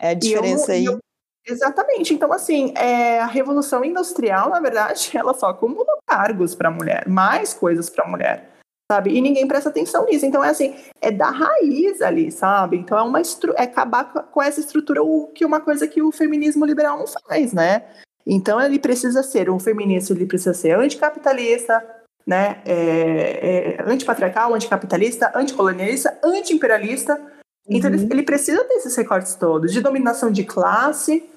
é 0.00 0.10
a 0.10 0.14
diferença 0.14 0.72
eu, 0.72 0.76
aí. 0.76 0.84
Eu, 0.86 0.98
exatamente. 1.46 2.14
Então, 2.14 2.32
assim, 2.32 2.72
é, 2.76 3.20
a 3.20 3.26
revolução 3.26 3.84
industrial, 3.84 4.48
na 4.48 4.60
verdade, 4.60 5.10
ela 5.18 5.34
só 5.34 5.48
acumula 5.48 5.98
cargos 6.06 6.54
para 6.54 6.68
a 6.68 6.72
mulher, 6.72 7.06
mais 7.06 7.52
coisas 7.52 7.90
para 7.90 8.04
a 8.04 8.08
mulher 8.08 8.53
sabe? 8.90 9.16
E 9.16 9.20
ninguém 9.20 9.46
presta 9.46 9.68
atenção 9.68 10.04
nisso. 10.06 10.26
Então 10.26 10.44
é 10.44 10.50
assim, 10.50 10.74
é 11.00 11.10
da 11.10 11.30
raiz 11.30 12.00
ali, 12.02 12.30
sabe? 12.30 12.76
Então 12.76 12.98
é 12.98 13.02
uma 13.02 13.20
é 13.20 13.62
acabar 13.62 14.04
com 14.04 14.42
essa 14.42 14.60
estrutura, 14.60 15.02
o 15.02 15.28
que 15.28 15.44
uma 15.44 15.60
coisa 15.60 15.86
que 15.86 16.02
o 16.02 16.12
feminismo 16.12 16.64
liberal 16.64 16.98
não 16.98 17.06
faz, 17.06 17.52
né? 17.52 17.82
Então 18.26 18.60
ele 18.60 18.78
precisa 18.78 19.22
ser 19.22 19.50
um 19.50 19.58
feminista, 19.58 20.12
ele 20.12 20.26
precisa 20.26 20.54
ser 20.54 20.78
anticapitalista, 20.78 21.84
né? 22.26 22.62
É, 22.64 23.76
é, 23.78 23.82
antipatriarcal, 23.86 24.54
anticapitalista, 24.54 25.32
anticolonialista, 25.34 26.18
antiimperialista. 26.22 27.20
Então 27.68 27.90
uhum. 27.90 27.96
ele, 27.96 28.08
ele 28.10 28.22
precisa 28.22 28.64
ter 28.64 28.74
esses 28.74 28.96
recortes 28.96 29.34
todos 29.34 29.72
de 29.72 29.80
dominação 29.80 30.30
de 30.30 30.44
classe, 30.44 31.28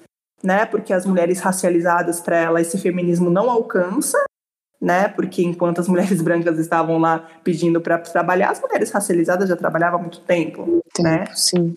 né? 0.42 0.64
Porque 0.66 0.92
as 0.92 1.04
mulheres 1.04 1.40
racializadas 1.40 2.20
para 2.20 2.36
ela 2.36 2.60
esse 2.60 2.78
feminismo 2.78 3.30
não 3.30 3.50
alcança, 3.50 4.18
né? 4.80 5.08
Porque 5.08 5.42
enquanto 5.42 5.80
as 5.80 5.88
mulheres 5.88 6.20
brancas 6.22 6.58
estavam 6.58 6.98
lá 6.98 7.28
pedindo 7.42 7.80
para 7.80 7.98
trabalhar, 7.98 8.50
as 8.50 8.60
mulheres 8.60 8.90
racializadas 8.90 9.48
já 9.48 9.56
trabalhavam 9.56 9.98
há 9.98 10.02
muito 10.02 10.20
tempo, 10.20 10.64
tempo 10.64 10.82
né? 11.00 11.26
Sim. 11.34 11.76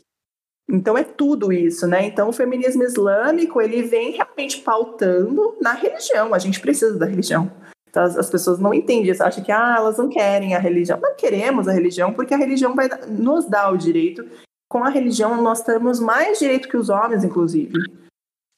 Então 0.69 0.97
é 0.97 1.03
tudo 1.03 1.51
isso, 1.51 1.85
né? 1.85 2.05
Então 2.05 2.29
o 2.29 2.33
feminismo 2.33 2.83
islâmico 2.83 3.61
ele 3.61 3.81
vem 3.81 4.11
realmente 4.11 4.61
pautando 4.61 5.57
na 5.61 5.73
religião. 5.73 6.33
A 6.33 6.39
gente 6.39 6.59
precisa 6.59 6.97
da 6.97 7.05
religião. 7.05 7.51
Então, 7.89 8.03
as, 8.03 8.17
as, 8.17 8.29
pessoas 8.29 8.57
não 8.57 8.73
entendem 8.73 9.11
isso, 9.11 9.21
acham 9.21 9.43
que 9.43 9.51
ah, 9.51 9.75
elas 9.77 9.97
não 9.97 10.07
querem 10.07 10.55
a 10.55 10.59
religião. 10.59 10.97
Não 11.01 11.13
queremos 11.13 11.67
a 11.67 11.73
religião 11.73 12.13
porque 12.13 12.33
a 12.33 12.37
religião 12.37 12.73
vai 12.73 12.87
nos 13.09 13.45
dar 13.49 13.69
o 13.69 13.77
direito. 13.77 14.25
Com 14.69 14.81
a 14.85 14.89
religião 14.89 15.41
nós 15.41 15.61
temos 15.61 15.99
mais 15.99 16.39
direito 16.39 16.69
que 16.69 16.77
os 16.77 16.87
homens, 16.87 17.25
inclusive. 17.25 17.73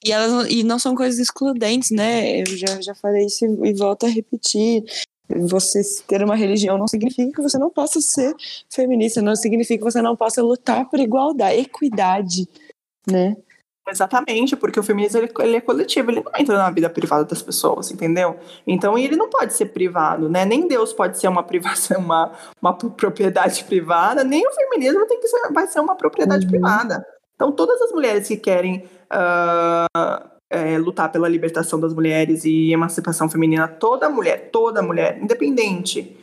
E, 0.04 0.12
elas, 0.12 0.50
e 0.50 0.64
não 0.64 0.78
são 0.78 0.96
coisas 0.96 1.20
excludentes, 1.20 1.92
né? 1.92 2.42
Eu 2.42 2.46
já, 2.46 2.82
já 2.82 2.96
falei 2.96 3.26
isso 3.26 3.46
e 3.46 3.74
volto 3.74 4.06
a 4.06 4.10
repetir. 4.10 4.84
Você 5.30 5.82
ter 6.06 6.24
uma 6.24 6.36
religião 6.36 6.78
não 6.78 6.88
significa 6.88 7.32
que 7.32 7.42
você 7.42 7.58
não 7.58 7.70
possa 7.70 8.02
ser 8.02 8.36
feminista, 8.70 9.22
não 9.22 9.36
significa 9.36 9.78
que 9.78 9.92
você 9.92 10.02
não 10.02 10.16
possa 10.16 10.44
lutar 10.44 10.90
por 10.90 11.00
igualdade, 11.00 11.62
equidade, 11.62 12.48
né? 13.10 13.38
Exatamente, 13.90 14.56
porque 14.56 14.80
o 14.80 14.84
feminismo 14.84 15.20
ele, 15.20 15.32
ele, 15.40 15.58
é 15.58 15.62
coletivo, 15.62 16.10
ele 16.10 16.24
não 16.24 16.32
entra 16.38 16.58
na 16.58 16.70
vida 16.70 16.90
privada 16.90 17.26
das 17.26 17.42
pessoas, 17.42 17.92
entendeu? 17.92 18.38
Então 18.66 18.98
ele 18.98 19.18
não 19.18 19.30
pode 19.30 19.54
ser 19.54 19.68
privado, 19.68 20.30
né? 20.30 20.46
Nem 20.46 20.68
Deus 20.68 20.94
pode 20.94 21.18
ser 21.18 21.28
uma 21.28 21.44
privação, 21.44 22.00
uma, 22.02 22.32
uma 22.62 22.74
propriedade 22.74 23.64
privada, 23.66 24.24
nem 24.24 24.48
o 24.48 24.52
feminismo 24.52 25.06
tem 25.06 25.20
que 25.20 25.28
ser, 25.28 25.52
vai 25.52 25.68
ser 25.68 25.82
uma 25.82 25.96
propriedade 25.96 26.46
uhum. 26.46 26.52
privada. 26.52 27.06
Então 27.36 27.52
todas 27.52 27.82
as 27.82 27.92
mulheres 27.92 28.28
que 28.28 28.38
querem 28.38 28.88
uh, 29.14 30.30
é, 30.50 30.78
lutar 30.78 31.12
pela 31.12 31.30
libertação 31.30 31.80
das 31.80 31.94
mulheres 31.94 32.46
e 32.46 32.72
emancipação 32.72 33.30
feminina, 33.30 33.68
toda 33.68 34.10
mulher, 34.10 34.50
toda 34.52 34.82
mulher, 34.82 35.22
independente, 35.22 36.18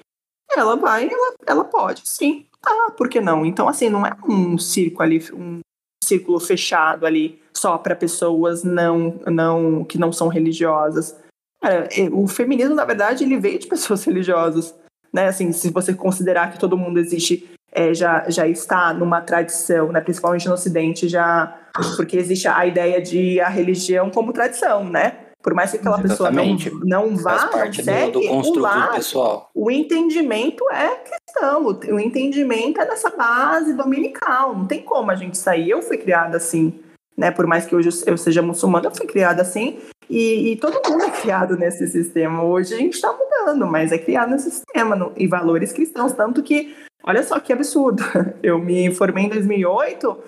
ela 0.56 0.76
vai, 0.76 1.08
ela, 1.08 1.34
ela 1.46 1.64
pode, 1.64 2.02
sim, 2.04 2.46
tá, 2.60 2.92
por 2.96 3.08
que 3.08 3.20
não? 3.20 3.46
Então, 3.46 3.68
assim, 3.68 3.88
não 3.88 4.04
é 4.04 4.12
um 4.28 4.58
círculo 4.58 5.02
ali, 5.02 5.24
um 5.32 5.60
círculo 6.02 6.40
fechado 6.40 7.06
ali 7.06 7.40
só 7.56 7.78
para 7.78 7.94
pessoas 7.94 8.64
não, 8.64 9.20
não 9.26 9.84
que 9.84 9.98
não 9.98 10.12
são 10.12 10.28
religiosas. 10.28 11.16
Cara, 11.62 11.88
é, 11.92 12.08
o 12.10 12.26
feminismo, 12.26 12.74
na 12.74 12.84
verdade, 12.84 13.22
ele 13.22 13.38
veio 13.38 13.58
de 13.58 13.66
pessoas 13.66 14.02
religiosas, 14.06 14.74
né? 15.12 15.28
Assim, 15.28 15.52
se 15.52 15.70
você 15.70 15.92
considerar 15.92 16.52
que 16.52 16.58
todo 16.58 16.76
mundo 16.76 16.98
existe 16.98 17.48
é, 17.72 17.94
já, 17.94 18.28
já 18.28 18.46
está 18.48 18.92
numa 18.92 19.20
tradição, 19.20 19.92
né, 19.92 20.00
principalmente 20.00 20.48
no 20.48 20.54
Ocidente, 20.54 21.08
já 21.08 21.59
porque 21.96 22.16
existe 22.16 22.48
a 22.48 22.66
ideia 22.66 23.00
de 23.00 23.40
a 23.40 23.48
religião 23.48 24.10
como 24.10 24.32
tradição, 24.32 24.84
né? 24.84 25.14
Por 25.42 25.54
mais 25.54 25.70
que 25.70 25.78
aquela 25.78 25.98
Exatamente. 26.02 26.64
pessoa 26.64 26.84
não, 26.84 27.10
não 27.10 27.16
vá, 27.16 27.38
Faz 27.38 27.50
parte 27.50 27.82
segue, 27.82 28.12
do, 28.12 28.20
do 28.20 28.28
construto 28.28 28.68
o 28.68 28.94
pessoal. 28.94 29.50
O 29.54 29.70
entendimento 29.70 30.62
é 30.70 30.96
questão, 30.96 31.66
o, 31.66 31.94
o 31.94 31.98
entendimento 31.98 32.78
é 32.80 32.84
nessa 32.84 33.08
base 33.10 33.72
dominical, 33.72 34.54
não 34.54 34.66
tem 34.66 34.82
como 34.82 35.10
a 35.10 35.14
gente 35.14 35.38
sair. 35.38 35.70
Eu 35.70 35.80
fui 35.80 35.96
criada 35.96 36.36
assim, 36.36 36.78
né? 37.16 37.30
Por 37.30 37.46
mais 37.46 37.64
que 37.64 37.74
hoje 37.74 37.88
eu 38.06 38.18
seja 38.18 38.42
muçulmana, 38.42 38.88
eu 38.88 38.94
fui 38.94 39.06
criada 39.06 39.40
assim, 39.40 39.78
e, 40.10 40.52
e, 40.52 40.56
todo 40.56 40.82
mundo 40.90 41.04
é 41.04 41.10
criado 41.10 41.56
nesse 41.56 41.86
sistema. 41.86 42.42
Hoje 42.42 42.74
a 42.74 42.76
gente 42.76 42.94
está 42.94 43.12
mudando, 43.12 43.64
mas 43.66 43.92
é 43.92 43.98
criado 43.98 44.30
nesse 44.30 44.50
sistema 44.50 44.96
no, 44.96 45.12
e 45.16 45.26
valores 45.26 45.72
cristãos. 45.72 46.12
Tanto 46.12 46.42
que 46.42 46.74
Olha 47.02 47.22
só 47.22 47.40
que 47.40 47.52
absurdo. 47.52 48.02
Eu 48.42 48.58
me 48.58 48.92
formei 48.94 49.24
em 49.24 49.28
2008 49.28 50.18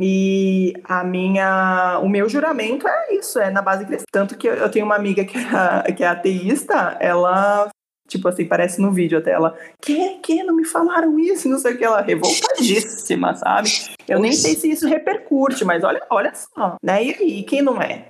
e 0.00 0.72
a 0.84 1.04
minha, 1.04 2.00
o 2.02 2.08
meu 2.08 2.26
juramento 2.26 2.88
é 2.88 3.14
isso, 3.14 3.38
é 3.38 3.50
na 3.50 3.60
base 3.60 3.84
cristã. 3.84 4.06
Tanto 4.10 4.36
que 4.36 4.46
eu 4.46 4.70
tenho 4.70 4.86
uma 4.86 4.96
amiga 4.96 5.24
que 5.26 5.36
é, 5.36 5.92
que 5.92 6.02
é 6.02 6.06
ateísta, 6.06 6.96
ela, 6.98 7.68
tipo 8.08 8.26
assim, 8.26 8.46
parece 8.46 8.80
no 8.80 8.90
vídeo 8.90 9.18
até 9.18 9.32
ela, 9.32 9.54
que, 9.82 10.18
que, 10.20 10.42
não 10.42 10.56
me 10.56 10.64
falaram 10.64 11.18
isso, 11.18 11.50
não 11.50 11.58
sei 11.58 11.74
o 11.74 11.78
que, 11.78 11.84
ela 11.84 12.00
revoltadíssima, 12.00 13.34
sabe? 13.34 13.68
Eu 14.08 14.18
nem 14.18 14.32
sei 14.32 14.54
se 14.54 14.70
isso 14.70 14.88
repercute, 14.88 15.66
mas 15.66 15.84
olha, 15.84 16.02
olha 16.08 16.32
só, 16.34 16.76
né? 16.82 17.04
E 17.04 17.14
aí, 17.14 17.42
quem 17.42 17.60
não 17.60 17.82
é, 17.82 18.06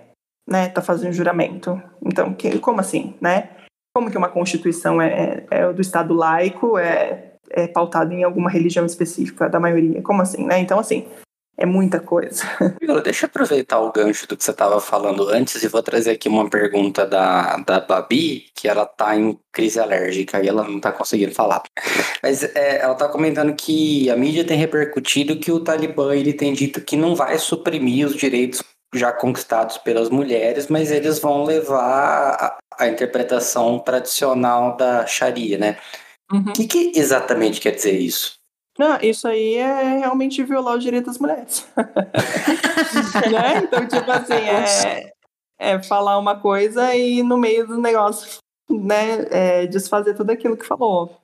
né, 0.49 0.69
tá 0.69 0.81
fazendo 0.81 1.13
juramento? 1.13 1.83
Então, 2.07 2.33
que, 2.33 2.57
como 2.61 2.81
assim, 2.81 3.17
né? 3.21 3.51
Como 3.93 4.09
que 4.09 4.17
uma 4.17 4.29
constituição 4.29 5.03
é, 5.03 5.45
é, 5.51 5.59
é 5.59 5.73
do 5.73 5.81
Estado 5.81 6.15
laico, 6.15 6.79
é 6.79 7.27
é 7.53 7.67
pautado 7.67 8.13
em 8.13 8.23
alguma 8.23 8.49
religião 8.49 8.87
específica 8.87 9.49
da 9.49 9.59
maioria. 9.59 10.01
Como 10.03 10.23
assim, 10.23 10.47
né? 10.47 10.61
Então, 10.61 10.79
assim, 10.79 11.09
é 11.57 11.67
muita 11.67 12.01
coisa. 12.01 12.43
Deixa 13.05 13.27
eu 13.27 13.29
aproveitar 13.29 13.81
o 13.81 13.93
gancho 13.93 14.27
do 14.27 14.37
que 14.37 14.43
você 14.43 14.51
estava 14.51 14.81
falando 14.81 15.29
antes 15.29 15.63
e 15.63 15.69
vou 15.69 15.83
trazer 15.83 16.13
aqui 16.13 16.29
uma 16.29 16.49
pergunta 16.49 17.07
da, 17.07 17.57
da 17.59 17.81
Babi, 17.81 18.47
que 18.55 18.67
ela 18.67 18.87
tá 18.87 19.17
em 19.17 19.39
crise 19.53 19.79
alérgica 19.79 20.43
e 20.43 20.49
ela 20.49 20.65
não 20.65 20.81
tá 20.81 20.91
conseguindo 20.91 21.35
falar. 21.35 21.63
Mas 22.23 22.43
é, 22.43 22.81
ela 22.81 22.95
tá 22.95 23.09
comentando 23.09 23.55
que 23.55 24.09
a 24.09 24.17
mídia 24.17 24.45
tem 24.45 24.59
repercutido 24.59 25.39
que 25.39 25.53
o 25.53 25.61
Talibã 25.61 26.15
ele 26.15 26.33
tem 26.33 26.53
dito 26.53 26.81
que 26.81 26.97
não 26.97 27.15
vai 27.15 27.39
suprimir 27.39 28.07
os 28.07 28.17
direitos 28.17 28.63
já 28.95 29.13
conquistados 29.13 29.79
pelas 29.79 30.11
mulheres, 30.11 30.67
mas 30.67 30.91
eles 30.91 31.21
vão 31.21 31.45
levar 31.45 32.35
a, 32.35 32.59
a 32.77 32.89
interpretação 32.89 33.79
tradicional 33.79 34.77
da 34.77 35.07
Sharia, 35.07 35.59
né? 35.59 35.77
O 36.31 36.37
uhum. 36.37 36.53
que, 36.53 36.67
que 36.67 36.93
exatamente 36.97 37.61
quer 37.61 37.73
dizer 37.73 37.97
isso? 37.99 38.40
Não, 38.79 38.99
isso 39.03 39.29
aí 39.29 39.57
é 39.57 39.99
realmente 39.99 40.43
violar 40.43 40.75
o 40.75 40.79
direito 40.79 41.07
das 41.07 41.19
mulheres. 41.19 41.67
né? 41.77 43.59
Então, 43.63 43.87
tipo 43.87 44.11
assim, 44.11 44.35
é, 44.35 45.13
é 45.59 45.83
falar 45.83 46.19
uma 46.19 46.41
coisa 46.41 46.95
e 46.95 47.23
no 47.23 47.37
meio 47.37 47.67
do 47.67 47.81
negócio, 47.81 48.39
né, 48.71 49.27
é 49.31 49.67
desfazer 49.67 50.15
tudo 50.15 50.31
aquilo 50.31 50.57
que 50.57 50.67
falou. 50.67 51.21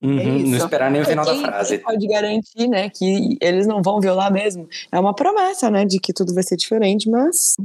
Uhum, 0.00 0.18
é 0.18 0.24
não 0.24 0.58
esperar 0.58 0.90
nem 0.90 1.02
o 1.02 1.04
final 1.04 1.24
quem, 1.24 1.42
da 1.42 1.48
frase. 1.48 1.78
pode 1.78 2.06
garantir, 2.06 2.68
né, 2.68 2.88
que 2.88 3.36
eles 3.40 3.66
não 3.66 3.82
vão 3.82 4.00
violar 4.00 4.32
mesmo. 4.32 4.68
É 4.92 4.98
uma 4.98 5.12
promessa, 5.12 5.68
né, 5.70 5.84
de 5.84 5.98
que 5.98 6.12
tudo 6.12 6.32
vai 6.32 6.42
ser 6.44 6.56
diferente, 6.56 7.10
mas. 7.10 7.56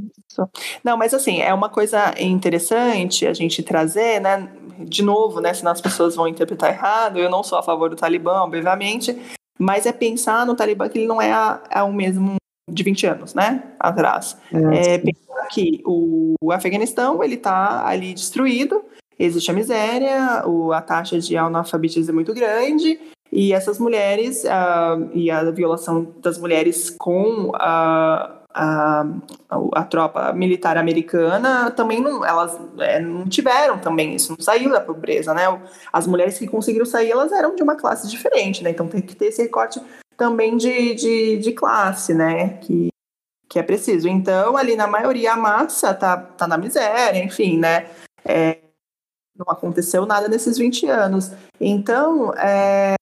Não, 0.82 0.96
mas 0.96 1.14
assim, 1.14 1.40
é 1.40 1.54
uma 1.54 1.68
coisa 1.68 2.12
interessante 2.18 3.26
a 3.26 3.32
gente 3.32 3.62
trazer, 3.62 4.20
né? 4.20 4.48
De 4.80 5.02
novo, 5.02 5.40
né? 5.40 5.54
Senão 5.54 5.70
as 5.70 5.80
pessoas 5.80 6.16
vão 6.16 6.26
interpretar 6.26 6.72
errado. 6.72 7.20
Eu 7.20 7.30
não 7.30 7.44
sou 7.44 7.56
a 7.56 7.62
favor 7.62 7.88
do 7.88 7.94
Talibã, 7.94 8.40
obviamente, 8.40 9.16
mas 9.56 9.86
é 9.86 9.92
pensar 9.92 10.44
no 10.44 10.56
Talibã 10.56 10.88
que 10.88 10.98
ele 10.98 11.06
não 11.06 11.22
é, 11.22 11.32
a, 11.32 11.62
é 11.70 11.82
o 11.84 11.92
mesmo 11.92 12.34
de 12.68 12.82
20 12.82 13.06
anos, 13.06 13.34
né? 13.34 13.62
Atrás. 13.78 14.36
É, 14.52 14.94
é 14.94 14.98
pensar 14.98 15.46
que 15.52 15.80
o, 15.86 16.34
o 16.42 16.50
Afeganistão 16.50 17.22
ele 17.22 17.34
está 17.34 17.86
ali 17.86 18.12
destruído 18.12 18.84
existe 19.18 19.50
a 19.50 19.54
miséria, 19.54 20.42
o, 20.46 20.72
a 20.72 20.80
taxa 20.80 21.18
de 21.18 21.36
analfabetismo 21.36 22.10
é 22.10 22.14
muito 22.14 22.34
grande, 22.34 22.98
E 23.32 23.52
essas 23.52 23.80
mulheres, 23.80 24.44
uh, 24.44 25.10
e 25.12 25.28
a 25.30 25.50
violação 25.50 26.06
das 26.22 26.38
mulheres 26.38 26.88
com 26.88 27.50
a, 27.54 28.44
a, 28.54 29.04
a, 29.72 29.82
tropa 29.82 30.32
militar 30.32 30.76
americana 30.76 31.72
também 31.72 32.00
não, 32.00 32.24
elas 32.24 32.56
é, 32.78 33.00
não 33.00 33.28
tiveram 33.28 33.78
também 33.78 34.14
isso, 34.14 34.30
não 34.30 34.40
saiu 34.40 34.70
da 34.70 34.80
pobreza, 34.80 35.34
né? 35.34 35.42
As 35.92 36.06
mulheres 36.06 36.38
que 36.38 36.46
conseguiram 36.46 36.86
sair, 36.86 37.10
elas 37.10 37.32
eram 37.32 37.56
de 37.56 37.62
uma 37.62 37.74
classe 37.74 38.08
diferente, 38.08 38.62
né? 38.62 38.70
Então 38.70 38.86
tem 38.86 39.00
que 39.02 39.16
ter 39.16 39.26
esse 39.26 39.42
recorte 39.42 39.80
também 40.16 40.56
de, 40.56 40.94
de, 40.94 41.38
de 41.38 41.52
classe, 41.52 42.14
né? 42.14 42.50
Que, 42.60 42.90
que 43.48 43.58
é 43.58 43.62
preciso. 43.64 44.06
Então, 44.06 44.56
ali 44.56 44.76
na 44.76 44.86
maioria, 44.86 45.32
a 45.32 45.36
massa 45.36 45.92
tá, 45.92 46.16
tá 46.16 46.46
na 46.46 46.56
miséria, 46.56 47.18
enfim, 47.18 47.58
né? 47.58 47.86
É, 48.24 48.58
não 49.36 49.46
aconteceu 49.48 50.06
nada 50.06 50.28
nesses 50.28 50.56
20 50.58 50.86
anos. 50.86 51.32
Então, 51.60 52.32
é... 52.34 52.94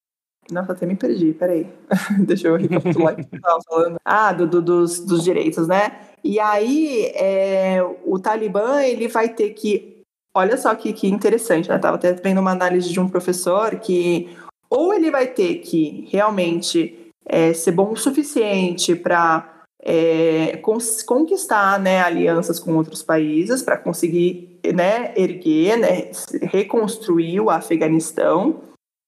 Nossa, 0.51 0.73
até 0.73 0.87
me 0.87 0.97
perdi, 0.97 1.33
peraí. 1.33 1.67
Deixa 2.27 2.49
eu 2.49 2.57
recapitular 2.57 3.15
o 3.15 3.21
eu 3.21 3.63
falando. 3.69 3.97
Ah, 4.05 4.33
do, 4.33 4.47
do, 4.47 4.61
dos, 4.61 5.01
dos 5.01 5.23
direitos, 5.23 5.69
né? 5.69 6.01
E 6.23 6.39
aí, 6.41 7.07
é, 7.15 7.79
o 8.05 8.19
Talibã, 8.19 8.83
ele 8.83 9.09
vai 9.09 9.29
ter 9.29 9.51
que... 9.51 10.03
Olha 10.35 10.57
só 10.57 10.75
que, 10.75 10.93
que 10.93 11.07
interessante, 11.07 11.69
né? 11.69 11.77
Estava 11.77 11.97
até 11.97 12.13
vendo 12.13 12.41
uma 12.41 12.51
análise 12.51 12.91
de 12.91 12.99
um 12.99 13.09
professor 13.09 13.77
que 13.77 14.35
ou 14.73 14.95
ele 14.95 15.11
vai 15.11 15.27
ter 15.27 15.57
que 15.57 16.09
realmente 16.11 17.13
é, 17.27 17.53
ser 17.53 17.73
bom 17.73 17.93
o 17.93 17.97
suficiente 17.97 18.97
para 18.97 19.52
é, 19.85 20.61
conquistar 21.05 21.81
né, 21.81 22.01
alianças 22.01 22.61
com 22.61 22.77
outros 22.77 23.03
países 23.03 23.63
para 23.63 23.77
conseguir 23.77 24.61
né, 24.73 25.13
erguer, 25.17 25.77
né, 25.77 26.11
reconstruir 26.43 27.41
o 27.41 27.51
Afeganistão, 27.51 28.61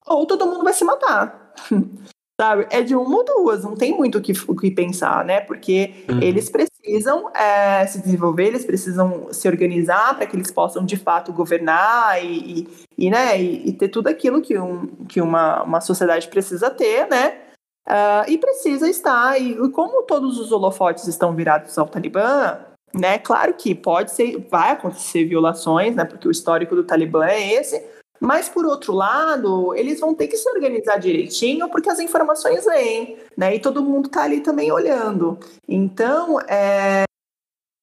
ou 0.07 0.27
todo 0.27 0.47
mundo 0.47 0.65
vai 0.65 0.73
se 0.73 0.85
matar. 0.85 1.55
Sabe? 2.41 2.67
É 2.69 2.83
de 2.83 2.97
uma 2.97 3.19
ou 3.19 3.25
duas, 3.25 3.63
não 3.63 3.77
tem 3.77 3.97
muito 3.97 4.19
o 4.19 4.21
que, 4.21 4.33
o 4.49 4.57
que 4.57 4.69
pensar, 4.69 5.25
né? 5.25 5.41
Porque 5.41 6.05
uhum. 6.11 6.21
eles 6.21 6.51
precisam 6.51 7.31
é, 7.33 7.87
se 7.87 8.03
desenvolver, 8.03 8.49
eles 8.49 8.65
precisam 8.65 9.29
se 9.33 9.47
organizar 9.47 10.17
para 10.17 10.27
que 10.27 10.35
eles 10.35 10.51
possam 10.51 10.85
de 10.85 10.97
fato 10.97 11.33
governar 11.33 12.25
e, 12.25 12.67
e, 12.99 13.07
e 13.07 13.09
né, 13.09 13.41
e, 13.41 13.69
e, 13.69 13.73
ter 13.73 13.87
tudo 13.87 14.09
aquilo 14.09 14.43
que, 14.43 14.59
um, 14.59 14.89
que 15.07 15.21
uma, 15.21 15.63
uma 15.63 15.81
sociedade 15.81 16.27
precisa 16.27 16.71
ter, 16.71 17.07
né? 17.07 17.39
Uh, 17.87 18.25
e 18.29 18.39
precisa 18.39 18.89
estar, 18.89 19.41
e 19.41 19.57
como 19.71 20.05
todos 20.05 20.39
os 20.39 20.51
holofotes 20.51 21.07
estão 21.07 21.35
virados 21.35 21.77
ao 21.77 21.87
Talibã, 21.87 22.59
né? 22.95 23.19
Claro 23.19 23.55
que 23.55 23.75
pode 23.75 24.13
ser, 24.13 24.39
vai 24.51 24.71
acontecer 24.71 25.25
violações, 25.25 25.95
né? 25.95 26.05
Porque 26.05 26.29
o 26.29 26.31
histórico 26.31 26.75
do 26.75 26.85
Talibã 26.85 27.27
é 27.27 27.55
esse. 27.55 27.85
Mas 28.21 28.49
por 28.49 28.65
outro 28.65 28.93
lado, 28.93 29.75
eles 29.75 30.01
vão 30.01 30.15
ter 30.15 30.29
que 30.29 30.37
se 30.37 30.49
organizar 30.49 30.99
direitinho, 30.99 31.69
porque 31.69 31.91
as 31.91 31.99
informações 31.99 32.65
vêm, 32.65 33.19
né? 33.37 33.57
E 33.57 33.61
todo 33.61 33.83
mundo 33.83 34.07
está 34.07 34.23
ali 34.23 34.41
também 34.41 34.73
olhando. 34.73 35.39
Então, 35.69 36.41
é, 36.49 37.05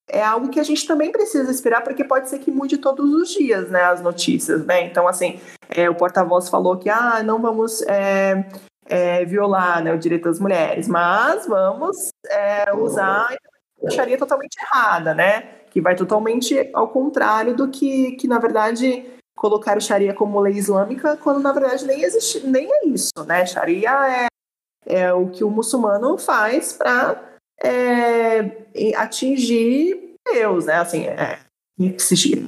é 0.09 0.23
algo 0.23 0.49
que 0.49 0.59
a 0.59 0.63
gente 0.63 0.87
também 0.87 1.11
precisa 1.11 1.51
esperar, 1.51 1.83
porque 1.83 2.03
pode 2.03 2.29
ser 2.29 2.39
que 2.39 2.49
mude 2.49 2.77
todos 2.77 3.13
os 3.13 3.29
dias, 3.29 3.69
né? 3.69 3.83
As 3.83 4.01
notícias, 4.01 4.65
né? 4.65 4.85
Então, 4.85 5.07
assim, 5.07 5.39
é, 5.69 5.89
o 5.89 5.95
porta-voz 5.95 6.49
falou 6.49 6.77
que 6.77 6.89
ah, 6.89 7.21
não 7.21 7.41
vamos 7.41 7.81
é, 7.83 8.45
é, 8.91 9.23
violar 9.23 9.81
né, 9.81 9.93
o 9.93 9.97
direito 9.97 10.25
das 10.25 10.37
mulheres, 10.37 10.85
mas 10.85 11.47
vamos 11.47 12.09
é, 12.29 12.73
usar 12.75 13.33
a 13.85 13.89
Sharia 13.89 14.17
totalmente 14.17 14.57
errada, 14.61 15.13
né? 15.13 15.61
Que 15.69 15.79
vai 15.79 15.95
totalmente 15.95 16.69
ao 16.73 16.89
contrário 16.89 17.55
do 17.55 17.69
que, 17.69 18.11
que 18.17 18.27
na 18.27 18.37
verdade, 18.37 19.05
colocar 19.33 19.77
o 19.77 19.81
Sharia 19.81 20.13
como 20.13 20.41
lei 20.41 20.55
islâmica, 20.55 21.15
quando 21.15 21.39
na 21.39 21.53
verdade 21.53 21.85
nem 21.85 22.03
existe, 22.03 22.45
nem 22.45 22.69
é 22.69 22.87
isso, 22.87 23.13
né? 23.25 23.45
Sharia 23.45 23.91
é, 24.09 24.27
é 24.85 25.13
o 25.13 25.29
que 25.29 25.45
o 25.45 25.49
muçulmano 25.49 26.17
faz 26.17 26.73
para 26.73 27.39
é, 27.63 28.65
atingir 28.97 30.15
Deus, 30.33 30.65
né? 30.65 30.75
Assim, 30.75 31.05
é, 31.05 31.39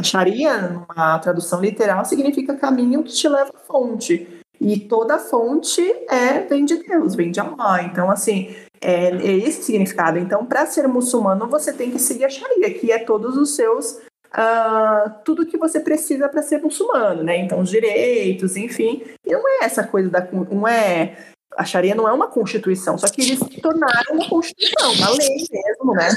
Sharia, 0.03 0.57
numa 0.67 1.19
tradução 1.19 1.61
literal, 1.61 2.03
significa 2.03 2.53
caminho 2.57 3.01
que 3.01 3.13
te 3.13 3.29
leva 3.29 3.51
à 3.55 3.59
fonte. 3.59 4.42
E 4.59 4.79
toda 4.79 5.19
fonte 5.19 5.81
é 6.09 6.39
vem 6.41 6.65
de 6.65 6.77
Deus, 6.77 7.15
vem 7.15 7.31
de 7.31 7.39
Allah. 7.39 7.83
Então, 7.83 8.09
assim, 8.09 8.55
é, 8.79 9.09
é 9.09 9.37
esse 9.37 9.63
significado. 9.63 10.17
Então, 10.17 10.45
para 10.45 10.65
ser 10.65 10.87
muçulmano, 10.87 11.47
você 11.47 11.73
tem 11.73 11.91
que 11.91 11.99
seguir 11.99 12.25
a 12.25 12.29
Sharia, 12.29 12.73
que 12.73 12.91
é 12.91 12.99
todos 12.99 13.37
os 13.37 13.55
seus. 13.55 13.99
Uh, 14.35 15.11
tudo 15.23 15.45
que 15.45 15.57
você 15.57 15.79
precisa 15.79 16.27
para 16.27 16.41
ser 16.41 16.59
muçulmano, 16.59 17.21
né? 17.23 17.37
Então, 17.37 17.59
os 17.59 17.69
direitos, 17.69 18.55
enfim. 18.55 19.03
E 19.25 19.31
não 19.31 19.47
é 19.47 19.65
essa 19.65 19.85
coisa 19.85 20.09
da. 20.09 20.27
Não 20.31 20.67
é 20.67 21.17
a 21.57 21.65
Sharia 21.65 21.95
não 21.95 22.07
é 22.07 22.13
uma 22.13 22.27
constituição, 22.27 22.97
só 22.97 23.07
que 23.07 23.21
eles 23.21 23.39
tornaram 23.61 24.13
uma 24.13 24.27
constituição, 24.27 24.93
uma 24.93 25.09
lei 25.09 25.45
mesmo, 25.51 25.93
né? 25.93 26.09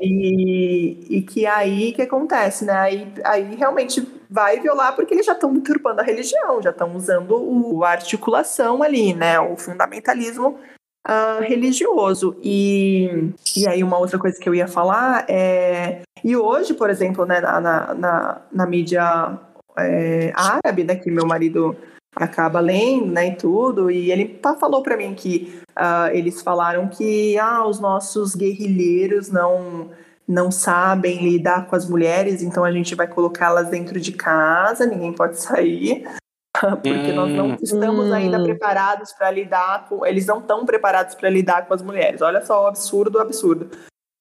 E, 0.00 1.06
e 1.08 1.22
que 1.22 1.46
aí 1.46 1.92
que 1.92 2.02
acontece, 2.02 2.64
né? 2.64 2.72
Aí, 2.72 3.12
aí 3.24 3.54
realmente 3.54 4.06
vai 4.28 4.60
violar 4.60 4.94
porque 4.94 5.14
eles 5.14 5.26
já 5.26 5.32
estão 5.32 5.52
deturpando 5.52 6.00
a 6.00 6.04
religião, 6.04 6.62
já 6.62 6.70
estão 6.70 6.94
usando 6.94 7.36
o, 7.36 7.84
a 7.84 7.90
articulação 7.90 8.82
ali, 8.82 9.12
né? 9.14 9.38
O 9.40 9.56
fundamentalismo 9.56 10.58
uh, 11.06 11.42
religioso. 11.42 12.36
E, 12.42 13.32
e 13.56 13.66
aí 13.66 13.82
uma 13.82 13.98
outra 13.98 14.18
coisa 14.18 14.38
que 14.38 14.48
eu 14.48 14.54
ia 14.54 14.68
falar 14.68 15.24
é... 15.28 16.02
E 16.22 16.36
hoje, 16.36 16.74
por 16.74 16.90
exemplo, 16.90 17.24
né, 17.24 17.40
na, 17.40 17.60
na, 17.60 17.94
na, 17.94 18.42
na 18.52 18.66
mídia 18.66 19.38
é, 19.78 20.32
árabe, 20.34 20.84
né, 20.84 20.96
que 20.96 21.10
meu 21.10 21.26
marido 21.26 21.74
acaba 22.14 22.60
lendo, 22.60 23.06
né, 23.06 23.28
e 23.28 23.36
tudo, 23.36 23.90
e 23.90 24.10
ele 24.10 24.40
falou 24.58 24.82
para 24.82 24.96
mim 24.96 25.14
que 25.14 25.60
uh, 25.70 26.12
eles 26.12 26.42
falaram 26.42 26.88
que 26.88 27.38
ah, 27.38 27.66
os 27.66 27.78
nossos 27.78 28.34
guerrilheiros 28.34 29.30
não 29.30 29.90
não 30.26 30.48
sabem 30.48 31.28
lidar 31.28 31.66
com 31.66 31.74
as 31.74 31.88
mulheres, 31.88 32.40
então 32.40 32.62
a 32.62 32.70
gente 32.70 32.94
vai 32.94 33.08
colocá-las 33.08 33.68
dentro 33.68 33.98
de 33.98 34.12
casa, 34.12 34.86
ninguém 34.86 35.12
pode 35.12 35.40
sair, 35.40 36.08
porque 36.54 37.10
hum. 37.10 37.14
nós 37.16 37.32
não 37.32 37.46
hum. 37.48 37.56
estamos 37.60 38.12
ainda 38.12 38.38
hum. 38.38 38.44
preparados 38.44 39.12
para 39.12 39.28
lidar 39.32 39.88
com, 39.88 40.06
eles 40.06 40.26
não 40.26 40.38
estão 40.38 40.64
preparados 40.64 41.16
para 41.16 41.28
lidar 41.28 41.66
com 41.66 41.74
as 41.74 41.82
mulheres. 41.82 42.22
Olha 42.22 42.44
só 42.44 42.62
o 42.62 42.66
absurdo, 42.68 43.18
o 43.18 43.20
absurdo. 43.20 43.70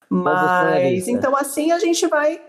Mas 0.10 1.08
então 1.08 1.36
assim 1.38 1.72
a 1.72 1.78
gente 1.78 2.08
vai 2.08 2.42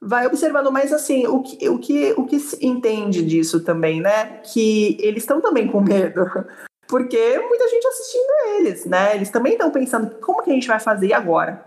vai 0.00 0.26
observando, 0.26 0.72
mas 0.72 0.92
assim, 0.92 1.26
o 1.26 1.42
que, 1.42 1.68
o 1.68 1.78
que, 1.78 2.12
o 2.16 2.24
que 2.24 2.40
se 2.40 2.64
entende 2.64 3.22
disso 3.22 3.62
também, 3.62 4.00
né? 4.00 4.40
Que 4.44 4.96
eles 5.00 5.22
estão 5.22 5.40
também 5.40 5.68
com 5.68 5.80
medo. 5.80 6.24
Porque 6.88 7.38
muita 7.38 7.68
gente 7.68 7.86
assistindo 7.86 8.30
eles, 8.58 8.84
né? 8.84 9.14
Eles 9.14 9.30
também 9.30 9.52
estão 9.52 9.70
pensando, 9.70 10.10
como 10.20 10.42
que 10.42 10.50
a 10.50 10.54
gente 10.54 10.66
vai 10.66 10.80
fazer 10.80 11.12
agora? 11.12 11.64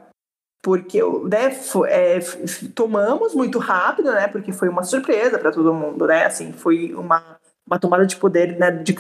Porque 0.61 1.01
né, 1.01 1.55
é, 1.88 2.19
tomamos 2.73 3.34
muito 3.34 3.60
rápido, 3.60 4.11
né? 4.11 4.27
Porque 4.27 4.51
foi 4.51 4.68
uma 4.68 4.84
surpresa 4.84 5.38
para 5.38 5.51
todo 5.51 5.73
mundo, 5.73 6.07
né? 6.07 6.26
Assim, 6.26 6.51
foi 6.51 6.93
uma, 6.93 7.38
uma 7.65 7.80
tomada 7.80 8.05
de 8.05 8.15
poder 8.18 8.57
né, 8.57 8.72
de 8.72 8.93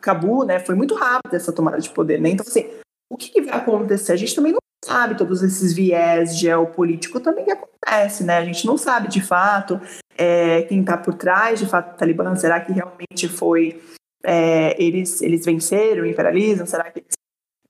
Cabu, 0.00 0.44
né? 0.44 0.58
Foi 0.58 0.74
muito 0.74 0.94
rápida 0.94 1.36
essa 1.36 1.52
tomada 1.52 1.78
de 1.78 1.90
poder, 1.90 2.20
né? 2.20 2.30
Então, 2.30 2.46
assim, 2.46 2.68
o 3.10 3.16
que, 3.16 3.30
que 3.30 3.42
vai 3.42 3.58
acontecer? 3.58 4.12
A 4.12 4.16
gente 4.16 4.34
também 4.34 4.52
não 4.52 4.61
sabe 4.84 5.16
todos 5.16 5.42
esses 5.42 5.72
viés 5.72 6.36
geopolítico 6.38 7.20
também 7.20 7.44
que 7.44 7.52
acontece, 7.52 8.24
né? 8.24 8.38
A 8.38 8.44
gente 8.44 8.66
não 8.66 8.76
sabe 8.76 9.08
de 9.08 9.20
fato 9.20 9.80
é, 10.16 10.62
quem 10.62 10.80
está 10.80 10.96
por 10.96 11.14
trás, 11.14 11.58
de 11.58 11.66
fato, 11.66 11.92
do 11.92 11.96
Talibã. 11.96 12.34
Será 12.34 12.60
que 12.60 12.72
realmente 12.72 13.28
foi 13.28 13.80
é, 14.24 14.80
eles 14.82 15.22
eles 15.22 15.44
venceram 15.44 16.02
o 16.02 16.06
imperialismo? 16.06 16.66
Será 16.66 16.90
que 16.90 17.00
eles, 17.00 17.14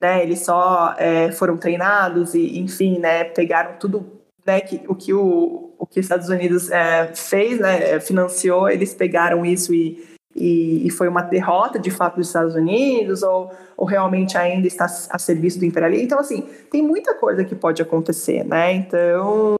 né, 0.01 0.23
eles 0.23 0.41
só 0.41 0.95
é, 0.99 1.31
foram 1.33 1.57
treinados 1.57 2.35
e, 2.35 2.59
enfim, 2.59 2.99
né, 2.99 3.25
pegaram 3.25 3.79
tudo, 3.79 4.21
né, 4.45 4.61
que, 4.61 4.83
o 4.89 4.95
que 4.95 5.15
o, 5.15 5.75
o 5.79 5.87
que 5.87 6.01
os 6.01 6.07
Estados 6.07 6.29
Unidos 6.29 6.71
é, 6.71 7.15
fez, 7.15 7.61
né, 7.61 8.01
financiou, 8.01 8.69
eles 8.69 8.95
pegaram 8.95 9.47
isso 9.47 9.73
e 9.73 10.12
e, 10.35 10.87
e, 10.87 10.91
foi 10.91 11.09
uma 11.09 11.23
derrota 11.23 11.79
de 11.79 11.91
fato 11.91 12.17
dos 12.17 12.29
Estados 12.29 12.55
Unidos 12.55 13.23
ou, 13.23 13.51
ou 13.77 13.87
realmente 13.87 14.37
ainda 14.39 14.67
está 14.67 14.87
a 14.87 15.19
serviço 15.19 15.59
do 15.59 15.65
imperialismo. 15.65 16.05
Então, 16.05 16.19
assim, 16.19 16.49
tem 16.71 16.83
muita 16.83 17.15
coisa 17.15 17.45
que 17.45 17.55
pode 17.55 17.83
acontecer, 17.83 18.45
né? 18.45 18.73
Então, 18.73 19.55
o 19.55 19.57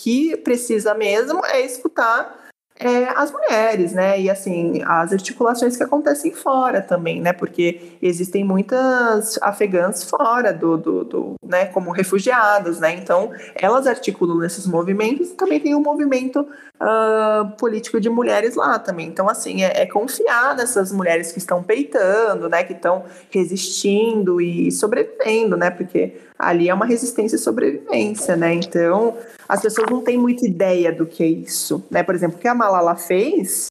que 0.00 0.36
precisa 0.36 0.94
mesmo 0.94 1.44
é 1.46 1.60
escutar 1.62 2.43
é, 2.76 3.04
as 3.16 3.30
mulheres, 3.30 3.92
né? 3.92 4.20
E 4.20 4.28
assim, 4.28 4.82
as 4.84 5.12
articulações 5.12 5.76
que 5.76 5.82
acontecem 5.82 6.32
fora 6.32 6.82
também, 6.82 7.20
né? 7.20 7.32
Porque 7.32 7.96
existem 8.02 8.42
muitas 8.42 9.38
afegãs 9.40 10.02
fora 10.02 10.52
do, 10.52 10.76
do, 10.76 11.04
do 11.04 11.34
né? 11.44 11.66
Como 11.66 11.92
refugiadas, 11.92 12.80
né? 12.80 12.92
Então, 12.94 13.30
elas 13.54 13.86
articulam 13.86 14.38
nesses 14.38 14.66
movimentos 14.66 15.30
e 15.30 15.34
também 15.34 15.60
tem 15.60 15.74
um 15.74 15.80
movimento 15.80 16.40
uh, 16.40 17.48
político 17.56 18.00
de 18.00 18.10
mulheres 18.10 18.56
lá 18.56 18.76
também. 18.76 19.06
Então, 19.06 19.28
assim, 19.28 19.62
é, 19.62 19.82
é, 19.82 19.86
confiar 19.86 20.56
nessas 20.56 20.90
mulheres 20.90 21.30
que 21.30 21.38
estão 21.38 21.62
peitando, 21.62 22.48
né? 22.48 22.64
Que 22.64 22.72
estão 22.72 23.04
resistindo 23.30 24.40
e 24.40 24.72
sobrevivendo, 24.72 25.56
né? 25.56 25.70
Porque 25.70 26.16
ali 26.38 26.68
é 26.68 26.74
uma 26.74 26.86
resistência 26.86 27.36
e 27.36 27.38
sobrevivência, 27.38 28.36
né? 28.36 28.54
Então, 28.54 29.16
as 29.48 29.60
pessoas 29.62 29.90
não 29.90 30.02
têm 30.02 30.18
muita 30.18 30.46
ideia 30.46 30.92
do 30.92 31.06
que 31.06 31.22
é 31.22 31.28
isso, 31.28 31.84
né? 31.90 32.02
Por 32.02 32.14
exemplo, 32.14 32.36
o 32.38 32.40
que 32.40 32.48
a 32.48 32.54
Malala 32.54 32.96
fez 32.96 33.66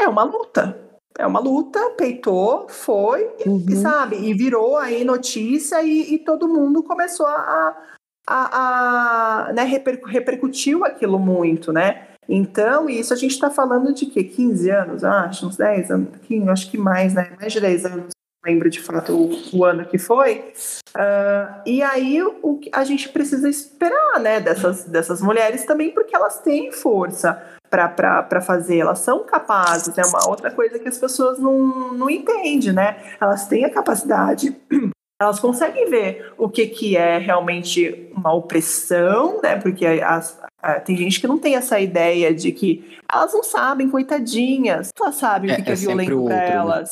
é 0.00 0.08
uma 0.08 0.22
luta. 0.24 0.78
é 1.18 1.26
uma 1.26 1.40
luta, 1.40 1.90
peitou, 1.90 2.66
foi, 2.70 3.28
Uhum. 3.46 3.64
e 3.68 3.76
sabe, 3.76 4.16
e 4.16 4.32
virou 4.32 4.78
aí 4.78 5.04
notícia 5.04 5.82
e, 5.82 6.14
e 6.14 6.18
todo 6.18 6.48
mundo 6.48 6.82
começou 6.82 7.26
a, 7.26 7.76
a, 8.26 9.48
a 9.48 9.52
né, 9.52 9.62
reper, 9.64 10.00
repercutiu 10.06 10.84
aquilo 10.86 11.18
muito, 11.18 11.70
né? 11.72 12.08
Então, 12.28 12.88
isso 12.88 13.12
a 13.12 13.16
gente 13.16 13.32
está 13.32 13.50
falando 13.50 13.92
de 13.92 14.06
quê? 14.06 14.24
15 14.24 14.70
anos, 14.70 15.04
acho, 15.04 15.46
uns 15.46 15.56
10 15.56 15.90
anos, 15.90 16.08
15, 16.26 16.48
acho 16.48 16.70
que 16.70 16.78
mais, 16.78 17.12
né? 17.12 17.36
Mais 17.38 17.52
de 17.52 17.60
10 17.60 17.84
anos, 17.84 18.06
lembro 18.44 18.68
de 18.68 18.80
fato 18.80 19.12
o, 19.12 19.58
o 19.58 19.64
ano 19.64 19.84
que 19.86 19.98
foi. 19.98 20.52
Ah, 20.94 21.62
e 21.64 21.82
aí 21.82 22.22
o, 22.22 22.58
que 22.58 22.70
a 22.72 22.84
gente 22.84 23.08
precisa 23.08 23.48
esperar, 23.48 24.20
né, 24.20 24.40
dessas, 24.40 24.84
dessas 24.84 25.22
mulheres 25.22 25.64
também, 25.64 25.90
porque 25.92 26.14
elas 26.14 26.40
têm 26.40 26.70
força 26.72 27.42
para 27.70 28.40
fazer, 28.42 28.78
elas 28.78 28.98
são 28.98 29.24
capazes, 29.24 29.96
é 29.96 30.02
uma 30.04 30.28
outra 30.28 30.50
coisa 30.50 30.78
que 30.78 30.88
as 30.88 30.98
pessoas 30.98 31.38
não, 31.38 31.92
não 31.94 32.10
entendem, 32.10 32.72
né? 32.72 32.98
Elas 33.18 33.46
têm 33.46 33.64
a 33.64 33.70
capacidade, 33.70 34.54
elas 35.20 35.40
conseguem 35.40 35.88
ver 35.88 36.34
o 36.36 36.50
que, 36.50 36.66
que 36.66 36.96
é 36.98 37.16
realmente 37.16 38.10
uma 38.14 38.34
opressão, 38.34 39.40
né? 39.42 39.56
Porque 39.58 39.86
as, 39.86 40.38
tem 40.84 40.96
gente 40.96 41.18
que 41.18 41.26
não 41.26 41.38
tem 41.38 41.54
essa 41.56 41.80
ideia 41.80 42.34
de 42.34 42.52
que 42.52 42.98
elas 43.10 43.32
não 43.32 43.42
sabem, 43.42 43.88
coitadinhas, 43.88 44.90
elas 45.00 45.14
sabem 45.14 45.50
o 45.50 45.52
É- 45.54 45.56
que, 45.56 45.62
que 45.62 45.70
é, 45.70 45.72
é 45.72 45.76
sempre 45.76 46.06
violento 46.06 46.24
para 46.24 46.36
né? 46.36 46.52
elas. 46.52 46.90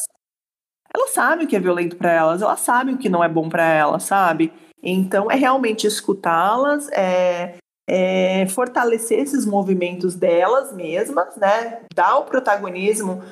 Elas 0.94 1.10
sabem 1.10 1.46
o 1.46 1.48
que 1.48 1.56
é 1.56 1.60
violento 1.60 1.96
para 1.96 2.12
elas, 2.12 2.42
elas 2.42 2.60
sabem 2.60 2.94
o 2.94 2.98
que 2.98 3.08
não 3.08 3.22
é 3.22 3.28
bom 3.28 3.48
para 3.48 3.64
elas, 3.64 4.02
sabe? 4.02 4.52
Então 4.82 5.30
é 5.30 5.36
realmente 5.36 5.86
escutá-las, 5.86 6.88
é, 6.92 7.54
é 7.88 8.46
fortalecer 8.48 9.18
esses 9.18 9.44
movimentos 9.44 10.14
delas 10.14 10.72
mesmas, 10.72 11.36
né? 11.36 11.80
Dar 11.94 12.18
o 12.18 12.24
protagonismo 12.24 13.22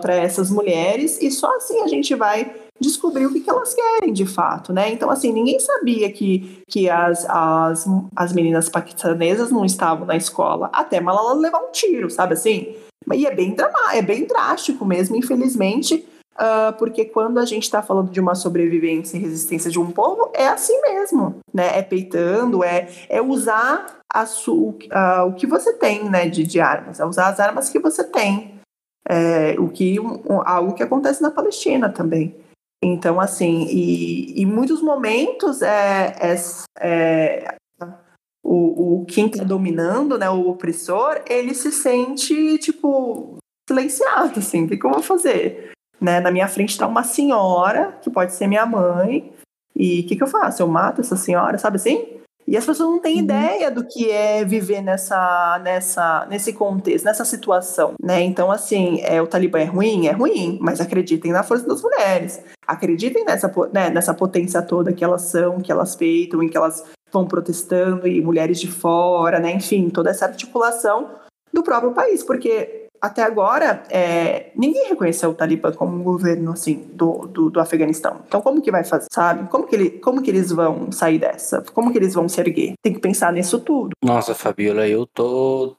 para 0.00 0.14
essas 0.14 0.50
mulheres 0.50 1.20
e 1.20 1.30
só 1.30 1.56
assim 1.56 1.80
a 1.82 1.86
gente 1.86 2.14
vai 2.14 2.52
descobrir 2.80 3.26
o 3.26 3.32
que, 3.32 3.40
que 3.40 3.50
elas 3.50 3.74
querem 3.74 4.12
de 4.12 4.26
fato, 4.26 4.72
né? 4.72 4.90
Então 4.90 5.10
assim 5.10 5.32
ninguém 5.32 5.58
sabia 5.60 6.10
que, 6.12 6.62
que 6.68 6.88
as, 6.88 7.24
as, 7.28 7.86
as 8.16 8.32
meninas 8.32 8.68
paquistanesas 8.68 9.50
não 9.50 9.64
estavam 9.64 10.06
na 10.06 10.16
escola 10.16 10.70
até 10.72 11.00
Malala 11.00 11.34
levar 11.34 11.60
um 11.60 11.72
tiro, 11.72 12.10
sabe 12.10 12.34
assim? 12.34 12.74
E 13.12 13.26
é 13.26 13.34
bem 13.34 13.54
drama, 13.54 13.94
é 13.94 14.02
bem 14.02 14.26
drástico 14.26 14.84
mesmo, 14.84 15.16
infelizmente. 15.16 16.06
Ah, 16.42 16.72
porque 16.78 17.04
quando 17.04 17.36
a 17.38 17.44
gente 17.44 17.64
está 17.64 17.82
falando 17.82 18.10
de 18.10 18.18
uma 18.18 18.34
sobrevivência 18.34 19.18
e 19.18 19.20
resistência 19.20 19.70
de 19.70 19.78
um 19.78 19.90
povo, 19.90 20.30
é 20.32 20.48
assim 20.48 20.80
mesmo, 20.80 21.38
né? 21.52 21.78
É 21.78 21.82
peitando, 21.82 22.64
é, 22.64 22.88
é 23.10 23.20
usar 23.20 23.98
a 24.10 24.24
su, 24.24 24.74
ah, 24.90 25.24
o 25.26 25.34
que 25.34 25.46
você 25.46 25.74
tem, 25.74 26.08
né, 26.08 26.30
de, 26.30 26.42
de 26.42 26.58
armas, 26.58 26.98
é 26.98 27.04
usar 27.04 27.28
as 27.28 27.38
armas 27.38 27.68
que 27.68 27.78
você 27.78 28.02
tem. 28.02 28.58
É, 29.06 29.54
o 29.60 29.68
que, 29.68 30.00
um- 30.00 30.40
algo 30.46 30.72
que 30.74 30.82
acontece 30.82 31.20
na 31.20 31.30
Palestina 31.30 31.90
também. 31.92 32.34
Então, 32.82 33.20
assim, 33.20 33.66
e 33.68 34.40
em 34.42 34.46
muitos 34.46 34.80
momentos 34.80 35.60
é, 35.60 36.14
é, 36.20 36.34
é 36.80 37.54
o, 38.42 39.00
o 39.00 39.04
quem 39.04 39.26
está 39.26 39.44
dominando, 39.44 40.16
né, 40.16 40.30
o 40.30 40.48
opressor, 40.48 41.20
ele 41.28 41.54
se 41.54 41.70
sente, 41.70 42.56
tipo, 42.56 43.36
silenciado, 43.68 44.38
assim, 44.38 44.64
o 44.64 44.68
que 44.68 44.86
eu 44.86 44.90
vou 44.90 45.02
fazer? 45.02 45.70
Né? 46.00 46.20
Na 46.20 46.30
minha 46.30 46.48
frente 46.48 46.70
está 46.70 46.86
uma 46.86 47.02
senhora, 47.02 47.98
que 48.00 48.08
pode 48.10 48.32
ser 48.32 48.46
minha 48.46 48.64
mãe, 48.64 49.32
e 49.76 50.00
o 50.00 50.06
que, 50.06 50.16
que 50.16 50.22
eu 50.22 50.26
faço? 50.26 50.62
Eu 50.62 50.68
mato 50.68 51.00
essa 51.00 51.16
senhora, 51.16 51.58
sabe 51.58 51.76
assim? 51.76 52.06
E 52.46 52.56
as 52.56 52.66
pessoas 52.66 52.88
não 52.88 52.98
têm 52.98 53.16
Uhum. 53.16 53.22
ideia 53.22 53.70
do 53.70 53.86
que 53.86 54.10
é 54.10 54.44
viver 54.44 54.80
nessa, 54.82 55.60
nessa, 55.62 56.26
nesse 56.28 56.52
contexto, 56.52 57.04
nessa 57.04 57.24
situação, 57.24 57.94
né? 58.02 58.20
Então, 58.22 58.50
assim, 58.50 59.00
é, 59.02 59.22
o 59.22 59.26
Talibã 59.26 59.60
é 59.60 59.64
ruim? 59.64 60.08
É 60.08 60.12
ruim, 60.12 60.58
mas 60.60 60.80
acreditem 60.80 61.30
na 61.30 61.44
força 61.44 61.66
das 61.66 61.80
mulheres. 61.80 62.42
Acreditem 62.66 63.24
nessa, 63.24 63.52
né, 63.72 63.90
nessa 63.90 64.12
potência 64.14 64.60
toda 64.62 64.92
que 64.92 65.04
elas 65.04 65.22
são, 65.22 65.60
que 65.60 65.70
elas 65.70 65.94
peitam, 65.94 66.42
em 66.42 66.48
que 66.48 66.56
elas 66.56 66.84
vão 67.12 67.26
protestando, 67.26 68.08
e 68.08 68.20
mulheres 68.20 68.58
de 68.60 68.68
fora, 68.68 69.38
né? 69.38 69.52
Enfim, 69.52 69.88
toda 69.88 70.10
essa 70.10 70.24
articulação 70.24 71.10
do 71.52 71.62
próprio 71.62 71.92
país, 71.92 72.22
porque 72.24 72.79
até 73.00 73.22
agora 73.22 73.82
é, 73.90 74.50
ninguém 74.56 74.88
reconheceu 74.88 75.30
o 75.30 75.34
Talibã 75.34 75.72
como 75.72 75.96
um 75.96 76.02
governo 76.02 76.52
assim 76.52 76.88
do, 76.92 77.26
do, 77.26 77.50
do 77.50 77.60
Afeganistão. 77.60 78.20
Então 78.26 78.40
como 78.40 78.60
que 78.60 78.70
vai 78.70 78.84
fazer, 78.84 79.06
sabe? 79.12 79.48
Como 79.48 79.66
que, 79.66 79.74
ele, 79.74 79.90
como 79.90 80.22
que 80.22 80.30
eles 80.30 80.50
vão 80.52 80.90
sair 80.92 81.18
dessa? 81.18 81.62
Como 81.72 81.90
que 81.92 81.98
eles 81.98 82.14
vão 82.14 82.28
se 82.28 82.40
erguer? 82.40 82.74
Tem 82.82 82.92
que 82.92 83.00
pensar 83.00 83.32
nisso 83.32 83.58
tudo. 83.60 83.90
Nossa, 84.04 84.34
Fabiola, 84.34 84.86
eu 84.86 85.06
tô, 85.06 85.76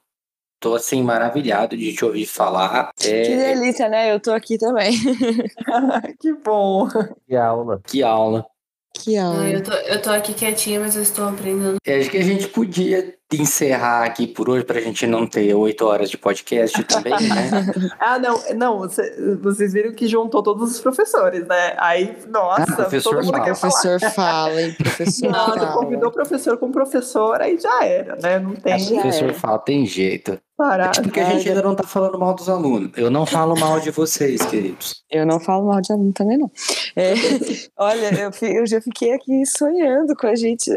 tô 0.60 0.74
assim, 0.74 1.02
maravilhado 1.02 1.76
de 1.76 1.92
te 1.92 2.04
ouvir 2.04 2.26
falar. 2.26 2.90
É, 3.02 3.22
Que 3.22 3.36
delícia, 3.36 3.88
né? 3.88 4.12
Eu 4.12 4.18
tô 4.20 4.32
aqui 4.32 4.58
também. 4.58 4.92
que 6.20 6.32
bom. 6.34 6.88
Que 7.28 7.36
aula. 7.36 7.80
que 7.86 8.02
aula. 8.02 8.46
Que 8.94 9.16
Ah, 9.16 9.24
aula. 9.26 9.48
eu, 9.48 9.62
tô, 9.62 9.72
eu 9.72 10.02
tô 10.02 10.10
aqui 10.10 10.34
quietinha, 10.34 10.78
mas 10.78 10.94
eu 10.96 11.02
estou 11.02 11.26
aprendendo. 11.26 11.76
É, 11.86 11.98
acho 12.00 12.10
que 12.10 12.18
a 12.18 12.22
gente 12.22 12.46
podia 12.48 13.14
encerrar 13.40 14.04
aqui 14.04 14.26
por 14.26 14.48
hoje 14.50 14.64
pra 14.64 14.80
gente 14.80 15.06
não 15.06 15.26
ter 15.26 15.54
oito 15.54 15.86
horas 15.86 16.10
de 16.10 16.18
podcast 16.18 16.82
também, 16.84 17.12
né? 17.12 17.50
Ah, 18.00 18.18
não, 18.18 18.40
não, 18.54 18.88
cê- 18.88 19.36
vocês 19.40 19.72
viram 19.72 19.92
que 19.94 20.06
juntou 20.08 20.42
todos 20.42 20.70
os 20.72 20.80
professores, 20.80 21.46
né? 21.46 21.74
Aí, 21.78 22.16
nossa, 22.28 22.62
Ah, 22.72 22.76
professor 22.76 23.14
todo 23.14 23.24
mundo 23.24 23.32
fala. 23.32 23.44
quer 23.44 23.54
falar. 23.56 23.72
Professor 23.72 24.10
fala, 24.10 24.62
hein? 24.62 24.74
Professor 24.78 25.30
Não, 25.30 25.46
fala. 25.46 25.72
convidou 25.72 26.08
o 26.08 26.12
professor 26.12 26.58
com 26.58 26.70
professor, 26.72 27.40
aí 27.40 27.58
já 27.58 27.84
era, 27.84 28.16
né? 28.22 28.38
Não 28.38 28.54
tem 28.54 28.78
Já 28.78 28.94
Professor 29.00 29.24
era. 29.24 29.34
fala, 29.34 29.58
tem 29.58 29.86
jeito. 29.86 30.38
parada. 30.56 31.02
Porque 31.02 31.20
a 31.20 31.24
gente 31.24 31.48
ainda 31.48 31.62
não 31.62 31.74
tá 31.74 31.82
falando 31.84 32.18
mal 32.18 32.34
dos 32.34 32.48
alunos. 32.48 32.90
Eu 32.96 33.10
não 33.10 33.24
falo 33.26 33.58
mal 33.58 33.80
de 33.80 33.90
vocês, 33.90 34.42
queridos. 34.46 35.02
Eu 35.10 35.26
não 35.26 35.40
falo 35.40 35.66
mal 35.66 35.80
de 35.80 35.92
aluno 35.92 36.12
também, 36.12 36.38
não. 36.38 36.50
É, 36.94 37.14
olha, 37.76 38.10
eu, 38.20 38.48
eu 38.48 38.66
já 38.66 38.80
fiquei 38.80 39.12
aqui 39.12 39.44
sonhando 39.46 40.14
com 40.16 40.26
a 40.26 40.34
gente, 40.34 40.70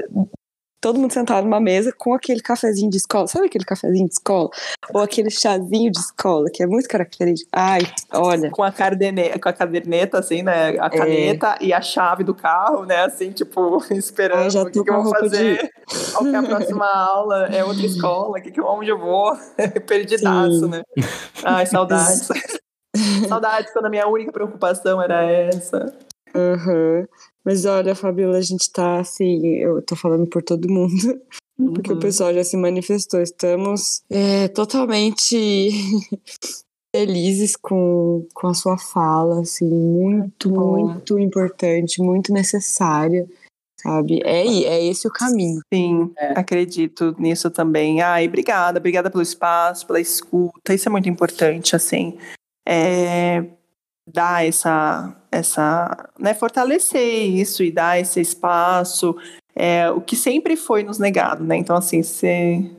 todo 0.85 0.99
mundo 0.99 1.11
sentado 1.11 1.45
numa 1.45 1.59
mesa 1.59 1.91
com 1.97 2.13
aquele 2.13 2.41
cafezinho 2.41 2.91
de 2.91 2.97
escola. 2.97 3.25
Sabe 3.25 3.47
aquele 3.47 3.65
cafezinho 3.65 4.05
de 4.07 4.13
escola? 4.13 4.51
Ou 4.93 5.01
aquele 5.01 5.31
chazinho 5.31 5.91
de 5.91 5.97
escola, 5.99 6.47
que 6.53 6.61
é 6.61 6.67
muito 6.67 6.87
característico. 6.87 7.49
Ai, 7.51 7.81
olha. 8.13 8.51
com 8.51 8.61
a 8.61 8.71
caderneta, 8.71 9.39
com 9.39 9.49
a 9.49 9.53
caderneta, 9.53 10.19
assim, 10.19 10.43
né? 10.43 10.77
A 10.77 10.87
caneta 10.87 11.57
e 11.59 11.73
a 11.73 11.81
chave 11.81 12.23
do 12.23 12.35
carro, 12.35 12.85
né? 12.85 12.97
Assim, 13.03 13.31
tipo, 13.31 13.83
esperando 13.89 14.45
Ah, 14.45 14.49
já 14.49 14.61
o 14.61 14.65
que, 14.67 14.73
tô 14.73 14.83
que 14.83 14.91
eu 14.91 14.93
vou 14.93 15.03
roupa 15.05 15.21
de- 15.23 15.29
fazer. 15.29 15.71
Qual 16.13 16.23
que 16.23 16.35
é 16.35 16.37
a 16.37 16.43
próxima 16.43 16.85
aula? 16.93 17.47
É 17.47 17.63
outra 17.65 17.83
escola? 17.83 18.39
Que 18.39 18.51
que, 18.51 18.61
onde 18.61 18.89
eu 18.91 18.99
vou? 18.99 19.35
Perdidaço, 19.87 20.59
Sim. 20.59 20.67
né? 20.69 20.83
Ai, 21.43 21.65
saudades. 21.65 22.27
saudades 23.27 23.73
quando 23.73 23.85
a 23.87 23.89
minha 23.89 24.07
única 24.07 24.31
preocupação 24.31 25.01
era 25.01 25.23
essa. 25.25 25.91
Aham. 26.35 27.07
Mas 27.45 27.63
olha, 27.65 27.93
Fabiola, 27.93 28.37
a 28.39 28.41
gente 28.41 28.71
tá 28.71 28.99
assim, 28.99 29.45
eu 29.57 29.79
tô 29.81 29.95
falando 29.95 30.25
por 30.27 30.41
todo 30.41 30.67
mundo, 30.67 31.21
porque 31.75 31.91
o 31.91 31.93
Uhum. 31.95 31.99
pessoal 31.99 32.33
já 32.33 32.43
se 32.43 32.57
manifestou. 32.57 33.21
Estamos 33.21 34.01
é, 34.09 34.47
totalmente 34.47 35.69
felizes 36.95 37.55
com, 37.55 38.25
com 38.33 38.47
a 38.47 38.53
sua 38.53 38.77
fala, 38.77 39.41
assim, 39.41 39.69
muito, 39.69 40.49
bom. 40.49 40.87
muito 40.87 41.19
importante, 41.19 42.01
muito 42.01 42.33
necessária, 42.33 43.27
sabe? 43.79 44.21
É, 44.23 44.45
é 44.47 44.85
esse 44.85 45.07
o 45.07 45.11
caminho. 45.11 45.59
Sim, 45.73 46.11
acredito 46.35 47.15
nisso 47.19 47.51
também. 47.51 48.01
Ai, 48.01 48.27
obrigada, 48.27 48.79
obrigada 48.79 49.11
pelo 49.11 49.21
espaço, 49.21 49.85
pela 49.85 49.99
escuta. 49.99 50.73
Isso 50.73 50.87
é 50.87 50.91
muito 50.91 51.09
importante, 51.09 51.75
assim. 51.75 52.17
É, 52.67 53.45
dar 54.07 54.45
essa, 54.45 55.15
essa, 55.31 56.09
né, 56.19 56.33
fortalecer 56.33 57.27
isso 57.29 57.63
e 57.63 57.71
dar 57.71 57.99
esse 57.99 58.21
espaço, 58.21 59.15
é, 59.55 59.89
o 59.89 60.01
que 60.01 60.15
sempre 60.15 60.55
foi 60.55 60.83
nos 60.83 60.99
negado, 60.99 61.43
né? 61.43 61.57
Então, 61.57 61.75
assim, 61.75 62.03
você, 62.03 62.69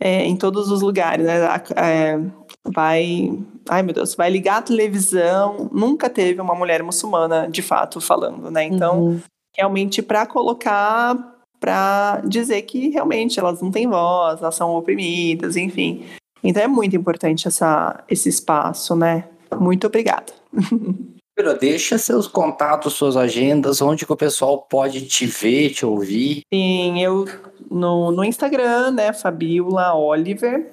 é, 0.00 0.24
em 0.24 0.36
todos 0.36 0.70
os 0.70 0.82
lugares, 0.82 1.24
né? 1.26 1.38
é, 1.76 2.18
vai, 2.66 3.32
ai 3.68 3.82
meu 3.82 3.94
Deus, 3.94 4.14
vai 4.14 4.28
ligar 4.30 4.58
a 4.58 4.62
televisão, 4.62 5.70
nunca 5.72 6.10
teve 6.10 6.40
uma 6.40 6.54
mulher 6.54 6.82
muçulmana 6.82 7.48
de 7.48 7.62
fato 7.62 8.00
falando, 8.00 8.50
né? 8.50 8.64
Então, 8.64 9.00
Uhum. 9.00 9.20
realmente 9.56 10.02
para 10.02 10.26
colocar, 10.26 11.16
para 11.60 12.20
dizer 12.26 12.62
que 12.62 12.88
realmente 12.90 13.40
elas 13.40 13.60
não 13.62 13.70
têm 13.70 13.88
voz, 13.88 14.40
elas 14.42 14.54
são 14.54 14.70
oprimidas, 14.76 15.56
enfim. 15.56 16.04
Então 16.44 16.62
é 16.62 16.68
muito 16.68 16.94
importante 16.94 17.48
essa, 17.48 18.04
esse 18.08 18.28
espaço, 18.28 18.94
né? 18.94 19.24
Muito 19.58 19.86
obrigada. 19.86 20.32
Pero, 21.34 21.56
deixa 21.56 21.96
seus 21.98 22.26
contatos, 22.26 22.94
suas 22.94 23.16
agendas, 23.16 23.80
onde 23.80 24.04
que 24.04 24.12
o 24.12 24.16
pessoal 24.16 24.62
pode 24.62 25.06
te 25.06 25.24
ver, 25.24 25.70
te 25.70 25.86
ouvir. 25.86 26.42
Sim, 26.52 27.00
eu 27.00 27.26
no, 27.70 28.10
no 28.10 28.24
Instagram, 28.24 28.90
né, 28.90 29.12
Fabiola 29.12 29.94
Oliver. 29.94 30.68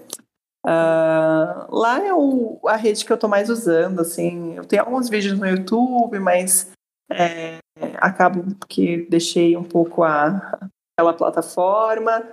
Ah, 0.65 1.67
lá 1.69 2.03
é 2.03 2.11
o, 2.11 2.59
a 2.65 2.75
rede 2.75 3.05
que 3.05 3.13
eu 3.13 3.17
tô 3.17 3.27
mais 3.27 3.49
usando, 3.51 3.99
assim. 3.99 4.55
Eu 4.55 4.65
tenho 4.65 4.81
alguns 4.81 5.07
vídeos 5.07 5.37
no 5.37 5.45
YouTube, 5.45 6.17
mas 6.19 6.71
é, 7.11 7.57
acabo 7.97 8.43
que 8.67 9.05
deixei 9.07 9.55
um 9.55 9.63
pouco 9.63 10.03
a, 10.03 10.59
aquela 10.97 11.13
plataforma. 11.13 12.23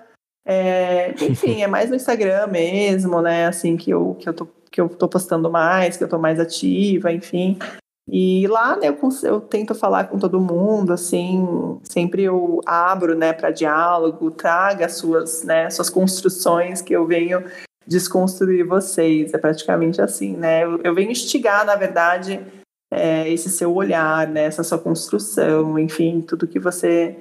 É, 0.47 1.11
enfim, 1.23 1.63
é 1.63 1.67
mais 1.67 1.91
no 1.91 1.97
Instagram 1.97 2.47
mesmo, 2.47 3.21
né? 3.21 3.47
Assim 3.47 3.77
que 3.77 3.91
eu, 3.91 4.15
que 4.15 4.27
eu 4.27 4.33
tô 4.33 4.49
que 4.73 4.81
eu 4.81 4.89
tô 4.89 5.07
postando 5.07 5.51
mais, 5.51 5.97
que 5.97 6.03
eu 6.03 6.09
tô 6.09 6.19
mais 6.19 6.41
ativa, 6.41 7.13
enfim. 7.13 7.59
E 8.09 8.47
lá, 8.49 8.77
né, 8.77 8.89
eu, 8.89 8.99
eu, 9.23 9.41
tento 9.41 9.75
falar 9.75 10.05
com 10.05 10.19
todo 10.19 10.41
mundo, 10.41 10.93
assim, 10.93 11.79
sempre 11.85 12.25
eu 12.25 12.61
abro, 12.67 13.17
né, 13.17 13.33
para 13.33 13.51
diálogo, 13.51 14.31
traga 14.31 14.89
suas, 14.89 15.45
né, 15.45 15.71
suas 15.71 15.89
construções 15.89 16.83
que 16.83 16.93
eu 16.93 17.07
venho 17.07 17.45
desconstruir 17.87 18.67
vocês. 18.67 19.33
É 19.33 19.39
praticamente 19.39 20.01
assim, 20.01 20.37
né? 20.37 20.65
Eu, 20.65 20.81
eu 20.83 20.95
venho 20.95 21.13
instigar, 21.13 21.65
na 21.65 21.77
verdade, 21.77 22.41
é, 22.93 23.29
esse 23.29 23.49
seu 23.51 23.73
olhar, 23.75 24.27
né, 24.27 24.45
essa 24.45 24.65
sua 24.65 24.79
construção, 24.79 25.79
enfim, 25.79 26.21
tudo 26.21 26.49
que 26.49 26.59
você 26.59 27.17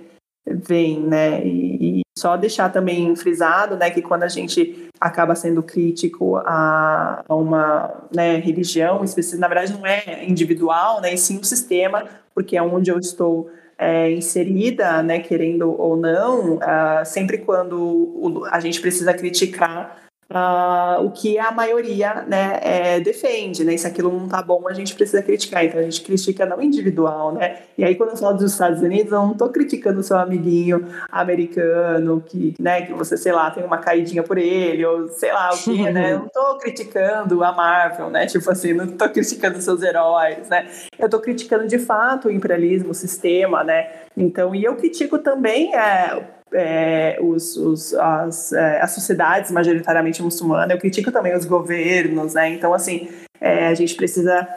vem, 0.48 1.00
né? 1.00 1.46
E, 1.46 2.00
e, 2.00 2.01
só 2.18 2.36
deixar 2.36 2.70
também 2.70 3.16
frisado, 3.16 3.76
né, 3.76 3.90
que 3.90 4.02
quando 4.02 4.24
a 4.24 4.28
gente 4.28 4.90
acaba 5.00 5.34
sendo 5.34 5.64
crítico 5.64 6.38
a, 6.38 7.24
uma 7.30 8.08
né, 8.14 8.36
religião 8.38 9.04
específica, 9.04 9.40
na 9.40 9.48
verdade 9.48 9.74
não 9.74 9.86
é 9.86 10.26
individual, 10.26 11.02
né, 11.02 11.14
e 11.14 11.18
sim 11.18 11.40
o 11.40 11.44
sistema, 11.44 12.06
porque 12.36 12.58
é 12.58 12.62
onde 12.62 12.92
eu 12.92 13.00
estou 13.00 13.50
é, 13.78 14.12
inserida, 14.12 15.02
né, 15.02 15.20
querendo 15.20 15.74
ou 15.80 15.98
não, 15.98 16.58
uh, 16.58 17.06
sempre 17.06 17.40
quando 17.40 18.46
a 18.52 18.60
gente 18.60 18.80
precisa 18.80 19.14
criticar 19.14 20.02
Uh, 20.32 21.06
o 21.06 21.12
que 21.12 21.38
a 21.38 21.52
maioria 21.52 22.24
né, 22.26 22.58
é, 22.62 23.00
defende, 23.02 23.66
né? 23.66 23.76
Se 23.76 23.86
aquilo 23.86 24.10
não 24.10 24.30
tá 24.30 24.42
bom, 24.42 24.66
a 24.66 24.74
gente 24.74 24.96
precisa 24.96 25.22
criticar. 25.22 25.66
Então 25.66 25.78
a 25.78 25.84
gente 25.84 26.02
critica 26.02 26.46
não 26.46 26.62
individual, 26.62 27.34
né? 27.34 27.58
E 27.78 27.84
aí 27.84 27.96
quando 27.96 28.12
eu 28.12 28.18
falo 28.18 28.38
dos 28.38 28.54
Estados 28.54 28.82
Unidos, 28.82 29.12
eu 29.12 29.20
não 29.20 29.34
tô 29.34 29.50
criticando 29.50 30.00
o 30.00 30.04
seu 30.04 30.18
amiguinho 30.18 30.88
americano 31.12 32.24
que, 32.26 32.56
né, 32.58 32.84
que 32.84 32.94
você, 32.94 33.18
sei 33.18 33.34
lá, 33.34 33.52
tem 33.52 33.64
uma 33.64 33.78
caidinha 33.80 34.24
por 34.24 34.38
ele, 34.38 34.86
ou 34.86 35.10
sei 35.10 35.34
lá 35.34 35.50
o 35.54 35.58
que, 35.58 35.92
né? 35.92 36.14
Eu 36.14 36.20
não 36.20 36.30
tô 36.30 36.58
criticando 36.60 37.44
a 37.44 37.52
Marvel, 37.52 38.10
né? 38.10 38.26
Tipo 38.26 38.50
assim, 38.52 38.74
não 38.74 38.88
tô 38.88 39.10
criticando 39.10 39.62
seus 39.62 39.84
heróis, 39.84 40.48
né? 40.48 40.66
Eu 40.98 41.10
tô 41.10 41.20
criticando 41.20 41.68
de 41.68 41.78
fato 41.78 42.30
o 42.30 42.32
imperialismo, 42.32 42.92
o 42.92 42.94
sistema, 42.94 43.66
né? 43.66 43.90
Então, 44.16 44.56
e 44.56 44.64
eu 44.64 44.76
critico 44.76 45.20
também 45.20 45.76
é, 45.76 46.24
é, 46.54 47.18
os, 47.22 47.56
os, 47.58 47.94
as, 47.94 48.52
é, 48.54 48.82
as 48.82 48.92
sociedades 48.92 49.52
majoritariamente 49.52 50.22
muçulmanas, 50.22 50.70
eu 50.70 50.80
critico 50.80 51.12
também 51.12 51.36
os 51.36 51.46
governos, 51.46 52.34
né? 52.34 52.50
Então, 52.50 52.74
assim, 52.74 53.10
é, 53.40 53.68
a 53.68 53.74
gente 53.74 53.96
precisa 53.96 54.48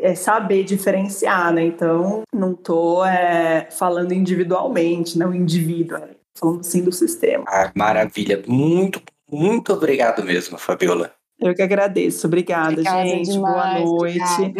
é, 0.00 0.14
saber 0.14 0.64
diferenciar, 0.64 1.52
né? 1.52 1.62
Então, 1.62 2.22
não 2.34 2.52
estou 2.52 3.04
é, 3.04 3.68
falando 3.70 4.12
individualmente, 4.12 5.18
não 5.18 5.34
indivíduo, 5.34 5.98
né? 5.98 6.08
falando 6.38 6.64
sim 6.64 6.82
do 6.82 6.92
sistema. 6.92 7.44
Ah, 7.46 7.70
maravilha. 7.74 8.42
Muito, 8.46 9.02
muito 9.30 9.72
obrigado 9.72 10.24
mesmo, 10.24 10.58
Fabiola. 10.58 11.12
Eu 11.38 11.54
que 11.54 11.62
agradeço. 11.62 12.26
Obrigada, 12.26 12.70
Obrigada 12.70 13.02
gente. 13.02 13.32
Demais, 13.32 13.84
Boa 13.84 14.00
noite. 14.00 14.54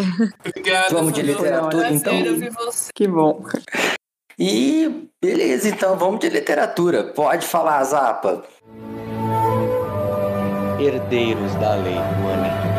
Obrigada. 0.45 0.95
Vamos 0.95 1.13
de 1.13 1.23
literatura, 1.23 1.91
então. 1.93 2.13
Que 2.95 3.07
bom. 3.07 3.45
E 4.39 5.09
beleza, 5.21 5.69
então 5.69 5.97
vamos 5.97 6.21
de 6.21 6.29
literatura. 6.29 7.05
Pode 7.05 7.47
falar, 7.47 7.83
Zapa. 7.85 8.45
Herdeiros 10.81 11.55
da 11.57 11.75
Lei 11.77 11.95
Rouanet. 11.95 12.73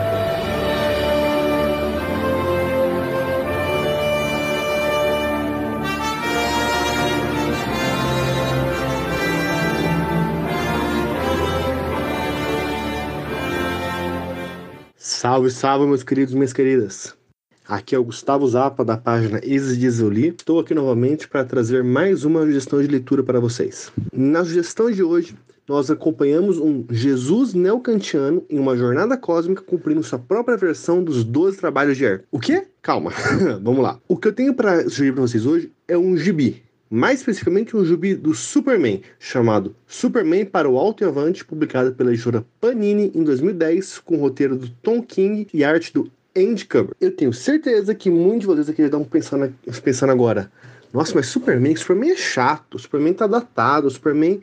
Salve, 14.97 15.49
salve, 15.51 15.85
meus 15.85 16.03
queridos 16.03 16.33
e 16.33 16.35
minhas 16.35 16.51
queridas. 16.51 17.15
Aqui 17.65 17.95
é 17.95 17.97
o 17.97 18.03
Gustavo 18.03 18.45
Zappa, 18.45 18.83
da 18.83 18.97
página 18.97 19.39
Exegizoli. 19.41 20.29
Estou 20.37 20.59
aqui 20.59 20.73
novamente 20.73 21.29
para 21.29 21.45
trazer 21.45 21.81
mais 21.81 22.25
uma 22.25 22.41
sugestão 22.41 22.81
de 22.81 22.87
leitura 22.89 23.23
para 23.23 23.39
vocês. 23.39 23.89
Na 24.11 24.43
sugestão 24.43 24.91
de 24.91 25.01
hoje, 25.01 25.33
nós 25.65 25.89
acompanhamos 25.89 26.57
um 26.57 26.83
Jesus 26.89 27.53
neocantiano 27.53 28.43
em 28.49 28.59
uma 28.59 28.75
jornada 28.75 29.15
cósmica 29.15 29.61
cumprindo 29.61 30.03
sua 30.03 30.19
própria 30.19 30.57
versão 30.57 31.01
dos 31.01 31.23
12 31.23 31.57
trabalhos 31.57 31.95
de 31.95 32.03
Hercules. 32.03 32.27
O 32.31 32.39
quê? 32.39 32.67
Calma, 32.81 33.11
vamos 33.63 33.81
lá. 33.81 33.97
O 34.09 34.17
que 34.17 34.27
eu 34.27 34.33
tenho 34.33 34.53
para 34.53 34.83
sugerir 34.89 35.13
para 35.13 35.21
vocês 35.21 35.45
hoje 35.45 35.71
é 35.87 35.97
um 35.97 36.17
gibi. 36.17 36.61
Mais 36.89 37.19
especificamente 37.21 37.77
um 37.77 37.85
gibi 37.85 38.13
do 38.13 38.33
Superman, 38.33 39.01
chamado 39.17 39.73
Superman 39.87 40.45
para 40.45 40.69
o 40.69 40.77
Alto 40.77 41.01
e 41.01 41.07
Avante, 41.07 41.45
publicado 41.45 41.93
pela 41.93 42.11
editora 42.11 42.45
Panini 42.59 43.09
em 43.15 43.23
2010, 43.23 43.99
com 43.99 44.17
roteiro 44.17 44.57
do 44.57 44.69
Tom 44.69 45.01
King 45.01 45.47
e 45.53 45.63
arte 45.63 45.93
do 45.93 46.11
End 46.35 46.65
Cover. 46.65 46.95
Eu 46.99 47.11
tenho 47.11 47.31
certeza 47.33 47.93
que 47.93 48.09
muitos 48.09 48.41
de 48.41 48.47
vocês 48.47 48.69
aqui 48.69 48.81
estão 48.81 49.03
pensando, 49.03 49.53
pensando 49.83 50.11
agora. 50.11 50.51
Nossa, 50.91 51.13
mas 51.15 51.25
Superman, 51.27 51.75
Superman 51.75 52.11
é 52.11 52.15
chato, 52.15 52.77
Superman 52.77 53.13
tá 53.13 53.25
datado, 53.25 53.89
Superman 53.89 54.41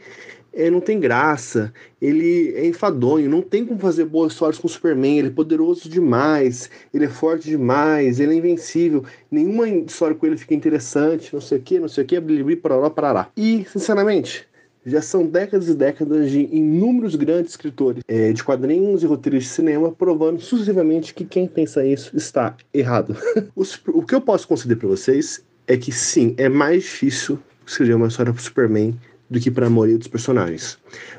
é, 0.53 0.69
não 0.69 0.81
tem 0.81 0.99
graça, 0.99 1.73
ele 2.03 2.53
é 2.57 2.67
enfadonho, 2.67 3.31
não 3.31 3.41
tem 3.41 3.65
como 3.65 3.79
fazer 3.79 4.05
boas 4.05 4.33
histórias 4.33 4.59
com 4.59 4.67
o 4.67 4.71
Superman, 4.71 5.19
ele 5.19 5.29
é 5.29 5.31
poderoso 5.31 5.89
demais, 5.89 6.69
ele 6.93 7.05
é 7.05 7.09
forte 7.09 7.49
demais, 7.49 8.19
ele 8.19 8.33
é 8.33 8.37
invencível, 8.37 9.05
nenhuma 9.31 9.69
história 9.69 10.17
com 10.17 10.27
ele 10.27 10.37
fica 10.37 10.55
interessante, 10.55 11.33
não 11.33 11.41
sei 11.41 11.59
o 11.59 11.63
que, 11.63 11.79
não 11.79 11.89
sei 11.89 12.03
o 12.03 12.07
que, 12.07 12.19
blibli, 12.19 12.57
parará, 12.57 12.91
parará. 12.91 13.29
E, 13.37 13.65
sinceramente, 13.71 14.49
já 14.85 15.03
são 15.03 15.27
décadas 15.27 15.69
e 15.69 15.75
décadas 15.75 16.31
de 16.31 16.49
inúmeros 16.53 17.15
grandes 17.15 17.53
escritores 17.53 18.03
é, 18.09 18.33
de 18.33 18.43
quadrinhos 18.43 19.03
e 19.03 19.07
roteiros 19.07 19.45
de 19.45 19.51
cinema 19.51 19.93
provando 19.93 20.41
sucessivamente 20.41 21.15
que 21.15 21.25
quem 21.25 21.47
pensa 21.47 21.85
isso 21.85 22.17
está 22.17 22.57
errado. 22.73 23.17
o 23.55 24.03
que 24.03 24.15
eu 24.15 24.21
posso 24.21 24.49
conceder 24.49 24.77
para 24.77 24.89
vocês 24.89 25.45
é 25.67 25.77
que 25.77 25.93
sim, 25.93 26.35
é 26.39 26.49
mais 26.49 26.83
difícil 26.83 27.39
escrever 27.67 27.95
uma 27.95 28.09
história 28.09 28.33
para 28.33 28.43
Superman 28.43 28.99
do 29.29 29.39
que 29.39 29.51
para 29.51 29.67
a 29.67 29.71
maioria 29.71 29.97
dos 29.97 30.09
personagens. 30.09 30.79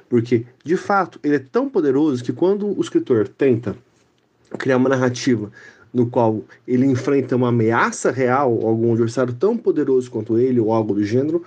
Porque, 0.09 0.45
de 0.65 0.75
fato, 0.75 1.19
ele 1.23 1.35
é 1.35 1.39
tão 1.39 1.69
poderoso 1.69 2.23
que 2.23 2.33
quando 2.33 2.77
o 2.77 2.81
escritor 2.81 3.27
tenta 3.27 3.75
criar 4.57 4.75
uma 4.75 4.89
narrativa 4.89 5.49
no 5.93 6.05
qual 6.07 6.41
ele 6.67 6.85
enfrenta 6.85 7.35
uma 7.35 7.49
ameaça 7.49 8.11
real, 8.11 8.59
algum 8.65 8.91
adversário 8.91 9.33
tão 9.33 9.57
poderoso 9.57 10.09
quanto 10.11 10.37
ele, 10.37 10.59
ou 10.59 10.73
algo 10.73 10.93
do 10.93 11.03
gênero, 11.03 11.43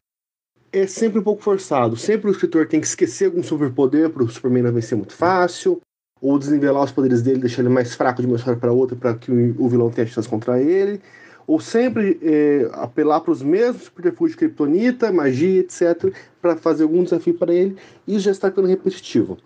é 0.74 0.86
sempre 0.88 1.20
um 1.20 1.22
pouco 1.22 1.40
forçado. 1.40 1.96
Sempre 1.96 2.28
o 2.28 2.32
escritor 2.32 2.66
tem 2.66 2.80
que 2.80 2.86
esquecer 2.86 3.26
algum 3.26 3.42
superpoder 3.42 4.10
para 4.10 4.24
o 4.24 4.28
Superman 4.28 4.64
não 4.64 4.72
vencer 4.72 4.98
muito 4.98 5.14
fácil, 5.14 5.80
ou 6.20 6.38
desnivelar 6.38 6.82
os 6.82 6.90
poderes 6.90 7.22
dele, 7.22 7.38
deixar 7.38 7.62
ele 7.62 7.68
mais 7.68 7.94
fraco 7.94 8.20
de 8.20 8.26
uma 8.26 8.36
história 8.36 8.59
para 8.59 8.72
outra 8.72 8.96
para 8.96 9.14
que 9.14 9.30
o 9.30 9.68
vilão 9.68 9.90
tenha 9.90 10.06
chance 10.06 10.28
contra 10.28 10.60
ele, 10.60 11.01
ou 11.47 11.61
sempre 11.61 12.19
é, 12.23 12.69
apelar 12.73 13.21
para 13.21 13.33
os 13.33 13.43
mesmos 13.43 13.85
subterfúgios 13.85 14.33
de 14.33 14.39
Kryptonita, 14.39 15.12
magia, 15.12 15.61
etc., 15.61 16.12
para 16.41 16.57
fazer 16.57 16.83
algum 16.83 17.03
desafio 17.03 17.35
para 17.35 17.55
ele. 17.55 17.77
Isso 18.07 18.21
já 18.21 18.31
está 18.31 18.51
ficando 18.51 18.69
repetitivo. 18.69 19.39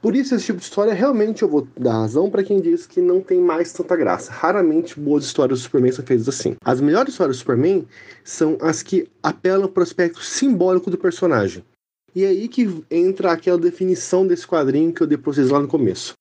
Por 0.00 0.14
isso, 0.14 0.34
esse 0.34 0.46
tipo 0.46 0.58
de 0.58 0.64
história, 0.64 0.92
realmente 0.92 1.42
eu 1.42 1.48
vou 1.48 1.66
dar 1.76 1.92
razão 1.92 2.30
para 2.30 2.42
quem 2.42 2.60
diz 2.60 2.86
que 2.86 3.00
não 3.00 3.20
tem 3.20 3.40
mais 3.40 3.72
tanta 3.72 3.96
graça. 3.96 4.30
Raramente 4.30 4.98
boas 4.98 5.24
histórias 5.24 5.58
do 5.58 5.62
Superman 5.62 5.92
são 5.92 6.04
feitas 6.04 6.28
assim. 6.28 6.56
As 6.64 6.80
melhores 6.80 7.12
histórias 7.12 7.36
do 7.36 7.40
Superman 7.40 7.86
são 8.24 8.56
as 8.60 8.82
que 8.82 9.08
apelam 9.22 9.68
para 9.68 9.80
o 9.80 9.84
aspecto 9.84 10.22
simbólico 10.22 10.90
do 10.90 10.98
personagem. 10.98 11.64
E 12.14 12.24
é 12.24 12.28
aí 12.28 12.48
que 12.48 12.82
entra 12.90 13.32
aquela 13.32 13.58
definição 13.58 14.26
desse 14.26 14.46
quadrinho 14.46 14.92
que 14.92 15.02
eu 15.02 15.06
dei 15.06 15.18
para 15.18 15.32
vocês 15.32 15.50
lá 15.50 15.60
no 15.60 15.68
começo. 15.68 16.14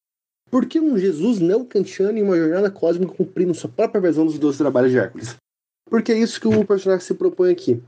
Por 0.50 0.66
que 0.66 0.80
um 0.80 0.98
Jesus 0.98 1.40
neocantiano 1.40 2.18
em 2.18 2.24
uma 2.24 2.38
jornada 2.38 2.72
cósmica 2.72 3.14
cumprindo 3.14 3.54
sua 3.54 3.70
própria 3.70 4.00
versão 4.00 4.26
dos 4.26 4.40
12 4.40 4.58
trabalhos 4.58 4.92
de 4.92 4.98
Hércules? 4.98 5.36
Porque 5.90 6.12
é 6.12 6.18
isso 6.18 6.40
que 6.40 6.48
o 6.48 6.66
personagem 6.66 7.06
se 7.06 7.14
propõe 7.14 7.52
aqui. 7.52 7.82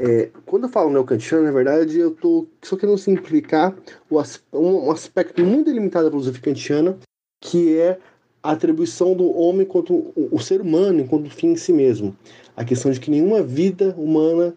É, 0.00 0.30
quando 0.46 0.64
eu 0.64 0.68
falo 0.68 0.90
neocantiano, 0.90 1.44
na 1.44 1.50
verdade, 1.50 1.98
eu 1.98 2.12
estou 2.12 2.48
só 2.62 2.76
querendo 2.76 2.98
simplificar 2.98 3.76
o, 4.08 4.20
um 4.52 4.90
aspecto 4.90 5.44
muito 5.44 5.66
delimitado 5.66 6.04
da 6.04 6.10
filosofia 6.10 6.42
kantiana, 6.42 6.98
que 7.40 7.76
é 7.78 7.98
a 8.42 8.52
atribuição 8.52 9.14
do 9.14 9.36
homem 9.36 9.66
quanto 9.66 10.12
o 10.16 10.38
ser 10.38 10.60
humano 10.60 11.00
enquanto 11.00 11.30
fim 11.30 11.48
em 11.48 11.56
si 11.56 11.72
mesmo. 11.72 12.16
A 12.56 12.64
questão 12.64 12.90
de 12.90 13.00
que 13.00 13.10
nenhuma 13.10 13.42
vida 13.42 13.94
humana 13.98 14.54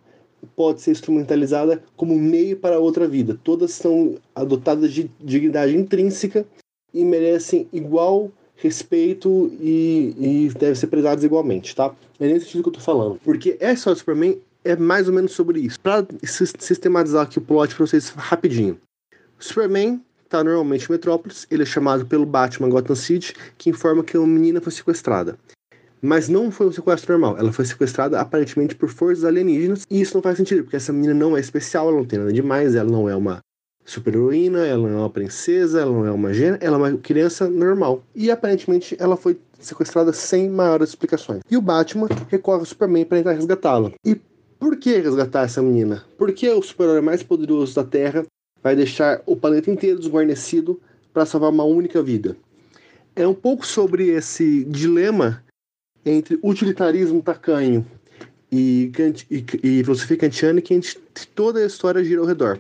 pode 0.56 0.82
ser 0.82 0.92
instrumentalizada 0.92 1.84
como 1.96 2.16
meio 2.16 2.58
para 2.58 2.80
outra 2.80 3.08
vida. 3.08 3.40
Todas 3.44 3.72
são 3.72 4.16
adotadas 4.36 4.92
de 4.92 5.10
dignidade 5.20 5.76
intrínseca 5.76 6.46
e 6.94 7.04
merecem 7.04 7.68
igual 7.72 8.32
respeito 8.56 9.52
e, 9.60 10.16
e 10.18 10.50
devem 10.58 10.76
ser 10.76 10.88
prezadas 10.88 11.24
igualmente, 11.24 11.76
tá? 11.76 11.94
É 12.20 12.28
nesse 12.28 12.46
sentido 12.46 12.64
que 12.64 12.70
eu 12.70 12.74
tô 12.74 12.80
falando. 12.80 13.20
Porque 13.24 13.58
essa 13.60 13.74
história 13.74 13.96
do 13.96 14.00
Superman 14.00 14.40
é 14.64 14.76
mais 14.76 15.08
ou 15.08 15.14
menos 15.14 15.32
sobre 15.32 15.60
isso. 15.62 15.80
Para 15.80 16.06
sistematizar 16.24 17.24
aqui 17.24 17.40
o 17.40 17.42
plot 17.42 17.76
para 17.76 17.86
vocês 17.86 18.10
rapidinho. 18.10 18.78
Superman 19.40 20.00
está 20.24 20.44
normalmente 20.44 20.86
em 20.86 20.92
Metrópolis, 20.92 21.46
ele 21.52 21.64
é 21.64 21.66
chamado 21.66 22.06
pelo 22.06 22.26
Batman 22.26 22.70
Gotham 22.70 22.96
City, 22.96 23.34
que 23.58 23.70
informa 23.70 24.04
que 24.04 24.18
uma 24.18 24.28
menina 24.28 24.62
foi 24.62 24.72
sequestrada. 24.72 25.38
Mas 26.02 26.30
não 26.30 26.50
foi 26.50 26.68
um 26.68 26.72
sequestro 26.72 27.12
normal, 27.12 27.38
ela 27.38 27.52
foi 27.52 27.66
sequestrada 27.66 28.20
aparentemente 28.20 28.74
por 28.74 28.90
forças 28.90 29.26
alienígenas, 29.26 29.86
e 29.90 30.02
isso 30.02 30.16
não 30.16 30.22
faz 30.22 30.38
sentido, 30.38 30.64
porque 30.64 30.78
essa 30.78 30.94
menina 30.94 31.14
não 31.14 31.36
é 31.36 31.40
especial, 31.40 31.90
ela 31.90 31.98
não 31.98 32.06
tem 32.06 32.18
nada 32.18 32.32
demais, 32.32 32.76
ela 32.76 32.90
não 32.90 33.10
é 33.10 33.16
uma 33.16 33.40
super-heroína, 33.92 34.66
ela 34.66 34.88
não 34.88 34.98
é 34.98 35.02
uma 35.02 35.10
princesa, 35.10 35.82
ela 35.82 35.92
não 35.92 36.06
é 36.06 36.12
uma 36.12 36.34
gênia, 36.34 36.58
ela 36.62 36.76
é 36.76 36.92
uma 36.92 36.98
criança 36.98 37.50
normal. 37.50 38.04
E 38.16 38.32
aparentemente 38.32 38.96
ela 39.00 39.18
foi 39.18 39.38
sequestrada 39.60 40.14
sem 40.14 40.50
maiores 40.50 40.90
explicações. 40.90 41.42
E 41.50 41.58
o 41.58 41.62
Batman 41.62 42.08
recorre 42.30 42.60
ao 42.60 42.66
Superman 42.66 43.06
para 43.06 43.18
tentar 43.18 43.34
resgatá-la. 43.34 43.92
E 44.06 44.20
por 44.60 44.78
que 44.78 44.98
resgatar 44.98 45.44
essa 45.44 45.62
menina? 45.62 46.04
Por 46.18 46.32
que 46.32 46.50
o 46.50 46.62
super-herói 46.62 47.02
mais 47.02 47.22
poderoso 47.22 47.76
da 47.76 47.84
Terra 47.84 48.26
vai 48.64 48.76
deixar 48.76 49.22
o 49.26 49.36
planeta 49.36 49.70
inteiro 49.70 50.00
desguarnecido 50.00 50.80
para 51.14 51.26
salvar 51.26 51.50
uma 51.50 51.64
única 51.64 52.02
vida? 52.02 52.38
É 53.16 53.28
um 53.28 53.34
pouco 53.34 53.66
sobre 53.66 54.10
esse 54.10 54.64
dilema 54.66 55.44
entre 56.06 56.40
utilitarismo 56.42 57.22
tacanho 57.22 57.86
e, 58.52 58.92
e, 59.30 59.46
e 59.64 59.84
filosofia 59.84 60.18
kantiana 60.18 60.62
que 60.62 60.80
toda 61.36 61.60
a 61.60 61.66
história 61.66 62.04
gira 62.04 62.22
ao 62.22 62.28
redor. 62.28 62.60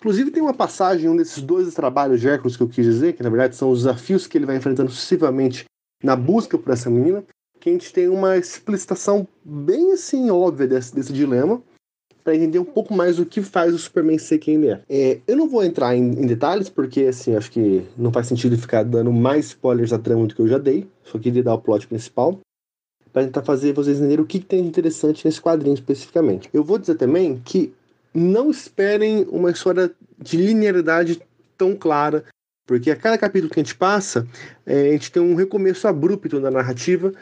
Inclusive 0.00 0.30
tem 0.30 0.42
uma 0.42 0.54
passagem, 0.54 1.10
um 1.10 1.16
desses 1.16 1.42
dois 1.42 1.72
trabalhos 1.74 2.22
de 2.22 2.28
Hércules 2.28 2.56
que 2.56 2.62
eu 2.62 2.68
quis 2.68 2.86
dizer, 2.86 3.12
que 3.12 3.22
na 3.22 3.28
verdade 3.28 3.54
são 3.54 3.70
os 3.70 3.80
desafios 3.80 4.26
que 4.26 4.38
ele 4.38 4.46
vai 4.46 4.56
enfrentando 4.56 4.90
sucessivamente 4.90 5.66
na 6.02 6.16
busca 6.16 6.56
por 6.56 6.72
essa 6.72 6.88
menina, 6.88 7.22
que 7.60 7.68
a 7.68 7.72
gente 7.72 7.92
tem 7.92 8.08
uma 8.08 8.38
explicitação 8.38 9.28
bem 9.44 9.92
assim 9.92 10.30
óbvia 10.30 10.66
desse, 10.66 10.94
desse 10.94 11.12
dilema, 11.12 11.62
para 12.24 12.34
entender 12.34 12.58
um 12.58 12.64
pouco 12.64 12.94
mais 12.94 13.18
o 13.18 13.26
que 13.26 13.42
faz 13.42 13.74
o 13.74 13.78
Superman 13.78 14.18
ser 14.18 14.38
quem 14.38 14.54
ele 14.54 14.68
é. 14.68 14.82
é 14.88 15.20
eu 15.26 15.36
não 15.36 15.46
vou 15.46 15.62
entrar 15.62 15.94
em, 15.94 16.02
em, 16.02 16.26
detalhes, 16.26 16.70
porque 16.70 17.02
assim, 17.02 17.36
acho 17.36 17.50
que 17.50 17.86
não 17.96 18.10
faz 18.10 18.26
sentido 18.26 18.56
ficar 18.56 18.84
dando 18.84 19.12
mais 19.12 19.46
spoilers 19.46 19.90
da 19.90 19.98
trama 19.98 20.26
do 20.26 20.34
que 20.34 20.40
eu 20.40 20.48
já 20.48 20.56
dei, 20.56 20.88
só 21.04 21.18
queria 21.18 21.42
dar 21.42 21.54
o 21.54 21.60
plot 21.60 21.86
principal 21.86 22.40
para 23.12 23.24
tentar 23.24 23.42
fazer 23.42 23.74
vocês 23.74 23.98
entenderem 23.98 24.24
o 24.24 24.26
que, 24.26 24.38
que 24.38 24.46
tem 24.46 24.62
de 24.62 24.68
interessante 24.68 25.26
nesse 25.26 25.42
quadrinho 25.42 25.74
especificamente. 25.74 26.48
Eu 26.52 26.62
vou 26.62 26.78
dizer 26.78 26.94
também 26.94 27.40
que 27.44 27.74
não 28.14 28.50
esperem 28.50 29.26
uma 29.30 29.50
história 29.50 29.90
de 30.18 30.36
linearidade 30.36 31.20
tão 31.56 31.74
clara, 31.76 32.24
porque 32.66 32.90
a 32.90 32.96
cada 32.96 33.18
capítulo 33.18 33.52
que 33.52 33.60
a 33.60 33.62
gente 33.62 33.74
passa, 33.74 34.26
é, 34.64 34.90
a 34.90 34.92
gente 34.92 35.10
tem 35.10 35.22
um 35.22 35.34
recomeço 35.34 35.88
abrupto 35.88 36.40
da 36.40 36.50
narrativa, 36.50 37.12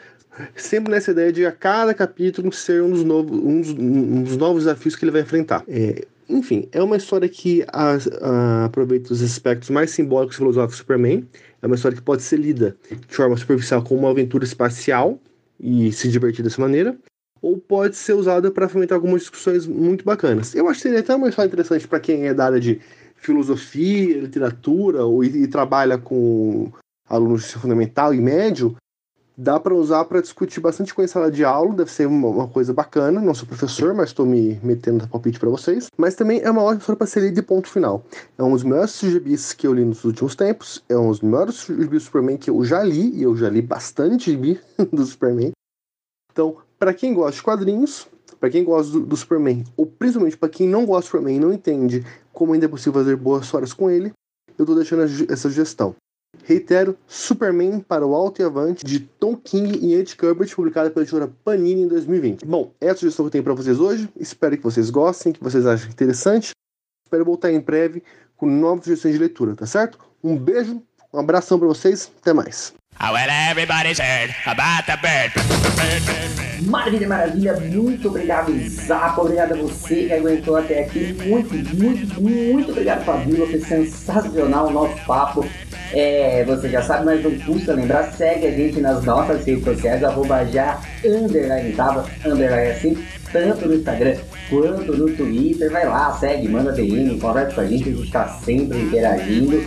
sempre 0.55 0.91
nessa 0.91 1.11
ideia 1.11 1.31
de 1.31 1.45
a 1.45 1.51
cada 1.51 1.93
capítulo 1.93 2.51
ser 2.51 2.81
um 2.83 2.89
dos, 2.89 3.03
novos, 3.03 3.37
um 3.37 3.61
dos, 3.61 3.69
um 3.71 4.23
dos 4.23 4.37
novos 4.37 4.63
desafios 4.63 4.95
que 4.95 5.03
ele 5.03 5.11
vai 5.11 5.21
enfrentar. 5.21 5.63
É, 5.67 6.05
enfim, 6.29 6.67
é 6.71 6.81
uma 6.81 6.95
história 6.95 7.27
que 7.27 7.65
a, 7.67 7.97
a, 8.21 8.65
aproveita 8.65 9.11
os 9.11 9.21
aspectos 9.23 9.69
mais 9.69 9.89
simbólicos 9.89 10.35
e 10.35 10.37
filosóficos 10.37 10.77
do 10.77 10.81
Superman. 10.81 11.27
É 11.61 11.65
uma 11.65 11.75
história 11.75 11.97
que 11.97 12.03
pode 12.03 12.21
ser 12.21 12.37
lida 12.37 12.77
de 13.07 13.15
forma 13.15 13.35
superficial 13.35 13.83
como 13.83 14.01
uma 14.01 14.11
aventura 14.11 14.43
espacial 14.43 15.19
e 15.59 15.91
se 15.91 16.07
divertir 16.09 16.43
dessa 16.43 16.61
maneira, 16.61 16.95
ou 17.41 17.57
pode 17.57 17.95
ser 17.95 18.13
usada 18.13 18.51
para 18.51 18.69
fomentar 18.69 18.95
algumas 18.95 19.21
discussões 19.21 19.65
muito 19.65 20.03
bacanas. 20.03 20.53
Eu 20.55 20.67
acho 20.67 20.77
que 20.77 20.83
seria 20.83 20.99
até 20.99 21.15
uma 21.15 21.29
história 21.29 21.47
interessante 21.47 21.87
para 21.87 21.99
quem 21.99 22.27
é 22.27 22.33
da 22.33 22.45
área 22.45 22.59
de 22.59 22.79
filosofia, 23.15 24.19
literatura, 24.19 25.05
ou, 25.05 25.23
e, 25.23 25.43
e 25.43 25.47
trabalha 25.47 25.97
com 25.97 26.71
alunos 27.09 27.47
de 27.47 27.53
fundamental 27.53 28.13
e 28.13 28.21
médio, 28.21 28.75
dá 29.39 29.57
para 29.57 29.73
usar 29.73 30.03
para 30.03 30.21
discutir 30.21 30.59
bastante 30.59 30.93
com 30.93 31.01
em 31.01 31.07
sala 31.07 31.31
de 31.31 31.45
aula, 31.45 31.73
deve 31.73 31.89
ser 31.89 32.05
uma, 32.05 32.27
uma 32.27 32.47
coisa 32.47 32.73
bacana. 32.73 33.21
Não 33.21 33.33
sou 33.33 33.47
professor, 33.47 33.93
mas 33.93 34.09
estou 34.09 34.25
me 34.25 34.59
metendo 34.61 35.07
palpite 35.07 35.39
para 35.39 35.49
vocês. 35.49 35.87
Mas 35.97 36.15
também 36.15 36.41
é 36.41 36.51
uma 36.51 36.61
ótima 36.61 36.79
história 36.79 36.97
para 36.97 37.07
ser 37.07 37.21
lida 37.21 37.35
de 37.35 37.41
ponto 37.41 37.69
final. 37.69 38.03
É 38.37 38.43
um 38.43 38.51
dos 38.51 38.63
melhores 38.63 38.99
gibis 38.99 39.53
que 39.53 39.65
eu 39.65 39.73
li 39.73 39.85
nos 39.85 40.03
últimos 40.03 40.35
tempos, 40.35 40.83
é 40.89 40.97
um 40.97 41.09
dos 41.09 41.21
melhores 41.21 41.65
gibis 41.65 41.89
do 41.89 41.99
Superman 42.01 42.37
que 42.37 42.49
eu 42.49 42.63
já 42.65 42.83
li, 42.83 43.15
e 43.15 43.23
eu 43.23 43.35
já 43.35 43.49
li 43.49 43.61
bastante 43.61 44.31
gibi 44.31 44.59
do 44.91 45.05
Superman. 45.05 45.51
Então, 46.31 46.57
para 46.79 46.93
quem 46.93 47.13
gosta 47.13 47.35
de 47.35 47.43
quadrinhos, 47.43 48.07
para 48.39 48.49
quem 48.49 48.63
gosta 48.63 48.93
do, 48.93 49.05
do, 49.05 49.17
Superman, 49.17 49.65
ou 49.75 49.85
principalmente 49.85 50.37
para 50.37 50.49
quem 50.49 50.67
não 50.67 50.85
gosta 50.85 51.01
do 51.01 51.05
Superman 51.11 51.35
e 51.35 51.39
não 51.39 51.53
entende 51.53 52.05
como 52.31 52.53
ainda 52.53 52.65
é 52.65 52.69
possível 52.69 52.93
fazer 52.93 53.17
boas 53.17 53.45
histórias 53.45 53.73
com 53.73 53.89
ele, 53.89 54.13
eu 54.57 54.63
estou 54.63 54.75
deixando 54.75 55.03
essa 55.03 55.49
sugestão. 55.49 55.95
Reitero, 56.43 56.97
Superman 57.07 57.79
para 57.79 58.05
o 58.05 58.15
Alto 58.15 58.41
e 58.41 58.45
Avante, 58.45 58.85
de 58.85 58.99
Tom 58.99 59.35
King 59.35 59.77
e 59.79 59.93
Ed 59.93 60.15
Kubert, 60.15 60.55
publicada 60.55 60.89
pela 60.89 61.03
editora 61.03 61.31
Panini 61.43 61.81
em 61.81 61.87
2020. 61.87 62.45
Bom, 62.45 62.71
é 62.79 62.89
a 62.89 62.95
sugestão 62.95 63.25
que 63.25 63.27
eu 63.27 63.31
tenho 63.31 63.43
para 63.43 63.53
vocês 63.53 63.79
hoje. 63.79 64.09
Espero 64.15 64.55
que 64.55 64.63
vocês 64.63 64.89
gostem, 64.89 65.33
que 65.33 65.43
vocês 65.43 65.65
achem 65.65 65.89
interessante. 65.89 66.51
Espero 67.05 67.25
voltar 67.25 67.51
em 67.51 67.59
breve 67.59 68.03
com 68.37 68.45
novas 68.45 68.85
sugestões 68.85 69.15
de 69.15 69.19
leitura, 69.19 69.55
tá 69.55 69.65
certo? 69.65 69.99
Um 70.23 70.37
beijo, 70.37 70.81
um 71.11 71.19
abração 71.19 71.57
para 71.57 71.67
vocês, 71.67 72.11
até 72.21 72.31
mais. 72.31 72.73
Oh, 73.01 73.13
well, 73.13 73.29
Maravilha, 76.63 77.07
maravilha, 77.07 77.53
muito 77.53 78.09
obrigado, 78.09 78.51
Zapa, 78.67 79.21
obrigado 79.21 79.53
a 79.53 79.55
você 79.55 80.03
que 80.03 80.13
aguentou 80.13 80.57
até 80.57 80.81
aqui, 80.81 81.13
muito, 81.25 81.53
muito, 81.75 82.21
muito 82.21 82.71
obrigado, 82.71 83.05
Fabíola, 83.05 83.47
foi 83.49 83.61
sensacional 83.61 84.67
o 84.67 84.71
nosso 84.71 85.05
papo. 85.05 85.45
É, 85.93 86.43
você 86.43 86.69
já 86.69 86.81
sabe, 86.81 87.05
mas 87.05 87.23
não 87.23 87.31
custa 87.39 87.73
lembrar, 87.73 88.11
segue 88.11 88.47
a 88.47 88.51
gente 88.51 88.81
nas 88.81 89.03
nossas 89.05 89.45
redes 89.45 89.63
sociais, 89.63 90.03
arroba 90.03 90.45
já, 90.45 90.79
underline 91.05 91.71
tava, 91.71 92.05
underline 92.25 92.71
assim, 92.71 92.97
tanto 93.31 93.65
no 93.65 93.75
Instagram 93.75 94.17
quanto 94.49 94.97
no 94.97 95.09
Twitter, 95.15 95.71
vai 95.71 95.87
lá, 95.87 96.11
segue, 96.19 96.49
manda 96.49 96.73
DM, 96.73 97.17
conversa 97.17 97.55
com 97.55 97.61
a 97.61 97.65
gente, 97.65 97.89
a 97.89 97.93
gente 97.93 98.11
tá 98.11 98.27
sempre 98.27 98.77
interagindo. 98.77 99.63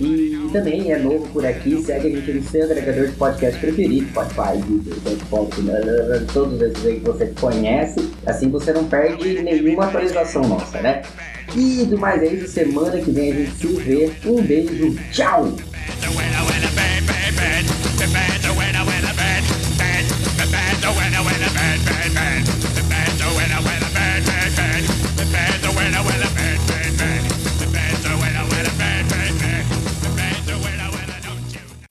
E 0.00 0.48
também 0.52 0.92
é 0.92 0.98
novo 0.98 1.26
por 1.28 1.44
aqui, 1.44 1.82
segue 1.82 2.06
a 2.06 2.10
gente 2.10 2.32
no 2.32 2.42
seu 2.42 2.64
agregador 2.64 3.08
de 3.08 3.12
podcast 3.12 3.58
preferido, 3.58 4.08
Spotify, 4.08 4.62
Deezer, 4.64 6.26
todos 6.32 6.60
esses 6.62 6.86
aí 6.86 7.00
que 7.00 7.04
você 7.04 7.26
conhece, 7.40 8.08
assim 8.24 8.48
você 8.48 8.72
não 8.72 8.84
perde 8.84 9.42
nenhuma 9.42 9.86
atualização 9.86 10.42
nossa, 10.42 10.80
né? 10.80 11.02
E 11.56 11.84
do 11.86 11.98
mais 11.98 12.22
é 12.22 12.26
isso, 12.26 12.48
semana 12.48 13.00
que 13.00 13.10
vem 13.10 13.32
a 13.32 13.34
gente 13.34 13.52
se 13.52 13.66
vê. 13.66 14.12
Um 14.24 14.42
beijo, 14.42 14.94
tchau! 15.12 15.52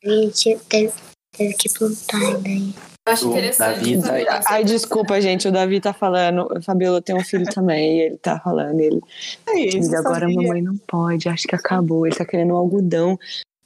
Gente 0.08 0.60
teve, 0.70 0.94
teve 1.36 1.54
que 1.56 1.70
plantar 1.70 2.18
ainda 2.18 2.50
aí. 2.50 2.74
Eu 3.08 3.14
acho 3.14 3.30
interessante. 3.30 3.98
Davi, 3.98 4.26
tá... 4.26 4.42
Ai, 4.48 4.64
desculpa, 4.66 5.22
gente. 5.22 5.48
O 5.48 5.52
Davi 5.52 5.80
tá 5.80 5.94
falando. 5.94 6.48
O 6.52 6.62
Fabiola 6.62 7.02
tem 7.02 7.16
um 7.16 7.24
filho 7.24 7.46
também. 7.46 7.98
E 7.98 8.02
ele 8.02 8.18
tá 8.18 8.38
falando. 8.40 8.80
Ele. 8.82 9.00
É 9.48 9.60
isso, 9.60 9.96
agora 9.96 10.26
a 10.26 10.30
mamãe 10.30 10.62
não 10.62 10.78
pode. 10.78 11.30
Acho 11.30 11.48
que 11.48 11.56
acabou. 11.56 12.06
Ele 12.06 12.16
tá 12.16 12.26
querendo 12.26 12.54
um 12.54 12.58
algodão 12.58 13.18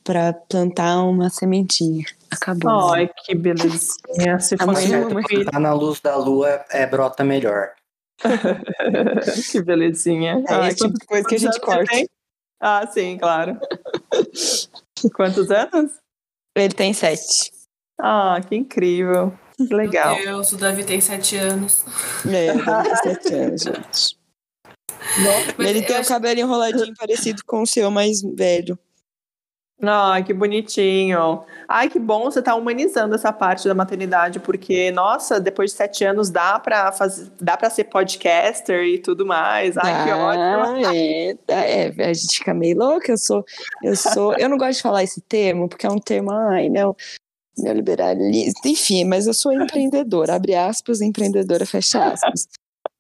pra 0.04 0.32
plantar 0.32 1.04
uma 1.04 1.30
sementinha. 1.32 2.06
Acabou. 2.30 2.94
Ai, 2.94 3.10
que 3.26 3.34
belezinha. 3.34 4.40
Se 4.40 4.56
fosse 4.58 4.88
mamãe... 4.90 5.46
Tá 5.52 5.60
na 5.60 5.74
luz 5.74 6.00
da 6.00 6.16
lua, 6.16 6.64
é, 6.70 6.86
brota 6.86 7.24
melhor. 7.24 7.72
que 9.52 9.62
belezinha. 9.62 10.44
É 10.48 10.54
Ai, 10.54 10.68
esse 10.70 10.78
tipo 10.78 11.00
de 11.00 11.06
coisa 11.06 11.28
que 11.28 11.36
a 11.36 11.40
gente 11.40 11.60
corta. 11.60 11.96
Ah, 12.60 12.86
sim, 12.86 13.18
claro. 13.18 13.60
Quantos 15.16 15.50
anos? 15.50 15.92
Ele 16.56 16.74
tem 16.74 16.94
sete. 16.94 17.52
Ah, 18.00 18.40
que 18.48 18.56
incrível. 18.56 19.34
Que 19.58 19.74
legal. 19.74 20.16
Meu 20.16 20.26
Deus, 20.26 20.52
o 20.52 20.58
Davi 20.58 20.84
tem 20.84 21.00
sete 21.00 21.38
anos. 21.38 21.86
É, 22.26 22.54
o 22.54 22.66
Davi 22.66 22.90
tem 22.90 22.96
sete 22.96 23.34
anos, 23.34 23.62
gente. 23.62 24.18
ele 25.60 25.82
tem 25.84 25.96
o 25.96 26.00
acho... 26.00 26.10
cabelo 26.10 26.40
enroladinho 26.40 26.94
parecido 26.98 27.44
com 27.46 27.62
o 27.62 27.68
seu 27.68 27.90
mais 27.92 28.22
velho. 28.22 28.78
Ai, 29.84 30.24
que 30.24 30.34
bonitinho. 30.34 31.44
Ai, 31.74 31.90
que 31.90 31.98
bom 31.98 32.26
você 32.26 32.42
tá 32.42 32.54
humanizando 32.56 33.16
essa 33.16 33.32
parte 33.32 33.68
da 33.68 33.74
maternidade, 33.74 34.40
porque, 34.40 34.92
nossa, 34.92 35.40
depois 35.40 35.72
de 35.72 35.78
sete 35.78 36.04
anos 36.04 36.30
dá 36.30 36.60
pra, 36.60 36.92
fazer, 36.92 37.32
dá 37.40 37.56
pra 37.56 37.70
ser 37.70 37.86
podcaster 37.86 38.84
e 38.84 39.00
tudo 39.00 39.26
mais. 39.26 39.78
Ai, 39.78 39.94
ah, 39.94 40.04
que 40.04 40.12
ótimo. 40.12 40.94
É, 40.94 41.36
é, 41.48 42.10
a 42.10 42.14
gente 42.14 42.40
fica 42.40 42.54
meio 42.54 42.78
louca. 42.78 43.12
Eu 43.12 43.18
sou, 43.18 43.46
eu 43.82 43.96
sou, 43.96 44.34
eu 44.38 44.50
não 44.50 44.58
gosto 44.58 44.78
de 44.78 44.82
falar 44.82 45.04
esse 45.04 45.22
termo, 45.22 45.70
porque 45.70 45.86
é 45.86 45.90
um 45.90 46.00
termo, 46.00 46.32
ai, 46.32 46.68
não, 46.70 46.96
neoliberalista, 47.58 48.68
enfim, 48.68 49.06
mas 49.06 49.28
eu 49.28 49.34
sou 49.34 49.52
empreendedora, 49.54 50.36
abre 50.36 50.56
aspas, 50.56 51.02
empreendedora, 51.02 51.66
fecha 51.66 52.04
aspas. 52.04 52.48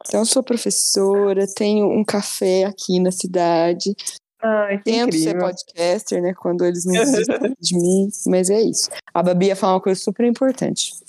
Então, 0.07 0.21
eu 0.21 0.25
sou 0.25 0.41
professora, 0.41 1.45
tenho 1.55 1.87
um 1.87 2.03
café 2.03 2.63
aqui 2.63 2.99
na 2.99 3.11
cidade, 3.11 3.95
Ai, 4.43 4.79
Tento 4.79 5.15
incrível. 5.15 5.31
ser 5.31 5.37
podcaster, 5.39 6.21
né? 6.21 6.33
Quando 6.33 6.65
eles 6.65 6.85
não 6.85 6.93
desistem 6.93 7.55
de 7.59 7.75
mim, 7.75 8.09
mas 8.27 8.49
é 8.49 8.61
isso. 8.61 8.89
A 9.13 9.21
Babi 9.21 9.47
ia 9.47 9.55
falar 9.55 9.73
uma 9.75 9.81
coisa 9.81 9.99
super 9.99 10.25
importante. 10.25 10.93